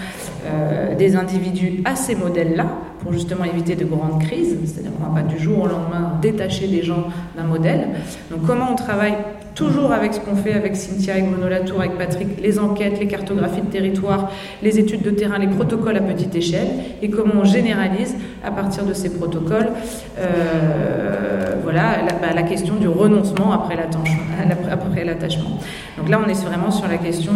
euh, 0.45 0.95
des 0.95 1.15
individus 1.15 1.81
à 1.85 1.95
ces 1.95 2.15
modèles-là 2.15 2.67
pour 2.99 3.13
justement 3.13 3.43
éviter 3.43 3.75
de 3.75 3.85
grandes 3.85 4.21
crises, 4.21 4.57
c'est-à-dire 4.65 4.91
qu'on 4.93 5.09
ne 5.09 5.15
va 5.15 5.21
pas 5.21 5.27
du 5.27 5.39
jour 5.39 5.63
au 5.63 5.67
lendemain 5.67 6.13
détacher 6.21 6.67
des 6.67 6.83
gens 6.83 7.05
d'un 7.35 7.43
modèle. 7.43 7.89
Donc 8.29 8.45
comment 8.45 8.71
on 8.71 8.75
travaille 8.75 9.15
toujours 9.55 9.91
avec 9.91 10.13
ce 10.13 10.19
qu'on 10.19 10.35
fait 10.35 10.53
avec 10.53 10.75
Cynthia, 10.75 11.13
avec 11.13 11.29
Bruno 11.29 11.49
Latour, 11.49 11.79
avec 11.79 11.97
Patrick, 11.97 12.41
les 12.41 12.59
enquêtes, 12.59 12.99
les 12.99 13.07
cartographies 13.07 13.61
de 13.61 13.67
territoire, 13.67 14.31
les 14.61 14.79
études 14.79 15.01
de 15.01 15.11
terrain, 15.11 15.37
les 15.37 15.47
protocoles 15.47 15.97
à 15.97 16.01
petite 16.01 16.35
échelle, 16.35 16.67
et 17.01 17.09
comment 17.09 17.41
on 17.41 17.43
généralise 17.43 18.15
à 18.43 18.51
partir 18.51 18.85
de 18.85 18.93
ces 18.93 19.09
protocoles 19.09 19.69
euh, 20.19 21.55
voilà, 21.63 21.97
la, 22.07 22.13
bah, 22.13 22.33
la, 22.33 22.43
question 22.43 22.75
du 22.75 22.87
renoncement 22.87 23.51
après 23.51 23.75
l'attachement. 23.75 25.59
Donc 25.97 26.09
là, 26.09 26.19
on 26.25 26.29
est 26.29 26.45
vraiment 26.45 26.71
sur 26.71 26.87
la 26.87 26.97
question 26.97 27.33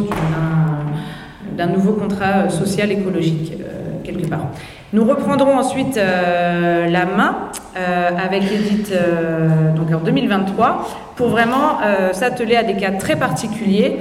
d'un 1.56 1.68
nouveau 1.68 1.94
contrat 1.94 2.50
social 2.50 2.92
écologique, 2.92 3.54
euh, 3.54 4.04
quelque 4.04 4.28
part. 4.28 4.48
Nous 4.94 5.04
reprendrons 5.04 5.58
ensuite 5.58 5.98
euh, 5.98 6.88
la 6.88 7.06
main 7.06 7.36
avec 7.76 8.44
Edith 8.44 8.94
donc 9.76 9.92
en 9.94 10.02
2023 10.02 10.88
pour 11.16 11.28
vraiment 11.30 11.80
euh, 11.84 12.14
s'atteler 12.14 12.56
à 12.56 12.64
des 12.64 12.76
cas 12.76 12.92
très 12.92 13.16
particuliers. 13.16 13.98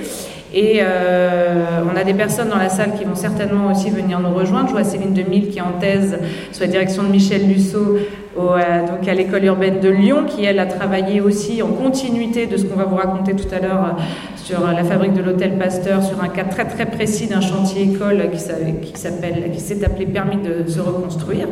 Et 0.57 0.79
euh, 0.83 1.81
on 1.93 1.97
a 1.97 2.05
des 2.05 2.15
personnes 2.15 2.49
dans 2.49 2.59
la 2.59 2.69
salle 2.69 2.93
qui 2.97 3.05
vont 3.05 3.17
certainement 3.17 3.73
aussi 3.73 3.91
venir 3.91 4.21
nous 4.21 4.33
rejoindre. 4.33 4.69
Je 4.69 4.73
vois 4.73 4.85
Céline 4.85 5.13
Demille 5.13 5.49
qui 5.49 5.59
est 5.59 5.63
en 5.63 5.81
thèse 5.81 6.17
sous 6.53 6.61
la 6.61 6.69
direction 6.69 7.03
de 7.03 7.09
Michel 7.09 7.49
Lusso 7.49 7.99
au, 8.37 8.41
euh, 8.41 8.87
donc 8.87 9.09
à 9.09 9.15
l'école 9.15 9.45
urbaine 9.45 9.81
de 9.81 9.89
Lyon, 9.89 10.27
qui 10.29 10.45
elle 10.45 10.61
a 10.61 10.67
travaillé 10.67 11.21
aussi 11.21 11.61
en 11.61 11.69
continuité 11.69 12.47
de 12.47 12.57
ce 12.57 12.67
qu'on 12.67 12.77
va 12.77 12.85
vous 12.85 12.95
raconter 12.95 13.35
tout 13.35 13.53
à 13.53 13.59
l'heure 13.59 13.97
sur 14.37 14.61
la 14.65 14.85
fabrique 14.85 15.15
de 15.15 15.23
l'hôtel 15.23 15.59
Pasteur, 15.59 16.05
sur 16.05 16.23
un 16.23 16.29
cas 16.29 16.45
très 16.45 16.67
très 16.67 16.87
précis 16.87 17.27
d'un 17.27 17.41
chantier 17.41 17.83
école 17.83 18.31
qui 18.31 19.61
s'est 19.61 19.85
appelé 19.85 20.07
permis 20.07 20.37
de 20.37 20.71
se 20.71 20.79
reconstruire. 20.79 21.49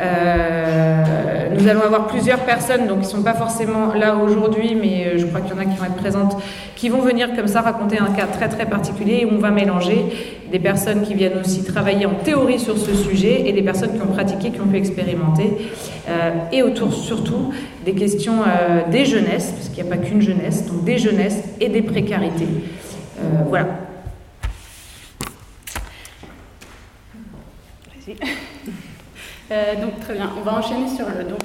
Euh, 0.00 1.48
nous 1.56 1.68
allons 1.68 1.82
avoir 1.82 2.06
plusieurs 2.08 2.40
personnes, 2.40 2.86
donc 2.88 3.00
qui 3.00 3.06
ne 3.06 3.10
sont 3.10 3.22
pas 3.22 3.34
forcément 3.34 3.94
là 3.94 4.16
aujourd'hui, 4.16 4.74
mais 4.74 5.06
euh, 5.06 5.18
je 5.18 5.26
crois 5.26 5.40
qu'il 5.40 5.54
y 5.54 5.58
en 5.58 5.60
a 5.60 5.64
qui 5.64 5.76
vont 5.76 5.84
être 5.84 5.94
présentes, 5.94 6.36
qui 6.74 6.88
vont 6.88 7.00
venir 7.00 7.34
comme 7.36 7.46
ça 7.46 7.60
raconter 7.60 7.98
un 7.98 8.12
cas 8.12 8.26
très 8.26 8.48
très 8.48 8.66
particulier 8.66 9.24
où 9.24 9.34
on 9.34 9.38
va 9.38 9.50
mélanger 9.50 10.06
des 10.50 10.58
personnes 10.58 11.02
qui 11.02 11.14
viennent 11.14 11.38
aussi 11.40 11.62
travailler 11.64 12.06
en 12.06 12.14
théorie 12.14 12.58
sur 12.58 12.76
ce 12.76 12.94
sujet 12.94 13.48
et 13.48 13.52
des 13.52 13.62
personnes 13.62 13.94
qui 13.94 14.02
ont 14.02 14.12
pratiqué, 14.12 14.50
qui 14.50 14.60
ont 14.60 14.66
pu 14.66 14.76
expérimenter, 14.76 15.56
euh, 16.08 16.30
et 16.52 16.62
autour 16.62 16.92
surtout 16.92 17.52
des 17.84 17.92
questions 17.92 18.34
des 18.90 19.04
jeunesses, 19.04 19.52
parce 19.52 19.68
qu'il 19.68 19.84
n'y 19.84 19.92
a 19.92 19.96
pas 19.96 20.02
qu'une 20.02 20.22
jeunesse, 20.22 20.66
donc 20.66 20.84
des 20.84 20.98
jeunesses 20.98 21.42
et 21.60 21.68
des 21.68 21.82
précarités. 21.82 22.48
Voilà. 23.48 23.83
Euh, 29.50 29.74
donc 29.76 30.00
très 30.00 30.14
bien, 30.14 30.30
on 30.38 30.40
va 30.40 30.54
enchaîner 30.54 30.88
sur 30.88 31.04
le, 31.06 31.22
donc, 31.24 31.44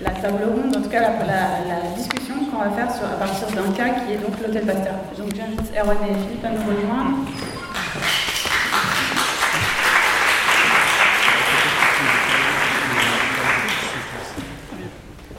la 0.00 0.10
table 0.10 0.44
ronde, 0.44 0.76
en 0.76 0.80
tout 0.82 0.88
cas 0.88 1.00
la, 1.00 1.08
la, 1.18 1.80
la 1.82 1.96
discussion 1.96 2.34
qu'on 2.48 2.58
va 2.58 2.70
faire 2.70 2.94
sur, 2.94 3.04
à 3.06 3.16
partir 3.18 3.48
d'un 3.48 3.72
cas 3.72 3.88
qui 3.90 4.12
est 4.12 4.18
donc 4.18 4.38
l'hôtel 4.40 4.64
Pasteur. 4.64 4.94
Donc 5.18 5.34
j'invite 5.34 5.72
Erwan 5.76 5.96
et 6.08 6.14
Philippe 6.14 6.44
à 6.44 6.50
nous 6.50 6.60
rejoindre. 6.60 7.18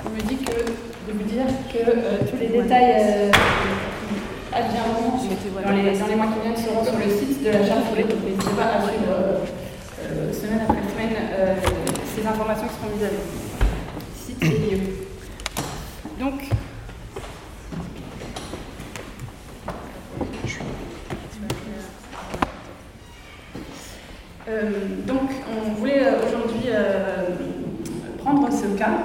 On 0.06 0.10
me 0.10 0.22
dit 0.22 0.38
que, 0.44 0.52
de 0.52 1.18
vous 1.18 1.24
dire 1.24 1.46
que 1.72 1.90
euh, 1.90 2.18
tous 2.30 2.38
les 2.42 2.48
détails 2.48 2.96
euh, 2.98 3.32
adviendront 4.52 5.18
dans 5.64 5.72
les, 5.72 5.98
dans 5.98 6.08
les 6.08 6.16
mois 6.16 6.28
qui 6.28 6.42
viennent 6.42 6.58
seront 6.58 6.84
sur 6.84 6.98
le 6.98 7.10
site 7.10 7.42
de 7.44 7.50
la 7.52 7.66
charte 7.66 7.88
donc 7.96 8.24
n'hésitez 8.24 8.56
pas 8.58 8.78
à 8.78 8.82
suivre 8.82 9.13
euh, 11.12 11.56
ces 12.16 12.26
informations 12.26 12.68
qui 12.68 12.74
seront 12.76 12.96
mises 12.96 13.04
à 13.04 13.10
jour. 13.10 13.20
Donc, 16.20 16.42
euh, 24.48 24.72
donc, 25.06 25.30
on 25.50 25.74
voulait 25.74 26.04
aujourd'hui 26.26 26.70
euh, 26.70 27.30
prendre 28.20 28.50
ce 28.52 28.78
cas, 28.78 29.00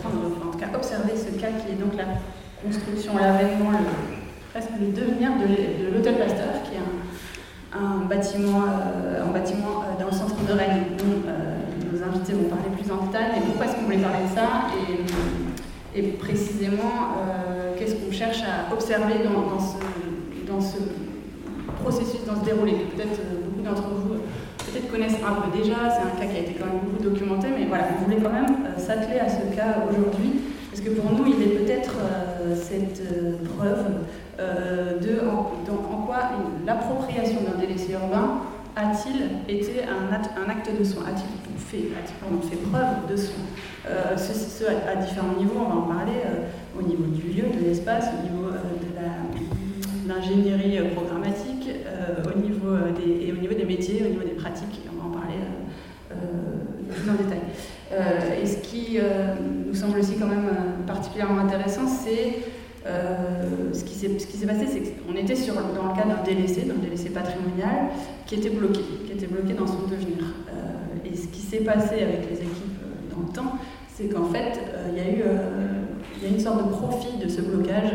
prendre, 0.00 0.46
en 0.46 0.50
tout 0.50 0.58
cas 0.58 0.66
observer 0.74 1.12
ce 1.16 1.38
cas 1.40 1.48
qui 1.48 1.72
est 1.72 1.76
donc 1.76 1.96
la 1.96 2.04
construction, 2.62 3.16
l'avènement, 3.16 3.70
presque 4.52 4.70
le 4.78 4.88
devenir 4.88 5.30
de 5.32 5.94
l'hôtel 5.94 6.16
Pasteur, 6.18 6.62
qui 6.64 6.74
est 6.74 7.78
un, 7.78 8.06
bâtiment, 8.06 8.64
un 8.64 9.32
bâtiment 9.32 9.68
euh, 9.88 10.00
dans 10.00 10.06
le 10.06 10.12
centre 10.12 10.36
de 10.44 10.52
Rennes 10.52 10.84
dont 10.98 11.28
euh, 11.28 11.92
nos 11.92 12.02
invités 12.02 12.32
vont 12.32 12.48
parler 12.48 12.70
plus 12.76 12.90
en 12.90 13.04
détail. 13.06 13.38
Et 13.38 13.40
pourquoi 13.40 13.66
est-ce 13.66 13.76
qu'on 13.76 13.82
voulait 13.82 13.98
parler 13.98 14.24
de 14.28 14.34
ça 14.34 14.68
et, 15.94 15.98
et 15.98 16.02
euh, 16.76 17.74
qu'est-ce 17.78 17.94
qu'on 17.94 18.12
cherche 18.12 18.42
à 18.42 18.72
observer 18.72 19.14
dans, 19.24 19.58
ce, 19.58 19.76
dans, 20.50 20.60
ce, 20.60 20.78
processus, 21.82 22.24
dans 22.26 22.36
ce 22.40 22.44
déroulé 22.44 22.72
peut-être 22.94 23.20
euh, 23.20 23.44
beaucoup 23.44 23.62
d'entre 23.62 23.88
vous 23.88 24.14
peut-être 24.72 24.90
connaissent 24.90 25.20
un 25.24 25.40
peu 25.40 25.56
déjà. 25.56 25.76
C'est 25.90 26.02
un 26.02 26.20
cas 26.20 26.30
qui 26.30 26.36
a 26.36 26.40
été 26.40 26.54
quand 26.58 26.66
même 26.66 26.80
beaucoup 26.84 27.02
documenté, 27.02 27.48
mais 27.56 27.66
voilà, 27.66 27.84
on 27.98 28.04
voulait 28.04 28.20
quand 28.22 28.32
même 28.32 28.66
euh, 28.66 28.78
s'atteler 28.78 29.18
à 29.18 29.28
ce 29.28 29.54
cas 29.56 29.84
aujourd'hui. 29.88 30.40
Parce 30.70 30.82
que 30.82 30.90
pour 30.90 31.10
nous, 31.12 31.26
il 31.26 31.42
est 31.42 31.56
peut-être 31.58 31.94
euh, 31.98 32.54
cette 32.54 33.00
euh, 33.00 33.32
preuve 33.56 33.84
euh, 34.38 34.98
de 34.98 35.26
en, 35.26 35.50
en 35.72 36.06
quoi 36.06 36.18
l'appropriation 36.66 37.40
d'un 37.42 37.58
délaissé 37.58 37.92
urbain 37.92 38.42
a-t-il 38.78 39.54
été 39.54 39.82
un 39.84 40.12
acte, 40.50 40.70
de 40.78 40.84
soin 40.84 41.04
A-t-il 41.08 41.58
fait, 41.58 42.56
preuve 42.70 43.10
de 43.10 43.16
soin 43.16 43.44
euh, 43.88 44.16
ce, 44.16 44.64
à, 44.64 44.96
différents 44.96 45.36
niveaux, 45.38 45.60
on 45.60 45.68
va 45.68 45.74
en 45.74 45.82
parler, 45.82 46.20
euh, 46.24 46.78
au 46.78 46.82
niveau 46.82 47.04
du 47.04 47.22
lieu, 47.22 47.48
de 47.48 47.64
l'espace, 47.64 48.06
au 48.18 48.22
niveau 48.22 48.48
euh, 48.48 50.04
de 50.04 50.08
l'ingénierie 50.08 50.78
programmatique, 50.94 51.68
au 52.24 52.38
niveau 52.38 52.76
des, 52.96 53.26
et 53.26 53.32
au 53.32 53.36
niveau 53.36 53.54
des 53.54 53.64
métiers, 53.64 54.02
au 54.06 54.08
niveau 54.08 54.22
des 54.22 54.34
pratiques, 54.34 54.80
on 54.90 55.02
va 55.02 55.08
en 55.08 55.20
parler 55.20 55.36
plus 56.88 57.10
en 57.10 57.14
détail. 57.14 57.40
Euh, 57.92 58.42
et 58.42 58.46
ce 58.46 58.58
qui 58.58 58.98
euh, 58.98 59.34
nous 59.66 59.74
semble 59.74 59.98
aussi 59.98 60.16
quand 60.18 60.26
même 60.26 60.48
euh, 60.48 60.86
particulièrement 60.86 61.40
intéressant, 61.40 61.86
c'est 61.86 62.38
euh, 62.88 63.72
ce 63.72 63.84
qui 63.84 63.94
s'est 63.94 64.46
passé, 64.46 64.66
c'est 64.66 64.80
qu'on 64.80 65.14
était 65.14 65.34
dans 65.34 65.88
le 65.88 65.94
cas 65.94 66.06
d'un 66.06 66.22
délaissé, 66.24 66.62
d'un 66.62 66.74
délaissé 66.74 67.10
patrimonial, 67.10 67.90
qui 68.26 68.36
était 68.36 68.50
bloqué, 68.50 68.80
qui 69.06 69.12
était 69.12 69.26
bloqué 69.26 69.54
dans 69.54 69.66
son 69.66 69.82
devenir. 69.82 70.24
et 71.04 71.16
ce 71.16 71.28
qui 71.28 71.40
s'est 71.40 71.64
passé 71.64 72.02
avec 72.02 72.28
les 72.30 72.36
équipes 72.36 72.80
dans 73.12 73.26
le 73.26 73.32
temps, 73.32 73.58
c'est 73.94 74.06
qu'en 74.08 74.26
fait, 74.26 74.60
il 74.90 74.96
y 74.96 75.00
a 75.00 75.10
eu 75.10 75.22
une 76.26 76.40
sorte 76.40 76.64
de 76.64 76.70
profit 76.70 77.18
de 77.22 77.28
ce 77.28 77.40
blocage. 77.40 77.90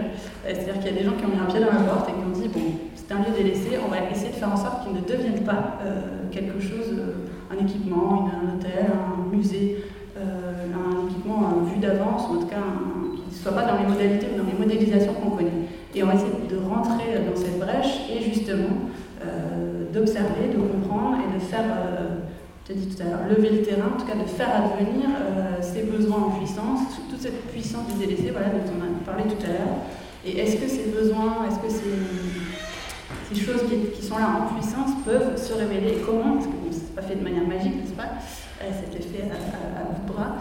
C'est-à-dire 0.46 0.80
qu'il 0.80 0.86
y 0.86 0.96
a 0.96 1.00
des 1.00 1.04
gens 1.04 1.14
qui 1.14 1.26
ont 1.26 1.30
mis 1.30 1.40
un 1.40 1.46
pied 1.46 1.60
dans 1.60 1.72
la 1.72 1.84
porte 1.84 2.10
et 2.10 2.14
qui 2.14 2.20
ont 2.20 2.42
dit 2.42 2.48
bon, 2.50 2.74
c'est 2.96 3.14
un 3.14 3.20
lieu 3.20 3.36
délaissé, 3.36 3.78
on 3.86 3.90
va 3.90 4.10
essayer 4.10 4.30
de 4.30 4.36
faire 4.36 4.52
en 4.52 4.58
sorte 4.58 4.84
qu'il 4.84 4.94
ne 4.94 5.02
devienne 5.02 5.44
pas 5.44 5.78
euh, 5.84 6.30
quelque 6.32 6.60
chose, 6.60 6.94
euh, 6.94 7.26
un 7.52 7.66
équipement, 7.66 8.30
un 8.30 8.56
hôtel, 8.56 8.92
un 8.92 9.36
musée, 9.36 9.84
euh, 10.18 10.68
un 10.74 11.08
équipement 11.08 11.62
vu 11.64 11.80
d'avance, 11.80 12.30
ou 12.30 12.38
en 12.38 12.42
tout 12.42 12.48
cas 12.48 12.58
un, 12.58 12.83
soit 13.44 13.52
pas 13.52 13.66
dans 13.66 13.78
les 13.78 13.88
modalités 13.88 14.28
ou 14.34 14.38
dans 14.38 14.48
les 14.48 14.58
modélisations 14.58 15.14
qu'on 15.14 15.32
connaît. 15.32 15.68
Et 15.94 16.02
on 16.02 16.08
va 16.08 16.16
essayer 16.16 16.32
de 16.50 16.58
rentrer 16.58 17.20
dans 17.30 17.36
cette 17.40 17.60
brèche 17.60 18.10
et 18.10 18.24
justement 18.24 18.90
d'observer, 19.94 20.50
de 20.52 20.60
comprendre 20.60 21.18
et 21.20 21.36
de 21.36 21.40
faire 21.40 21.66
as 22.70 22.74
dit 22.74 22.88
tout 22.88 23.02
à 23.02 23.06
l'heure, 23.06 23.20
lever 23.30 23.50
le 23.50 23.62
terrain, 23.62 23.92
en 23.94 24.00
tout 24.00 24.06
cas 24.06 24.16
de 24.16 24.28
faire 24.28 24.50
advenir 24.56 25.10
ces 25.62 25.84
besoins 25.84 26.18
en 26.18 26.32
puissance, 26.32 26.80
toute 27.10 27.22
cette 27.22 27.52
puissance 27.52 27.88
du 27.88 28.06
délaissé, 28.06 28.32
voilà, 28.32 28.48
dont 28.48 28.72
on 28.72 28.82
a 28.82 29.06
parlé 29.06 29.24
tout 29.24 29.44
à 29.44 29.50
l'heure. 29.50 29.78
Et 30.26 30.40
est-ce 30.40 30.56
que 30.56 30.70
ces 30.70 30.90
besoins, 30.90 31.46
est-ce 31.48 31.60
que 31.60 31.70
ces, 31.70 33.34
ces 33.34 33.42
choses 33.42 33.64
qui, 33.94 34.06
sont 34.06 34.18
là 34.18 34.40
en 34.40 34.54
puissance 34.54 34.92
peuvent 35.06 35.36
se 35.38 35.54
révéler 35.54 35.98
Comment? 36.06 36.36
Parce 36.36 36.46
que 36.46 36.52
bon, 36.52 36.72
c'est 36.72 36.96
pas 36.96 37.02
fait 37.02 37.16
de 37.16 37.24
manière 37.24 37.46
magique, 37.46 37.76
n'est-ce 37.76 37.94
pas? 37.94 38.10
C'était 38.72 39.04
fait 39.04 39.24
à, 39.24 39.84
bout 39.84 40.08
de 40.08 40.14
bras. 40.14 40.36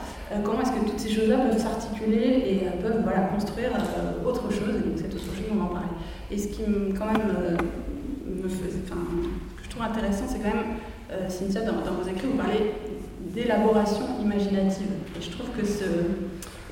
comment 0.44 0.60
est-ce 0.60 0.72
que 0.72 0.90
toutes 0.90 1.00
ces 1.00 1.10
choses-là 1.10 1.38
peuvent 1.38 1.58
s'articuler 1.58 2.44
et 2.46 2.82
peuvent 2.82 3.02
voilà, 3.02 3.28
construire 3.34 3.70
autre 4.24 4.50
chose? 4.50 4.76
Et 4.76 4.88
donc 4.88 4.98
cette 4.98 5.14
autre 5.14 5.24
chose, 5.24 5.46
on 5.50 5.56
va 5.56 5.64
en 5.64 5.68
parler. 5.68 5.88
Et 6.30 6.38
ce 6.38 6.48
qui 6.48 6.62
quand 6.96 7.06
même 7.06 7.58
me 8.26 8.48
faisait, 8.48 8.80
enfin, 8.84 9.00
que 9.56 9.64
je 9.64 9.70
trouve 9.70 9.82
intéressant, 9.82 10.24
c'est 10.28 10.38
quand 10.38 10.54
même 10.54 10.76
euh, 11.12 11.28
Cynthia, 11.28 11.60
dans, 11.62 11.72
vos 11.72 12.08
écrits, 12.08 12.28
vous 12.28 12.38
parlez 12.38 12.72
d'élaboration 13.20 14.04
imaginative. 14.20 14.88
Et 15.18 15.22
je 15.22 15.30
trouve 15.30 15.48
que 15.56 15.64
ce. 15.66 15.84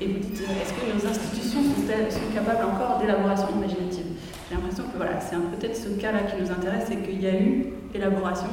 Et 0.01 0.07
vous 0.07 0.19
dites, 0.19 0.41
euh, 0.41 0.63
est-ce 0.63 0.73
que 0.73 0.89
nos 0.89 1.11
institutions 1.11 1.61
sont, 1.63 1.85
sont 1.85 2.35
capables 2.35 2.65
encore 2.65 2.99
d'élaboration 2.99 3.49
imaginative? 3.55 4.07
J'ai 4.49 4.55
l'impression 4.57 4.85
que 4.85 4.97
voilà, 4.97 5.21
c'est 5.21 5.37
peut-être 5.37 5.77
ce 5.77 5.89
cas-là 6.01 6.21
qui 6.23 6.41
nous 6.41 6.51
intéresse, 6.51 6.85
c'est 6.89 7.03
qu'il 7.03 7.21
y 7.21 7.27
a 7.27 7.39
eu 7.39 7.75
élaboration, 7.95 8.49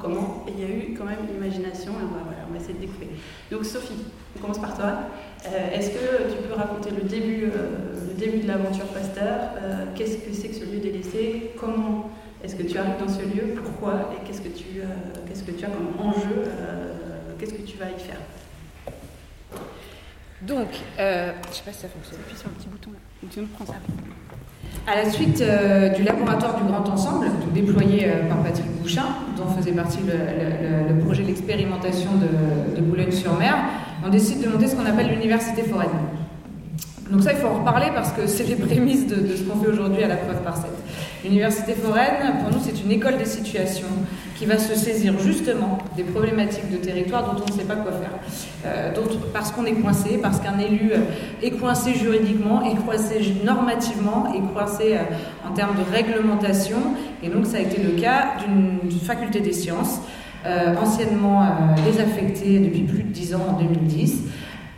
comment, 0.00 0.44
et 0.48 0.52
il 0.56 0.60
y 0.60 0.64
a 0.64 0.74
eu 0.74 0.94
quand 0.96 1.04
même 1.04 1.18
imagination, 1.36 1.92
et 1.92 2.04
on 2.04 2.52
va, 2.52 2.58
essayer 2.58 2.74
de 2.74 2.80
découper. 2.80 3.08
Donc 3.50 3.64
Sophie, 3.64 4.06
on 4.36 4.40
commence 4.40 4.58
par 4.58 4.76
toi. 4.76 4.92
Euh, 5.46 5.72
est-ce 5.72 5.90
que 5.90 6.32
tu 6.32 6.48
peux 6.48 6.54
raconter 6.54 6.90
le 6.90 7.08
début, 7.08 7.46
le 7.46 8.14
début 8.14 8.38
de 8.38 8.48
l'aventure 8.48 8.86
Pasteur 8.86 9.50
Qu'est-ce 9.94 10.16
que 10.18 10.32
c'est 10.32 10.48
que 10.48 10.54
ce 10.54 10.64
lieu 10.64 10.78
délaissé 10.78 11.52
Comment 11.58 12.10
est-ce 12.46 12.54
que 12.54 12.62
tu 12.62 12.78
arrives 12.78 12.98
dans 12.98 13.12
ce 13.12 13.22
lieu 13.22 13.54
Pourquoi 13.56 14.10
Et 14.12 14.26
qu'est-ce 14.26 14.40
que 14.40 14.48
tu, 14.48 14.80
euh, 14.80 14.84
qu'est-ce 15.26 15.42
que 15.42 15.52
tu 15.52 15.64
as 15.64 15.68
comme 15.68 15.88
enjeu 15.98 16.44
euh, 16.46 16.92
Qu'est-ce 17.38 17.54
que 17.54 17.62
tu 17.62 17.76
vas 17.76 17.86
y 17.86 17.98
faire? 17.98 18.20
Donc, 20.42 20.68
euh, 20.98 21.32
je 21.44 21.48
ne 21.48 21.54
sais 21.54 21.62
pas 21.64 21.72
si 21.72 21.80
ça 21.80 21.88
fonctionne. 21.88 22.20
Appuie 22.20 22.38
sur 22.38 22.48
le 22.48 22.54
petit 22.54 22.68
bouton 22.68 22.90
là. 22.92 23.28
Tu 23.30 23.40
nous 23.40 23.46
prends 23.46 23.66
ça. 23.66 23.74
À 24.86 24.94
la 24.94 25.10
suite 25.10 25.42
du 25.96 26.02
laboratoire 26.04 26.56
du 26.56 26.64
Grand 26.64 26.88
Ensemble, 26.88 27.28
déployé 27.52 28.08
par 28.28 28.38
Patrick 28.42 28.70
Bouchin, 28.80 29.06
dont 29.36 29.46
faisait 29.46 29.72
partie 29.72 29.98
le, 30.06 31.04
projet 31.04 31.22
d'expérimentation 31.24 32.10
de, 32.14 32.76
de 32.76 32.80
Boulogne-sur-Mer, 32.82 33.54
on 34.04 34.08
décide 34.08 34.42
de 34.42 34.48
monter 34.48 34.68
ce 34.68 34.76
qu'on 34.76 34.86
appelle 34.86 35.08
l'université 35.08 35.62
foraine. 35.62 35.88
Donc 37.10 37.22
ça, 37.22 37.32
il 37.32 37.38
faut 37.38 37.46
en 37.46 37.58
reparler 37.60 37.88
parce 37.94 38.12
que 38.12 38.26
c'est 38.26 38.44
les 38.44 38.56
prémices 38.56 39.06
de, 39.06 39.36
ce 39.36 39.42
qu'on 39.42 39.58
fait 39.60 39.68
aujourd'hui 39.68 40.02
à 40.02 40.08
la 40.08 40.16
preuve 40.16 40.42
par 40.42 40.56
7. 40.56 40.66
L'université 41.26 41.72
foraine, 41.72 42.38
pour 42.40 42.52
nous, 42.52 42.64
c'est 42.64 42.80
une 42.80 42.92
école 42.92 43.18
des 43.18 43.24
situations 43.24 43.88
qui 44.36 44.46
va 44.46 44.58
se 44.58 44.76
saisir 44.76 45.18
justement 45.18 45.78
des 45.96 46.04
problématiques 46.04 46.70
de 46.70 46.76
territoire 46.76 47.24
dont 47.24 47.42
on 47.42 47.52
ne 47.52 47.58
sait 47.58 47.64
pas 47.64 47.74
quoi 47.74 47.90
faire. 47.90 48.12
Euh, 48.64 48.92
parce 49.32 49.50
qu'on 49.50 49.64
est 49.64 49.72
coincé, 49.72 50.20
parce 50.22 50.38
qu'un 50.38 50.56
élu 50.60 50.92
est 51.42 51.50
coincé 51.50 51.94
juridiquement, 51.94 52.62
est 52.62 52.76
coincé 52.76 53.34
normativement, 53.44 54.32
est 54.34 54.54
coincé 54.54 54.94
euh, 54.94 55.48
en 55.50 55.52
termes 55.52 55.74
de 55.76 55.90
réglementation. 55.92 56.78
Et 57.24 57.28
donc 57.28 57.44
ça 57.46 57.56
a 57.56 57.60
été 57.60 57.82
le 57.82 58.00
cas 58.00 58.36
d'une 58.38 58.88
faculté 59.00 59.40
des 59.40 59.52
sciences, 59.52 59.98
euh, 60.46 60.76
anciennement 60.76 61.44
désaffectée 61.84 62.60
depuis 62.60 62.82
plus 62.82 63.02
de 63.02 63.10
10 63.10 63.34
ans 63.34 63.46
en 63.48 63.60
2010 63.60 64.22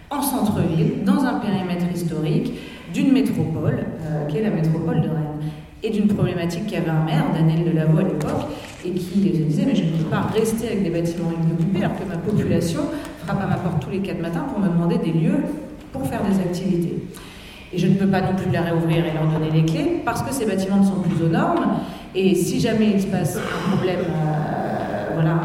en 0.08 0.22
centre-ville, 0.22 1.04
dans 1.04 1.24
un 1.24 1.34
périmètre 1.34 1.84
historique 1.94 2.54
d'une 2.94 3.12
métropole, 3.12 3.84
qui 4.30 4.38
est 4.38 4.42
la 4.42 4.48
métropole 4.48 5.02
de 5.02 5.08
Rennes, 5.08 5.50
et 5.82 5.90
d'une 5.90 6.08
problématique 6.08 6.66
qui 6.66 6.76
avait 6.76 6.90
un 6.90 7.04
maire, 7.04 7.24
Daniel 7.32 7.64
Delavaux 7.64 7.98
à 7.98 8.02
l'époque, 8.02 8.46
et 8.84 8.90
qui 8.90 9.18
disait 9.18 9.64
Mais 9.66 9.74
je 9.74 9.84
ne 9.84 9.90
peux 9.90 10.10
pas 10.10 10.22
rester 10.34 10.66
avec 10.68 10.82
des 10.82 10.90
bâtiments 10.90 11.30
inoccupés 11.30 11.84
alors 11.84 11.98
que 11.98 12.04
ma 12.04 12.16
population 12.16 12.80
frappe 13.24 13.42
à 13.42 13.46
ma 13.46 13.56
porte 13.56 13.82
tous 13.82 13.90
les 13.90 14.00
quatre 14.00 14.20
matins 14.20 14.44
pour 14.52 14.60
me 14.60 14.68
demander 14.68 14.98
des 14.98 15.12
lieux 15.12 15.44
pour 15.92 16.06
faire 16.06 16.20
des 16.22 16.38
activités. 16.40 16.96
Et 17.72 17.78
je 17.78 17.86
ne 17.86 17.94
peux 17.94 18.06
pas 18.06 18.20
non 18.20 18.34
plus 18.34 18.50
la 18.50 18.62
réouvrir 18.62 19.04
et 19.04 19.12
leur 19.12 19.26
donner 19.26 19.50
les 19.50 19.64
clés 19.64 20.00
parce 20.04 20.22
que 20.22 20.32
ces 20.32 20.46
bâtiments 20.46 20.78
ne 20.78 20.84
sont 20.84 21.00
plus 21.00 21.24
aux 21.24 21.28
normes. 21.28 21.80
Et 22.14 22.34
si 22.34 22.60
jamais 22.60 22.92
il 22.94 23.00
se 23.00 23.06
passe 23.06 23.36
un 23.36 23.76
problème, 23.76 24.00
euh, 24.00 25.14
voilà, 25.14 25.38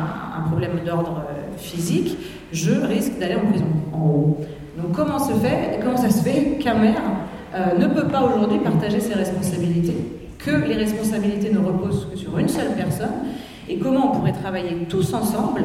problème 0.54 0.80
d'ordre 0.86 1.24
euh, 1.30 1.58
physique, 1.58 2.18
je 2.52 2.72
risque 2.72 3.18
d'aller 3.20 3.36
en 3.36 3.50
prison, 3.50 3.66
en 3.92 4.00
haut. 4.00 4.38
Donc 4.78 4.94
comment, 4.94 5.20
se 5.20 5.34
fait, 5.34 5.80
comment 5.84 5.98
ça 5.98 6.10
se 6.10 6.24
fait 6.24 6.58
qu'un 6.60 6.76
maire 6.76 7.02
euh, 7.56 7.78
ne 7.78 7.88
peut 7.88 8.08
pas 8.08 8.22
aujourd'hui 8.22 8.60
partager 8.60 9.00
ses 9.00 9.14
responsabilités, 9.14 9.96
que 10.46 10.52
les 10.68 10.76
responsabilités 10.76 11.52
ne 11.52 11.60
reposent 11.60 12.08
que 12.12 12.18
sur 12.18 12.38
une 12.38 12.50
seule 12.50 12.76
personne, 12.76 13.12
et 13.70 13.78
comment 13.78 14.12
on 14.12 14.18
pourrait 14.18 14.34
travailler 14.34 14.76
tous 14.90 15.14
ensemble 15.14 15.64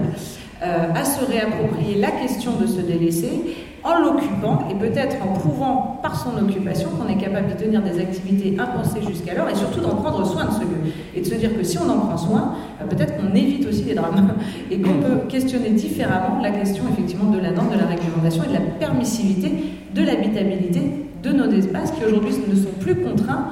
euh, 0.63 0.93
à 0.95 1.05
se 1.05 1.25
réapproprier 1.25 2.01
la 2.01 2.11
question 2.11 2.53
de 2.61 2.67
se 2.67 2.81
délaisser 2.81 3.57
en 3.85 4.01
l'occupant 4.01 4.69
et 4.71 4.75
peut-être 4.75 5.17
en 5.23 5.33
prouvant 5.33 5.99
par 6.03 6.19
son 6.19 6.37
occupation 6.43 6.91
qu'on 6.91 7.09
est 7.09 7.17
capable 7.17 7.49
de 7.49 7.65
tenir 7.65 7.81
des 7.83 8.01
activités 8.01 8.57
impensées 8.59 9.01
jusqu'alors 9.07 9.49
et 9.49 9.55
surtout 9.55 9.81
d'en 9.81 9.95
prendre 9.97 10.27
soin 10.27 10.47
de 10.47 10.51
ce 10.51 10.61
lieu. 10.61 10.93
Et 11.15 11.21
de 11.21 11.27
se 11.27 11.35
dire 11.35 11.57
que 11.57 11.63
si 11.63 11.79
on 11.79 11.89
en 11.89 11.99
prend 11.99 12.17
soin, 12.17 12.55
euh, 12.81 12.87
peut-être 12.87 13.17
qu'on 13.17 13.35
évite 13.35 13.67
aussi 13.67 13.83
les 13.85 13.95
drames 13.95 14.35
et 14.71 14.81
qu'on 14.81 14.95
peut 14.95 15.27
questionner 15.29 15.71
différemment 15.71 16.41
la 16.41 16.51
question 16.51 16.85
effectivement 16.93 17.31
de 17.31 17.39
la 17.39 17.51
norme, 17.51 17.71
de 17.71 17.79
la 17.79 17.87
réglementation 17.87 18.45
et 18.45 18.49
de 18.49 18.55
la 18.55 18.61
permissivité 18.61 19.53
de 19.95 20.03
l'habitabilité 20.03 20.81
de 21.23 21.31
nos 21.33 21.51
espaces 21.51 21.93
qui 21.93 22.05
aujourd'hui 22.05 22.35
ne 22.49 22.55
sont 22.55 22.71
plus 22.81 22.95
contraints 22.97 23.49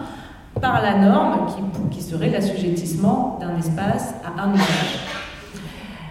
par 0.61 0.83
la 0.83 0.97
norme 0.99 1.47
qui, 1.47 1.97
qui 1.97 2.03
serait 2.03 2.31
l'assujettissement 2.31 3.39
d'un 3.41 3.59
espace 3.59 4.15
à 4.25 4.43
un 4.43 4.55
usage. 4.55 5.01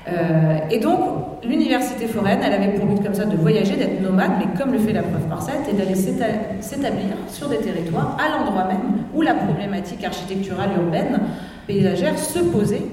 Euh, 0.07 0.59
et 0.69 0.79
donc, 0.79 0.99
l'université 1.43 2.07
foraine, 2.07 2.39
elle 2.43 2.53
avait 2.53 2.73
pour 2.73 2.85
but 2.85 3.03
comme 3.03 3.15
ça 3.15 3.25
de 3.25 3.35
voyager, 3.35 3.75
d'être 3.75 4.01
nomade, 4.01 4.31
mais 4.37 4.57
comme 4.57 4.71
le 4.71 4.79
fait 4.79 4.93
la 4.93 5.01
preuve 5.01 5.27
par 5.27 5.45
et 5.67 5.73
d'aller 5.73 5.95
s'établir 5.95 7.15
sur 7.27 7.49
des 7.49 7.57
territoires 7.57 8.15
à 8.19 8.37
l'endroit 8.37 8.65
même 8.65 9.03
où 9.15 9.21
la 9.21 9.33
problématique 9.33 10.03
architecturale 10.03 10.69
urbaine, 10.77 11.19
paysagère 11.65 12.17
se 12.19 12.39
posait, 12.39 12.83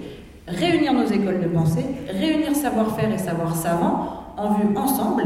réunir 0.48 0.94
nos 0.94 1.04
écoles 1.04 1.40
de 1.40 1.48
pensée, 1.48 1.84
réunir 2.08 2.54
savoir-faire 2.54 3.12
et 3.12 3.18
savoir 3.18 3.54
savant 3.54 4.08
en 4.38 4.54
vue 4.54 4.76
ensemble, 4.76 5.24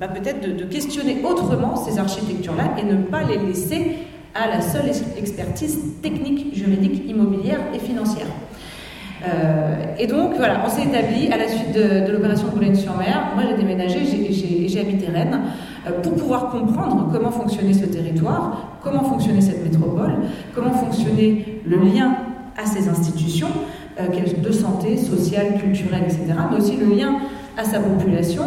bah, 0.00 0.08
peut-être 0.08 0.40
de, 0.40 0.52
de 0.52 0.64
questionner 0.64 1.22
autrement 1.24 1.76
ces 1.76 1.98
architectures-là 1.98 2.74
et 2.78 2.84
ne 2.84 3.02
pas 3.02 3.22
les 3.24 3.38
laisser 3.38 3.96
à 4.34 4.48
la 4.48 4.60
seule 4.60 4.90
expertise 5.16 5.78
technique, 6.02 6.54
juridique, 6.54 7.08
immobilière 7.08 7.60
et 7.74 7.78
financière. 7.78 8.26
Euh, 9.26 9.94
et 9.98 10.06
donc, 10.06 10.34
voilà, 10.36 10.62
on 10.66 10.68
s'est 10.68 10.82
établi 10.82 11.32
à 11.32 11.36
la 11.36 11.48
suite 11.48 11.72
de, 11.72 12.10
l'opération 12.12 12.48
Boulogne-sur-Mer. 12.48 13.30
Moi, 13.34 13.44
j'ai 13.48 13.56
déménagé, 13.56 14.00
j'ai 14.68 14.80
habité 14.80 15.06
Rennes 15.06 15.40
euh, 15.86 16.00
pour 16.02 16.14
pouvoir 16.14 16.50
comprendre 16.50 17.08
comment 17.12 17.30
fonctionnait 17.30 17.72
ce 17.72 17.86
territoire, 17.86 18.78
comment 18.82 19.04
fonctionnait 19.04 19.40
cette 19.40 19.64
métropole, 19.64 20.14
comment 20.54 20.72
fonctionnait 20.72 21.60
le 21.64 21.76
lien 21.78 22.16
à 22.62 22.66
ces 22.66 22.88
institutions 22.88 23.48
euh, 24.00 24.08
de 24.08 24.52
santé, 24.52 24.96
sociale, 24.96 25.58
culturelle, 25.58 26.02
etc., 26.04 26.26
mais 26.50 26.58
aussi 26.58 26.76
le 26.76 26.94
lien 26.94 27.16
à 27.56 27.64
sa 27.64 27.80
population, 27.80 28.42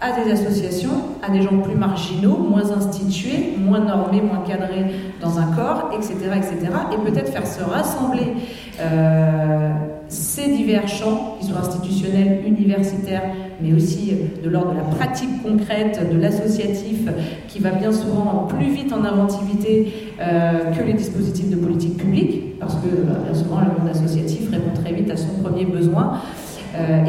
à 0.00 0.12
des 0.12 0.30
associations, 0.30 0.90
à 1.22 1.30
des 1.30 1.42
gens 1.42 1.58
plus 1.58 1.74
marginaux, 1.74 2.36
moins 2.36 2.70
institués, 2.70 3.54
moins 3.58 3.80
normés, 3.80 4.20
moins 4.20 4.44
cadrés 4.46 4.86
dans 5.20 5.38
un 5.38 5.46
corps, 5.46 5.90
etc., 5.92 6.14
etc., 6.36 6.72
et 6.92 7.10
peut-être 7.10 7.32
faire 7.32 7.46
se 7.46 7.62
rassembler 7.62 8.34
euh, 8.80 9.72
ces 10.08 10.48
divers 10.48 10.86
champs, 10.86 11.36
qui 11.40 11.48
sont 11.48 11.56
institutionnels, 11.56 12.42
universitaires, 12.46 13.24
mais 13.60 13.72
aussi 13.72 14.14
de 14.42 14.48
l'ordre 14.48 14.70
de 14.70 14.76
la 14.76 14.84
pratique 14.84 15.42
concrète, 15.42 16.00
de 16.12 16.18
l'associatif, 16.18 17.08
qui 17.48 17.58
va 17.58 17.70
bien 17.72 17.90
souvent 17.90 18.46
plus 18.48 18.70
vite 18.70 18.92
en 18.92 19.04
inventivité 19.04 19.92
euh, 20.20 20.72
que 20.72 20.82
les 20.84 20.94
dispositifs 20.94 21.50
de 21.50 21.56
politique 21.56 21.96
publique, 21.96 22.58
parce 22.60 22.76
que 22.76 22.86
euh, 22.86 23.24
bien 23.24 23.34
souvent 23.34 23.58
le 23.58 23.66
monde 23.66 23.90
associatif 23.90 24.48
répond 24.50 24.80
très 24.80 24.92
vite 24.92 25.10
à 25.10 25.16
son 25.16 25.42
premier 25.42 25.64
besoin. 25.64 26.20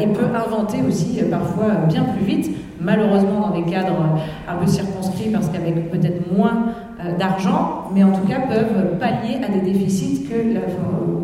et 0.00 0.06
peut 0.08 0.26
inventer 0.34 0.78
aussi 0.88 1.20
parfois 1.30 1.86
bien 1.86 2.02
plus 2.02 2.24
vite 2.24 2.50
malheureusement 2.80 3.48
dans 3.48 3.60
des 3.60 3.70
cadres 3.70 4.18
un 4.48 4.56
peu 4.56 4.66
circonscrits 4.66 5.30
parce 5.30 5.48
qu'avec 5.48 5.90
peut-être 5.90 6.32
moins 6.32 6.66
euh, 7.00 7.16
d'argent, 7.18 7.90
mais 7.94 8.04
en 8.04 8.12
tout 8.12 8.26
cas 8.26 8.40
peuvent 8.40 8.98
pallier 8.98 9.38
à 9.44 9.48
des 9.48 9.60
déficits 9.60 10.24
que 10.28 10.34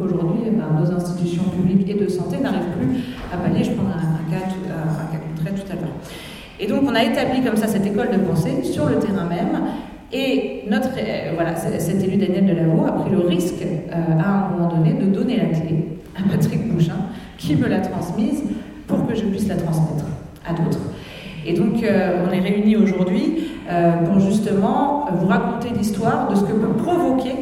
aujourd'hui 0.05 0.51
ben, 0.51 0.81
nos 0.81 0.91
institutions 0.93 1.45
publiques 1.45 1.89
et 1.89 1.95
de 1.95 2.09
santé 2.09 2.39
n'arrivent 2.39 2.73
plus 2.79 3.05
à 3.33 3.37
pallier. 3.37 3.65
Je 3.65 3.73
prends 3.73 3.87
un, 3.87 4.31
cas, 4.31 4.47
cas 4.47 5.19
concret 5.37 5.55
tout 5.55 5.73
à 5.73 5.75
l'heure. 5.75 5.95
Et 6.59 6.67
donc 6.67 6.83
on 6.85 6.95
a 6.95 7.03
établi 7.03 7.43
comme 7.43 7.57
ça 7.57 7.67
cette 7.67 7.87
école 7.87 8.11
de 8.11 8.19
pensée 8.19 8.63
sur 8.63 8.87
le 8.89 8.97
terrain 8.97 9.27
même. 9.29 9.63
Et 10.13 10.63
notre, 10.71 10.91
euh, 10.99 11.33
voilà, 11.35 11.57
cet 11.57 12.03
élu 12.03 12.17
Daniel 12.17 12.47
Delavaux 12.47 12.87
a 12.87 12.93
pris 12.93 13.11
le 13.11 13.21
risque 13.27 13.63
euh, 13.63 14.19
à 14.19 14.47
un 14.47 14.51
moment 14.51 14.69
donné 14.69 14.93
de 14.95 15.07
donner 15.07 15.37
la 15.37 15.47
clé 15.47 15.99
à 16.17 16.29
Patrick 16.31 16.73
Bouchin, 16.73 16.97
qui 17.37 17.57
me 17.57 17.67
l'a 17.67 17.81
transmise 17.81 18.43
pour 18.87 19.07
que 19.07 19.15
je 19.15 19.23
puisse 19.23 19.49
la 19.49 19.57
transmettre 19.57 20.05
à 20.49 20.53
d'autres. 20.53 20.79
Et 21.47 21.53
donc, 21.53 21.83
euh, 21.83 22.25
on 22.29 22.33
est 22.33 22.41
réunis 22.41 22.77
aujourd'hui 22.77 23.49
euh, 23.71 23.93
pour 24.05 24.19
justement 24.21 25.07
vous 25.13 25.27
raconter 25.27 25.69
l'histoire 25.77 26.29
de 26.29 26.35
ce 26.35 26.41
que 26.43 26.53
peut 26.53 26.73
provoquer 26.83 27.37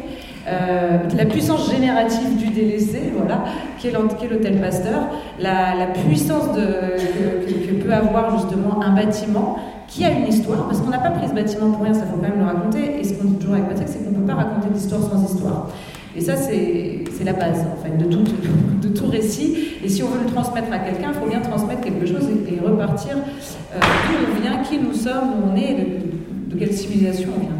euh, 0.47 0.99
la 1.17 1.25
puissance 1.25 1.71
générative 1.71 2.37
du 2.37 2.49
délaissé, 2.49 3.11
voilà, 3.17 3.45
qui 3.79 3.87
est 3.87 3.91
l'hôtel 3.91 4.61
Pasteur, 4.61 5.07
la, 5.39 5.87
puissance 6.07 6.49
que, 6.55 7.73
peut 7.83 7.93
avoir 7.93 8.37
justement 8.37 8.81
un 8.83 8.91
bâtiment 8.95 9.57
qui 9.87 10.05
a 10.05 10.11
une 10.11 10.27
histoire, 10.27 10.67
parce 10.67 10.81
qu'on 10.81 10.91
n'a 10.91 10.99
pas 10.99 11.09
pris 11.09 11.27
ce 11.27 11.33
bâtiment 11.33 11.71
pour 11.71 11.83
rien, 11.83 11.93
ça 11.93 12.01
faut 12.01 12.17
quand 12.17 12.29
même 12.29 12.39
le 12.39 12.45
raconter, 12.45 12.99
et 12.99 13.03
ce 13.03 13.13
qu'on 13.13 13.25
dit 13.25 13.35
toujours 13.35 13.55
avec 13.55 13.69
Patrick, 13.69 13.87
c'est 13.87 14.03
qu'on 14.03 14.11
ne 14.11 14.17
peut 14.17 14.27
pas 14.27 14.35
raconter 14.35 14.69
d'histoire 14.71 15.01
sans 15.01 15.23
histoire. 15.23 15.69
Et 16.17 16.21
ça, 16.21 16.35
c'est 16.35 17.23
la 17.23 17.33
base, 17.33 17.59
en 17.61 17.83
fait, 17.83 17.97
de 17.97 18.05
tout, 18.05 19.07
récit. 19.07 19.55
Et 19.83 19.89
si 19.89 20.01
on 20.01 20.07
veut 20.07 20.23
le 20.25 20.31
transmettre 20.31 20.71
à 20.71 20.79
quelqu'un, 20.79 21.11
il 21.13 21.19
faut 21.19 21.27
bien 21.27 21.39
transmettre 21.39 21.81
quelque 21.81 22.05
chose 22.05 22.23
et, 22.47 22.59
repartir 22.59 23.17
euh, 23.17 23.79
d'où 23.79 24.35
on 24.35 24.41
vient, 24.41 24.63
qui 24.63 24.79
nous 24.79 24.93
sommes, 24.93 25.29
où 25.29 25.51
on 25.51 25.55
est, 25.55 25.73
de, 25.73 26.55
de 26.55 26.59
quelle 26.59 26.73
civilisation 26.73 27.29
on 27.35 27.39
vient. 27.39 27.55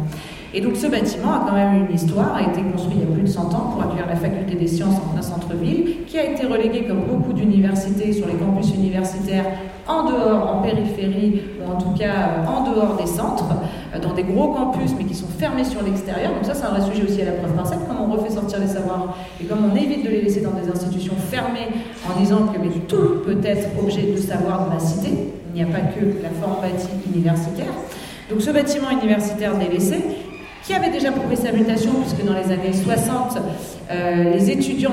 Et 0.54 0.60
donc 0.60 0.76
ce 0.76 0.86
bâtiment 0.86 1.34
a 1.34 1.44
quand 1.46 1.54
même 1.54 1.86
une 1.88 1.94
histoire, 1.94 2.34
a 2.36 2.42
été 2.42 2.62
construit 2.62 2.96
il 2.96 3.08
y 3.08 3.12
a 3.12 3.12
plus 3.12 3.22
de 3.22 3.28
100 3.28 3.54
ans 3.54 3.70
pour 3.72 3.82
accueillir 3.82 4.06
la 4.06 4.16
faculté 4.16 4.54
des 4.54 4.66
sciences 4.66 4.96
en 4.96 5.12
plein 5.12 5.22
centre-ville, 5.22 6.04
qui 6.06 6.18
a 6.18 6.30
été 6.30 6.46
relégué 6.46 6.84
comme 6.84 7.00
beaucoup 7.00 7.32
d'universités 7.32 8.12
sur 8.12 8.26
les 8.26 8.34
campus 8.34 8.74
universitaires 8.74 9.46
en 9.88 10.04
dehors, 10.04 10.56
en 10.56 10.62
périphérie, 10.62 11.42
ou 11.60 11.70
en 11.70 11.76
tout 11.76 11.90
cas 11.98 12.04
euh, 12.10 12.46
en 12.46 12.70
dehors 12.70 12.96
des 12.96 13.06
centres, 13.06 13.44
euh, 13.94 13.98
dans 14.00 14.14
des 14.14 14.24
gros 14.24 14.48
campus, 14.48 14.90
mais 14.98 15.04
qui 15.04 15.14
sont 15.14 15.28
fermés 15.38 15.64
sur 15.64 15.82
l'extérieur. 15.82 16.32
Donc 16.32 16.44
ça, 16.44 16.54
c'est 16.54 16.64
un 16.64 16.70
vrai 16.70 16.82
sujet 16.82 17.04
aussi 17.04 17.22
à 17.22 17.26
la 17.26 17.32
preuve 17.32 17.54
parcelle, 17.54 17.78
comment 17.86 18.06
on 18.08 18.16
refait 18.16 18.32
sortir 18.32 18.58
les 18.58 18.66
savoirs 18.66 19.16
et 19.40 19.44
comment 19.44 19.68
on 19.72 19.76
évite 19.76 20.04
de 20.04 20.10
les 20.10 20.22
laisser 20.22 20.40
dans 20.40 20.52
des 20.52 20.68
institutions 20.68 21.14
fermées 21.30 21.68
en 22.08 22.18
disant 22.18 22.48
que 22.48 22.56
tout 22.86 23.22
peut 23.24 23.38
être 23.44 23.68
objet 23.80 24.02
de 24.12 24.16
savoir 24.16 24.66
dans 24.66 24.74
la 24.74 24.80
cité. 24.80 25.10
Il 25.54 25.62
n'y 25.64 25.68
a 25.68 25.72
pas 25.72 25.80
que 25.80 26.04
la 26.22 26.30
forme 26.30 26.60
bâtie 26.60 26.88
universitaire. 27.14 27.72
Donc 28.28 28.42
ce 28.42 28.50
bâtiment 28.50 28.90
universitaire 28.90 29.56
délaissé, 29.56 30.02
qui 30.66 30.74
avait 30.74 30.90
déjà 30.90 31.12
prouvé 31.12 31.36
sa 31.36 31.52
mutation, 31.52 31.92
puisque 32.00 32.24
dans 32.24 32.34
les 32.34 32.52
années 32.52 32.72
60, 32.72 33.38
euh, 33.88 34.32
les 34.32 34.50
étudiants, 34.50 34.90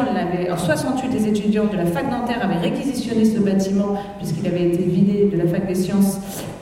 en 0.52 0.58
68, 0.58 1.12
les 1.12 1.28
étudiants 1.28 1.66
de 1.66 1.76
la 1.76 1.86
fac 1.88 2.08
dentaire 2.12 2.44
avaient 2.44 2.60
réquisitionné 2.60 3.26
ce 3.26 3.40
bâtiment, 3.40 3.95
puisqu'il 4.20 4.45
avait 4.45 4.68
été 4.68 4.84
vidé 4.84 5.30
de 5.34 5.38
la 5.38 5.48
fac 5.48 5.66
des 5.66 5.74
sciences, 5.74 6.20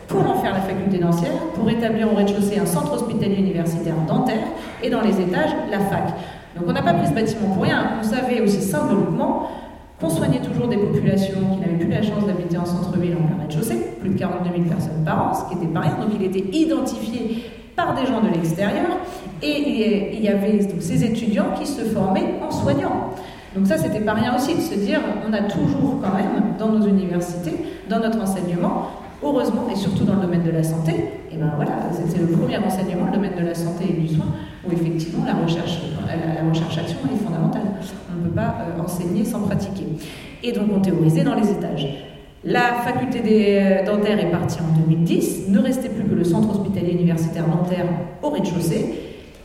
pour 0.08 0.22
en 0.30 0.36
faire 0.36 0.54
la 0.54 0.62
faculté 0.62 0.98
dentaire, 0.98 1.32
pour 1.56 1.70
établir 1.70 2.12
au 2.12 2.16
rez-de-chaussée 2.16 2.58
un 2.60 2.66
centre 2.66 2.94
hospitalier 2.94 3.36
universitaire 3.36 3.96
dentaire, 4.08 4.44
et 4.82 4.90
dans 4.90 5.02
les 5.02 5.20
étages, 5.20 5.52
la 5.70 5.80
fac. 5.80 6.06
Donc 6.56 6.66
on 6.68 6.72
n'a 6.72 6.82
pas 6.82 6.94
pris 6.94 7.08
ce 7.08 7.14
bâtiment 7.14 7.54
pour 7.54 7.64
rien, 7.64 7.92
on 8.00 8.04
savait 8.04 8.40
aussi 8.40 8.62
symboliquement 8.62 9.50
qu'on 10.00 10.10
soignait 10.10 10.42
toujours 10.42 10.70
des 10.70 10.78
populations 10.78 11.40
qui 11.54 11.60
n'avaient 11.60 11.84
plus 11.84 11.92
la 11.92 12.02
chance 12.02 12.26
d'habiter 12.26 12.58
en 12.58 12.66
centre-ville 12.66 13.16
en 13.16 13.42
rez-de-chaussée, 13.42 13.78
plus 14.00 14.10
de 14.10 14.18
42 14.18 14.52
000 14.56 14.70
personnes 14.70 15.04
par 15.06 15.28
an, 15.28 15.34
ce 15.34 15.50
qui 15.50 15.60
n'était 15.60 15.74
pas 15.74 15.82
rien, 15.82 15.98
donc 16.00 16.12
il 16.18 16.26
était 16.26 16.58
identifié 16.58 17.44
par 17.76 17.96
des 17.96 18.06
gens 18.06 18.22
de 18.22 18.30
l'extérieur, 18.30 18.98
et 19.42 20.16
il 20.16 20.22
y 20.22 20.28
avait 20.28 20.60
donc, 20.66 20.82
ces 20.82 21.04
étudiants 21.04 21.54
qui 21.60 21.66
se 21.66 21.82
formaient 21.82 22.36
en 22.42 22.52
soignants. 22.52 23.12
Donc 23.56 23.68
ça, 23.68 23.78
c'était 23.78 24.00
pas 24.00 24.14
rien 24.14 24.36
aussi 24.36 24.56
de 24.56 24.62
se 24.62 24.76
dire, 24.76 25.00
on 25.28 25.34
a 25.34 25.42
toujours 25.42 26.00
quand 26.02 26.14
même 26.16 26.56
dans 26.58 26.70
nos 26.70 26.88
universités, 26.88 27.54
dans 27.90 28.00
notre 28.00 28.22
enseignement, 28.22 28.88
heureusement, 29.24 29.68
et 29.72 29.76
surtout 29.76 30.04
dans 30.04 30.16
le 30.16 30.22
domaine 30.22 30.44
de 30.44 30.52
la 30.52 30.64
santé, 30.64 30.94
et 31.32 31.38
ben 31.38 31.52
voilà, 31.56 31.72
c'est 31.92 32.20
le 32.20 32.28
premier 32.28 32.58
enseignement, 32.58 33.06
le 33.06 33.14
domaine 33.14 33.36
de 33.36 33.46
la 33.46 33.56
santé 33.56 33.86
et 33.90 34.02
du 34.02 34.16
soin, 34.16 34.26
où 34.68 34.72
effectivement 34.72 35.26
la 35.26 35.34
recherche, 35.34 35.80
la 36.08 36.50
recherche-action 36.50 36.98
est 37.14 37.24
fondamentale. 37.24 37.62
On 38.12 38.22
ne 38.22 38.28
peut 38.28 38.36
pas 38.36 38.56
euh, 38.60 38.82
enseigner 38.82 39.24
sans 39.24 39.40
pratiquer. 39.42 39.86
Et 40.44 40.52
donc 40.52 40.66
on 40.76 40.80
théorisait 40.80 41.24
dans 41.24 41.36
les 41.36 41.50
étages. 41.50 41.88
La 42.44 42.74
faculté 42.84 43.20
des 43.20 43.60
euh, 43.62 43.86
dentaires 43.86 44.20
est 44.20 44.32
partie 44.32 44.60
en 44.62 44.80
2010, 44.80 45.50
ne 45.50 45.60
restait 45.60 45.90
plus 45.90 46.04
que 46.04 46.16
le 46.16 46.24
centre 46.24 46.50
hospitalier 46.50 46.94
universitaire 46.94 47.46
dentaire 47.48 47.86
au 48.24 48.30
rez-de-chaussée. 48.30 48.96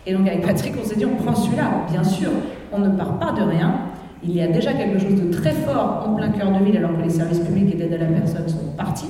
Et 0.06 0.14
donc 0.14 0.27
avec 0.27 0.40
Patrick, 0.47 0.73
on 0.81 0.85
s'est 0.86 0.97
dit, 0.97 1.05
on 1.05 1.23
prend 1.23 1.35
celui-là. 1.35 1.85
Bien 1.90 2.05
sûr, 2.05 2.31
on 2.73 2.78
ne 2.78 2.89
part 2.97 3.18
pas 3.18 3.32
de 3.32 3.43
rien. 3.43 3.81
Il 4.24 4.35
y 4.35 4.40
a 4.40 4.47
déjà 4.47 4.73
quelque 4.73 4.98
chose 4.98 5.14
de 5.14 5.31
très 5.31 5.52
fort 5.52 6.06
en 6.09 6.14
plein 6.14 6.31
cœur 6.31 6.51
de 6.51 6.64
ville 6.64 6.78
alors 6.78 6.97
que 6.97 7.02
les 7.02 7.10
services 7.10 7.40
publics 7.40 7.74
et 7.74 7.77
d'aide 7.77 7.93
à 7.93 7.98
la 7.98 8.06
personne 8.06 8.48
sont 8.48 8.73
partis. 8.78 9.09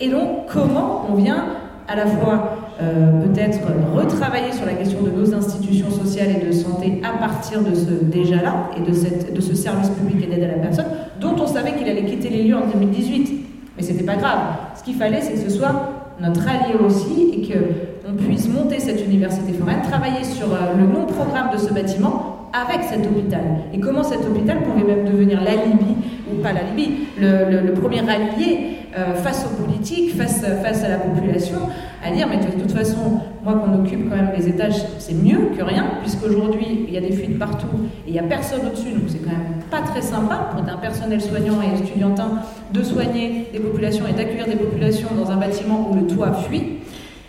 Et 0.00 0.08
donc, 0.08 0.46
comment 0.48 1.06
on 1.10 1.14
vient 1.16 1.44
à 1.88 1.96
la 1.96 2.06
fois 2.06 2.56
euh, 2.80 3.22
peut-être 3.22 3.60
retravailler 3.94 4.52
sur 4.52 4.66
la 4.66 4.72
question 4.72 5.02
de 5.02 5.10
nos 5.10 5.34
institutions 5.34 5.90
sociales 5.90 6.28
et 6.40 6.46
de 6.46 6.52
santé 6.52 7.00
à 7.04 7.16
partir 7.16 7.62
de 7.62 7.74
ce 7.74 8.04
déjà-là 8.04 8.70
et 8.76 8.80
de, 8.80 9.40
ce 9.40 9.54
service 9.54 9.90
public 9.90 10.24
et 10.24 10.26
d'aide 10.26 10.44
à 10.44 10.56
la 10.56 10.62
personne, 10.62 10.86
dont 11.20 11.34
on 11.38 11.46
savait 11.46 11.74
qu'il 11.74 11.88
allait 11.88 12.04
quitter 12.04 12.28
les 12.28 12.42
lieux 12.44 12.56
en 12.56 12.66
2018. 12.66 13.46
Mais 13.76 13.82
ce 13.82 13.92
n'était 13.92 14.04
pas 14.04 14.16
grave. 14.16 14.38
Ce 14.76 14.82
qu'il 14.82 14.94
fallait, 14.94 15.20
c'est 15.20 15.34
que 15.34 15.50
ce 15.50 15.50
soit 15.50 15.92
notre 16.20 16.48
allié 16.48 16.74
aussi 16.84 17.30
et 17.34 17.52
qu'on 17.52 18.14
puisse 18.16 18.48
monter 18.48 18.80
cette 18.80 19.04
université 19.04 19.52
foraine, 19.52 19.82
travailler 19.82 20.24
sur 20.24 20.46
euh, 20.52 20.74
le 20.78 20.86
non-programme 20.86 21.50
de 21.52 21.58
ce 21.58 21.72
bâtiment 21.72 22.48
avec 22.52 22.84
cet 22.84 23.06
hôpital. 23.06 23.42
Et 23.74 23.80
comment 23.80 24.02
cet 24.02 24.20
hôpital 24.20 24.62
pouvait 24.62 24.84
même 24.84 25.04
devenir 25.04 25.42
l'alibi, 25.42 25.94
ou 26.32 26.42
pas 26.42 26.52
l'alibi, 26.52 27.06
le, 27.20 27.60
le, 27.66 27.72
premier 27.74 28.00
allié 28.08 28.78
euh, 28.96 29.14
face 29.14 29.46
aux 29.46 29.62
politiques, 29.62 30.16
face, 30.16 30.40
face 30.62 30.84
à 30.84 30.88
la 30.88 30.98
population, 30.98 31.58
à 32.04 32.10
dire 32.10 32.26
mais 32.28 32.38
de 32.38 32.60
toute 32.60 32.72
façon, 32.72 33.20
moi 33.46 33.62
qu'on 33.64 33.80
occupe 33.80 34.10
quand 34.10 34.16
même 34.16 34.32
les 34.36 34.48
étages, 34.48 34.82
c'est 34.98 35.14
mieux 35.14 35.50
que 35.56 35.62
rien, 35.62 35.86
puisqu'aujourd'hui 36.02 36.84
il 36.88 36.92
y 36.92 36.96
a 36.96 37.00
des 37.00 37.12
fuites 37.12 37.38
partout 37.38 37.68
et 38.04 38.08
il 38.08 38.12
n'y 38.12 38.18
a 38.18 38.24
personne 38.24 38.60
au-dessus, 38.66 38.90
donc 38.90 39.04
c'est 39.06 39.18
quand 39.18 39.30
même 39.30 39.62
pas 39.70 39.82
très 39.82 40.02
sympa 40.02 40.50
pour 40.50 40.68
un 40.68 40.76
personnel 40.78 41.20
soignant 41.20 41.58
et 41.62 41.80
étudiantin 41.80 42.42
de 42.72 42.82
soigner 42.82 43.46
des 43.52 43.60
populations 43.60 44.04
et 44.08 44.12
d'accueillir 44.12 44.46
des 44.46 44.56
populations 44.56 45.10
dans 45.16 45.30
un 45.30 45.36
bâtiment 45.36 45.88
où 45.88 45.94
le 45.94 46.08
toit 46.08 46.32
fuit. 46.32 46.78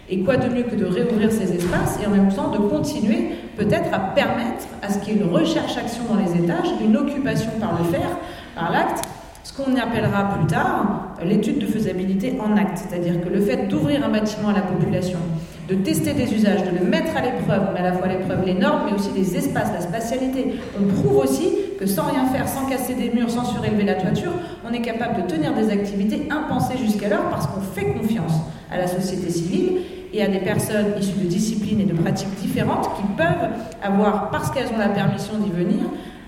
Et 0.09 0.21
quoi 0.21 0.37
de 0.37 0.47
mieux 0.47 0.63
que 0.63 0.75
de 0.75 0.85
réouvrir 0.85 1.31
ces 1.31 1.53
espaces 1.53 1.99
et 2.01 2.07
en 2.07 2.11
même 2.11 2.33
temps 2.33 2.49
de 2.49 2.57
continuer 2.57 3.33
peut-être 3.55 3.93
à 3.93 3.99
permettre 3.99 4.65
à 4.81 4.89
ce 4.89 4.97
qu'il 4.99 5.13
y 5.13 5.17
ait 5.17 5.21
une 5.21 5.29
recherche-action 5.29 6.03
dans 6.09 6.15
les 6.15 6.41
étages, 6.41 6.69
une 6.83 6.95
occupation 6.97 7.51
par 7.59 7.77
le 7.77 7.83
faire, 7.91 8.17
par 8.55 8.71
l'acte, 8.71 9.03
ce 9.43 9.53
qu'on 9.53 9.75
appellera 9.75 10.35
plus 10.35 10.47
tard 10.47 11.15
l'étude 11.23 11.59
de 11.59 11.65
faisabilité 11.65 12.37
en 12.39 12.57
acte, 12.57 12.77
c'est-à-dire 12.77 13.21
que 13.21 13.29
le 13.29 13.41
fait 13.41 13.67
d'ouvrir 13.67 14.03
un 14.05 14.09
bâtiment 14.09 14.49
à 14.49 14.53
la 14.53 14.61
population, 14.61 15.19
de 15.67 15.75
tester 15.75 16.13
des 16.13 16.33
usages, 16.33 16.63
de 16.63 16.77
le 16.77 16.85
mettre 16.85 17.15
à 17.17 17.21
l'épreuve, 17.21 17.69
mais 17.73 17.81
à 17.81 17.83
la 17.83 17.93
fois 17.93 18.07
l'épreuve, 18.07 18.45
les 18.45 18.53
normes, 18.53 18.83
mais 18.85 18.93
aussi 18.93 19.09
les 19.15 19.35
espaces, 19.35 19.71
la 19.73 19.81
spatialité. 19.81 20.55
On 20.79 20.87
prouve 20.93 21.17
aussi 21.17 21.49
que 21.79 21.85
sans 21.85 22.03
rien 22.03 22.25
faire, 22.27 22.47
sans 22.47 22.65
casser 22.65 22.93
des 22.93 23.09
murs, 23.09 23.29
sans 23.29 23.43
surélever 23.43 23.83
la 23.83 23.95
toiture, 23.95 24.31
on 24.67 24.73
est 24.73 24.81
capable 24.81 25.23
de 25.23 25.27
tenir 25.27 25.53
des 25.53 25.69
activités 25.69 26.27
impensées 26.29 26.77
jusqu'alors 26.77 27.29
parce 27.29 27.47
qu'on 27.47 27.61
fait 27.61 27.93
confiance 27.93 28.33
à 28.71 28.77
la 28.77 28.87
société 28.87 29.29
civile 29.29 29.79
et 30.13 30.23
à 30.23 30.27
des 30.27 30.39
personnes 30.39 30.93
issues 30.99 31.19
de 31.19 31.27
disciplines 31.27 31.81
et 31.81 31.85
de 31.85 31.93
pratiques 31.93 32.33
différentes 32.41 32.89
qui 32.95 33.03
peuvent 33.17 33.49
avoir, 33.83 34.31
parce 34.31 34.51
qu'elles 34.51 34.69
ont 34.73 34.79
la 34.79 34.89
permission 34.89 35.33
d'y 35.37 35.51
venir, 35.51 35.83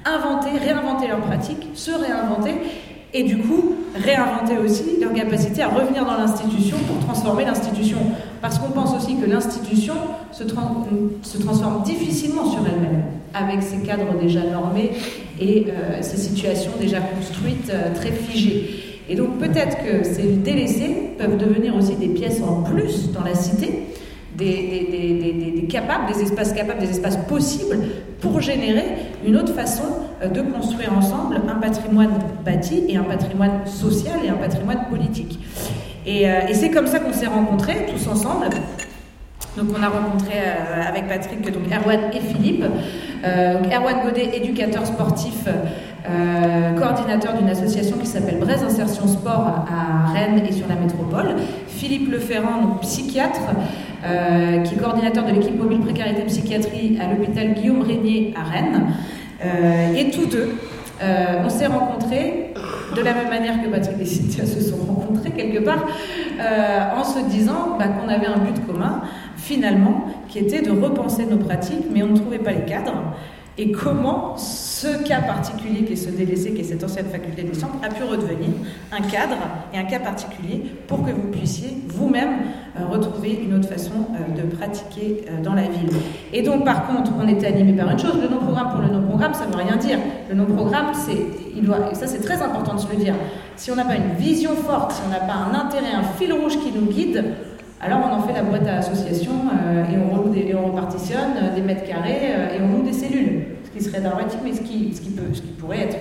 inventer, 0.05 0.57
réinventer 0.57 1.07
leurs 1.07 1.21
pratiques, 1.21 1.69
se 1.73 1.91
réinventer 1.91 2.55
et 3.13 3.23
du 3.23 3.37
coup 3.37 3.75
réinventer 3.95 4.57
aussi 4.57 4.99
leur 5.01 5.13
capacité 5.13 5.63
à 5.63 5.69
revenir 5.69 6.05
dans 6.05 6.17
l'institution 6.17 6.77
pour 6.87 6.99
transformer 7.05 7.45
l'institution. 7.45 7.97
Parce 8.41 8.57
qu'on 8.59 8.71
pense 8.71 8.95
aussi 8.95 9.17
que 9.17 9.29
l'institution 9.29 9.95
se, 10.31 10.43
transforme 10.43 11.83
difficilement 11.83 12.45
sur 12.45 12.61
elle-même, 12.65 13.03
avec 13.33 13.61
ses 13.61 13.79
cadres 13.85 14.17
déjà 14.21 14.41
normés 14.41 14.91
et 15.39 15.67
euh, 15.67 16.01
ses 16.01 16.17
situations 16.17 16.71
déjà 16.79 16.99
construites, 16.99 17.69
euh, 17.69 17.93
très 17.93 18.11
figées. 18.11 18.83
Et 19.09 19.15
donc 19.15 19.39
peut-être 19.39 19.77
que 19.77 20.03
ces 20.03 20.23
délaissés 20.23 21.11
peuvent 21.17 21.37
devenir 21.37 21.75
aussi 21.75 21.95
des 21.95 22.09
pièces 22.09 22.41
en 22.41 22.61
plus 22.61 23.11
dans 23.11 23.23
la 23.23 23.35
cité, 23.35 23.85
des, 24.37 25.65
des 25.67 26.21
espaces 26.21 26.53
capables, 26.53 26.79
des 26.79 26.91
espaces 26.91 27.17
possibles 27.27 27.77
pour 28.21 28.39
générer 28.39 28.85
une 29.25 29.35
autre 29.35 29.53
façon 29.53 29.83
euh, 30.21 30.27
de 30.27 30.41
construire 30.41 30.93
ensemble 30.93 31.41
un 31.47 31.55
patrimoine 31.55 32.19
bâti 32.45 32.83
et 32.87 32.97
un 32.97 33.03
patrimoine 33.03 33.65
social 33.65 34.19
et 34.25 34.29
un 34.29 34.35
patrimoine 34.35 34.85
politique. 34.89 35.39
Et, 36.05 36.29
euh, 36.29 36.47
et 36.47 36.53
c'est 36.53 36.69
comme 36.69 36.87
ça 36.87 36.99
qu'on 36.99 37.13
s'est 37.13 37.27
rencontrés 37.27 37.85
tous 37.87 38.07
ensemble. 38.07 38.47
Donc 39.57 39.67
on 39.77 39.83
a 39.83 39.89
rencontré 39.89 40.33
euh, 40.35 40.87
avec 40.87 41.07
Patrick 41.07 41.41
donc 41.41 41.63
Erwan 41.71 41.99
et 42.13 42.19
Philippe. 42.19 42.63
Erwan 43.23 44.05
Godet, 44.05 44.29
éducateur 44.33 44.85
sportif, 44.85 45.43
coordinateur 46.77 47.33
d'une 47.33 47.49
association 47.49 47.97
qui 47.97 48.05
s'appelle 48.05 48.37
Braise 48.37 48.63
Insertion 48.63 49.07
Sport 49.07 49.65
à 49.67 50.13
Rennes 50.13 50.41
et 50.47 50.53
sur 50.53 50.67
la 50.69 50.75
métropole. 50.75 51.35
Philippe 51.67 52.11
Leferrand, 52.11 52.61
donc 52.61 52.81
psychiatre, 52.81 53.41
euh, 54.05 54.61
qui 54.63 54.75
est 54.75 54.77
coordinateur 54.77 55.25
de 55.25 55.31
l'équipe 55.31 55.57
mobile 55.57 55.79
précarité 55.79 56.21
psychiatrie 56.21 56.97
à 57.01 57.13
l'hôpital 57.13 57.53
Guillaume 57.53 57.81
Régnier 57.81 58.33
à 58.37 58.49
Rennes. 58.49 58.93
Euh, 59.43 59.93
et 59.93 60.09
tous 60.09 60.25
deux, 60.25 60.55
euh, 61.01 61.43
on 61.45 61.49
s'est 61.49 61.67
rencontrés 61.67 62.48
de 62.95 63.01
la 63.01 63.13
même 63.13 63.29
manière 63.29 63.61
que 63.61 63.67
Patrick 63.67 63.99
et 63.99 64.05
Cynthia 64.05 64.45
se 64.45 64.61
sont 64.61 64.77
rencontrés 64.77 65.31
quelque 65.31 65.63
part, 65.63 65.85
en 66.95 67.03
se 67.03 67.19
disant 67.29 67.77
bah, 67.77 67.85
qu'on 67.87 68.09
avait 68.09 68.27
un 68.27 68.37
but 68.37 68.65
commun, 68.65 69.01
finalement, 69.37 70.05
qui 70.27 70.39
était 70.39 70.61
de 70.61 70.71
repenser 70.71 71.25
nos 71.25 71.37
pratiques, 71.37 71.85
mais 71.91 72.03
on 72.03 72.07
ne 72.07 72.17
trouvait 72.17 72.39
pas 72.39 72.51
les 72.51 72.65
cadres. 72.65 73.03
Et 73.61 73.73
comment 73.73 74.37
ce 74.37 75.03
cas 75.03 75.19
particulier 75.19 75.83
qui 75.83 75.91
est 75.91 75.97
ce 75.97 76.09
délaissé, 76.09 76.53
qui 76.53 76.61
est 76.61 76.63
cette 76.63 76.81
ancienne 76.81 77.07
faculté 77.07 77.43
des 77.43 77.53
sciences, 77.53 77.71
a 77.83 77.89
pu 77.89 78.03
redevenir 78.03 78.51
un 78.89 79.01
cadre 79.01 79.35
et 79.73 79.77
un 79.77 79.83
cas 79.83 79.99
particulier 79.99 80.63
pour 80.87 81.05
que 81.05 81.11
vous 81.11 81.27
puissiez 81.29 81.75
vous-même 81.89 82.29
euh, 82.79 82.85
retrouver 82.89 83.37
une 83.43 83.53
autre 83.55 83.67
façon 83.67 83.91
euh, 83.91 84.41
de 84.41 84.47
pratiquer 84.55 85.25
euh, 85.27 85.43
dans 85.43 85.55
la 85.55 85.63
ville. 85.63 85.89
Et 86.31 86.41
donc, 86.41 86.63
par 86.63 86.87
contre, 86.87 87.11
on 87.21 87.27
était 87.27 87.47
animé 87.47 87.73
par 87.73 87.91
une 87.91 87.99
chose, 87.99 88.13
le 88.21 88.29
non-programme 88.29 88.69
pour 88.69 88.79
le 88.79 88.87
non-programme, 88.87 89.33
ça 89.33 89.45
ne 89.45 89.51
veut 89.51 89.61
rien 89.61 89.75
dire. 89.75 89.99
Le 90.29 90.35
non-programme, 90.35 90.93
c'est, 90.93 91.17
il 91.53 91.65
doit, 91.65 91.93
ça 91.93 92.07
c'est 92.07 92.21
très 92.21 92.41
important 92.41 92.75
de 92.75 92.79
se 92.79 92.87
le 92.87 92.95
dire, 92.95 93.15
si 93.57 93.71
on 93.71 93.75
n'a 93.75 93.83
pas 93.83 93.97
une 93.97 94.13
vision 94.17 94.51
forte, 94.51 94.93
si 94.93 95.01
on 95.05 95.09
n'a 95.09 95.19
pas 95.19 95.33
un 95.33 95.65
intérêt, 95.65 95.93
un 95.93 96.03
fil 96.17 96.31
rouge 96.31 96.57
qui 96.59 96.71
nous 96.71 96.85
guide, 96.89 97.25
alors 97.81 97.99
on 98.09 98.13
en 98.13 98.21
fait 98.21 98.33
la 98.33 98.43
boîte 98.43 98.67
à 98.67 98.77
association 98.77 99.31
et 99.89 100.53
on, 100.55 100.65
repartitionne 100.65 101.53
des 101.55 101.61
mètres 101.61 101.85
carrés 101.85 102.33
et 102.53 102.61
on 102.61 102.77
loue 102.77 102.83
des 102.83 102.91
cellules 102.91 103.38
ce 103.38 103.38
qui 103.79 103.85
serait 103.85 104.01
dramatique, 104.01 104.39
mais 104.43 104.53
ce 104.53 104.61
qui, 104.61 104.93
ce 104.93 105.01
qui, 105.01 105.09
peut, 105.09 105.33
ce 105.33 105.41
qui 105.41 105.47
pourrait 105.47 105.79
être 105.79 105.97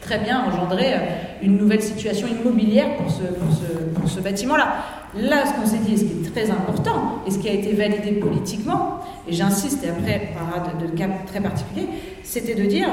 très 0.00 0.18
bien 0.18 0.44
engendrer 0.44 0.94
une 1.42 1.56
nouvelle 1.56 1.82
situation 1.82 2.26
immobilière 2.26 2.96
pour 2.96 3.10
ce, 3.10 3.22
pour 3.22 3.52
ce, 3.54 4.00
pour 4.00 4.08
ce 4.08 4.20
bâtiment-là. 4.20 4.84
Là, 5.16 5.44
ce 5.46 5.52
qu'on 5.54 5.66
s'est 5.66 5.78
dit, 5.78 5.94
et 5.94 5.96
ce 5.96 6.04
qui 6.04 6.12
est 6.12 6.30
très 6.30 6.50
important, 6.50 7.22
et 7.26 7.30
ce 7.30 7.38
qui 7.38 7.48
a 7.48 7.52
été 7.52 7.72
validé 7.72 8.12
politiquement, 8.12 9.00
et 9.28 9.32
j'insiste, 9.32 9.84
et 9.84 9.90
après 9.90 10.30
on 10.30 10.38
parlera 10.38 10.72
de, 10.80 10.86
cas 10.88 11.08
très 11.26 11.40
particuliers, 11.40 11.88
c'était 12.22 12.54
de 12.54 12.64
dire 12.64 12.88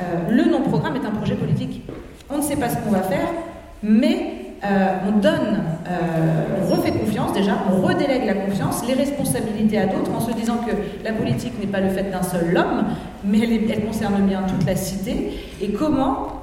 euh, 0.00 0.30
le 0.30 0.50
non-programme 0.50 0.96
est 0.96 1.06
un 1.06 1.10
projet 1.10 1.34
politique. 1.34 1.82
On 2.30 2.38
ne 2.38 2.42
sait 2.42 2.56
pas 2.56 2.68
ce 2.68 2.76
qu'on 2.76 2.90
va 2.90 3.02
faire, 3.02 3.28
mais 3.82 4.47
euh, 4.64 4.96
on 5.06 5.18
donne, 5.18 5.62
euh, 5.88 6.66
on 6.66 6.74
refait 6.74 6.90
confiance 6.90 7.32
déjà, 7.32 7.52
on 7.70 7.86
redélègue 7.86 8.26
la 8.26 8.34
confiance, 8.34 8.84
les 8.86 8.94
responsabilités 8.94 9.78
à 9.78 9.86
d'autres 9.86 10.12
en 10.12 10.20
se 10.20 10.32
disant 10.32 10.56
que 10.56 10.72
la 11.04 11.12
politique 11.12 11.52
n'est 11.60 11.70
pas 11.70 11.80
le 11.80 11.90
fait 11.90 12.10
d'un 12.10 12.22
seul 12.22 12.56
homme, 12.56 12.86
mais 13.24 13.38
elle, 13.40 13.70
elle, 13.70 13.84
concerne 13.84 14.20
bien 14.22 14.42
toute 14.42 14.66
la 14.66 14.74
cité. 14.74 15.32
Et 15.60 15.70
comment 15.70 16.37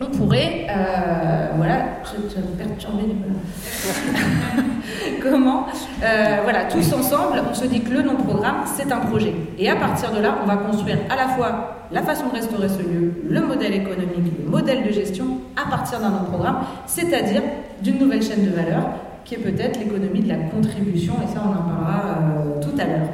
on 0.00 0.06
pourrait, 0.06 0.66
euh, 0.68 1.50
voilà, 1.56 1.84
je 2.04 2.34
te 2.34 2.40
perturber 2.58 3.04
les 3.06 3.14
Comment, 5.22 5.66
euh, 6.02 6.38
voilà, 6.42 6.64
tous 6.64 6.92
ensemble, 6.92 7.40
on 7.48 7.54
se 7.54 7.66
dit 7.66 7.80
que 7.80 7.92
le 7.92 8.02
non-programme, 8.02 8.64
c'est 8.66 8.90
un 8.90 8.98
projet. 8.98 9.32
Et 9.56 9.70
à 9.70 9.76
partir 9.76 10.10
de 10.10 10.18
là, 10.20 10.38
on 10.42 10.46
va 10.46 10.56
construire 10.56 10.98
à 11.08 11.14
la 11.16 11.28
fois 11.28 11.86
la 11.92 12.02
façon 12.02 12.26
de 12.26 12.32
restaurer 12.32 12.68
ce 12.68 12.82
lieu, 12.82 13.22
le 13.28 13.40
modèle 13.40 13.74
économique, 13.74 14.32
le 14.44 14.50
modèle 14.50 14.84
de 14.84 14.90
gestion, 14.90 15.38
à 15.56 15.70
partir 15.70 16.00
d'un 16.00 16.10
non-programme, 16.10 16.58
c'est-à-dire 16.86 17.42
d'une 17.80 17.98
nouvelle 17.98 18.22
chaîne 18.22 18.44
de 18.44 18.50
valeur, 18.50 18.90
qui 19.24 19.36
est 19.36 19.38
peut-être 19.38 19.78
l'économie 19.78 20.20
de 20.20 20.28
la 20.28 20.36
contribution, 20.36 21.14
et 21.22 21.28
ça, 21.32 21.40
on 21.44 21.50
en 21.50 21.62
parlera 21.62 22.18
euh, 22.18 22.60
tout 22.60 22.74
à 22.80 22.84
l'heure. 22.84 23.08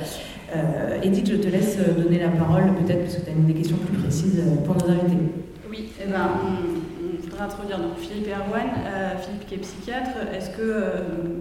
Edith, 1.02 1.30
je 1.30 1.36
te 1.36 1.46
laisse 1.46 1.78
donner 1.96 2.18
la 2.18 2.28
parole, 2.28 2.74
peut-être, 2.74 3.02
parce 3.02 3.14
que 3.16 3.20
tu 3.20 3.30
as 3.30 3.34
des 3.34 3.54
questions 3.54 3.76
plus 3.76 3.96
précises 3.98 4.42
pour 4.64 4.74
nos 4.74 4.90
invités. 4.90 5.30
Oui, 5.70 5.88
eh 6.02 6.06
ben, 6.10 6.30
on, 6.42 7.06
on 7.06 7.22
voudrait 7.22 7.44
introduire 7.44 7.78
donc 7.78 7.96
Philippe 7.98 8.26
Erwan. 8.26 8.66
Euh, 8.86 9.12
Philippe 9.20 9.46
qui 9.46 9.54
est 9.54 9.58
psychiatre, 9.58 10.10
est-ce 10.34 10.50
que 10.50 10.62
euh, 10.62 10.90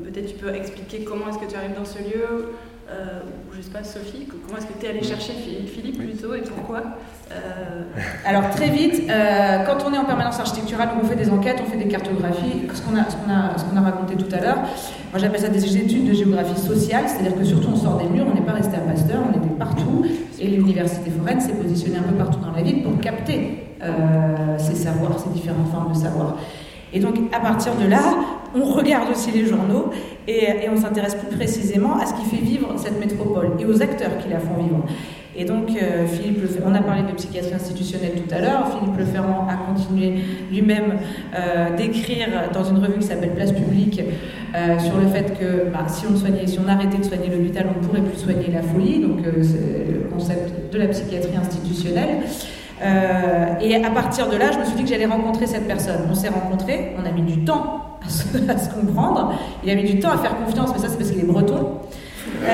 peut-être 0.04 0.28
tu 0.28 0.36
peux 0.36 0.54
expliquer 0.54 1.04
comment 1.04 1.30
est-ce 1.30 1.40
que 1.40 1.50
tu 1.50 1.56
arrives 1.56 1.76
dans 1.76 1.86
ce 1.86 1.98
lieu 1.98 2.54
euh, 2.92 3.22
ou 3.48 3.56
je 3.56 3.62
sais 3.62 3.72
pas, 3.72 3.84
Sophie, 3.84 4.28
comment 4.28 4.60
est-ce 4.60 4.68
que 4.68 4.80
tu 4.80 4.86
es 4.86 4.90
allée 4.90 5.04
chercher 5.04 5.34
Philippe 5.68 5.98
plutôt 5.98 6.34
et 6.34 6.42
pourquoi 6.42 6.82
Alors 8.26 8.50
très 8.50 8.70
vite, 8.70 9.04
quand 9.08 9.78
on 9.88 9.94
est 9.94 9.98
en 9.98 10.06
permanence 10.06 10.40
architecturale, 10.40 10.90
on 11.00 11.06
fait 11.06 11.16
des 11.16 11.30
enquêtes, 11.30 11.58
on 11.64 11.70
fait 11.70 11.78
des 11.78 11.88
cartographies, 11.88 12.68
ce 12.74 12.82
qu'on 12.82 12.96
a, 12.98 13.08
ce 13.08 13.16
qu'on 13.16 13.32
a, 13.32 13.58
ce 13.58 13.64
qu'on 13.66 13.78
a 13.78 13.82
raconté 13.82 14.16
tout 14.16 14.34
à 14.34 14.42
l'heure, 14.42 14.58
moi 15.12 15.20
j'appelle 15.20 15.42
ça 15.42 15.50
des 15.50 15.78
études 15.78 16.08
de 16.08 16.14
géographie 16.14 16.60
sociale, 16.60 17.04
c'est-à-dire 17.08 17.38
que 17.38 17.44
surtout 17.44 17.70
on 17.74 17.76
sort 17.76 17.98
des 17.98 18.10
murs, 18.10 18.26
on 18.28 18.34
n'est 18.34 18.46
pas 18.46 18.54
resté 18.54 18.76
à 18.76 18.80
Pasteur, 18.80 19.20
on 19.24 19.38
était 19.38 19.54
partout, 19.56 20.04
et 20.40 20.48
l'université 20.48 21.12
foraine 21.12 21.40
s'est 21.40 21.54
positionnée 21.54 22.00
un 22.00 22.12
peu 22.12 22.16
partout 22.16 22.40
dans 22.40 22.54
la 22.54 22.64
ville 22.64 22.82
pour 22.82 23.00
capter 23.00 23.69
ces 24.58 24.76
savoirs, 24.76 25.20
ces 25.20 25.30
différentes 25.30 25.70
formes 25.72 25.94
de 25.94 25.98
savoir. 25.98 26.36
Et 26.94 27.00
donc, 27.00 27.16
à 27.32 27.40
partir 27.40 27.74
de 27.76 27.88
là, 27.88 28.02
on 28.56 28.64
regarde 28.64 29.10
aussi 29.12 29.32
les 29.32 29.46
journaux 29.46 29.92
et, 30.28 30.48
on 30.72 30.78
s'intéresse 30.78 31.16
plus 31.16 31.36
précisément 31.36 31.98
à 31.98 32.06
ce 32.06 32.14
qui 32.14 32.26
fait 32.26 32.44
vivre 32.44 32.74
cette 32.78 33.00
métropole 33.00 33.52
et 33.60 33.66
aux 33.66 33.82
acteurs 33.82 34.18
qui 34.18 34.30
la 34.30 34.40
font 34.40 34.56
vivre. 34.62 34.84
Et 35.38 35.46
donc, 35.46 35.70
euh, 35.70 36.06
Philippe 36.08 36.40
on 36.66 36.74
a 36.74 36.82
parlé 36.82 37.04
de 37.04 37.16
psychiatrie 37.16 37.54
institutionnelle 37.54 38.12
tout 38.14 38.34
à 38.34 38.40
l'heure. 38.40 38.68
Philippe 38.72 38.98
Leferrand 38.98 39.48
a 39.48 39.56
continué 39.72 40.16
lui-même 40.52 40.96
euh, 41.34 41.76
d'écrire 41.78 42.28
dans 42.52 42.64
une 42.64 42.80
revue 42.80 43.00
qui 43.00 43.08
s'appelle 43.08 43.34
Place 43.36 43.54
Publique 43.54 44.02
euh, 44.56 44.80
sur 44.80 44.98
le 44.98 45.08
fait 45.08 45.38
que 45.40 45.70
bah, 45.72 45.86
si 45.88 46.06
on 46.08 46.16
si 46.18 46.60
on 46.60 46.68
arrêtait 46.68 46.98
de 46.98 47.06
soigner 47.06 47.30
l'hôpital, 47.30 47.68
on 47.74 47.80
ne 47.80 47.88
pourrait 47.88 48.02
plus 48.02 48.18
soigner 48.18 48.48
la 48.52 48.64
folie. 48.64 49.00
Donc, 49.00 49.20
c'est 49.44 49.94
le 49.94 50.10
concept 50.12 50.74
de 50.74 50.78
la 50.80 50.88
psychiatrie 50.88 51.38
institutionnelle. 51.38 52.24
Euh, 52.82 53.60
et 53.62 53.76
à 53.76 53.90
partir 53.90 54.30
de 54.30 54.38
là, 54.38 54.52
je 54.52 54.60
me 54.60 54.66
suis 54.66 54.76
dit 54.76 54.84
que 54.84 54.90
j'allais 54.90 55.06
rencontrer 55.06 55.48
cette 55.48 55.68
personne. 55.68 56.08
On 56.10 56.16
s'est 56.16 56.30
rencontrés, 56.30 56.96
on 56.98 57.06
a 57.06 57.12
mis 57.12 57.24
du 57.24 57.44
temps 57.44 57.98
à 58.06 58.10
se, 58.10 58.38
à 58.50 58.58
se, 58.58 58.70
comprendre, 58.70 59.34
il 59.64 59.70
a 59.70 59.76
mis 59.76 59.84
du 59.84 60.00
temps 60.00 60.12
à 60.12 60.18
faire 60.18 60.36
confiance, 60.38 60.72
mais 60.74 60.80
ça 60.80 60.88
c'est 60.90 60.98
parce 60.98 61.12
qu'il 61.12 61.20
est 61.20 61.24
breton. 61.24 61.80
Euh, 62.42 62.48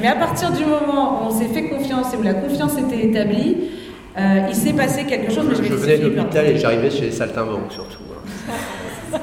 mais 0.00 0.08
à 0.08 0.16
partir 0.16 0.50
du 0.52 0.64
moment 0.64 1.22
où 1.22 1.26
on 1.28 1.30
s'est 1.30 1.46
fait 1.46 1.68
confiance 1.68 2.12
et 2.12 2.16
où 2.18 2.22
la 2.22 2.34
confiance 2.34 2.76
était 2.76 3.06
établie, 3.06 3.70
euh, 4.18 4.46
il 4.48 4.54
s'est 4.54 4.74
passé 4.74 5.04
quelque 5.04 5.32
chose. 5.32 5.46
Je, 5.56 5.62
je 5.62 5.74
venais 5.74 5.98
de 5.98 6.08
l'hôpital 6.08 6.46
et 6.46 6.58
j'arrivais 6.58 6.90
chez 6.90 7.02
les 7.02 7.12
saltimbanques 7.12 7.72
surtout. 7.72 8.02
Hein. 8.12 9.18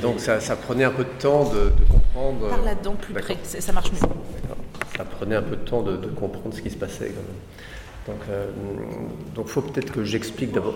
Donc 0.00 0.18
ça, 0.18 0.40
ça, 0.40 0.56
prenait 0.56 0.82
un 0.82 0.90
peu 0.90 1.04
de 1.04 1.20
temps 1.20 1.44
de, 1.44 1.66
de 1.66 1.88
comprendre. 1.88 2.48
Par 2.48 2.64
là-dedans 2.64 2.96
plus 3.00 3.14
près, 3.14 3.36
ça 3.44 3.72
marche 3.72 3.92
mieux. 3.92 4.00
Ça 4.96 5.04
prenait 5.04 5.36
un 5.36 5.42
peu 5.42 5.54
de 5.54 5.60
temps 5.60 5.82
de, 5.82 5.96
de 5.96 6.08
comprendre 6.08 6.52
ce 6.54 6.60
qui 6.60 6.70
se 6.70 6.76
passait 6.76 7.06
quand 7.06 7.22
même. 7.22 7.38
Donc, 8.06 8.16
euh, 8.30 8.46
donc 9.34 9.46
faut 9.46 9.62
peut-être 9.62 9.92
que 9.92 10.04
j'explique 10.04 10.52
d'abord. 10.52 10.74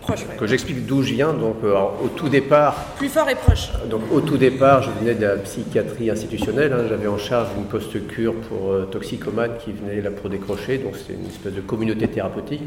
Proche, 0.00 0.20
ouais. 0.20 0.36
Que 0.38 0.46
j'explique 0.46 0.86
d'où 0.86 1.02
je 1.02 1.14
viens. 1.14 1.32
Donc, 1.32 1.56
euh, 1.64 1.74
au 2.04 2.08
tout 2.08 2.28
départ. 2.28 2.74
Plus 2.96 3.08
fort 3.08 3.28
et 3.28 3.34
proche. 3.34 3.70
Donc, 3.90 4.02
au 4.12 4.20
tout 4.20 4.36
départ, 4.36 4.82
je 4.82 4.90
venais 4.90 5.14
de 5.14 5.22
la 5.26 5.36
psychiatrie 5.36 6.10
institutionnelle. 6.10 6.72
Hein, 6.72 6.84
J'avais 6.88 7.08
en 7.08 7.18
charge 7.18 7.48
une 7.56 7.64
post-cure 7.64 8.34
pour 8.34 8.70
euh, 8.70 8.84
toxicomanes 8.84 9.52
qui 9.64 9.72
venaient 9.72 10.00
là 10.00 10.10
pour 10.10 10.30
décrocher. 10.30 10.78
Donc, 10.78 10.96
c'était 10.96 11.14
une 11.14 11.26
espèce 11.26 11.54
de 11.54 11.60
communauté 11.60 12.08
thérapeutique. 12.08 12.62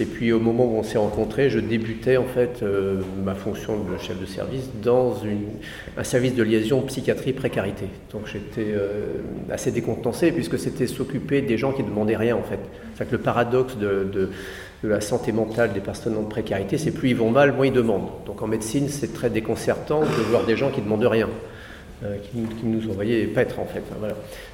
Et 0.00 0.06
puis, 0.06 0.32
au 0.32 0.40
moment 0.40 0.64
où 0.64 0.76
on 0.76 0.82
s'est 0.82 0.98
rencontrés, 0.98 1.50
je 1.50 1.60
débutais 1.60 2.16
en 2.16 2.24
fait 2.24 2.62
euh, 2.62 3.00
ma 3.24 3.34
fonction 3.34 3.76
de 3.78 3.96
chef 3.98 4.20
de 4.20 4.26
service 4.26 4.68
dans 4.82 5.22
un 5.96 6.04
service 6.04 6.34
de 6.34 6.42
liaison 6.42 6.80
psychiatrie-précarité. 6.82 7.86
Donc, 8.12 8.22
j'étais 8.26 8.72
euh, 8.72 9.18
assez 9.50 9.70
décontenancé 9.70 10.32
puisque 10.32 10.58
c'était 10.58 10.86
s'occuper 10.86 11.42
des 11.42 11.58
gens 11.58 11.72
qui 11.72 11.82
ne 11.82 11.88
demandaient 11.88 12.16
rien 12.16 12.36
en 12.36 12.42
fait. 12.42 12.58
C'est 12.96 13.06
que 13.06 13.12
le 13.12 13.18
paradoxe 13.22 13.76
de, 13.76 14.08
de 14.12 14.30
de 14.84 14.88
la 14.90 15.00
santé 15.00 15.32
mentale 15.32 15.72
des 15.72 15.80
personnes 15.80 16.16
en 16.16 16.24
précarité, 16.24 16.76
c'est 16.76 16.90
plus 16.90 17.10
ils 17.10 17.16
vont 17.16 17.30
mal, 17.30 17.52
moins 17.52 17.66
ils 17.66 17.72
demandent. 17.72 18.10
Donc 18.26 18.42
en 18.42 18.46
médecine, 18.46 18.88
c'est 18.90 19.14
très 19.14 19.30
déconcertant 19.30 20.00
de 20.00 20.22
voir 20.28 20.44
des 20.44 20.56
gens 20.56 20.70
qui 20.70 20.80
ne 20.80 20.84
demandent 20.84 21.06
rien, 21.06 21.28
euh, 22.04 22.16
qui, 22.18 22.42
qui, 22.56 22.66
nous 22.66 22.90
envoyaient 22.90 23.24
paître 23.26 23.60
en 23.60 23.64
fait. 23.64 23.82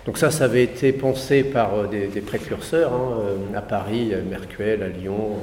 Donc 0.07 0.19
ça, 0.19 0.31
ça 0.31 0.45
avait 0.45 0.63
été 0.63 0.93
pensé 0.93 1.43
par 1.43 1.75
euh, 1.75 1.87
des, 1.87 2.21
précurseurs 2.21 2.93
hein, 2.93 3.19
euh, 3.25 3.59
à 3.59 3.63
Paris, 3.63 4.15
à 4.15 4.19
Mercuel, 4.19 4.85
à 4.85 4.89
Lyon, 4.89 5.37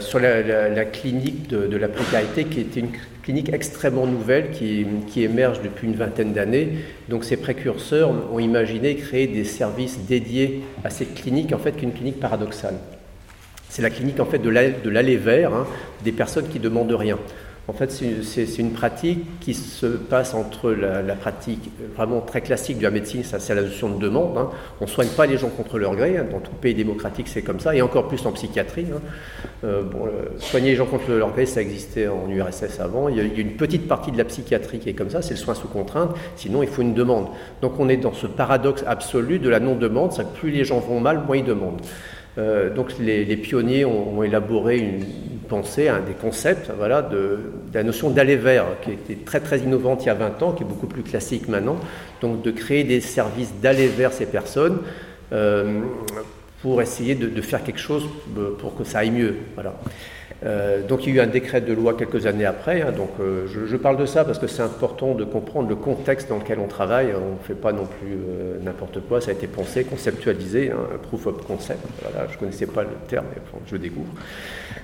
sur 0.00 0.20
la, 0.20 0.84
clinique 0.84 1.48
de, 1.48 1.76
la 1.76 1.88
précarité, 1.88 2.44
qui 2.44 2.60
était 2.60 2.80
une 2.80 2.90
clinique 3.22 3.52
extrêmement 3.52 4.06
nouvelle, 4.06 4.50
qui, 4.50 4.86
émerge 5.16 5.60
depuis 5.62 5.88
une 5.88 5.94
vingtaine 5.94 6.32
d'années. 6.32 6.68
Donc 7.08 7.24
ces 7.24 7.36
précurseurs 7.36 8.12
ont 8.32 8.38
imaginé 8.38 8.94
créer 8.94 9.26
des 9.26 9.44
services 9.44 9.98
dédiés 10.06 10.62
à 10.84 10.90
cette 10.90 11.14
clinique, 11.14 11.52
en 11.52 11.58
fait, 11.58 11.72
qu'une 11.72 11.92
clinique 11.92 12.20
paradoxale. 12.20 12.74
C'est 13.70 13.82
la 13.82 13.90
clinique 13.90 14.20
en 14.20 14.26
fait 14.26 14.38
de 14.38 14.50
l'aller 14.90 15.16
vers 15.16 15.54
hein, 15.54 15.66
des 16.04 16.12
personnes 16.12 16.48
qui 16.48 16.60
demandent 16.60 16.92
rien. 16.92 17.18
En 17.68 17.72
fait, 17.72 17.92
c'est 17.92 18.58
une 18.58 18.72
pratique 18.72 19.20
qui 19.38 19.54
se 19.54 19.86
passe 19.86 20.34
entre 20.34 20.72
la, 20.72 21.14
pratique 21.14 21.70
vraiment 21.94 22.20
très 22.20 22.40
classique 22.40 22.78
de 22.78 22.82
la 22.82 22.90
médecine, 22.90 23.22
ça 23.22 23.38
c'est 23.38 23.54
la 23.54 23.62
notion 23.62 23.88
de 23.88 24.00
demande. 24.00 24.36
Hein. 24.36 24.50
On 24.80 24.86
ne 24.86 24.90
soigne 24.90 25.08
pas 25.08 25.26
les 25.26 25.38
gens 25.38 25.48
contre 25.48 25.78
leur 25.78 25.94
gré, 25.94 26.18
hein. 26.18 26.26
dans 26.28 26.40
tout 26.40 26.52
pays 26.60 26.74
démocratique 26.74 27.28
c'est 27.28 27.42
comme 27.42 27.60
ça, 27.60 27.74
et 27.74 27.80
encore 27.80 28.08
plus 28.08 28.26
en 28.26 28.32
psychiatrie. 28.32 28.86
Bon, 29.62 29.68
euh, 29.68 30.36
soigner 30.38 30.70
les 30.70 30.76
gens 30.76 30.86
contre 30.86 31.12
leur 31.12 31.30
gré, 31.30 31.46
ça 31.46 31.62
existait 31.62 32.08
en 32.08 32.28
URSS 32.28 32.80
avant. 32.80 33.08
Il 33.08 33.16
y, 33.16 33.20
a, 33.20 33.22
une 33.22 33.56
petite 33.56 33.86
partie 33.86 34.10
de 34.10 34.18
la 34.18 34.24
psychiatrie 34.24 34.80
qui 34.80 34.88
est 34.88 34.94
comme 34.94 35.10
ça, 35.10 35.22
c'est 35.22 35.34
le 35.34 35.40
soin 35.40 35.54
sous 35.54 35.68
contrainte, 35.68 36.10
sinon 36.34 36.64
il 36.64 36.68
faut 36.68 36.82
une 36.82 36.94
demande. 36.94 37.28
Donc 37.60 37.78
on 37.78 37.88
est 37.88 37.96
dans 37.96 38.12
ce 38.12 38.26
paradoxe 38.26 38.82
absolu 38.88 39.38
de 39.38 39.48
la 39.48 39.60
non-demande, 39.60 40.12
plus 40.34 40.50
les 40.50 40.64
gens 40.64 40.80
vont 40.80 40.98
mal, 40.98 41.22
moins 41.26 41.36
ils 41.36 41.44
demandent. 41.44 41.80
Euh, 42.38 42.72
donc 42.72 42.98
les, 42.98 43.36
pionniers 43.36 43.84
ont, 43.84 44.22
élaboré 44.22 44.78
une, 44.78 45.04
pensée, 45.48 45.88
un, 45.88 46.00
des 46.00 46.14
concepts 46.14 46.70
voilà, 46.76 47.02
de, 47.02 47.16
de 47.16 47.74
la 47.74 47.82
notion 47.82 48.08
d'aller 48.08 48.36
vers, 48.36 48.64
qui 48.80 48.92
était 48.92 49.16
très 49.16 49.40
très 49.40 49.58
innovante 49.58 50.04
il 50.04 50.06
y 50.06 50.10
a 50.10 50.14
20 50.14 50.42
ans, 50.42 50.52
qui 50.52 50.62
est 50.62 50.66
beaucoup 50.66 50.86
plus 50.86 51.02
classique 51.02 51.48
maintenant, 51.48 51.76
donc 52.22 52.40
de 52.40 52.50
créer 52.50 52.84
des 52.84 53.00
services 53.00 53.52
d'aller 53.60 53.88
vers 53.88 54.12
ces 54.12 54.26
personnes. 54.26 54.78
Euh, 55.32 55.80
pour 56.62 56.80
essayer 56.80 57.16
de, 57.16 57.42
faire 57.42 57.64
quelque 57.64 57.80
chose 57.80 58.08
pour 58.60 58.76
que 58.76 58.84
ça 58.84 59.00
aille 59.00 59.10
mieux. 59.10 59.34
Voilà. 59.54 59.74
Euh, 60.44 60.82
donc 60.86 61.06
il 61.06 61.14
y 61.14 61.18
a 61.18 61.22
eu 61.22 61.24
un 61.24 61.30
décret 61.30 61.60
de 61.60 61.72
loi 61.72 61.94
quelques 61.94 62.26
années 62.26 62.44
après. 62.44 62.82
Hein, 62.82 62.92
donc 62.92 63.10
euh, 63.20 63.46
je, 63.46 63.76
parle 63.76 63.96
de 63.96 64.06
ça 64.06 64.24
parce 64.24 64.38
que 64.38 64.46
c'est 64.46 64.62
important 64.62 65.14
de 65.14 65.24
comprendre 65.24 65.68
le 65.68 65.76
contexte 65.76 66.28
dans 66.28 66.38
lequel 66.38 66.58
on 66.58 66.66
travaille. 66.66 67.12
On 67.14 67.34
ne 67.34 67.38
fait 67.42 67.54
pas 67.54 67.72
non 67.72 67.86
plus 67.86 68.14
euh, 68.14 68.58
n'importe 68.62 69.00
quoi. 69.00 69.20
Ça 69.20 69.30
a 69.30 69.34
été 69.34 69.46
pensé, 69.46 69.84
conceptualisé, 69.84 70.70
hein, 70.70 70.98
proof 71.02 71.26
of 71.26 71.46
concept. 71.46 71.80
Je 72.28 72.34
ne 72.34 72.38
connaissais 72.38 72.66
pas 72.66 72.82
le 72.82 72.90
terme, 73.08 73.26
mais 73.34 73.42
je 73.66 73.72
le 73.72 73.78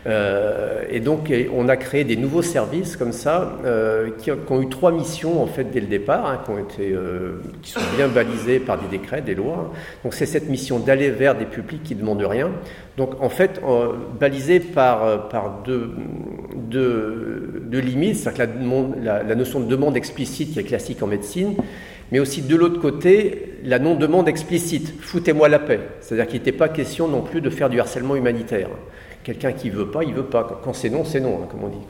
découvre. 0.05 0.91
et 0.91 1.01
donc 1.01 1.33
on 1.55 1.69
a 1.69 1.77
créé 1.77 2.05
des 2.05 2.17
nouveaux 2.17 2.43
services 2.43 2.97
comme 2.97 3.13
ça 3.13 3.59
qui, 4.19 4.31
ont 4.31 4.63
eu 4.63 4.69
trois 4.69 4.93
missions 4.93 5.43
en 5.43 5.47
fait 5.47 5.65
dès 5.65 5.81
le 5.81 5.87
départ, 5.87 6.27
hein, 6.27 6.41
qui, 6.45 6.51
ont 6.51 6.59
été, 6.59 6.95
qui 7.63 7.71
sont 7.71 7.81
bien 7.97 8.09
balisées 8.09 8.59
par 8.59 8.79
des 8.81 8.89
décrets, 8.89 9.21
des 9.21 9.35
lois. 9.35 9.73
Donc 10.05 10.15
c'est 10.15 10.27
cette 10.27 10.49
mission 10.49 10.79
d'aller 10.79 11.11
vers 11.11 11.35
des 11.35 11.45
publics 11.45 11.83
qui 11.83 11.95
ne 11.95 12.01
demandent 12.01 12.23
rien. 12.23 12.51
Donc 12.97 13.21
en 13.21 13.29
fait, 13.29 13.61
balisé 14.19 14.61
par, 14.61 15.29
par 15.29 15.63
deux, 15.65 15.95
limites, 17.71 18.17
c'est-à-dire 18.17 18.49
la, 19.03 19.23
la, 19.23 19.35
notion 19.35 19.61
de 19.61 19.67
demande 19.67 19.97
explicite 19.97 20.53
qui 20.53 20.59
est 20.59 20.65
classique 20.65 21.03
en 21.03 21.07
médecine, 21.07 21.55
mais 22.11 22.21
aussi 22.21 22.43
de 22.43 22.57
l'autre 22.57 22.81
côté, 22.81 23.55
la 23.65 23.79
non-demande 23.79 24.29
explicite, 24.29 24.95
foutez-moi 25.01 25.49
la 25.49 25.59
paix, 25.59 25.81
c'est-à-dire 26.01 26.27
qu'il 26.27 26.41
n'était 26.41 26.53
pas 26.53 26.69
question 26.69 27.09
non 27.09 27.23
plus 27.23 27.41
de 27.41 27.51
faire 27.51 27.69
du 27.69 27.81
harcèlement 27.81 28.17
humanitaire. 28.17 28.71
Quelqu'un 29.25 29.53
qui 29.53 29.71
veut 29.71 29.87
pas, 29.87 30.05
il 30.05 30.15
veut 30.15 30.25
pas. 30.25 30.61
Quand 30.63 30.73
c'est 30.73 30.91
non, 30.91 31.05
c'est 31.05 31.21
non, 31.21 31.41
hein, 31.43 31.49
comme 31.51 31.65
on 31.65 31.69
dit. 31.69 31.87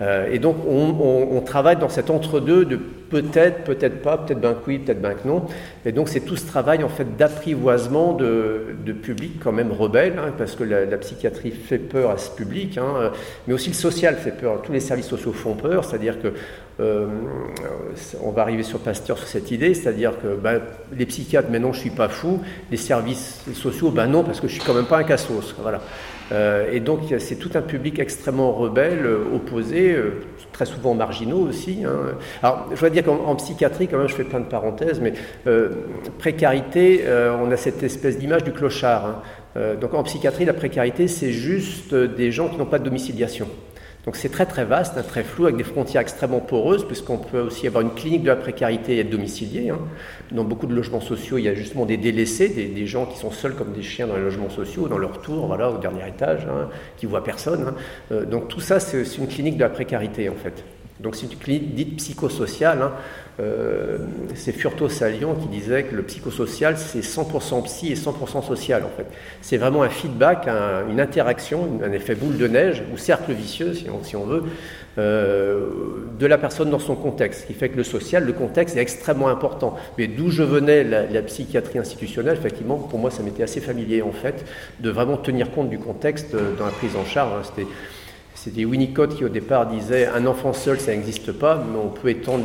Euh, 0.00 0.30
et 0.30 0.38
donc, 0.38 0.56
on, 0.68 1.40
travaille 1.40 1.76
dans 1.76 1.88
cet 1.88 2.10
entre-deux 2.10 2.64
de 2.64 2.76
peut-être, 2.76 3.64
peut-être 3.64 4.02
pas, 4.02 4.18
peut-être 4.18 4.40
ben 4.40 4.56
oui, 4.66 4.78
peut-être 4.78 5.00
ben 5.00 5.14
que 5.14 5.28
non. 5.28 5.44
Et 5.84 5.92
donc, 5.92 6.08
c'est 6.08 6.20
tout 6.20 6.36
ce 6.36 6.46
travail 6.46 6.82
en 6.82 6.88
fait 6.88 7.16
d'apprivoisement 7.16 8.12
de, 8.14 8.76
public 9.02 9.38
quand 9.42 9.52
même 9.52 9.72
rebelle, 9.72 10.14
hein, 10.18 10.32
parce 10.36 10.56
que 10.56 10.64
la, 10.64 10.96
psychiatrie 10.98 11.50
fait 11.50 11.78
peur 11.78 12.10
à 12.10 12.18
ce 12.18 12.30
public, 12.30 12.78
hein, 12.78 13.12
mais 13.46 13.54
aussi 13.54 13.68
le 13.68 13.74
social 13.74 14.16
fait 14.16 14.32
peur. 14.32 14.62
Tous 14.62 14.72
les 14.72 14.80
services 14.80 15.06
sociaux 15.06 15.32
font 15.32 15.54
peur, 15.54 15.84
c'est-à-dire 15.84 16.20
que 16.20 16.32
euh, 16.78 17.06
on 18.22 18.32
va 18.32 18.42
arriver 18.42 18.62
sur 18.62 18.80
Pasteur 18.80 19.16
sur 19.16 19.28
cette 19.28 19.50
idée, 19.50 19.72
c'est-à-dire 19.72 20.12
que 20.20 20.34
ben, 20.34 20.60
les 20.92 21.06
psychiatres, 21.06 21.48
mais 21.50 21.58
non, 21.58 21.72
je 21.72 21.80
suis 21.80 21.90
pas 21.90 22.08
fou. 22.08 22.40
Les 22.70 22.76
services 22.76 23.40
sociaux, 23.54 23.90
ben 23.90 24.06
non, 24.06 24.24
parce 24.24 24.40
que 24.40 24.48
je 24.48 24.54
suis 24.54 24.62
quand 24.62 24.74
même 24.74 24.86
pas 24.86 24.98
un 24.98 25.04
cassos. 25.04 25.54
Voilà. 25.60 25.80
Euh, 26.32 26.72
et 26.72 26.80
donc 26.80 27.00
c'est 27.18 27.36
tout 27.36 27.50
un 27.54 27.62
public 27.62 27.98
extrêmement 27.98 28.52
rebelle, 28.52 29.06
euh, 29.06 29.24
opposé, 29.34 29.92
euh, 29.92 30.22
très 30.52 30.66
souvent 30.66 30.94
marginaux 30.94 31.46
aussi. 31.48 31.84
Hein. 31.84 32.16
Alors 32.42 32.68
je 32.74 32.80
dois 32.80 32.90
dire 32.90 33.04
qu'en 33.04 33.34
psychiatrie, 33.36 33.88
quand 33.88 33.98
même, 33.98 34.08
je 34.08 34.14
fais 34.14 34.24
plein 34.24 34.40
de 34.40 34.46
parenthèses, 34.46 35.00
mais 35.00 35.12
précarité, 36.18 37.04
on 37.40 37.50
a 37.50 37.56
cette 37.56 37.82
espèce 37.82 38.18
d'image 38.18 38.44
du 38.44 38.52
clochard. 38.52 39.22
Hein. 39.56 39.74
donc 39.80 39.94
en 39.94 40.02
psychiatrie, 40.02 40.44
la 40.44 40.54
précarité, 40.54 41.08
c'est 41.08 41.32
juste 41.32 41.94
des 41.94 42.32
gens 42.32 42.48
qui 42.48 42.56
n'ont 42.56 42.66
pas 42.66 42.78
de 42.78 42.84
domiciliation. 42.84 43.48
Donc 44.06 44.14
c'est 44.14 44.28
très 44.28 44.46
très 44.46 44.64
vaste, 44.64 44.96
hein, 44.96 45.02
très 45.02 45.24
flou, 45.24 45.46
avec 45.46 45.56
des 45.56 45.64
frontières 45.64 46.00
extrêmement 46.00 46.38
poreuses, 46.38 46.86
puisqu'on 46.86 47.18
peut 47.18 47.40
aussi 47.40 47.66
avoir 47.66 47.82
une 47.82 47.92
clinique 47.92 48.22
de 48.22 48.28
la 48.28 48.36
précarité 48.36 48.94
et 48.94 49.00
être 49.00 49.10
domicilié. 49.10 49.70
Hein. 49.70 49.80
Dans 50.30 50.44
beaucoup 50.44 50.68
de 50.68 50.74
logements 50.74 51.00
sociaux, 51.00 51.38
il 51.38 51.42
y 51.42 51.48
a 51.48 51.54
justement 51.54 51.86
des 51.86 51.96
délaissés, 51.96 52.48
des, 52.48 52.86
gens 52.86 53.06
qui 53.06 53.18
sont 53.18 53.32
seuls 53.32 53.56
comme 53.56 53.72
des 53.72 53.82
chiens 53.82 54.06
dans 54.06 54.14
les 54.14 54.22
logements 54.22 54.48
sociaux, 54.48 54.86
dans 54.86 54.98
leur 54.98 55.20
tour, 55.20 55.48
voilà, 55.48 55.70
au 55.70 55.78
dernier 55.78 56.08
étage, 56.08 56.46
hein, 56.48 56.68
qui 56.96 57.06
voient 57.06 57.24
personne. 57.24 57.74
Euh, 58.12 58.24
donc 58.24 58.46
tout 58.46 58.60
ça, 58.60 58.78
c'est 58.78 59.02
une 59.18 59.26
clinique 59.26 59.56
de 59.56 59.62
la 59.62 59.70
précarité 59.70 60.28
en 60.28 60.36
fait. 60.36 60.62
Donc 61.00 61.16
c'est 61.16 61.26
une 61.26 61.38
clinique 61.38 61.74
dite 61.74 61.96
psychosociale. 61.96 62.90
Euh, 63.38 63.98
c'est 64.34 64.52
Furto 64.52 64.88
Salion 64.88 65.34
qui 65.34 65.48
disait 65.48 65.82
que 65.84 65.94
le 65.94 66.02
psychosocial, 66.02 66.78
c'est 66.78 67.00
100% 67.00 67.64
psy 67.64 67.92
et 67.92 67.94
100% 67.94 68.42
social, 68.46 68.82
en 68.82 68.96
fait. 68.96 69.06
C'est 69.42 69.58
vraiment 69.58 69.82
un 69.82 69.90
feedback, 69.90 70.48
une 70.88 71.00
interaction, 71.00 71.80
un 71.84 71.92
effet 71.92 72.14
boule 72.14 72.38
de 72.38 72.46
neige, 72.46 72.82
ou 72.94 72.96
cercle 72.96 73.32
vicieux, 73.32 73.74
si 73.74 74.16
on, 74.16 74.24
veut, 74.24 74.44
euh, 74.98 75.68
de 76.18 76.26
la 76.26 76.38
personne 76.38 76.70
dans 76.70 76.78
son 76.78 76.94
contexte. 76.94 77.42
Ce 77.42 77.46
qui 77.46 77.52
fait 77.52 77.68
que 77.68 77.76
le 77.76 77.84
social, 77.84 78.24
le 78.24 78.32
contexte 78.32 78.76
est 78.76 78.80
extrêmement 78.80 79.28
important. 79.28 79.76
Mais 79.98 80.06
d'où 80.06 80.30
je 80.30 80.42
venais, 80.42 80.82
la, 80.82 81.22
psychiatrie 81.22 81.78
institutionnelle, 81.78 82.38
effectivement, 82.38 82.76
pour 82.78 82.98
moi, 82.98 83.10
ça 83.10 83.22
m'était 83.22 83.42
assez 83.42 83.60
familier, 83.60 84.00
en 84.00 84.12
fait, 84.12 84.46
de 84.80 84.88
vraiment 84.88 85.18
tenir 85.18 85.50
compte 85.50 85.68
du 85.68 85.78
contexte 85.78 86.34
euh, 86.34 86.56
dans 86.56 86.64
la 86.64 86.72
prise 86.72 86.96
en 86.96 87.04
charge. 87.04 87.32
Hein. 87.34 87.42
C'était 87.54 87.68
c'était 88.46 88.64
Winnicott 88.64 89.16
qui 89.16 89.24
au 89.24 89.28
départ 89.28 89.66
disait 89.66 90.06
un 90.06 90.24
enfant 90.24 90.52
seul 90.52 90.78
ça 90.78 90.92
n'existe 90.92 91.32
pas, 91.32 91.56
mais 91.68 91.76
on 91.76 91.88
peut 91.88 92.10
étendre 92.10 92.44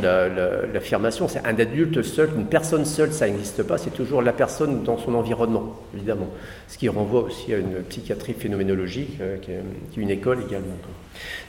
l'affirmation. 0.73 1.27
c'est 1.27 1.45
un 1.45 1.59
adulte 1.59 2.01
seul, 2.01 2.31
une 2.35 2.47
personne 2.47 2.85
seule 2.85 3.13
ça 3.13 3.27
n'existe 3.27 3.61
pas, 3.61 3.77
c'est 3.77 3.93
toujours 3.93 4.23
la 4.23 4.33
personne 4.33 4.81
dans 4.81 4.97
son 4.97 5.13
environnement, 5.13 5.75
évidemment. 5.95 6.29
Ce 6.67 6.79
qui 6.79 6.89
renvoie 6.89 7.21
aussi 7.21 7.53
à 7.53 7.57
une 7.57 7.83
psychiatrie 7.87 8.33
phénoménologique, 8.33 9.19
euh, 9.21 9.37
qui, 9.37 9.51
est, 9.51 9.61
une 10.01 10.09
école 10.09 10.39
également. 10.47 10.73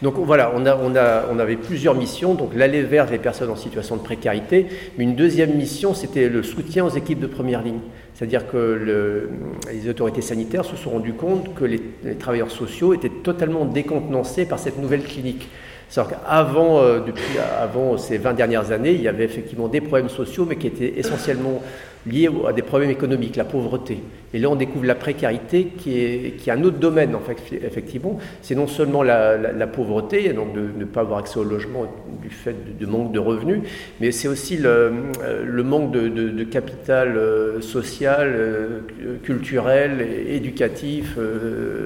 Donc 0.03 0.17
voilà, 0.19 0.53
on, 0.55 0.67
a, 0.67 0.77
on, 0.77 0.95
a, 0.97 1.25
on 1.33 1.39
avait 1.39 1.57
plusieurs 1.57 1.95
missions, 1.95 2.35
donc 2.35 2.55
l'aller 2.55 2.83
vers 2.83 3.11
les 3.11 3.19
personnes 3.19 3.49
en 3.49 3.57
situation 3.57 3.97
de 3.97 4.03
précarité, 4.03 4.67
mais 4.99 5.05
une 5.05 5.17
deuxième 5.17 5.55
mission, 5.55 5.95
c'était 5.95 6.29
le 6.29 6.43
soutien 6.43 6.85
aux 6.85 6.91
équipes 6.91 7.21
de 7.21 7.27
première 7.27 7.63
ligne. 7.63 7.81
C'est-à-dire 8.23 8.47
que 8.47 9.29
les 9.73 9.89
autorités 9.89 10.23
sanitaires 10.23 10.65
se 10.65 10.77
sont 10.77 10.91
rendues 10.91 11.15
compte 11.15 11.57
que 11.57 11.65
les, 11.65 11.81
travailleurs 12.21 12.53
sociaux 12.53 12.95
étaient 12.95 13.09
totalement 13.09 13.65
décontenancés 13.65 14.47
par 14.47 14.61
cette 14.61 14.79
nouvelle 14.79 15.03
clinique. 15.03 15.49
C'est-à-dire 15.89 16.19
qu'avant, 16.21 16.79
euh, 16.79 17.01
depuis 17.01 17.37
avant 17.61 17.99
ces 17.99 18.19
20 18.19 18.35
dernières 18.35 18.71
années, 18.71 18.93
il 18.93 19.03
y 19.03 19.09
avait 19.09 19.25
effectivement 19.25 19.67
des 19.67 19.81
problèmes 19.81 20.09
sociaux, 20.09 20.47
mais 20.49 20.55
qui 20.55 20.69
étaient 20.69 21.01
essentiellement 21.01 21.65
liés 22.07 22.29
à 22.47 22.53
des 22.53 22.63
problèmes 22.63 22.91
économiques, 22.91 23.37
la 23.37 23.45
pauvreté. 23.45 24.03
Et 24.35 24.39
là, 24.39 24.49
on 24.49 24.57
découvre 24.57 24.87
la 24.87 24.95
précarité 24.95 25.67
qui 25.77 25.99
est, 25.99 26.37
qui 26.39 26.49
est 26.49 26.53
un 26.53 26.63
autre 26.65 26.79
domaine, 26.79 27.15
en 27.15 27.21
fait, 27.21 27.37
effectivement. 27.65 28.19
C'est 28.41 28.55
non 28.55 28.67
seulement 28.67 29.03
la, 29.03 29.67
pauvreté, 29.67 30.33
donc 30.33 30.55
de 30.55 30.63
ne 30.77 30.85
pas 30.85 31.01
avoir 31.01 31.19
accès 31.19 31.39
au 31.39 31.45
logement 31.45 31.87
du 32.21 32.31
fait 32.31 32.79
de, 32.79 32.87
manque 32.87 33.13
de 33.13 33.19
revenus, 33.19 33.61
mais 34.01 34.11
c'est 34.11 34.29
aussi 34.29 34.57
le, 34.57 34.93
euh, 35.23 35.63
manque 35.63 35.93
de, 35.93 36.45
capital 36.45 37.17
euh, 37.17 37.61
social, 37.61 38.33
euh, 38.35 38.81
culturel, 39.23 40.07
éducatif, 40.29 41.19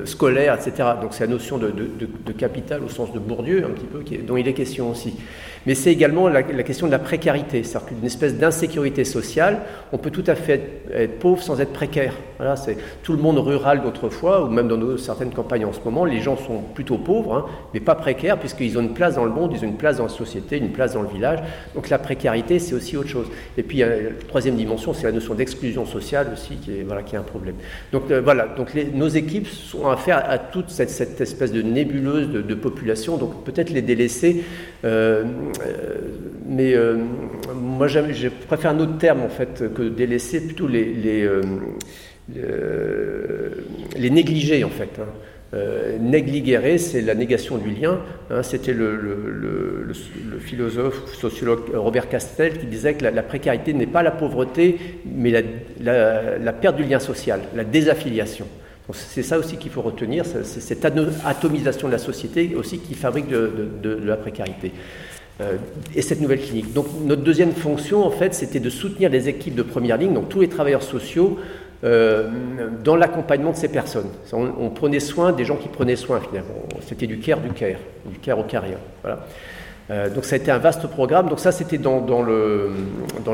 scolaire, 0.04 0.54
etc. 0.54 0.90
Donc 1.00 1.14
c'est 1.14 1.24
la 1.24 1.32
notion 1.32 1.58
de, 1.58 2.32
capital 2.32 2.82
au 2.84 2.88
sens 2.88 3.12
de 3.12 3.18
Bourdieu, 3.18 3.64
un 3.64 3.70
petit 3.70 3.86
peu, 3.86 4.02
dont 4.26 4.36
il 4.36 4.46
est 4.46 4.52
question 4.52 4.90
aussi. 4.90 5.14
Mais 5.66 5.74
c'est 5.74 5.90
également 5.90 6.28
la, 6.28 6.42
question 6.42 6.86
de 6.86 6.92
la 6.92 6.98
précarité, 6.98 7.64
c'est-à-dire 7.64 7.88
qu'une 7.88 8.04
espèce 8.04 8.36
d'insécurité 8.36 9.04
sociale. 9.04 9.58
On 9.92 9.98
peut 9.98 10.10
tout 10.10 10.24
à 10.26 10.34
fait 10.34 10.82
être 10.92 11.18
pauvre 11.18 11.42
sans 11.42 11.60
être 11.60 11.72
précaire. 11.72 12.14
Voilà, 12.38 12.54
c'est 12.56 12.76
tout 13.02 13.12
le 13.12 13.18
monde 13.18 13.38
rural 13.38 13.82
d'autrefois, 13.82 14.44
ou 14.44 14.48
même 14.48 14.68
dans 14.68 14.96
certaines 14.98 15.32
campagnes 15.32 15.64
en 15.64 15.72
ce 15.72 15.80
moment, 15.84 16.04
les 16.04 16.20
gens 16.20 16.36
sont 16.36 16.60
plutôt 16.74 16.98
pauvres, 16.98 17.34
hein, 17.34 17.46
mais 17.74 17.80
pas 17.80 17.94
précaires, 17.94 18.38
puisqu'ils 18.38 18.78
ont 18.78 18.82
une 18.82 18.94
place 18.94 19.16
dans 19.16 19.24
le 19.24 19.30
monde, 19.30 19.52
ils 19.54 19.64
ont 19.64 19.68
une 19.68 19.76
place 19.76 19.96
dans 19.96 20.04
la 20.04 20.08
société, 20.10 20.58
une 20.58 20.70
place 20.70 20.94
dans 20.94 21.02
le 21.02 21.08
village. 21.08 21.40
Donc 21.74 21.88
la 21.88 21.98
précarité, 21.98 22.58
c'est 22.58 22.74
aussi 22.74 22.96
autre 22.96 23.08
chose. 23.08 23.26
Et 23.56 23.62
puis, 23.62 23.78
la 23.78 23.88
troisième 24.28 24.56
dimension, 24.56 24.92
c'est 24.92 25.04
la 25.04 25.12
notion 25.12 25.34
d'exclusion 25.34 25.86
sociale 25.86 26.28
aussi, 26.32 26.56
qui 26.56 26.78
est, 26.78 26.82
voilà, 26.82 27.02
qui 27.02 27.16
est 27.16 27.18
un 27.18 27.22
problème. 27.22 27.56
Donc 27.92 28.10
euh, 28.10 28.20
voilà, 28.20 28.46
donc 28.56 28.72
nos 28.94 29.08
équipes 29.08 29.48
sont 29.48 29.88
affaire 29.88 30.22
à, 30.28 30.38
toute 30.38 30.70
cette, 30.70 30.90
cette, 30.90 31.20
espèce 31.20 31.52
de 31.52 31.62
nébuleuse 31.62 32.28
de, 32.28 32.54
population, 32.54 33.16
donc 33.16 33.44
peut-être 33.44 33.70
les 33.70 33.82
délaisser. 33.82 34.44
Euh, 34.84 35.24
euh, 35.60 35.98
mais 36.48 36.74
moi, 37.54 37.88
je 37.88 38.28
préfère 38.28 38.70
un 38.72 38.80
autre 38.80 38.98
terme, 38.98 39.22
en 39.22 39.28
fait, 39.28 39.72
que 39.74 39.82
délaisser, 39.82 40.40
plutôt 40.40 40.66
les, 40.66 40.92
les 40.92 41.28
euh, 42.34 43.50
négliger 43.98 44.64
en 44.64 44.70
fait. 44.70 44.90
Hein. 44.98 45.06
Euh, 45.54 45.96
c'est 46.78 47.02
la 47.02 47.14
négation 47.14 47.56
du 47.58 47.70
lien. 47.70 48.00
Hein. 48.30 48.42
C'était 48.42 48.72
le, 48.72 49.92
philosophe 50.40 51.14
sociologue 51.14 51.74
Robert 51.74 52.08
Castel 52.08 52.58
qui 52.58 52.66
disait 52.66 52.94
que 52.94 53.04
la, 53.04 53.22
précarité 53.22 53.72
n'est 53.72 53.86
pas 53.86 54.02
la 54.02 54.10
pauvreté, 54.10 54.78
mais 55.06 55.32
la, 55.80 56.52
perte 56.52 56.76
du 56.76 56.84
lien 56.84 56.98
social, 56.98 57.40
la 57.54 57.64
désaffiliation. 57.64 58.46
C'est 58.92 59.24
ça 59.24 59.38
aussi 59.38 59.56
qu'il 59.56 59.72
faut 59.72 59.82
retenir, 59.82 60.24
c'est 60.24 60.44
cette 60.44 60.84
atomisation 61.24 61.88
de 61.88 61.92
la 61.92 61.98
société 61.98 62.54
aussi 62.54 62.78
qui 62.78 62.94
fabrique 62.94 63.28
de 63.28 64.00
la 64.04 64.16
précarité. 64.16 64.72
Euh, 65.40 65.56
et 65.94 66.00
cette 66.00 66.22
nouvelle 66.22 66.40
clinique. 66.40 66.72
Donc 66.72 66.86
notre 67.04 67.22
deuxième 67.22 67.52
fonction, 67.52 68.04
en 68.04 68.10
fait, 68.10 68.32
c'était 68.32 68.60
de 68.60 68.70
soutenir 68.70 69.10
les 69.10 69.28
équipes 69.28 69.54
de 69.54 69.62
première 69.62 69.98
ligne, 69.98 70.14
donc 70.14 70.30
tous 70.30 70.40
les 70.40 70.48
travailleurs 70.48 70.82
sociaux, 70.82 71.38
euh, 71.84 72.30
dans 72.82 72.96
l'accompagnement 72.96 73.50
de 73.50 73.56
ces 73.56 73.68
personnes. 73.68 74.08
On, 74.32 74.70
prenait 74.70 74.98
soin 74.98 75.32
des 75.32 75.44
gens 75.44 75.56
qui 75.56 75.68
prenaient 75.68 75.96
soin 75.96 76.20
finalement. 76.20 76.54
C'était 76.88 77.06
du 77.06 77.18
care, 77.18 77.40
du 77.40 77.50
care, 77.50 77.78
du 78.06 78.18
care 78.18 78.38
au 78.38 78.44
carrière. 78.44 78.78
Voilà. 79.02 79.26
Euh, 79.90 80.10
donc 80.10 80.24
ça 80.24 80.34
a 80.34 80.38
été 80.38 80.50
un 80.50 80.58
vaste 80.58 80.86
programme. 80.88 81.28
Donc 81.28 81.38
ça 81.38 81.52
c'était 81.52 81.78
dans, 81.78 82.00
le, 82.22 82.70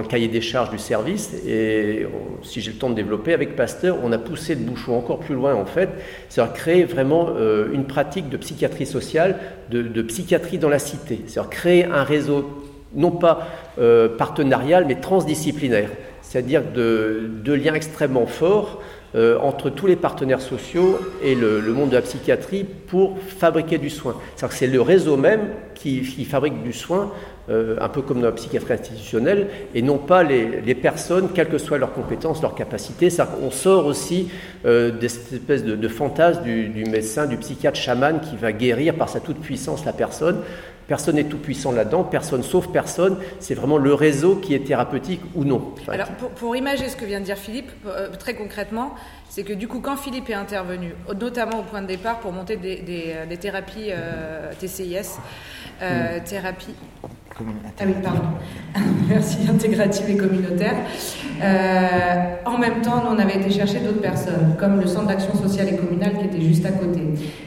cahier 0.08 0.28
des 0.28 0.40
charges 0.40 0.70
du 0.70 0.78
service. 0.78 1.32
Et 1.46 2.06
si 2.42 2.60
j'ai 2.60 2.72
le 2.72 2.78
temps 2.78 2.90
de 2.90 2.94
développer, 2.94 3.32
avec 3.32 3.56
Pasteur, 3.56 3.98
on 4.02 4.12
a 4.12 4.18
poussé 4.18 4.54
le 4.54 4.60
bouchon 4.60 4.96
encore 4.96 5.20
plus 5.20 5.34
loin 5.34 5.54
en 5.54 5.66
fait. 5.66 5.88
C'est-à-dire 6.28 6.54
créer 6.54 6.84
vraiment 6.84 7.28
euh, 7.30 7.72
une 7.72 7.84
pratique 7.84 8.28
de 8.28 8.36
psychiatrie 8.36 8.86
sociale, 8.86 9.38
de, 9.70 9.82
de 9.82 10.02
psychiatrie 10.02 10.58
dans 10.58 10.68
la 10.68 10.78
cité. 10.78 11.22
C'est-à-dire 11.26 11.50
créer 11.50 11.84
un 11.84 12.04
réseau 12.04 12.62
non 12.94 13.10
pas 13.10 13.48
partenarial 14.18 14.84
mais 14.86 14.96
transdisciplinaire 14.96 15.88
c'est-à-dire 16.32 16.62
de, 16.74 17.52
liens 17.52 17.74
extrêmement 17.74 18.26
forts 18.26 18.80
euh, 19.14 19.38
entre 19.40 19.68
tous 19.68 19.86
les 19.86 19.96
partenaires 19.96 20.40
sociaux 20.40 20.98
et 21.22 21.34
le, 21.34 21.60
monde 21.72 21.90
de 21.90 21.96
la 21.96 22.02
psychiatrie 22.02 22.64
pour 22.64 23.18
fabriquer 23.18 23.76
du 23.76 23.90
soin. 23.90 24.16
C'est-à-dire 24.34 24.48
que 24.48 24.58
c'est 24.58 24.66
le 24.66 24.80
réseau 24.80 25.18
même 25.18 25.48
qui, 25.74 26.02
fabrique 26.24 26.62
du 26.62 26.72
soin, 26.72 27.12
euh, 27.50 27.76
un 27.80 27.88
peu 27.88 28.00
comme 28.00 28.20
dans 28.20 28.28
la 28.28 28.32
psychiatrie 28.32 28.72
institutionnelle, 28.74 29.48
et 29.74 29.82
non 29.82 29.98
pas 29.98 30.22
les, 30.22 30.74
personnes, 30.74 31.28
quelles 31.34 31.48
que 31.48 31.58
soient 31.58 31.76
leurs 31.76 31.92
compétences, 31.92 32.40
leurs 32.40 32.54
capacités. 32.54 33.08
On 33.42 33.50
sort 33.50 33.84
aussi 33.84 34.30
euh, 34.64 34.90
de 34.90 35.08
cette 35.08 35.32
espèce 35.32 35.64
de, 35.64 35.88
fantasme 35.88 36.42
du, 36.42 36.68
du, 36.68 36.84
médecin, 36.84 37.26
du 37.26 37.36
psychiatre 37.36 37.78
chaman 37.78 38.20
qui 38.20 38.36
va 38.36 38.52
guérir 38.52 38.94
par 38.94 39.10
sa 39.10 39.20
toute-puissance 39.20 39.84
la 39.84 39.92
personne. 39.92 40.38
Personne 40.86 41.16
n'est 41.16 41.24
tout 41.24 41.38
puissant 41.38 41.72
là-dedans, 41.72 42.04
personne 42.04 42.42
sauf 42.42 42.68
personne. 42.68 43.18
C'est 43.40 43.54
vraiment 43.54 43.78
le 43.78 43.94
réseau 43.94 44.36
qui 44.36 44.54
est 44.54 44.66
thérapeutique 44.66 45.20
ou 45.34 45.44
non. 45.44 45.74
Alors, 45.88 46.08
pour, 46.08 46.30
pour, 46.30 46.56
imager 46.56 46.88
ce 46.88 46.96
que 46.96 47.04
vient 47.04 47.20
de 47.20 47.24
dire 47.24 47.38
Philippe, 47.38 47.70
euh, 47.86 48.08
très 48.18 48.34
concrètement, 48.34 48.94
c'est 49.32 49.44
que 49.44 49.54
du 49.54 49.66
coup, 49.66 49.80
quand 49.80 49.96
Philippe 49.96 50.28
est 50.28 50.34
intervenu, 50.34 50.94
notamment 51.18 51.60
au 51.60 51.62
point 51.62 51.80
de 51.80 51.86
départ 51.86 52.20
pour 52.20 52.32
monter 52.32 52.56
des, 52.56 52.82
des, 52.82 53.14
euh, 53.16 53.36
thérapies 53.36 53.88
euh, 53.88 54.52
TCIS, 54.60 55.18
euh, 55.80 56.18
mm. 56.18 56.24
thérapie 56.24 56.74
ah 57.40 57.84
oui, 57.86 57.94
pardon. 58.02 58.20
Merci, 59.08 59.38
intégrative 59.48 60.10
et 60.10 60.16
communautaire. 60.16 60.74
Euh, 61.42 62.34
en 62.44 62.58
même 62.58 62.82
temps, 62.82 63.02
nous, 63.04 63.16
on 63.16 63.18
avait 63.18 63.36
été 63.36 63.50
chercher 63.50 63.80
d'autres 63.80 64.00
personnes, 64.00 64.54
comme 64.58 64.80
le 64.80 64.86
Centre 64.86 65.08
d'action 65.08 65.34
sociale 65.34 65.68
et 65.68 65.76
communale 65.76 66.18
qui 66.18 66.26
était 66.26 66.40
juste 66.40 66.64
à 66.66 66.72
côté, 66.72 67.00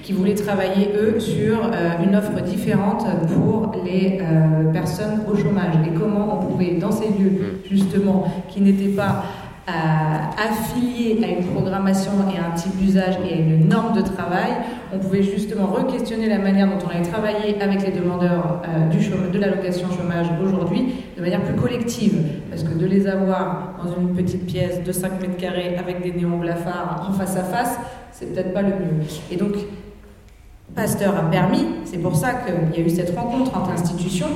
qui 0.04 0.14
voulaient 0.14 0.36
travailler, 0.36 0.92
eux, 0.96 1.20
sur 1.20 1.64
euh, 1.64 2.04
une 2.04 2.16
offre 2.16 2.42
différente 2.42 3.06
pour 3.34 3.72
les 3.86 4.20
euh, 4.22 4.72
personnes 4.72 5.22
au 5.32 5.36
chômage 5.36 5.76
et 5.86 5.94
comment 5.98 6.40
on 6.40 6.46
pouvait, 6.46 6.76
dans 6.76 6.92
ces 6.92 7.08
lieux, 7.08 7.32
mm. 7.32 7.70
justement, 7.70 8.44
qui 8.50 8.62
n'étaient 8.62 8.96
pas 8.96 9.24
affiliés 9.68 11.20
à 11.24 11.28
une 11.28 11.46
programmation 11.46 12.12
et 12.32 12.38
à 12.38 12.52
un 12.52 12.56
type 12.56 12.76
d'usage 12.78 13.16
et 13.28 13.34
à 13.34 13.38
une 13.38 13.68
norme 13.68 13.96
de 13.96 14.02
travail, 14.02 14.52
on 14.94 15.00
pouvait 15.00 15.24
justement 15.24 15.66
re-questionner 15.68 16.28
la 16.30 16.38
manière 16.38 16.68
dont 16.68 16.86
on 16.86 16.90
allait 16.90 17.08
travailler 17.10 17.60
avec 17.62 17.86
les 17.86 17.92
demandeurs 17.92 18.62
euh, 18.68 18.88
du 18.90 19.00
de 19.32 19.40
l'allocation 19.40 19.88
chômage 19.90 20.28
aujourd'hui 20.44 20.96
de 21.18 21.22
manière 21.22 21.42
plus 21.42 21.56
collective. 21.56 22.22
Parce 22.50 22.64
que 22.64 22.74
de 22.74 22.86
les 22.86 23.08
avoir 23.08 23.76
dans 23.84 24.00
une 24.00 24.14
petite 24.16 24.46
pièce 24.46 24.84
de 24.84 24.92
5 24.92 25.20
mètres 25.22 25.38
carrés 25.38 25.76
avec 25.78 26.04
des 26.04 26.12
néons 26.12 26.38
blafards 26.38 27.08
en 27.10 27.14
face 27.14 27.36
à 27.36 27.44
face, 27.44 27.80
c'est 28.12 28.34
peut-être 28.34 28.54
pas 28.54 28.62
le 28.62 28.70
mieux. 28.70 29.06
Et 29.32 29.36
donc, 29.36 29.56
Pasteur 30.74 31.16
a 31.16 31.30
permis, 31.30 31.66
c'est 31.86 32.00
pour 32.00 32.16
ça 32.16 32.34
qu'il 32.34 32.78
y 32.78 32.84
a 32.84 32.86
eu 32.86 32.90
cette 32.90 33.18
rencontre 33.18 33.58
entre 33.58 33.72
institutions, 33.72 34.28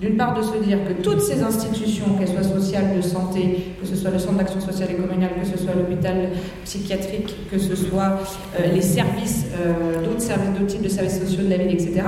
d'une 0.00 0.16
part, 0.16 0.34
de 0.34 0.42
se 0.42 0.56
dire 0.64 0.78
que 0.86 1.02
toutes 1.02 1.20
ces 1.20 1.42
institutions, 1.42 2.14
qu'elles 2.18 2.28
soient 2.28 2.42
sociales, 2.42 2.96
de 2.96 3.02
santé, 3.02 3.74
que 3.80 3.86
ce 3.86 3.94
soit 3.94 4.10
le 4.10 4.18
centre 4.18 4.38
d'action 4.38 4.60
sociale 4.60 4.88
et 4.92 4.94
communale, 4.94 5.30
que 5.40 5.46
ce 5.46 5.62
soit 5.62 5.74
l'hôpital 5.74 6.30
psychiatrique, 6.64 7.36
que 7.50 7.58
ce 7.58 7.76
soit 7.76 8.18
euh, 8.58 8.72
les 8.72 8.80
services, 8.80 9.46
euh, 9.54 10.02
d'autres 10.04 10.22
services, 10.22 10.50
d'autres 10.58 10.72
types 10.72 10.82
de 10.82 10.88
services 10.88 11.20
sociaux 11.20 11.44
de 11.44 11.50
la 11.50 11.58
ville, 11.58 11.72
etc., 11.72 12.02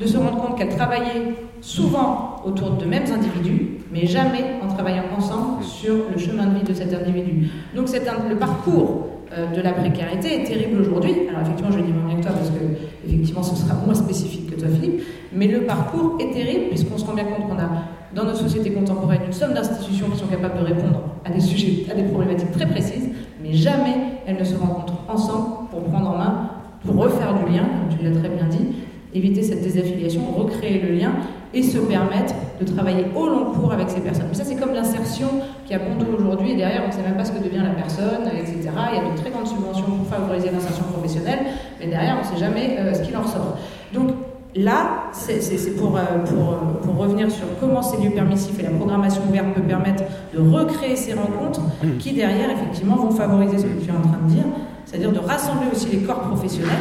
de 0.00 0.06
se 0.06 0.16
rendre 0.16 0.36
compte 0.36 0.58
qu'elles 0.58 0.76
travaillaient 0.76 1.34
souvent 1.60 2.42
autour 2.44 2.72
de 2.72 2.84
mêmes 2.84 3.10
individus, 3.12 3.78
mais 3.92 4.06
jamais 4.06 4.44
en 4.62 4.72
travaillant 4.72 5.04
ensemble 5.16 5.62
sur 5.64 5.94
le 6.12 6.18
chemin 6.18 6.46
de 6.46 6.58
vie 6.58 6.64
de 6.64 6.74
cet 6.74 6.92
individu. 6.94 7.48
Donc 7.74 7.88
c'est 7.88 8.04
le 8.28 8.36
parcours 8.36 9.08
euh, 9.36 9.54
de 9.54 9.60
la 9.60 9.72
précarité 9.72 10.40
est 10.40 10.44
terrible 10.44 10.80
aujourd'hui. 10.80 11.12
Alors 11.28 11.42
effectivement, 11.42 11.70
je 11.70 11.80
dis 11.80 11.92
que 11.92 12.22
toi 12.22 12.32
parce 12.32 12.50
que 12.50 13.06
effectivement, 13.06 13.42
ce 13.42 13.56
sera 13.56 13.74
moins 13.74 13.94
spécifique 13.94 14.50
que 14.50 14.58
toi, 14.58 14.68
Philippe. 14.68 15.02
Mais 15.32 15.46
le 15.46 15.62
parcours 15.62 16.16
est 16.20 16.32
terrible 16.32 16.68
puisqu'on 16.68 16.98
se 16.98 17.04
rend 17.04 17.14
bien 17.14 17.24
compte 17.24 17.48
qu'on 17.48 17.58
a 17.58 17.68
dans 18.14 18.24
notre 18.24 18.38
société 18.38 18.72
contemporaine 18.72 19.20
une 19.26 19.32
somme 19.32 19.52
d'institutions 19.52 20.08
qui 20.10 20.18
sont 20.18 20.26
capables 20.26 20.58
de 20.60 20.64
répondre 20.64 21.02
à 21.24 21.30
des 21.30 21.40
sujets, 21.40 21.86
à 21.90 21.94
des 21.94 22.04
problématiques 22.04 22.52
très 22.52 22.66
précises, 22.66 23.10
mais 23.42 23.52
jamais 23.52 23.94
elles 24.26 24.38
ne 24.38 24.44
se 24.44 24.56
rencontrent 24.56 25.04
ensemble 25.08 25.68
pour 25.70 25.82
prendre 25.84 26.10
en 26.10 26.16
main, 26.16 26.50
pour 26.84 26.96
refaire 26.96 27.34
du 27.34 27.52
lien, 27.52 27.64
comme 27.64 27.96
tu 27.96 28.02
l'as 28.02 28.18
très 28.18 28.30
bien 28.30 28.46
dit, 28.46 28.66
éviter 29.14 29.42
cette 29.42 29.62
désaffiliation, 29.62 30.22
recréer 30.36 30.80
le 30.80 30.94
lien 30.94 31.12
et 31.54 31.62
se 31.62 31.78
permettre 31.78 32.34
de 32.60 32.64
travailler 32.64 33.06
au 33.16 33.26
long 33.26 33.52
cours 33.52 33.72
avec 33.72 33.88
ces 33.88 34.00
personnes. 34.00 34.26
Mais 34.28 34.34
ça, 34.34 34.44
c'est 34.44 34.56
comme 34.56 34.74
l'insertion 34.74 35.28
qui 35.66 35.74
a 35.74 35.78
Ponto 35.78 36.04
aujourd'hui, 36.18 36.52
et 36.52 36.56
derrière, 36.56 36.82
on 36.84 36.88
ne 36.88 36.92
sait 36.92 37.02
même 37.02 37.16
pas 37.16 37.24
ce 37.24 37.32
que 37.32 37.42
devient 37.42 37.62
la 37.62 37.70
personne, 37.70 38.26
etc. 38.36 38.68
Il 38.92 38.96
y 38.96 39.06
a 39.06 39.10
de 39.10 39.16
très 39.18 39.30
grandes 39.30 39.46
subventions 39.46 39.84
pour 39.84 40.06
favoriser 40.06 40.50
l'insertion 40.50 40.84
professionnelle, 40.92 41.38
mais 41.80 41.86
derrière, 41.86 42.18
on 42.20 42.28
ne 42.28 42.36
sait 42.36 42.44
jamais 42.44 42.76
euh, 42.78 42.92
ce 42.92 43.02
qu'il 43.02 43.16
en 43.16 43.22
ressort. 43.22 43.56
Donc 43.94 44.10
là, 44.54 45.10
c'est 45.12 45.76
pour, 45.76 45.96
euh, 45.96 46.02
pour, 46.24 46.52
euh, 46.52 46.56
pour, 46.82 46.96
revenir 46.96 47.30
sur 47.30 47.46
comment 47.60 47.82
ces 47.82 48.02
lieux 48.02 48.10
permissifs 48.10 48.58
et 48.58 48.62
la 48.62 48.70
programmation 48.70 49.22
ouverte 49.28 49.54
peut 49.54 49.62
permettre 49.62 50.04
de 50.34 50.40
recréer 50.40 50.96
ces 50.96 51.14
rencontres 51.14 51.62
qui, 51.98 52.12
derrière, 52.12 52.50
effectivement, 52.50 52.96
vont 52.96 53.10
favoriser 53.10 53.58
ce 53.58 53.64
que 53.64 53.84
tu 53.84 53.88
es 53.88 53.92
en 53.92 54.00
train 54.00 54.18
de 54.26 54.30
dire, 54.32 54.44
c'est-à-dire 54.86 55.12
de 55.12 55.18
rassembler 55.18 55.68
aussi 55.72 55.88
les 55.90 55.98
corps 55.98 56.20
professionnels 56.20 56.76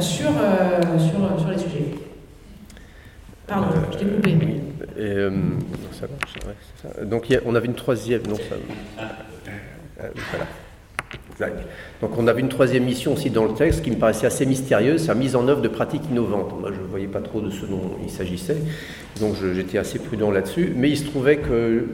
sur, 0.00 0.30
sur, 0.98 1.40
sur 1.40 1.50
les 1.50 1.58
sujets. 1.58 1.94
Pardon, 3.46 3.68
je 3.92 3.98
t'ai 3.98 4.04
coupé. 4.04 4.36
Euh, 4.98 5.30
ça 5.92 6.06
ça. 6.82 7.04
Donc 7.04 7.26
on 7.44 7.54
avait 7.54 7.66
une 7.66 7.74
troisième. 7.74 8.22
Non, 8.26 8.34
ça, 8.34 8.56
euh, 10.00 10.08
voilà. 10.30 10.46
Donc 12.00 12.18
on 12.18 12.26
avait 12.26 12.40
une 12.40 12.48
troisième 12.48 12.84
mission 12.84 13.12
aussi 13.12 13.30
dans 13.30 13.44
le 13.44 13.54
texte 13.54 13.82
qui 13.82 13.90
me 13.90 13.96
paraissait 13.96 14.26
assez 14.26 14.46
mystérieuse, 14.46 15.02
c'est 15.02 15.08
la 15.08 15.14
mise 15.14 15.36
en 15.36 15.46
œuvre 15.48 15.60
de 15.60 15.68
pratiques 15.68 16.08
innovantes. 16.10 16.58
Moi 16.58 16.70
je 16.74 16.80
ne 16.80 16.86
voyais 16.86 17.06
pas 17.06 17.20
trop 17.20 17.40
de 17.40 17.50
ce 17.50 17.66
dont 17.66 17.92
il 18.02 18.10
s'agissait, 18.10 18.56
donc 19.20 19.34
j'étais 19.54 19.78
assez 19.78 19.98
prudent 19.98 20.30
là-dessus. 20.30 20.72
Mais 20.76 20.90
il 20.90 20.96
se 20.96 21.04
trouvait 21.04 21.36
que 21.36 21.84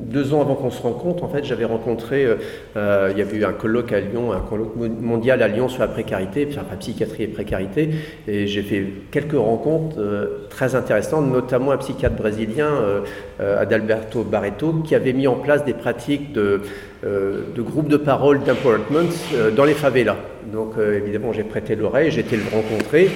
deux 0.00 0.32
ans 0.32 0.40
avant 0.40 0.54
qu'on 0.54 0.70
se 0.70 0.80
rencontre, 0.80 1.24
en 1.24 1.28
fait, 1.28 1.44
j'avais 1.44 1.64
rencontré, 1.64 2.24
euh, 2.24 2.36
euh, 2.76 3.08
il 3.12 3.18
y 3.18 3.22
avait 3.22 3.36
eu 3.36 3.44
un 3.44 3.52
colloque 3.52 3.92
à 3.92 4.00
Lyon, 4.00 4.32
un 4.32 4.40
colloque 4.40 4.74
mondial 4.76 5.42
à 5.42 5.48
Lyon 5.48 5.68
sur 5.68 5.80
la 5.80 5.88
précarité, 5.88 6.50
sur 6.50 6.62
la 6.68 6.76
psychiatrie 6.76 7.24
et 7.24 7.28
précarité, 7.28 7.90
et 8.26 8.46
j'ai 8.46 8.62
fait 8.62 8.86
quelques 9.10 9.36
rencontres 9.36 9.96
euh, 9.98 10.46
très 10.50 10.74
intéressantes, 10.74 11.30
notamment 11.30 11.72
un 11.72 11.76
psychiatre 11.78 12.16
brésilien, 12.16 12.68
Adalberto 13.38 14.24
Barreto, 14.24 14.72
qui 14.84 14.94
avait 14.94 15.12
mis 15.12 15.26
en 15.26 15.36
place 15.36 15.64
des 15.64 15.74
pratiques 15.74 16.32
de, 16.32 16.60
de 17.04 17.62
groupes 17.62 17.88
de 17.88 17.96
parole 17.96 18.42
d'empowerment 18.42 19.08
dans 19.56 19.64
les 19.64 19.74
favelas. 19.74 20.16
Donc, 20.52 20.74
évidemment, 20.78 21.32
j'ai 21.32 21.44
prêté 21.44 21.76
l'oreille, 21.76 22.10
j'ai 22.10 22.20
été 22.20 22.36
le 22.36 22.42
rencontrer. 22.52 23.10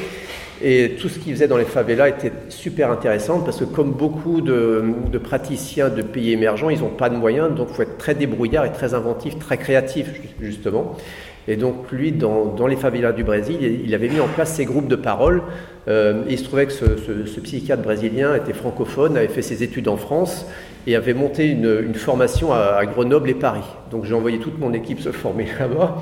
Et 0.65 0.93
tout 1.01 1.09
ce 1.09 1.19
qu'ils 1.19 1.33
faisaient 1.33 1.49
dans 1.49 1.57
les 1.57 1.65
favelas 1.65 2.09
était 2.09 2.33
super 2.49 2.93
intéressant 2.93 3.41
parce 3.41 3.59
que 3.59 3.65
comme 3.65 3.91
beaucoup 3.91 4.41
de, 4.41 5.19
praticiens 5.19 5.89
de 5.89 6.03
pays 6.03 6.33
émergents, 6.33 6.71
ils 6.71 6.81
n'ont 6.81 6.89
pas 6.89 7.11
de 7.11 7.17
moyens, 7.17 7.53
donc 7.53 7.69
il 7.71 7.75
faut 7.75 7.83
être 7.83 7.99
très 7.99 8.15
débrouillard 8.15 8.65
et 8.65 8.71
très 8.71 8.95
inventif, 8.95 9.39
très 9.41 9.59
créatif 9.59 10.09
justement. 10.41 10.97
Et 11.49 11.57
donc 11.57 11.91
lui, 11.91 12.13
dans, 12.13 12.67
les 12.69 12.77
favelas 12.77 13.11
du 13.11 13.25
Brésil, 13.25 13.81
il 13.85 13.93
avait 13.93 14.09
mis 14.09 14.21
en 14.21 14.29
place 14.29 14.55
ces 14.55 14.65
groupes 14.65 14.87
de 14.87 14.95
parole. 14.95 15.43
Euh, 15.89 16.23
il 16.29 16.39
se 16.39 16.45
trouvait 16.45 16.67
que 16.67 16.73
ce, 16.73 17.41
psychiatre 17.41 17.83
brésilien 17.83 18.37
était 18.37 18.53
francophone, 18.53 19.17
avait 19.17 19.27
fait 19.27 19.43
ses 19.43 19.65
études 19.65 19.89
en 19.89 19.97
France 19.97 20.47
et 20.87 20.97
avait 20.97 21.15
monté 21.15 21.47
une, 21.47 21.95
formation 21.95 22.53
à, 22.53 22.85
Grenoble 22.87 23.31
et 23.31 23.35
Paris. 23.35 23.65
Donc 23.91 24.05
j'ai 24.05 24.15
envoyé 24.15 24.39
toute 24.39 24.59
mon 24.59 24.73
équipe 24.73 25.01
se 25.01 25.13
former 25.13 25.47
là-bas. 25.59 25.99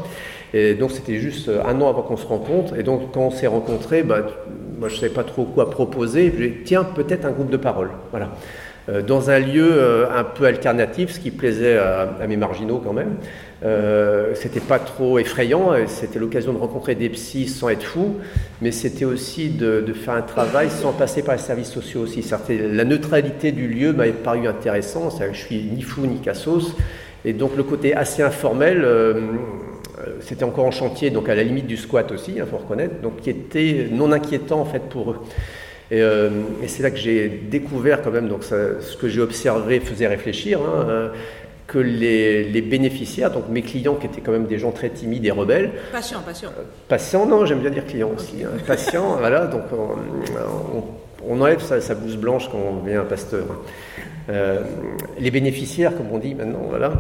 Et 0.53 0.75
donc 0.75 0.91
c'était 0.91 1.19
juste 1.19 1.49
un 1.49 1.81
an 1.81 1.89
avant 1.89 2.03
qu'on 2.03 2.17
se 2.17 2.27
rencontre. 2.27 2.79
Et 2.79 2.83
donc 2.83 3.13
quand 3.13 3.21
on 3.21 3.31
s'est 3.31 3.47
rencontrés, 3.47 4.03
bah, 4.03 4.27
moi 4.79 4.89
je 4.89 4.95
ne 4.95 5.01
savais 5.01 5.13
pas 5.13 5.25
trop 5.25 5.45
quoi 5.45 5.71
proposer. 5.71 6.31
Dit, 6.31 6.53
tiens, 6.65 6.85
peut-être 6.85 7.25
un 7.25 7.31
groupe 7.31 7.51
de 7.51 7.57
parole. 7.57 7.91
Voilà. 8.11 8.31
Euh, 8.91 9.03
dans 9.03 9.31
un 9.31 9.39
lieu 9.39 9.69
euh, 9.73 10.07
un 10.11 10.25
peu 10.25 10.47
alternatif, 10.47 11.13
ce 11.13 11.21
qui 11.21 11.31
plaisait 11.31 11.79
à, 11.79 12.27
mes 12.29 12.37
marginaux 12.37 12.81
quand 12.85 12.93
même. 12.93 13.17
Euh, 13.63 14.35
c'était 14.35 14.61
pas 14.61 14.79
trop 14.79 15.19
effrayant, 15.19 15.73
c'était 15.87 16.19
l'occasion 16.19 16.53
de 16.53 16.59
rencontrer 16.59 16.95
des 16.95 17.11
psys 17.11 17.47
sans 17.47 17.69
être 17.69 17.83
fou, 17.83 18.17
mais 18.63 18.73
c'était 18.73 19.05
aussi 19.05 19.51
de, 19.51 19.85
faire 19.93 20.15
un 20.15 20.23
travail 20.23 20.71
sans 20.71 20.93
passer 20.93 21.23
par 21.23 21.35
les 21.35 21.41
services 21.43 21.71
sociaux 21.71 22.01
aussi. 22.01 22.25
La 22.49 22.85
neutralité 22.85 23.53
du 23.53 23.69
lieu 23.69 23.93
m'avait 23.93 24.13
paru 24.13 24.47
intéressant, 24.47 25.11
je 25.11 25.39
suis 25.39 25.63
ni 25.63 25.83
fou 25.83 26.07
ni 26.07 26.21
cassos, 26.21 26.75
et 27.27 27.35
donc 27.35 27.55
le 27.55 27.65
côté 27.65 27.95
assez 27.95 28.23
informel, 28.23 28.83
euh, 30.01 30.19
c'était 30.21 30.45
encore 30.45 30.65
en 30.65 30.71
chantier, 30.71 31.11
donc 31.11 31.29
à 31.29 31.35
la 31.35 31.43
limite 31.43 31.67
du 31.67 31.77
squat 31.77 32.11
aussi, 32.13 32.33
il 32.37 32.45
faut 32.45 32.59
reconnaître, 32.59 33.01
donc 33.03 33.21
qui 33.21 33.31
était 33.31 33.89
non 33.91 34.13
inquiétant 34.13 34.61
en 34.61 34.65
fait 34.65 34.89
pour 34.89 35.11
eux. 35.11 35.19
Et, 35.91 36.01
euh, 36.01 36.31
c'est 36.67 36.83
là 36.83 36.91
que 36.91 36.97
j'ai 36.97 37.29
découvert 37.29 38.03
quand 38.03 38.11
même, 38.11 38.29
donc 38.29 38.45
ce 38.45 38.97
que 38.97 39.09
j'ai 39.09 39.21
observé 39.21 39.81
faisait 39.81 40.07
réfléchir, 40.07 40.61
hein, 40.61 40.87
euh, 40.89 41.09
que 41.67 41.79
les, 41.79 42.63
bénéficiaires, 42.63 43.31
donc 43.31 43.49
mes 43.49 43.63
clients 43.63 43.95
qui 43.95 44.07
étaient 44.07 44.21
quand 44.21 44.33
même 44.33 44.47
des 44.47 44.59
gens 44.59 44.73
très 44.73 44.91
timides 44.91 45.25
et 45.25 45.31
rebelles. 45.31 45.73
Patients, 45.93 46.21
patients. 46.25 46.51
patients, 46.89 47.27
non, 47.27 47.47
j'aime 47.47 47.61
bien 47.61 47.71
dire 47.71 47.87
clients 47.87 48.11
aussi. 48.17 48.45
Hein, 48.45 48.51
patients, 48.67 49.17
voilà, 49.19 49.47
donc 49.47 49.63
on, 51.27 51.41
enlève 51.41 51.61
sa, 51.61 51.81
sa, 51.81 51.95
blouse 51.95 52.17
blanche 52.17 52.49
quand 52.51 52.59
on 52.59 52.85
devient 52.85 52.97
un 52.97 53.05
pasteur. 53.05 53.45
les 55.19 55.31
bénéficiaires, 55.31 55.97
comme 55.97 56.11
on 56.13 56.19
dit 56.19 56.35
maintenant, 56.35 56.67
voilà, 56.69 56.93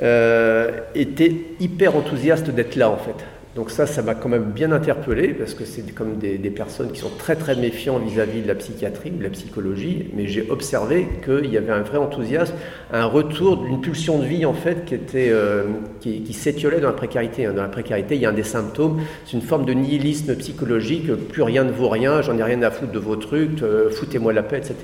euh, 0.00 0.70
étaient 0.94 1.34
hyper 1.58 1.96
enthousiastes 1.96 2.50
d'être 2.50 2.76
là 2.76 2.88
en 2.88 2.98
fait. 2.98 3.24
Donc 3.58 3.72
ça, 3.72 3.86
ça 3.86 4.02
m'a 4.02 4.14
quand 4.14 4.28
même 4.28 4.52
bien 4.52 4.70
interpellé, 4.70 5.34
parce 5.34 5.52
que 5.52 5.64
c'est 5.64 5.92
comme 5.92 6.18
des, 6.18 6.38
personnes 6.50 6.92
qui 6.92 7.00
sont 7.00 7.10
très 7.18 7.34
très 7.34 7.56
méfiants 7.56 7.98
vis-à-vis 7.98 8.42
de 8.42 8.46
la 8.46 8.54
psychiatrie 8.54 9.10
ou 9.10 9.18
de 9.18 9.24
la 9.24 9.30
psychologie, 9.30 10.10
mais 10.14 10.28
j'ai 10.28 10.48
observé 10.48 11.08
qu'il 11.24 11.52
y 11.52 11.56
avait 11.56 11.72
un 11.72 11.80
vrai 11.80 11.98
enthousiasme, 11.98 12.54
un 12.92 13.06
retour 13.06 13.56
d'une 13.56 13.80
pulsion 13.80 14.20
de 14.20 14.26
vie 14.26 14.46
en 14.46 14.54
fait 14.54 14.84
qui, 14.84 14.94
euh, 15.16 15.64
qui, 15.98 16.32
s'étiolait 16.32 16.78
dans 16.78 16.86
la 16.86 16.92
précarité. 16.92 17.46
Dans 17.46 17.62
la 17.62 17.68
précarité, 17.68 18.14
il 18.14 18.20
y 18.20 18.26
a 18.26 18.28
un 18.28 18.32
des 18.32 18.44
symptômes, 18.44 19.00
c'est 19.26 19.32
une 19.32 19.42
forme 19.42 19.64
de 19.64 19.72
nihilisme 19.72 20.36
psychologique, 20.36 21.12
plus 21.12 21.42
rien 21.42 21.64
ne 21.64 21.72
vaut 21.72 21.88
rien, 21.88 22.22
j'en 22.22 22.38
ai 22.38 22.44
rien 22.44 22.62
à 22.62 22.70
foutre 22.70 22.92
de 22.92 23.00
vos 23.00 23.16
trucs, 23.16 23.64
euh, 23.64 23.90
foutez-moi 23.90 24.32
la 24.32 24.44
paix, 24.44 24.58
etc. 24.58 24.76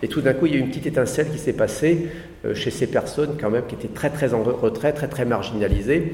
Et 0.00 0.06
tout 0.06 0.20
d'un 0.20 0.34
coup, 0.34 0.46
il 0.46 0.52
y 0.52 0.54
a 0.54 0.58
eu 0.58 0.60
une 0.60 0.68
petite 0.68 0.86
étincelle 0.86 1.28
qui 1.28 1.38
s'est 1.38 1.54
passée 1.54 2.06
euh, 2.44 2.54
chez 2.54 2.70
ces 2.70 2.86
personnes 2.86 3.36
quand 3.40 3.50
même 3.50 3.66
qui 3.66 3.74
étaient 3.74 3.88
très 3.88 4.10
très 4.10 4.32
en 4.32 4.44
retrait, 4.44 4.92
très 4.92 5.08
très 5.08 5.24
marginalisées. 5.24 6.12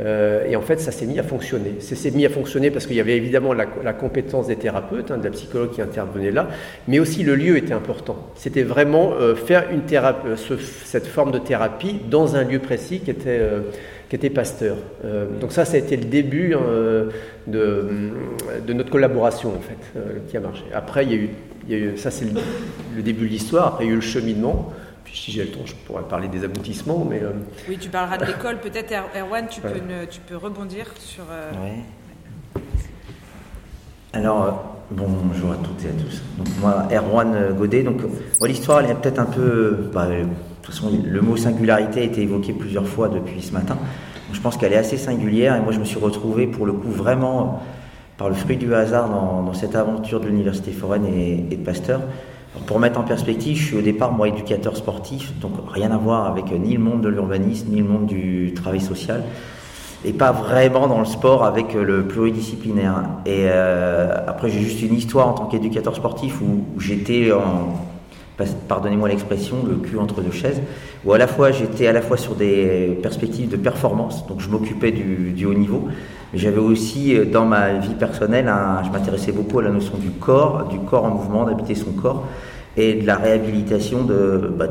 Euh, 0.00 0.46
et 0.46 0.54
en 0.56 0.60
fait, 0.60 0.80
ça 0.80 0.92
s'est 0.92 1.06
mis 1.06 1.18
à 1.18 1.22
fonctionner. 1.22 1.76
Ça 1.80 1.96
s'est 1.96 2.10
mis 2.10 2.24
à 2.24 2.28
fonctionner 2.28 2.70
parce 2.70 2.86
qu'il 2.86 2.96
y 2.96 3.00
avait 3.00 3.16
évidemment 3.16 3.52
la, 3.52 3.66
compétence 3.92 4.46
des 4.46 4.56
thérapeutes, 4.56 5.10
hein, 5.10 5.18
de 5.18 5.24
la 5.24 5.30
psychologue 5.30 5.70
qui 5.72 5.82
intervenait 5.82 6.30
là, 6.30 6.48
mais 6.86 6.98
aussi 6.98 7.22
le 7.22 7.34
lieu 7.34 7.56
était 7.56 7.72
important. 7.72 8.16
C'était 8.36 8.62
vraiment 8.62 9.12
euh, 9.12 9.34
faire 9.34 9.64
euh, 9.70 10.36
cette 10.84 11.06
forme 11.06 11.32
de 11.32 11.38
thérapie 11.38 12.00
dans 12.08 12.36
un 12.36 12.44
lieu 12.44 12.60
précis 12.60 13.00
qui 13.00 13.10
était, 13.10 13.40
qui 14.08 14.16
était 14.16 14.30
Pasteur. 14.30 14.76
donc 15.40 15.52
ça, 15.52 15.64
ça 15.64 15.74
a 15.74 15.78
été 15.78 15.96
le 15.96 16.04
début 16.04 16.54
hein, 16.54 17.08
de, 17.46 18.72
notre 18.72 18.90
collaboration, 18.90 19.50
en 19.50 19.60
fait, 19.60 20.00
qui 20.28 20.36
a 20.36 20.40
marché. 20.40 20.64
Après, 20.74 21.04
il 21.04 21.12
y 21.68 21.74
a 21.74 21.78
eu 21.78 21.96
ça 21.96 22.10
c'est 22.10 22.24
le, 22.24 22.40
le, 22.96 23.02
début 23.02 23.26
de 23.26 23.30
l'histoire, 23.30 23.66
après 23.66 23.84
il 23.84 23.88
y 23.88 23.90
a 23.90 23.92
eu 23.92 23.96
le 23.96 24.00
cheminement 24.00 24.72
si 25.14 25.32
j'ai 25.32 25.44
le 25.44 25.50
temps, 25.50 25.64
je 25.64 25.74
pourrais 25.86 26.02
parler 26.02 26.28
des 26.28 26.44
aboutissements. 26.44 27.06
Mais, 27.08 27.20
euh, 27.22 27.32
Oui, 27.68 27.78
tu 27.78 27.88
parleras 27.88 28.18
de 28.18 28.26
l'école. 28.26 28.58
Peut-être, 28.62 28.92
Erwan, 29.16 29.46
tu, 29.48 29.60
peux 29.60 29.80
tu 30.10 30.20
peux 30.20 30.36
rebondir 30.36 30.86
sur. 30.98 31.24
Euh, 31.30 31.52
Alors, 34.12 34.44
euh, 34.44 34.50
bonjour 34.90 35.52
à 35.52 35.56
toutes 35.56 35.84
et 35.84 35.88
à 35.88 36.02
tous. 36.02 36.22
Donc, 36.38 36.48
moi, 36.60 36.88
Erwan 36.92 37.54
Godet. 37.56 37.82
Donc, 37.82 38.00
l'histoire, 38.42 38.80
elle 38.80 38.90
est 38.90 38.94
peut-être 38.94 39.18
un 39.18 39.26
peu. 39.26 39.90
Bah, 39.92 40.06
de 40.06 40.24
toute 40.62 40.74
façon, 40.74 40.90
le 41.04 41.20
mot 41.20 41.36
singularité 41.36 42.00
a 42.00 42.04
été 42.04 42.22
évoqué 42.22 42.52
plusieurs 42.52 42.86
fois 42.86 43.08
depuis 43.08 43.40
ce 43.40 43.52
matin. 43.52 43.78
je 44.32 44.40
pense 44.40 44.56
qu'elle 44.56 44.72
est 44.72 44.78
assez 44.78 44.98
singulière. 44.98 45.56
Et 45.56 45.60
moi, 45.60 45.72
je 45.72 45.78
me 45.78 45.84
suis 45.84 45.98
retrouvé, 45.98 46.46
pour 46.46 46.66
le 46.66 46.72
coup, 46.72 46.90
vraiment 46.90 47.62
par 48.18 48.28
le 48.28 48.34
fruit 48.34 48.56
du 48.56 48.74
hasard 48.74 49.08
dans, 49.08 49.54
cette 49.54 49.76
aventure 49.76 50.20
de 50.20 50.26
l'Université 50.26 50.72
foraine 50.72 51.06
et, 51.06 51.46
et 51.50 51.56
de 51.56 51.64
Pasteur. 51.64 52.00
Pour 52.66 52.78
mettre 52.78 52.98
en 52.98 53.04
perspective, 53.04 53.56
je 53.56 53.64
suis 53.64 53.76
au 53.76 53.82
départ, 53.82 54.12
moi, 54.12 54.28
éducateur 54.28 54.76
sportif, 54.76 55.32
donc 55.40 55.52
rien 55.72 55.90
à 55.90 55.96
voir 55.96 56.26
avec 56.26 56.50
ni 56.52 56.74
le 56.74 56.80
monde 56.80 57.00
de 57.00 57.08
l'urbanisme, 57.08 57.68
ni 57.70 57.78
le 57.78 57.88
monde 57.88 58.06
du 58.06 58.52
travail 58.54 58.80
social, 58.80 59.24
et 60.04 60.12
pas 60.12 60.32
vraiment 60.32 60.86
dans 60.86 61.00
le 61.00 61.04
sport 61.04 61.44
avec 61.44 61.74
le 61.74 62.04
pluridisciplinaire. 62.04 63.02
Et 63.26 63.46
euh, 63.46 64.14
après, 64.26 64.48
j'ai 64.50 64.60
juste 64.60 64.82
une 64.82 64.94
histoire 64.94 65.28
en 65.28 65.32
tant 65.32 65.46
qu'éducateur 65.46 65.96
sportif 65.96 66.40
où, 66.40 66.64
j'étais 66.78 67.32
en, 67.32 67.74
pardonnez-moi 68.68 69.08
l'expression, 69.08 69.56
le 69.68 69.76
cul 69.76 69.98
entre 69.98 70.20
deux 70.20 70.30
chaises, 70.30 70.60
où 71.04 71.12
à 71.12 71.18
la 71.18 71.26
fois 71.26 71.50
j'étais 71.50 71.86
à 71.86 71.92
la 71.92 72.02
fois 72.02 72.16
sur 72.16 72.34
des 72.34 72.98
perspectives 73.02 73.48
de 73.48 73.56
performance, 73.56 74.26
donc 74.26 74.40
je 74.40 74.48
m'occupais 74.48 74.92
du, 74.92 75.44
haut 75.44 75.54
niveau, 75.54 75.88
mais 76.32 76.38
j'avais 76.38 76.58
aussi 76.58 77.16
dans 77.32 77.44
ma 77.44 77.74
vie 77.74 77.94
personnelle, 77.94 78.52
je 78.84 78.90
m'intéressais 78.90 79.32
beaucoup 79.32 79.58
à 79.58 79.62
la 79.62 79.70
notion 79.70 79.96
du 79.98 80.10
corps, 80.10 80.68
du 80.68 80.78
corps 80.78 81.04
en 81.04 81.10
mouvement, 81.10 81.44
d'habiter 81.44 81.74
son 81.74 81.92
corps, 81.92 82.24
et 82.78 82.94
de 82.94 83.06
la 83.06 83.16
réhabilitation 83.16 84.04
de, 84.04 84.50
bah, 84.56 84.66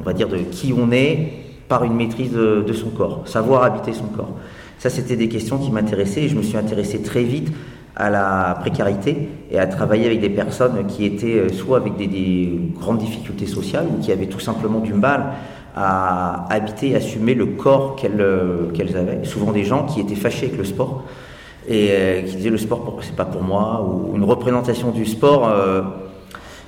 on 0.00 0.02
va 0.02 0.14
dire, 0.14 0.28
de 0.28 0.38
qui 0.38 0.72
on 0.76 0.90
est 0.90 1.28
par 1.68 1.84
une 1.84 1.94
maîtrise 1.94 2.32
de, 2.32 2.72
son 2.72 2.88
corps, 2.88 3.22
savoir 3.26 3.62
habiter 3.62 3.92
son 3.92 4.06
corps. 4.06 4.30
Ça, 4.78 4.88
c'était 4.88 5.14
des 5.14 5.28
questions 5.28 5.58
qui 5.58 5.70
m'intéressaient 5.70 6.22
et 6.22 6.28
je 6.28 6.36
me 6.36 6.42
suis 6.42 6.56
intéressé 6.56 7.02
très 7.02 7.22
vite 7.22 7.52
à 7.94 8.08
la 8.08 8.56
précarité 8.60 9.28
et 9.50 9.58
à 9.58 9.66
travailler 9.66 10.06
avec 10.06 10.20
des 10.20 10.30
personnes 10.30 10.86
qui 10.86 11.04
étaient 11.04 11.36
euh, 11.36 11.48
soit 11.50 11.76
avec 11.76 11.96
des, 11.96 12.58
grandes 12.80 12.98
difficultés 12.98 13.46
sociales 13.46 13.86
ou 13.92 14.00
qui 14.00 14.10
avaient 14.10 14.26
tout 14.26 14.40
simplement 14.40 14.80
du 14.80 14.94
mal 14.94 15.26
à 15.76 16.46
habiter, 16.50 16.96
assumer 16.96 17.34
le 17.34 17.46
corps 17.46 17.94
qu'elles 17.94 18.20
euh, 18.20 18.70
avaient. 18.94 19.24
Souvent 19.24 19.52
des 19.52 19.64
gens 19.64 19.84
qui 19.84 20.00
étaient 20.00 20.14
fâchés 20.14 20.46
avec 20.46 20.58
le 20.58 20.64
sport 20.64 21.04
et 21.68 21.88
euh, 21.90 22.22
qui 22.22 22.36
disaient 22.36 22.50
le 22.50 22.58
sport 22.58 22.98
c'est 23.02 23.14
pas 23.14 23.26
pour 23.26 23.42
moi 23.42 23.86
ou 23.86 24.16
une 24.16 24.24
représentation 24.24 24.92
du 24.92 25.04
sport 25.04 25.52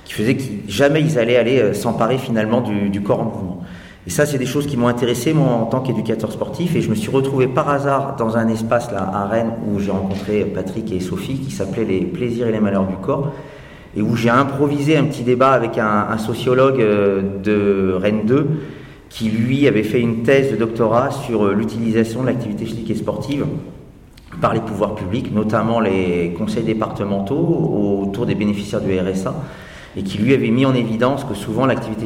qui 0.05 0.13
faisait 0.13 0.35
que 0.35 0.43
jamais 0.67 1.01
ils 1.01 1.17
allaient 1.17 1.37
aller 1.37 1.59
euh, 1.59 1.73
s'emparer 1.73 2.17
finalement 2.17 2.61
du, 2.61 3.01
corps 3.01 3.21
en 3.21 3.25
mouvement. 3.25 3.61
Et 4.05 4.09
ça, 4.09 4.25
c'est 4.25 4.37
des 4.37 4.45
choses 4.45 4.67
qui 4.67 4.75
m'ont 4.75 4.89
intéressé 4.89 5.33
moi 5.33 5.47
en 5.47 5.65
tant 5.65 5.79
qu'éducateur 5.79 6.31
sportif. 6.31 6.75
Et 6.75 6.81
je 6.81 6.89
me 6.89 6.95
suis 6.95 7.09
retrouvé 7.09 7.47
par 7.47 7.69
hasard 7.69 8.17
dans 8.17 8.35
un 8.35 8.49
espace 8.49 8.91
là 8.91 9.09
à 9.13 9.25
Rennes 9.25 9.53
où 9.67 9.79
j'ai 9.79 9.91
rencontré 9.91 10.43
Patrick 10.43 10.91
et 10.91 10.99
Sophie 10.99 11.39
qui 11.39 11.51
s'appelait 11.51 11.85
les 11.85 12.01
plaisirs 12.01 12.47
et 12.47 12.51
les 12.51 12.59
malheurs 12.59 12.85
du 12.85 12.95
corps 12.95 13.31
et 13.95 14.01
où 14.01 14.15
j'ai 14.15 14.29
improvisé 14.29 14.97
un 14.97 15.05
petit 15.05 15.23
débat 15.23 15.51
avec 15.51 15.77
un, 15.77 16.17
sociologue 16.17 16.81
euh, 16.81 17.21
de 17.43 17.93
Rennes 17.93 18.25
2 18.25 18.47
qui 19.09 19.29
lui 19.29 19.67
avait 19.67 19.83
fait 19.83 20.01
une 20.01 20.23
thèse 20.23 20.51
de 20.51 20.55
doctorat 20.55 21.11
sur 21.11 21.45
euh, 21.45 21.53
l'utilisation 21.53 22.23
de 22.23 22.27
l'activité 22.27 22.65
physique 22.65 22.89
et 22.89 22.95
sportive 22.95 23.45
par 24.41 24.53
les 24.53 24.61
pouvoirs 24.61 24.95
publics, 24.95 25.31
notamment 25.31 25.79
les 25.79 26.33
conseils 26.35 26.63
départementaux 26.63 28.01
autour 28.01 28.25
des 28.25 28.33
bénéficiaires 28.33 28.81
du 28.81 28.97
RSA 28.99 29.35
et 29.95 30.03
qui 30.03 30.17
lui 30.17 30.33
avait 30.33 30.49
mis 30.49 30.65
en 30.65 30.73
évidence 30.73 31.23
que 31.23 31.35
souvent 31.35 31.65
l'activité 31.65 32.05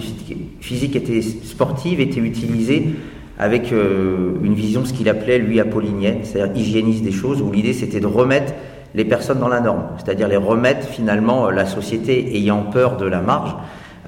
physique 0.59 0.95
était 0.95 1.21
sportive 1.21 1.99
était 1.99 2.19
utilisée 2.19 2.95
avec 3.39 3.71
euh, 3.71 4.31
une 4.43 4.55
vision, 4.55 4.83
ce 4.85 4.93
qu'il 4.93 5.09
appelait 5.09 5.37
lui 5.37 5.59
apollinienne, 5.59 6.19
c'est-à-dire 6.23 6.55
hygiéniste 6.55 7.03
des 7.03 7.11
choses, 7.11 7.41
où 7.41 7.51
l'idée 7.51 7.73
c'était 7.73 7.99
de 7.99 8.07
remettre 8.07 8.53
les 8.95 9.05
personnes 9.05 9.39
dans 9.39 9.47
la 9.47 9.59
norme, 9.59 9.83
c'est-à-dire 9.97 10.27
les 10.27 10.37
remettre 10.37 10.87
finalement 10.87 11.47
euh, 11.47 11.51
la 11.51 11.65
société 11.65 12.35
ayant 12.35 12.63
peur 12.63 12.97
de 12.97 13.05
la 13.05 13.21
marge. 13.21 13.55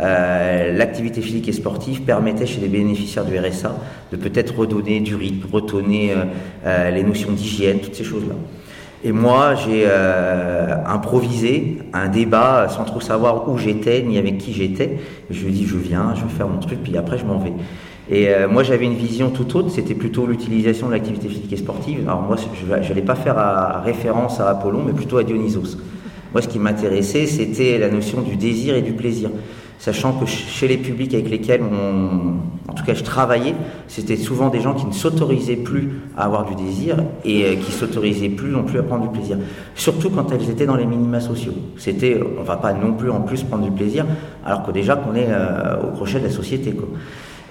Euh, 0.02 0.76
l'activité 0.76 1.22
physique 1.22 1.48
et 1.50 1.52
sportive 1.52 2.04
permettait 2.04 2.46
chez 2.46 2.62
les 2.62 2.70
bénéficiaires 2.70 3.26
du 3.26 3.38
RSA 3.38 3.76
de 4.12 4.18
peut-être 4.18 4.58
redonner 4.58 5.02
du 5.02 5.16
rythme, 5.16 5.48
retourner 5.52 6.14
les 6.66 7.04
notions 7.04 7.32
d'hygiène, 7.34 7.80
toutes 7.80 7.96
ces 7.96 8.06
choses-là. 8.06 8.36
Et 9.04 9.14
moi, 9.14 9.56
j'ai 9.56 9.86
euh, 9.88 10.76
improvisé 10.86 11.78
un 11.94 12.10
débat 12.10 12.68
sans 12.70 12.84
trop 12.84 13.00
savoir 13.00 13.50
où 13.50 13.58
j'étais 13.58 14.02
ni 14.02 14.18
avec 14.18 14.38
qui 14.38 14.52
j'étais. 14.52 15.00
Je 15.30 15.46
lui 15.46 15.50
ai 15.50 15.54
dit, 15.54 15.66
je 15.66 15.78
viens, 15.78 16.14
je 16.16 16.24
vais 16.24 16.30
faire 16.30 16.50
mon 16.50 16.60
truc, 16.60 16.80
puis 16.84 16.98
après 16.98 17.18
je 17.18 17.26
m'en 17.26 17.38
vais. 17.38 17.54
Et 18.10 18.28
euh, 18.30 18.50
moi, 18.50 18.64
j'avais 18.64 18.86
une 18.86 18.96
vision 18.96 19.30
tout 19.30 19.56
autre, 19.56 19.70
c'était 19.70 19.94
plutôt 19.94 20.26
l'utilisation 20.26 20.88
de 20.88 20.94
l'activité 20.94 21.30
physique 21.30 21.54
et 21.54 21.58
sportive. 21.58 22.02
Alors 22.08 22.24
moi, 22.24 22.36
je 22.38 22.90
n'allais 22.90 23.02
pas 23.02 23.16
faire 23.16 23.38
à, 23.38 23.82
référence 23.82 24.42
à 24.42 24.50
Apollon, 24.50 24.84
mais 24.86 24.94
plutôt 24.94 25.18
à 25.18 25.24
Dionysos. 25.24 25.78
Moi, 26.34 26.42
ce 26.42 26.48
qui 26.50 26.60
m'intéressait, 26.60 27.26
c'était 27.26 27.78
la 27.78 27.90
notion 27.90 28.22
du 28.22 28.36
désir 28.36 28.76
et 28.76 28.82
du 28.82 28.94
plaisir 28.94 29.30
sachant 29.80 30.12
que 30.12 30.26
chez 30.26 30.68
les 30.68 30.78
publics 30.78 31.14
avec 31.14 31.30
lesquels 31.30 31.62
on, 31.62 32.70
en 32.70 32.74
tout 32.74 32.84
cas 32.84 32.94
je 32.94 33.04
travaillais, 33.04 33.56
c'était 33.88 34.18
souvent 34.18 34.50
des 34.50 34.60
gens 34.60 34.74
qui 34.74 34.86
ne 34.86 34.92
s'autorisaient 34.92 35.56
plus 35.56 35.90
à 36.18 36.26
avoir 36.26 36.46
du 36.46 36.56
désir 36.56 36.98
et 37.24 37.46
euh, 37.46 37.56
qui 37.56 37.72
s'autorisaient 37.72 38.30
plus 38.30 38.50
non 38.50 38.64
plus 38.64 38.80
à 38.80 38.84
prendre 38.84 39.10
du 39.10 39.18
plaisir. 39.18 39.38
Surtout 39.76 40.10
quand 40.10 40.32
elles 40.34 40.50
étaient 40.50 40.66
dans 40.66 40.76
les 40.76 40.86
minima 40.86 41.22
sociaux. 41.22 41.54
C'était, 41.78 42.20
on 42.38 42.44
va 42.44 42.58
pas 42.58 42.74
non 42.74 42.94
plus 42.94 43.10
en 43.10 43.22
plus 43.22 43.44
prendre 43.44 43.64
du 43.64 43.72
plaisir, 43.72 44.06
alors 44.46 44.64
que 44.64 44.72
déjà 44.72 44.98
qu'on 44.98 45.16
est 45.16 45.30
euh, 45.30 45.78
au 45.82 45.96
crochet 45.96 46.20
de 46.20 46.26
la 46.26 46.30
société. 46.30 46.76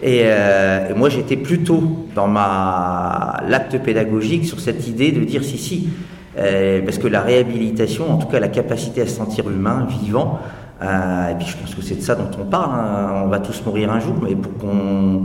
Euh, 0.04 0.90
et, 0.90 0.94
moi 0.94 1.08
j'étais 1.08 1.36
plutôt 1.36 1.82
dans 2.14 2.28
ma 2.28 3.42
l'acte 3.48 3.82
pédagogique 3.82 4.44
sur 4.44 4.60
cette 4.60 4.86
idée 4.86 5.12
de 5.12 5.24
dire 5.24 5.42
si 5.42 5.56
si, 5.56 5.88
parce 6.36 6.98
que 6.98 7.08
la 7.08 7.22
réhabilitation, 7.22 8.12
en 8.12 8.18
tout 8.18 8.28
cas 8.28 8.38
la 8.38 8.48
capacité 8.48 9.00
à 9.00 9.06
se 9.06 9.16
sentir 9.16 9.50
humain, 9.50 9.88
vivant, 10.02 10.38
et 10.80 11.34
puis 11.38 11.46
je 11.46 11.56
pense 11.56 11.74
que 11.74 11.82
c'est 11.82 11.96
de 11.96 12.02
ça 12.02 12.14
dont 12.14 12.30
on 12.40 12.44
parle. 12.44 12.70
Hein. 12.72 13.22
On 13.24 13.28
va 13.28 13.40
tous 13.40 13.62
mourir 13.66 13.90
un 13.92 14.00
jour, 14.00 14.14
mais 14.22 14.34
pour 14.34 14.56
qu'on 14.58 15.24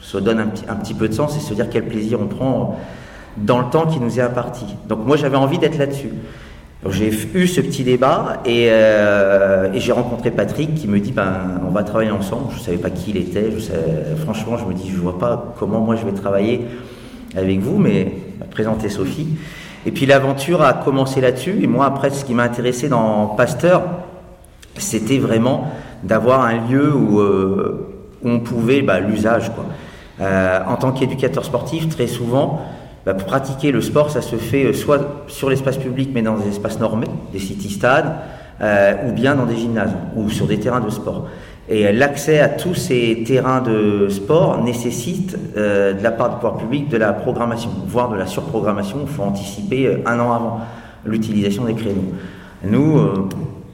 se 0.00 0.18
donne 0.18 0.38
un 0.38 0.46
petit, 0.46 0.64
un 0.68 0.76
petit 0.76 0.94
peu 0.94 1.08
de 1.08 1.12
sens 1.14 1.36
et 1.36 1.40
se 1.40 1.54
dire 1.54 1.68
quel 1.70 1.84
plaisir 1.84 2.20
on 2.20 2.26
prend 2.26 2.78
dans 3.36 3.58
le 3.58 3.66
temps 3.66 3.86
qui 3.86 4.00
nous 4.00 4.18
est 4.18 4.22
imparti. 4.22 4.64
Donc 4.88 5.06
moi 5.06 5.16
j'avais 5.16 5.36
envie 5.36 5.58
d'être 5.58 5.78
là-dessus. 5.78 6.10
J'ai 6.88 7.10
eu 7.34 7.48
ce 7.48 7.60
petit 7.60 7.82
débat 7.82 8.42
et, 8.44 8.68
euh, 8.70 9.72
et 9.72 9.80
j'ai 9.80 9.92
rencontré 9.92 10.30
Patrick 10.30 10.74
qui 10.74 10.86
me 10.86 11.00
dit 11.00 11.12
ben 11.12 11.60
on 11.66 11.70
va 11.70 11.82
travailler 11.82 12.10
ensemble. 12.10 12.52
Je 12.54 12.60
savais 12.60 12.76
pas 12.78 12.90
qui 12.90 13.10
il 13.10 13.16
était. 13.16 13.50
Franchement 14.22 14.56
je 14.56 14.64
me 14.64 14.72
dis 14.72 14.90
je 14.90 14.96
vois 14.96 15.18
pas 15.18 15.54
comment 15.58 15.80
moi 15.80 15.96
je 15.96 16.04
vais 16.04 16.12
travailler 16.12 16.66
avec 17.36 17.60
vous, 17.60 17.78
mais 17.78 18.12
présenter 18.50 18.88
Sophie. 18.88 19.28
Et 19.84 19.90
puis 19.90 20.06
l'aventure 20.06 20.62
a 20.62 20.72
commencé 20.74 21.20
là-dessus. 21.20 21.58
Et 21.62 21.66
moi 21.66 21.86
après 21.86 22.10
ce 22.10 22.24
qui 22.24 22.34
m'a 22.34 22.44
intéressé 22.44 22.88
dans 22.88 23.26
Pasteur, 23.26 23.82
c'était 24.78 25.18
vraiment 25.18 25.70
d'avoir 26.02 26.42
un 26.42 26.66
lieu 26.68 26.94
où, 26.94 27.20
euh, 27.20 27.88
on 28.24 28.40
pouvait, 28.40 28.82
bah, 28.82 29.00
l'usage, 29.00 29.52
quoi. 29.54 29.64
Euh, 30.20 30.60
en 30.66 30.76
tant 30.76 30.92
qu'éducateur 30.92 31.44
sportif, 31.44 31.88
très 31.88 32.06
souvent, 32.06 32.62
bah, 33.04 33.14
pour 33.14 33.26
pratiquer 33.26 33.70
le 33.70 33.80
sport, 33.80 34.10
ça 34.10 34.22
se 34.22 34.36
fait 34.36 34.64
euh, 34.64 34.72
soit 34.72 35.24
sur 35.28 35.50
l'espace 35.50 35.76
public, 35.76 36.10
mais 36.14 36.22
dans 36.22 36.36
des 36.36 36.48
espaces 36.48 36.80
normés, 36.80 37.08
des 37.32 37.38
city-stades, 37.38 38.12
ou 39.06 39.12
bien 39.12 39.34
dans 39.34 39.44
des 39.44 39.56
gymnases 39.56 39.92
ou 40.14 40.30
sur 40.30 40.46
des 40.46 40.58
terrains 40.58 40.80
de 40.80 40.88
sport. 40.88 41.26
Et 41.68 41.92
l'accès 41.92 42.40
à 42.40 42.48
tous 42.48 42.74
ces 42.74 43.22
terrains 43.26 43.60
de 43.60 44.08
sport 44.08 44.64
nécessite 44.64 45.36
de 45.54 46.02
la 46.02 46.10
part 46.10 46.30
du 46.30 46.36
pouvoir 46.36 46.56
public 46.56 46.88
de 46.88 46.96
la 46.96 47.12
programmation, 47.12 47.68
voire 47.86 48.08
de 48.08 48.16
la 48.16 48.26
surprogrammation. 48.26 49.00
Il 49.02 49.08
faut 49.08 49.24
anticiper 49.24 49.98
un 50.06 50.18
an 50.20 50.32
avant 50.32 50.60
l'utilisation 51.04 51.66
des 51.66 51.74
créneaux. 51.74 52.14
Nous, 52.64 52.98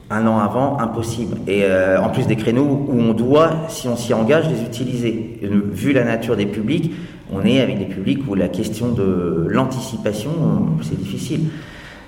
un 0.09 0.27
an 0.27 0.39
avant, 0.39 0.79
impossible. 0.79 1.37
Et 1.47 1.63
euh, 1.63 2.01
en 2.01 2.09
plus 2.09 2.27
des 2.27 2.35
créneaux 2.35 2.85
où 2.87 2.99
on 2.99 3.13
doit, 3.13 3.51
si 3.69 3.87
on 3.87 3.95
s'y 3.95 4.13
engage, 4.13 4.49
les 4.49 4.61
utiliser. 4.61 5.39
vu 5.41 5.93
la 5.93 6.03
nature 6.03 6.35
des 6.35 6.45
publics, 6.45 6.91
on 7.31 7.43
est 7.45 7.61
avec 7.61 7.79
des 7.79 7.85
publics 7.85 8.19
où 8.27 8.35
la 8.35 8.47
question 8.47 8.89
de 8.89 9.47
l'anticipation, 9.49 10.31
c'est 10.81 10.97
difficile. 10.97 11.41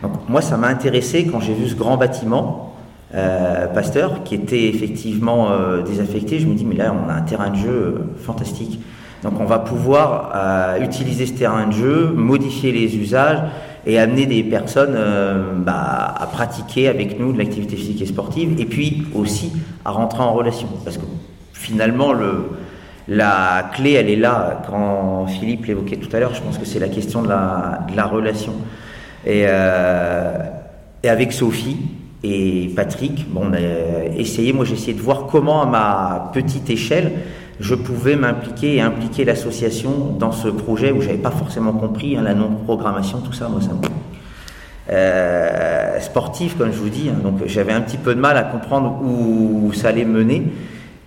Donc 0.04 0.12
moi, 0.30 0.42
ça 0.42 0.58
m'a 0.58 0.68
intéressé 0.68 1.26
quand 1.26 1.40
j'ai 1.40 1.54
vu 1.54 1.68
ce 1.68 1.76
grand 1.76 1.98
bâtiment, 1.98 2.76
euh, 3.16 3.68
Pasteur, 3.68 4.24
qui 4.24 4.36
était 4.36 4.68
effectivement 4.68 5.52
euh, 5.52 5.82
désaffecté. 5.82 6.40
Je 6.40 6.48
me 6.48 6.54
dis, 6.54 6.66
mais 6.66 6.76
là, 6.76 6.94
on 6.94 7.10
a 7.10 7.14
un 7.14 7.22
terrain 7.22 7.50
de 7.50 7.56
jeu 7.56 8.02
fantastique. 8.18 8.80
Donc 9.24 9.40
on 9.40 9.46
va 9.46 9.58
pouvoir 9.58 10.78
utiliser 10.80 11.26
ce 11.26 11.34
terrain 11.34 11.66
de 11.66 11.72
jeu, 11.72 12.12
modifier 12.14 12.72
les 12.72 12.96
usages 12.96 13.40
et 13.86 14.00
amener 14.00 14.26
des 14.26 14.44
personnes 14.44 14.96
euh, 14.96 15.54
bah, 15.58 16.16
à 16.18 16.28
pratiquer 16.28 16.88
avec 16.88 17.20
nous 17.20 17.34
de 17.34 17.38
l'activité 17.38 17.76
physique 17.76 18.02
et 18.02 18.06
sportive, 18.06 18.60
et 18.60 18.66
puis 18.66 19.04
aussi 19.14 19.52
à 19.84 19.92
rentrer 19.92 20.22
en 20.22 20.34
relation. 20.34 20.68
Parce 20.84 20.98
que 20.98 21.06
finalement, 21.54 22.14
le, 22.14 22.50
la 23.08 23.70
clé, 23.74 23.94
elle 23.94 24.10
est 24.10 24.16
là. 24.16 24.64
Quand 24.68 25.28
Philippe 25.28 25.66
l'évoquait 25.66 25.98
tout 25.98 26.14
à 26.16 26.20
l'heure, 26.20 26.34
je 26.34 26.42
pense 26.42 26.58
que 26.58 26.66
c'est 26.66 26.80
la 26.80 26.90
question 26.90 27.22
de 27.22 27.30
la, 27.30 27.86
de 27.90 27.96
la 27.96 28.06
relation. 28.06 28.54
Et, 29.26 29.44
euh, 29.48 30.38
et, 31.04 31.10
avec 31.10 31.32
Sophie 31.32 31.78
et 32.24 32.72
Patrick, 32.76 33.32
bon, 33.32 33.52
essayé, 34.18 34.52
moi 34.52 34.66
j'ai 34.66 34.74
essayé 34.74 34.94
de 34.94 35.02
voir 35.02 35.28
comment 35.28 35.62
à 35.62 35.66
ma 35.68 36.32
petite 36.34 36.70
échelle, 36.70 37.12
je 37.60 37.76
pouvais 37.76 38.16
m'impliquer 38.16 38.76
et 38.76 38.82
impliquer 38.82 39.24
l'association 39.24 40.16
dans 40.20 40.32
ce 40.32 40.48
projet 40.48 40.92
où 40.92 41.02
j'avais 41.02 41.18
pas 41.18 41.32
forcément 41.32 41.74
compris 41.74 42.18
hein, 42.18 42.22
la 42.24 42.34
non-programmation, 42.34 43.20
tout 43.20 43.34
ça, 43.34 43.48
moi 43.48 43.62
ça 43.62 43.70
me... 43.70 43.80
Euh, 44.88 46.00
sportif, 46.00 46.58
comme 46.58 46.72
je 46.72 46.78
vous 46.78 46.90
dis, 46.90 47.10
hein, 47.10 47.18
donc 47.24 47.40
j'avais 47.48 47.72
un 47.72 47.82
petit 47.82 47.98
peu 47.98 48.14
de 48.14 48.20
mal 48.20 48.38
à 48.38 48.44
comprendre 48.44 49.02
où, 49.02 49.72
ça 49.74 49.88
allait 49.90 50.06
mener, 50.06 50.44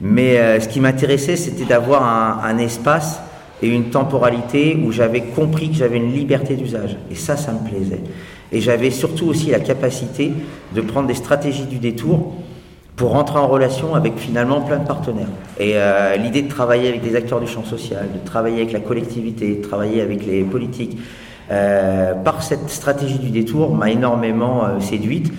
mais 0.01 0.39
euh, 0.39 0.59
ce 0.59 0.69
qui 0.69 0.81
m'intéressait, 0.81 1.37
c'était 1.37 1.65
d'avoir 1.65 2.03
un, 2.03 2.41
un, 2.43 2.59
espace 2.59 3.21
et 3.63 3.69
une 3.69 3.91
temporalité 3.91 4.83
où 4.85 4.91
j'avais 4.91 5.21
compris 5.21 5.71
que 5.71 5.77
j'avais 5.77 5.99
une 5.99 6.13
liberté 6.13 6.57
d'usage, 6.57 6.97
et 7.11 7.15
ça, 7.15 7.37
ça 7.37 7.53
me 7.53 7.69
plaisait. 7.69 8.01
Et 8.51 8.61
j'avais 8.61 8.91
surtout 8.91 9.27
aussi 9.27 9.51
la 9.51 9.61
capacité 9.61 10.33
de 10.75 10.81
prendre 10.81 11.07
des 11.07 11.15
stratégies 11.15 11.67
du 11.67 11.79
détour 11.79 12.33
pour 12.99 13.13
rentrer 13.13 13.39
en 13.39 13.47
relation 13.47 13.95
avec 13.95 14.19
finalement 14.19 14.61
plein 14.61 14.79
de 14.79 14.87
partenaires. 14.87 15.29
Et 15.59 15.75
euh, 15.77 16.17
l'idée 16.17 16.43
de 16.43 16.49
travailler 16.49 16.89
avec 16.89 17.01
des 17.01 17.15
acteurs 17.15 17.41
du 17.41 17.47
champ 17.47 17.65
social, 17.65 18.07
de 18.13 18.29
travailler 18.29 18.57
avec 18.57 18.73
la 18.73 18.81
collectivité, 18.81 19.55
de 19.55 19.63
travailler 19.63 20.03
avec 20.03 20.27
les 20.27 20.43
politiques, 20.43 20.99
euh, 21.51 22.13
par 22.13 22.43
cette 22.43 22.69
stratégie 22.69 23.21
du 23.21 23.31
détour 23.31 23.75
m'a 23.75 23.91
énormément 23.91 24.65
euh, 24.65 24.81
séduite. 24.81 25.33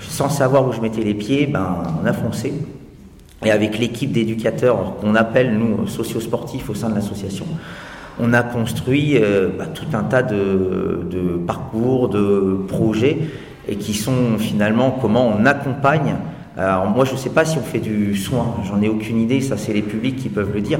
Sans 0.00 0.30
savoir 0.30 0.66
où 0.66 0.72
je 0.72 0.80
mettais 0.80 1.02
les 1.02 1.12
pieds, 1.12 1.46
ben, 1.46 1.82
on 2.02 2.06
a 2.06 2.14
foncé. 2.14 2.54
Et 3.44 3.50
avec 3.50 3.78
l'équipe 3.78 4.10
d'éducateurs 4.10 4.96
qu'on 5.00 5.14
appelle, 5.14 5.56
nous, 5.56 5.86
sociosportifs 5.86 6.70
au 6.70 6.74
sein 6.74 6.88
de 6.88 6.94
l'association, 6.94 7.44
on 8.20 8.32
a 8.32 8.42
construit 8.42 9.18
bah, 9.58 9.66
tout 9.66 9.86
un 9.94 10.02
tas 10.04 10.22
de, 10.22 11.00
de, 11.10 11.36
parcours, 11.46 12.08
de 12.08 12.58
projets, 12.68 13.18
et 13.68 13.76
qui 13.76 13.94
sont 13.94 14.38
finalement 14.38 14.96
comment 15.00 15.26
on 15.26 15.44
accompagne 15.46 16.16
alors 16.56 16.86
moi, 16.86 17.04
je 17.04 17.12
ne 17.12 17.16
sais 17.16 17.30
pas 17.30 17.44
si 17.44 17.58
on 17.58 17.62
fait 17.62 17.78
du 17.78 18.14
soin, 18.16 18.56
j'en 18.64 18.80
ai 18.82 18.88
aucune 18.88 19.20
idée, 19.20 19.40
ça 19.40 19.56
c'est 19.56 19.72
les 19.72 19.82
publics 19.82 20.16
qui 20.16 20.28
peuvent 20.28 20.52
le 20.52 20.60
dire. 20.60 20.78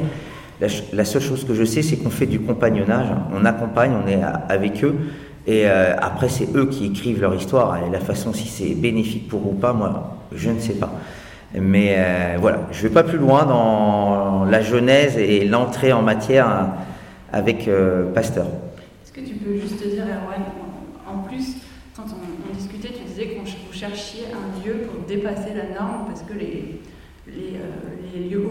La, 0.93 1.05
seule 1.05 1.23
chose 1.23 1.44
que 1.44 1.55
je 1.55 1.65
sais, 1.65 1.82
c'est 1.82 1.97
qu'on 1.97 2.11
fait 2.11 2.27
du 2.27 2.39
compagnonnage, 2.39 3.09
on 3.35 3.44
accompagne, 3.44 3.93
on 4.05 4.07
est 4.07 4.20
avec 4.49 4.85
eux, 4.85 4.94
et 5.47 5.66
euh, 5.66 5.97
après 5.99 6.28
c'est 6.28 6.55
eux 6.55 6.66
qui 6.66 6.86
écrivent 6.86 7.20
leur 7.20 7.35
histoire, 7.35 7.78
et 7.78 7.90
la 7.90 7.99
façon 7.99 8.32
si 8.32 8.47
c'est 8.47 8.74
bénéfique 8.74 9.28
pour 9.28 9.40
eux 9.40 9.53
ou 9.53 9.55
pas, 9.55 9.73
moi, 9.73 10.19
je 10.32 10.51
ne 10.51 10.61
sais 10.61 10.74
pas. 10.74 10.93
Mais 11.55 11.97
euh, 11.99 12.36
voilà, 12.40 12.61
je 12.70 12.78
ne 12.78 12.82
vais 12.89 12.94
pas 12.94 13.03
plus 13.03 13.19
loin 13.19 13.44
dans 13.44 14.44
la 14.44 14.62
genèse 14.62 15.19
et 15.19 15.44
l'entrée 15.44 15.93
en 15.93 16.01
matière 16.01 16.69
avec 17.32 17.69
euh, 17.69 18.11
Pasteur. 18.12 18.47
Est-ce 19.05 19.12
que 19.12 19.20
tu 19.20 19.35
peux 19.35 19.55
juste 19.55 19.86
dire, 19.86 20.05
Erwan, 20.05 20.43
en 21.07 21.28
plus, 21.28 21.57
quand 21.94 22.05
on, 22.05 22.55
discutait, 22.55 22.89
tu 22.89 23.05
disais 23.05 23.27
que 23.27 23.40
vous 23.40 23.73
cherchiez 23.73 24.24
un 24.32 24.65
lieu 24.66 24.86
pour 24.86 25.07
dépasser 25.07 25.51
la 25.55 25.78
norme 25.78 26.07
parce 26.07 26.23
que 26.23 26.32
les, 26.32 26.81
les, 27.27 27.57
euh, 27.57 28.15
les 28.15 28.31
lieux 28.31 28.47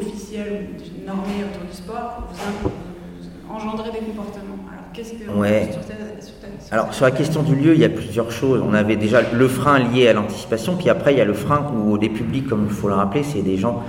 autour 1.19 1.67
du 1.69 1.75
sport 1.75 2.23
vous, 2.29 2.69
vous 2.69 3.53
engendraient 3.53 3.91
des 3.91 4.05
comportements. 4.05 4.57
Alors, 4.71 4.85
qu'est-ce 4.93 5.13
que. 5.13 5.29
Ouais. 5.29 5.69
Sur, 5.71 5.83
sur, 5.83 6.71
Alors, 6.71 6.93
sur 6.93 7.05
la 7.05 7.11
question 7.11 7.43
du 7.43 7.55
lieu, 7.55 7.73
il 7.73 7.79
y 7.79 7.85
a 7.85 7.89
plusieurs 7.89 8.31
choses. 8.31 8.61
On 8.67 8.73
avait 8.73 8.95
déjà 8.95 9.21
le 9.21 9.47
frein 9.47 9.79
lié 9.79 10.07
à 10.07 10.13
l'anticipation, 10.13 10.75
puis 10.75 10.89
après, 10.89 11.13
il 11.13 11.17
y 11.17 11.21
a 11.21 11.25
le 11.25 11.33
frein 11.33 11.65
où 11.75 11.97
des 11.97 12.09
publics, 12.09 12.47
comme 12.47 12.65
il 12.67 12.73
faut 12.73 12.87
le 12.87 12.95
rappeler, 12.95 13.23
c'est 13.23 13.41
des 13.41 13.57
gens. 13.57 13.83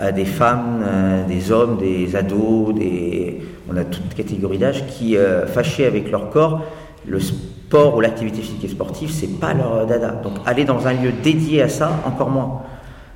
Euh, 0.00 0.12
des 0.12 0.24
femmes, 0.24 0.82
euh, 0.82 1.26
des 1.26 1.52
hommes, 1.52 1.76
des 1.76 2.16
ados, 2.16 2.74
des... 2.74 3.42
on 3.70 3.76
a 3.76 3.84
toute 3.84 4.14
catégorie 4.14 4.56
d'âge 4.56 4.86
qui, 4.86 5.14
fâchés 5.46 5.84
avec 5.84 6.10
leur 6.10 6.30
corps, 6.30 6.62
le 7.06 7.20
sport 7.20 7.96
ou 7.96 8.00
l'activité 8.00 8.40
physique 8.40 8.64
et 8.64 8.68
sportive, 8.68 9.10
c'est 9.10 9.38
pas 9.38 9.52
leur 9.52 9.86
dada. 9.86 10.08
Donc 10.10 10.34
aller 10.46 10.64
dans 10.64 10.86
un 10.86 10.94
lieu 10.94 11.12
dédié 11.22 11.62
à 11.62 11.68
ça, 11.68 11.92
encore 12.06 12.30
moins. 12.30 12.62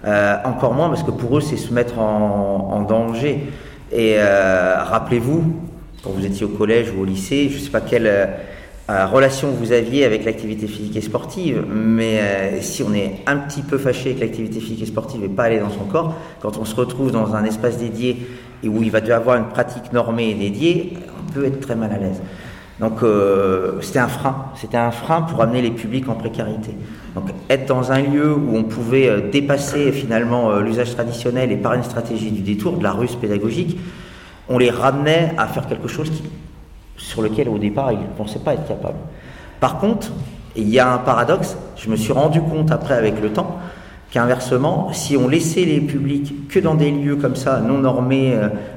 Euh, 0.07 0.37
encore 0.45 0.75
moins 0.75 0.89
parce 0.89 1.03
que 1.03 1.11
pour 1.11 1.39
eux, 1.39 1.41
c'est 1.41 1.57
se 1.57 1.73
mettre 1.73 1.99
en, 1.99 2.83
danger. 2.89 3.47
Et 3.93 4.17
euh, 4.19 4.83
rappelez-vous, 4.83 5.55
quand 6.03 6.11
vous 6.11 6.27
étiez 6.27 6.45
au 6.45 6.51
collège 6.51 6.93
ou 6.95 7.03
au 7.03 7.05
lycée, 7.05 7.49
je 7.49 7.57
ne 7.57 7.61
sais 7.61 7.71
pas 7.71 7.81
quelle 7.81 8.07
euh, 8.07 9.07
relation 9.07 9.51
vous 9.51 9.73
aviez 9.73 10.05
avec 10.05 10.25
l'activité 10.25 10.67
physique 10.67 10.97
et 10.97 11.01
sportive, 11.01 11.65
mais 11.67 12.61
si 12.61 12.83
on 12.83 12.93
est 12.93 13.23
un 13.27 13.39
petit 13.39 13.63
peu 13.63 13.79
fâché 13.79 14.11
avec 14.11 14.21
l'activité 14.21 14.61
physique 14.61 14.83
et 14.83 14.87
sportive 14.87 15.25
et 15.25 15.29
pas 15.29 15.45
aller 15.45 15.61
dans 15.61 15.71
son 15.71 15.85
corps, 15.85 16.15
quand 16.41 16.59
on 16.59 16.67
se 16.67 16.75
retrouve 16.75 17.11
dans 17.11 17.35
un 17.35 17.45
espace 17.45 17.79
dédié 17.79 18.27
et 18.63 18.69
où 18.69 18.83
il 18.83 18.91
va 18.91 19.01
devoir 19.01 19.21
avoir 19.21 19.37
une 19.39 19.49
pratique 19.49 19.93
normée 19.93 20.31
et 20.31 20.35
dédiée, 20.35 20.95
on 21.19 21.33
peut 21.33 21.47
être 21.47 21.61
très 21.61 21.77
mal 21.77 21.93
à 21.93 21.99
l'aise. 21.99 22.21
Donc 22.85 23.02
euh, 23.02 23.81
c'était 23.81 23.98
un 23.98 24.09
frein, 24.09 24.51
c'était 24.56 24.77
un 24.77 24.90
frein 24.90 25.23
pour 25.23 25.40
amener 25.40 25.62
les 25.62 25.70
publics 25.70 26.06
en 26.11 26.16
précarité. 26.16 26.77
Donc 27.15 27.31
être 27.48 27.65
dans 27.65 27.93
un 27.93 28.02
lieu 28.02 28.35
où 28.35 28.55
on 28.55 28.65
pouvait 28.65 29.09
euh, 29.09 29.31
dépasser 29.31 29.90
finalement 29.90 30.51
euh, 30.51 30.61
l'usage 30.61 30.94
traditionnel 30.94 31.51
et 31.51 31.56
par 31.56 31.73
une 31.73 31.82
stratégie 31.82 32.31
du 32.31 32.43
détour, 32.43 32.77
de 32.77 32.82
la 32.82 32.93
ruse 32.93 33.15
pédagogique, 33.15 33.78
on 34.51 34.59
les 34.59 34.69
ramenait 34.69 35.32
à 35.39 35.47
faire 35.47 35.66
quelque 35.66 35.89
chose 35.89 36.12
sur 36.98 37.23
lequel 37.23 37.48
au 37.48 37.56
départ 37.56 37.90
ils 37.90 38.01
ne 38.01 38.16
pensaient 38.19 38.39
pas 38.40 38.52
être 38.52 38.69
capables. 38.69 38.98
Par 39.61 39.78
contre, 39.78 40.09
il 40.55 40.69
y 40.69 40.78
a 40.78 40.93
un 40.93 40.98
paradoxe, 40.98 41.56
je 41.78 41.89
me 41.89 41.97
suis 41.97 42.12
rendu 42.12 42.43
compte 42.43 42.70
après 42.70 42.93
avec 42.93 43.19
le 43.19 43.32
temps, 43.32 43.61
qu'inversement, 44.15 44.93
si 44.93 45.16
on 45.16 45.28
laissait 45.28 45.65
les 45.65 45.81
publics 45.81 46.49
que 46.49 46.61
dans 46.61 46.77
des 46.77 46.93
lieux 46.93 47.16
comme 47.16 47.36
ça, 47.36 47.61
non 47.61 47.78
normés, 47.78 48.32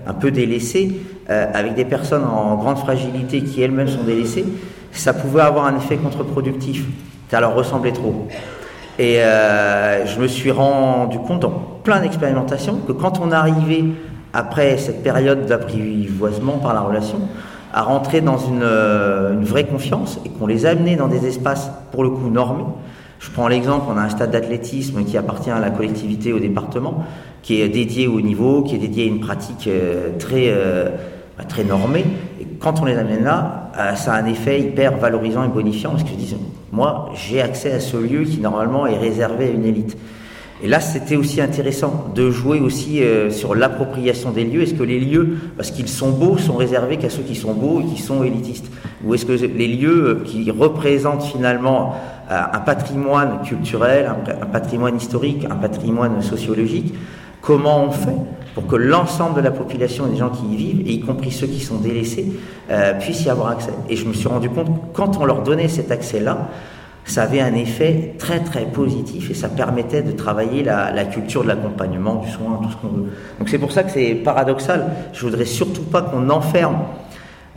un 0.08 0.14
peu 0.14 0.32
délaissés, 0.32 1.00
euh, 1.30 1.46
avec 1.54 1.76
des 1.76 1.84
personnes 1.84 2.24
en 2.24 2.56
grande 2.56 2.78
fragilité 2.78 3.42
qui 3.42 3.62
elles-mêmes 3.62 3.90
sont 3.90 4.04
délaissées, 4.04 4.46
ça 4.94 5.14
pouvait 5.14 5.42
avoir 5.42 5.66
un 5.66 5.76
effet 5.76 5.98
contre-productif. 5.98 6.86
Ça 7.30 7.42
leur 7.42 7.54
ressemblait 7.54 7.92
trop. 7.92 8.30
Et 8.98 9.20
euh, 9.20 10.06
je 10.06 10.22
me 10.22 10.28
suis 10.28 10.52
rendu 10.52 11.20
compte 11.20 11.42
dans 11.42 11.52
plein 11.84 12.00
d'expérimentations 12.00 12.78
que 12.88 12.94
quand 12.94 13.20
on 13.20 13.34
arrivait, 13.34 13.84
après 14.32 14.78
cette 14.78 15.04
période 15.04 15.48
d'apprivoisement 15.48 16.60
par 16.60 16.74
la 16.74 16.80
relation, 16.80 17.20
à 17.74 17.82
rentrer 17.82 18.22
dans 18.22 18.38
une, 18.38 18.64
euh, 18.64 19.34
une 19.34 19.44
vraie 19.44 19.66
confiance 19.66 20.20
et 20.26 20.30
qu'on 20.30 20.48
les 20.48 20.66
amenait 20.66 20.96
dans 20.96 21.10
des 21.10 21.26
espaces, 21.28 21.70
pour 21.92 22.04
le 22.06 22.10
coup, 22.12 22.30
normés. 22.30 22.64
Je 23.20 23.32
prends 23.32 23.48
l'exemple, 23.48 23.86
on 23.90 23.98
a 23.98 24.02
un 24.02 24.10
stade 24.10 24.32
d'athlétisme 24.32 25.04
qui 25.04 25.18
appartient 25.18 25.50
à 25.50 25.60
la 25.60 25.70
collectivité, 25.70 26.34
au 26.34 26.40
département, 26.40 27.06
qui 27.42 27.62
est 27.62 27.70
dédié 27.70 28.08
au 28.08 28.22
niveau, 28.22 28.64
qui 28.64 28.76
est 28.76 28.80
dédié 28.80 29.06
à 29.06 29.08
une 29.08 29.20
pratique 29.20 29.70
très 30.20 30.54
très 31.46 31.64
normé. 31.64 32.06
Et 32.42 32.46
quand 32.60 32.82
on 32.82 32.86
les 32.86 32.98
amène 32.98 33.24
là, 33.24 33.72
euh, 33.78 33.96
ça 33.96 34.14
a 34.14 34.22
un 34.22 34.26
effet 34.26 34.60
hyper 34.60 34.98
valorisant 34.98 35.44
et 35.44 35.48
bonifiant 35.48 35.92
parce 35.92 36.04
que 36.04 36.10
je 36.10 36.16
dis, 36.16 36.36
moi, 36.72 37.10
j'ai 37.14 37.42
accès 37.42 37.72
à 37.72 37.80
ce 37.80 37.98
lieu 37.98 38.24
qui 38.24 38.40
normalement 38.40 38.88
est 38.88 38.98
réservé 38.98 39.48
à 39.48 39.50
une 39.50 39.66
élite. 39.66 39.98
Et 40.64 40.68
là, 40.68 40.80
c'était 40.80 41.16
aussi 41.16 41.40
intéressant 41.40 42.06
de 42.16 42.32
jouer 42.32 42.60
aussi 42.60 43.04
euh, 43.04 43.30
sur 43.30 43.54
l'appropriation 43.54 44.32
des 44.32 44.44
lieux. 44.44 44.64
Est-ce 44.64 44.74
que 44.74 44.84
les 44.84 45.00
lieux, 45.00 45.38
parce 45.56 45.70
qu'ils 45.70 45.88
sont 45.88 46.10
beaux, 46.10 46.38
sont 46.38 46.56
réservés 46.56 46.98
qu'à 46.98 47.12
ceux 47.12 47.22
qui 47.22 47.36
sont 47.36 47.54
beaux 47.54 47.82
et 47.82 47.86
qui 47.86 48.02
sont 48.02 48.24
élitistes? 48.24 48.66
Ou 49.06 49.14
est-ce 49.14 49.26
que 49.26 49.34
les 49.34 49.68
lieux 49.68 50.08
euh, 50.08 50.24
qui 50.26 50.50
représentent 50.50 51.24
finalement 51.24 51.96
un 52.30 52.60
patrimoine 52.60 53.42
culturel, 53.42 54.12
un 54.42 54.46
patrimoine 54.48 54.98
historique, 54.98 55.46
un 55.50 55.56
patrimoine 55.56 56.22
sociologique, 56.22 56.94
comment 57.42 57.86
on 57.86 57.92
fait 57.92 58.18
pour 58.54 58.68
que 58.68 58.76
l'ensemble 58.76 59.36
de 59.36 59.42
la 59.42 59.52
population 59.52 60.08
et 60.08 60.10
des 60.10 60.18
gens 60.18 60.30
qui 60.30 60.46
y 60.52 60.56
vivent, 60.58 60.90
y 60.90 61.00
compris 61.00 61.32
ceux 61.32 61.48
qui 61.48 61.62
sont 61.62 61.78
délaissés, 61.78 62.26
euh, 62.70 62.94
puissent 63.00 63.24
y 63.24 63.30
avoir 63.30 63.50
accès? 63.50 63.72
Et 63.88 63.96
je 63.96 64.06
me 64.06 64.12
suis 64.12 64.28
rendu 64.28 64.50
compte, 64.50 64.68
quand 64.94 65.18
on 65.18 65.26
leur 65.26 65.44
donnait 65.44 65.70
cet 65.70 65.92
accès-là, 65.92 66.50
ça 67.10 67.24
avait 67.24 67.40
un 67.42 67.54
effet 67.56 68.14
très 68.20 68.40
très 68.40 68.66
positif 68.66 69.30
et 69.32 69.34
ça 69.34 69.50
permettait 69.50 70.02
de 70.02 70.12
travailler 70.12 70.64
la, 70.64 70.92
la 70.92 71.06
culture 71.06 71.44
de 71.44 71.48
l'accompagnement, 71.48 72.16
du 72.16 72.30
soin, 72.30 72.60
tout 72.62 72.70
ce 72.70 72.76
qu'on 72.78 72.88
veut. 72.90 73.06
Donc 73.40 73.50
c'est 73.50 73.58
pour 73.60 73.72
ça 73.72 73.84
que 73.84 73.92
c'est 73.92 74.14
paradoxal. 74.16 74.88
Je 75.14 75.22
voudrais 75.26 75.46
surtout 75.46 75.84
pas 75.84 76.02
qu'on 76.02 76.30
enferme 76.30 76.80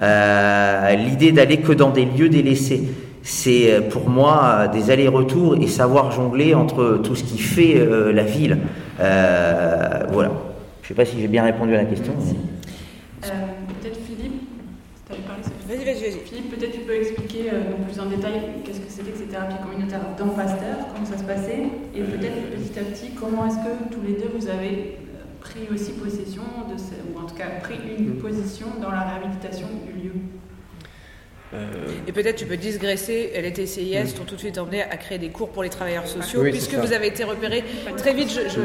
euh, 0.02 0.94
l'idée 0.94 1.32
d'aller 1.32 1.59
que 1.59 1.72
dans 1.72 1.90
des 1.90 2.05
lieux 2.05 2.28
délaissés. 2.28 2.89
C'est 3.22 3.72
euh, 3.74 3.81
pour 3.82 4.09
moi 4.09 4.40
euh, 4.60 4.68
des 4.68 4.90
allers-retours 4.90 5.56
et 5.56 5.66
savoir 5.66 6.10
jongler 6.10 6.55
entre 6.55 7.01
tout 7.05 7.14
ce 7.14 7.24
qui 7.24 7.39
fait 7.39 7.74
euh, 7.77 8.12
la 8.12 8.22
ville. 8.22 8.59
Euh, 8.98 10.05
voilà. 10.10 10.31
Je 10.82 10.89
sais 10.89 10.94
pas 10.94 11.05
si 11.05 11.20
j'ai 11.20 11.28
bien 11.28 11.44
répondu 11.44 11.74
à 11.74 11.78
la 11.78 11.85
question. 11.85 12.12
mais- 12.18 12.36
Euh, 13.28 13.28
peut-être 13.82 13.98
Philippe, 14.06 14.40
tu 15.06 15.12
avais 15.12 15.22
parlé. 15.22 15.43
Vas-y, 15.68 15.85
vas-y, 15.85 16.02
vas-y. 16.10 16.20
Philippe, 16.24 16.56
peut-être 16.59 16.72
tu 16.72 16.81
peux 16.81 16.94
expliquer 16.94 17.51
euh, 17.52 17.60
plus 17.86 18.01
en 18.01 18.06
détail 18.06 18.32
thérapies 19.31 19.57
communautaires 19.62 20.01
dans 20.19 20.28
Pasteur, 20.28 20.77
comment 20.93 21.07
ça 21.07 21.19
se 21.19 21.24
passait, 21.24 21.62
et 21.94 22.01
peut-être 22.01 22.51
petit 22.51 22.78
à 22.78 22.82
petit, 22.82 23.11
comment 23.19 23.47
est-ce 23.47 23.57
que 23.57 23.94
tous 23.94 24.02
les 24.07 24.15
deux 24.15 24.31
vous 24.36 24.48
avez 24.48 24.97
euh, 24.98 25.24
pris 25.40 25.69
aussi 25.73 25.93
possession 25.93 26.43
de 26.70 26.77
ce, 26.78 26.94
ou 27.15 27.19
en 27.19 27.27
tout 27.27 27.35
cas 27.35 27.47
pris 27.62 27.78
une 27.98 28.16
position 28.16 28.66
dans 28.81 28.90
la 28.90 29.01
réhabilitation 29.02 29.66
du 29.86 29.93
lieu. 30.02 30.12
Euh, 31.52 31.66
Et 32.07 32.12
peut-être 32.12 32.36
tu 32.36 32.47
peux 32.47 32.57
digresser, 32.57 33.32
elle 33.35 33.44
était 33.44 33.66
CIS, 33.66 34.15
t'ont 34.16 34.24
tout 34.24 34.36
de 34.36 34.40
suite 34.40 34.59
emmené 34.59 34.82
à 34.82 34.97
créer 34.97 35.19
des 35.19 35.31
cours 35.31 35.48
pour 35.48 35.62
les 35.65 35.69
travailleurs 35.70 36.07
sociaux, 36.07 36.43
Oui, 36.43 36.51
puisque 36.51 36.74
vous 36.74 36.93
avez 36.93 37.09
été 37.09 37.24
repérés 37.24 37.65
très 37.97 38.15
vite. 38.15 38.31
Je. 38.48 38.61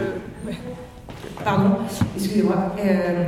Pardon, 1.43 1.77
excusez-moi. 2.15 2.75
Euh, 2.79 3.25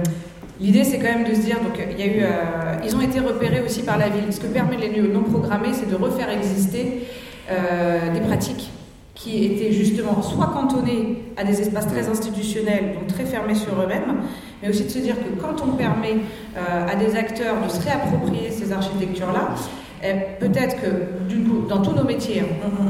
L'idée, 0.59 0.84
c'est 0.84 0.97
quand 0.97 1.03
même 1.14 1.23
de 1.23 1.35
se 1.35 1.41
dire, 1.41 1.57
donc 1.59 1.80
il 1.91 1.99
y 1.99 2.01
a 2.01 2.05
eu, 2.07 2.23
euh, 2.23 2.80
ils 2.84 2.95
ont 2.95 3.01
été 3.01 3.19
repérés 3.19 3.61
aussi 3.61 3.84
par 3.84 3.97
la 3.99 4.09
ville. 4.09 4.31
Ce 4.31 4.39
que 4.39 4.47
permet 4.47 4.77
les 4.77 4.89
lieux 4.89 5.07
non 5.07 5.22
programmés, 5.22 5.72
c'est 5.72 5.88
de 5.88 5.95
refaire 5.95 6.30
exister 6.31 7.03
euh, 7.49 8.14
des 8.14 8.19
pratiques 8.22 8.69
qui 9.15 9.45
étaient 9.45 9.72
justement 9.72 10.22
soit 10.22 10.48
cantonnées 10.48 11.24
à 11.38 11.44
des 11.44 11.60
espaces 11.60 11.88
très 11.88 12.07
institutionnels, 12.07 12.94
donc 12.94 13.07
très 13.07 13.26
fermés 13.26 13.56
sur 13.56 13.74
eux-mêmes, 13.82 14.18
mais 14.61 14.69
aussi 14.69 14.84
de 14.84 14.90
se 14.90 14.99
dire 14.99 15.15
que 15.15 15.41
quand 15.41 15.64
on 15.64 15.72
permet 15.72 16.18
euh, 16.56 16.88
à 16.88 16.95
des 16.95 17.15
acteurs 17.15 17.56
de 17.65 17.69
se 17.69 17.82
réapproprier 17.82 18.52
ces 18.52 18.72
architectures-là, 18.72 19.56
euh, 20.03 20.14
peut-être 20.40 20.76
que 20.80 21.68
dans 21.68 21.82
tous 21.82 21.94
nos 21.94 22.03
métiers, 22.03 22.44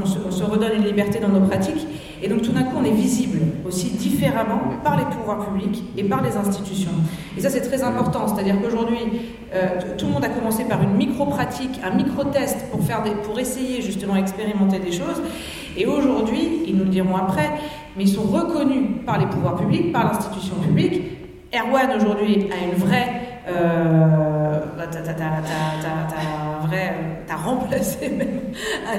on 0.04 0.30
se 0.30 0.44
redonne 0.44 0.74
une 0.76 0.84
liberté 0.84 1.18
dans 1.18 1.28
nos 1.28 1.46
pratiques, 1.46 1.86
et 2.22 2.28
donc 2.28 2.42
tout 2.42 2.52
d'un 2.52 2.62
coup, 2.62 2.76
on 2.78 2.84
est 2.84 2.92
visible 2.92 3.38
aussi 3.66 3.90
différemment 3.90 4.60
par 4.82 4.96
les 4.96 5.04
pouvoirs 5.04 5.46
publics 5.46 5.84
et 5.96 6.04
par 6.04 6.22
les 6.22 6.36
institutions. 6.36 6.90
Et 7.36 7.40
ça, 7.40 7.50
c'est 7.50 7.60
très 7.60 7.82
important. 7.82 8.26
C'est-à-dire 8.28 8.60
qu'aujourd'hui, 8.60 8.98
euh, 9.54 9.80
tout 9.96 10.06
le 10.06 10.12
monde 10.12 10.24
a 10.24 10.28
commencé 10.28 10.64
par 10.64 10.82
une 10.82 10.94
micro-pratique, 10.94 11.80
un 11.84 11.94
micro-test 11.94 12.70
pour, 12.70 12.82
faire 12.82 13.02
des, 13.02 13.10
pour 13.10 13.38
essayer 13.38 13.82
justement 13.82 14.16
expérimenter 14.16 14.78
des 14.78 14.92
choses. 14.92 15.22
Et 15.76 15.86
aujourd'hui, 15.86 16.62
ils 16.66 16.76
nous 16.76 16.84
le 16.84 16.90
diront 16.90 17.16
après, 17.16 17.50
mais 17.96 18.04
ils 18.04 18.08
sont 18.08 18.22
reconnus 18.22 19.04
par 19.06 19.18
les 19.18 19.26
pouvoirs 19.26 19.56
publics, 19.56 19.92
par 19.92 20.12
l'institution 20.12 20.56
publique. 20.56 21.02
Erwan 21.54 21.90
aujourd'hui 21.96 22.48
a 22.52 22.72
une 22.72 22.78
vraie. 22.78 23.22
Euh, 23.48 24.58
vrai, 26.68 26.94
euh, 26.94 27.14
t'as 27.26 27.36
remplacé 27.36 28.08
même 28.18 28.40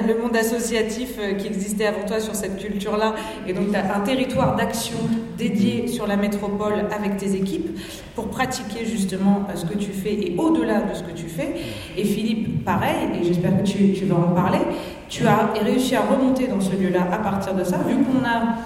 le 0.06 0.20
monde 0.20 0.36
associatif 0.36 1.16
euh, 1.18 1.34
qui 1.34 1.46
existait 1.46 1.86
avant 1.86 2.04
toi 2.06 2.20
sur 2.20 2.34
cette 2.34 2.58
culture-là, 2.58 3.14
et 3.46 3.52
donc 3.52 3.70
tu 3.70 3.76
as 3.76 3.96
un 3.96 4.00
territoire 4.00 4.56
d'action 4.56 4.98
dédié 5.38 5.88
sur 5.88 6.06
la 6.06 6.16
métropole 6.16 6.84
avec 6.94 7.16
tes 7.16 7.34
équipes 7.34 7.78
pour 8.14 8.28
pratiquer 8.28 8.84
justement 8.84 9.46
euh, 9.48 9.56
ce 9.56 9.64
que 9.64 9.78
tu 9.78 9.92
fais 9.92 10.12
et 10.12 10.34
au-delà 10.36 10.80
de 10.80 10.94
ce 10.94 11.02
que 11.02 11.12
tu 11.12 11.26
fais. 11.26 11.54
Et 11.96 12.04
Philippe, 12.04 12.64
pareil, 12.64 13.08
et 13.20 13.24
j'espère 13.24 13.56
que 13.56 13.62
tu, 13.62 13.92
tu 13.92 14.04
vas 14.04 14.16
en 14.16 14.34
parler, 14.34 14.60
tu 15.08 15.26
as 15.26 15.50
réussi 15.62 15.96
à 15.96 16.02
remonter 16.02 16.46
dans 16.46 16.60
ce 16.60 16.72
lieu-là 16.76 17.08
à 17.12 17.18
partir 17.18 17.54
de 17.54 17.64
ça, 17.64 17.78
vu 17.78 17.96
qu'on 17.96 18.24
a 18.24 18.56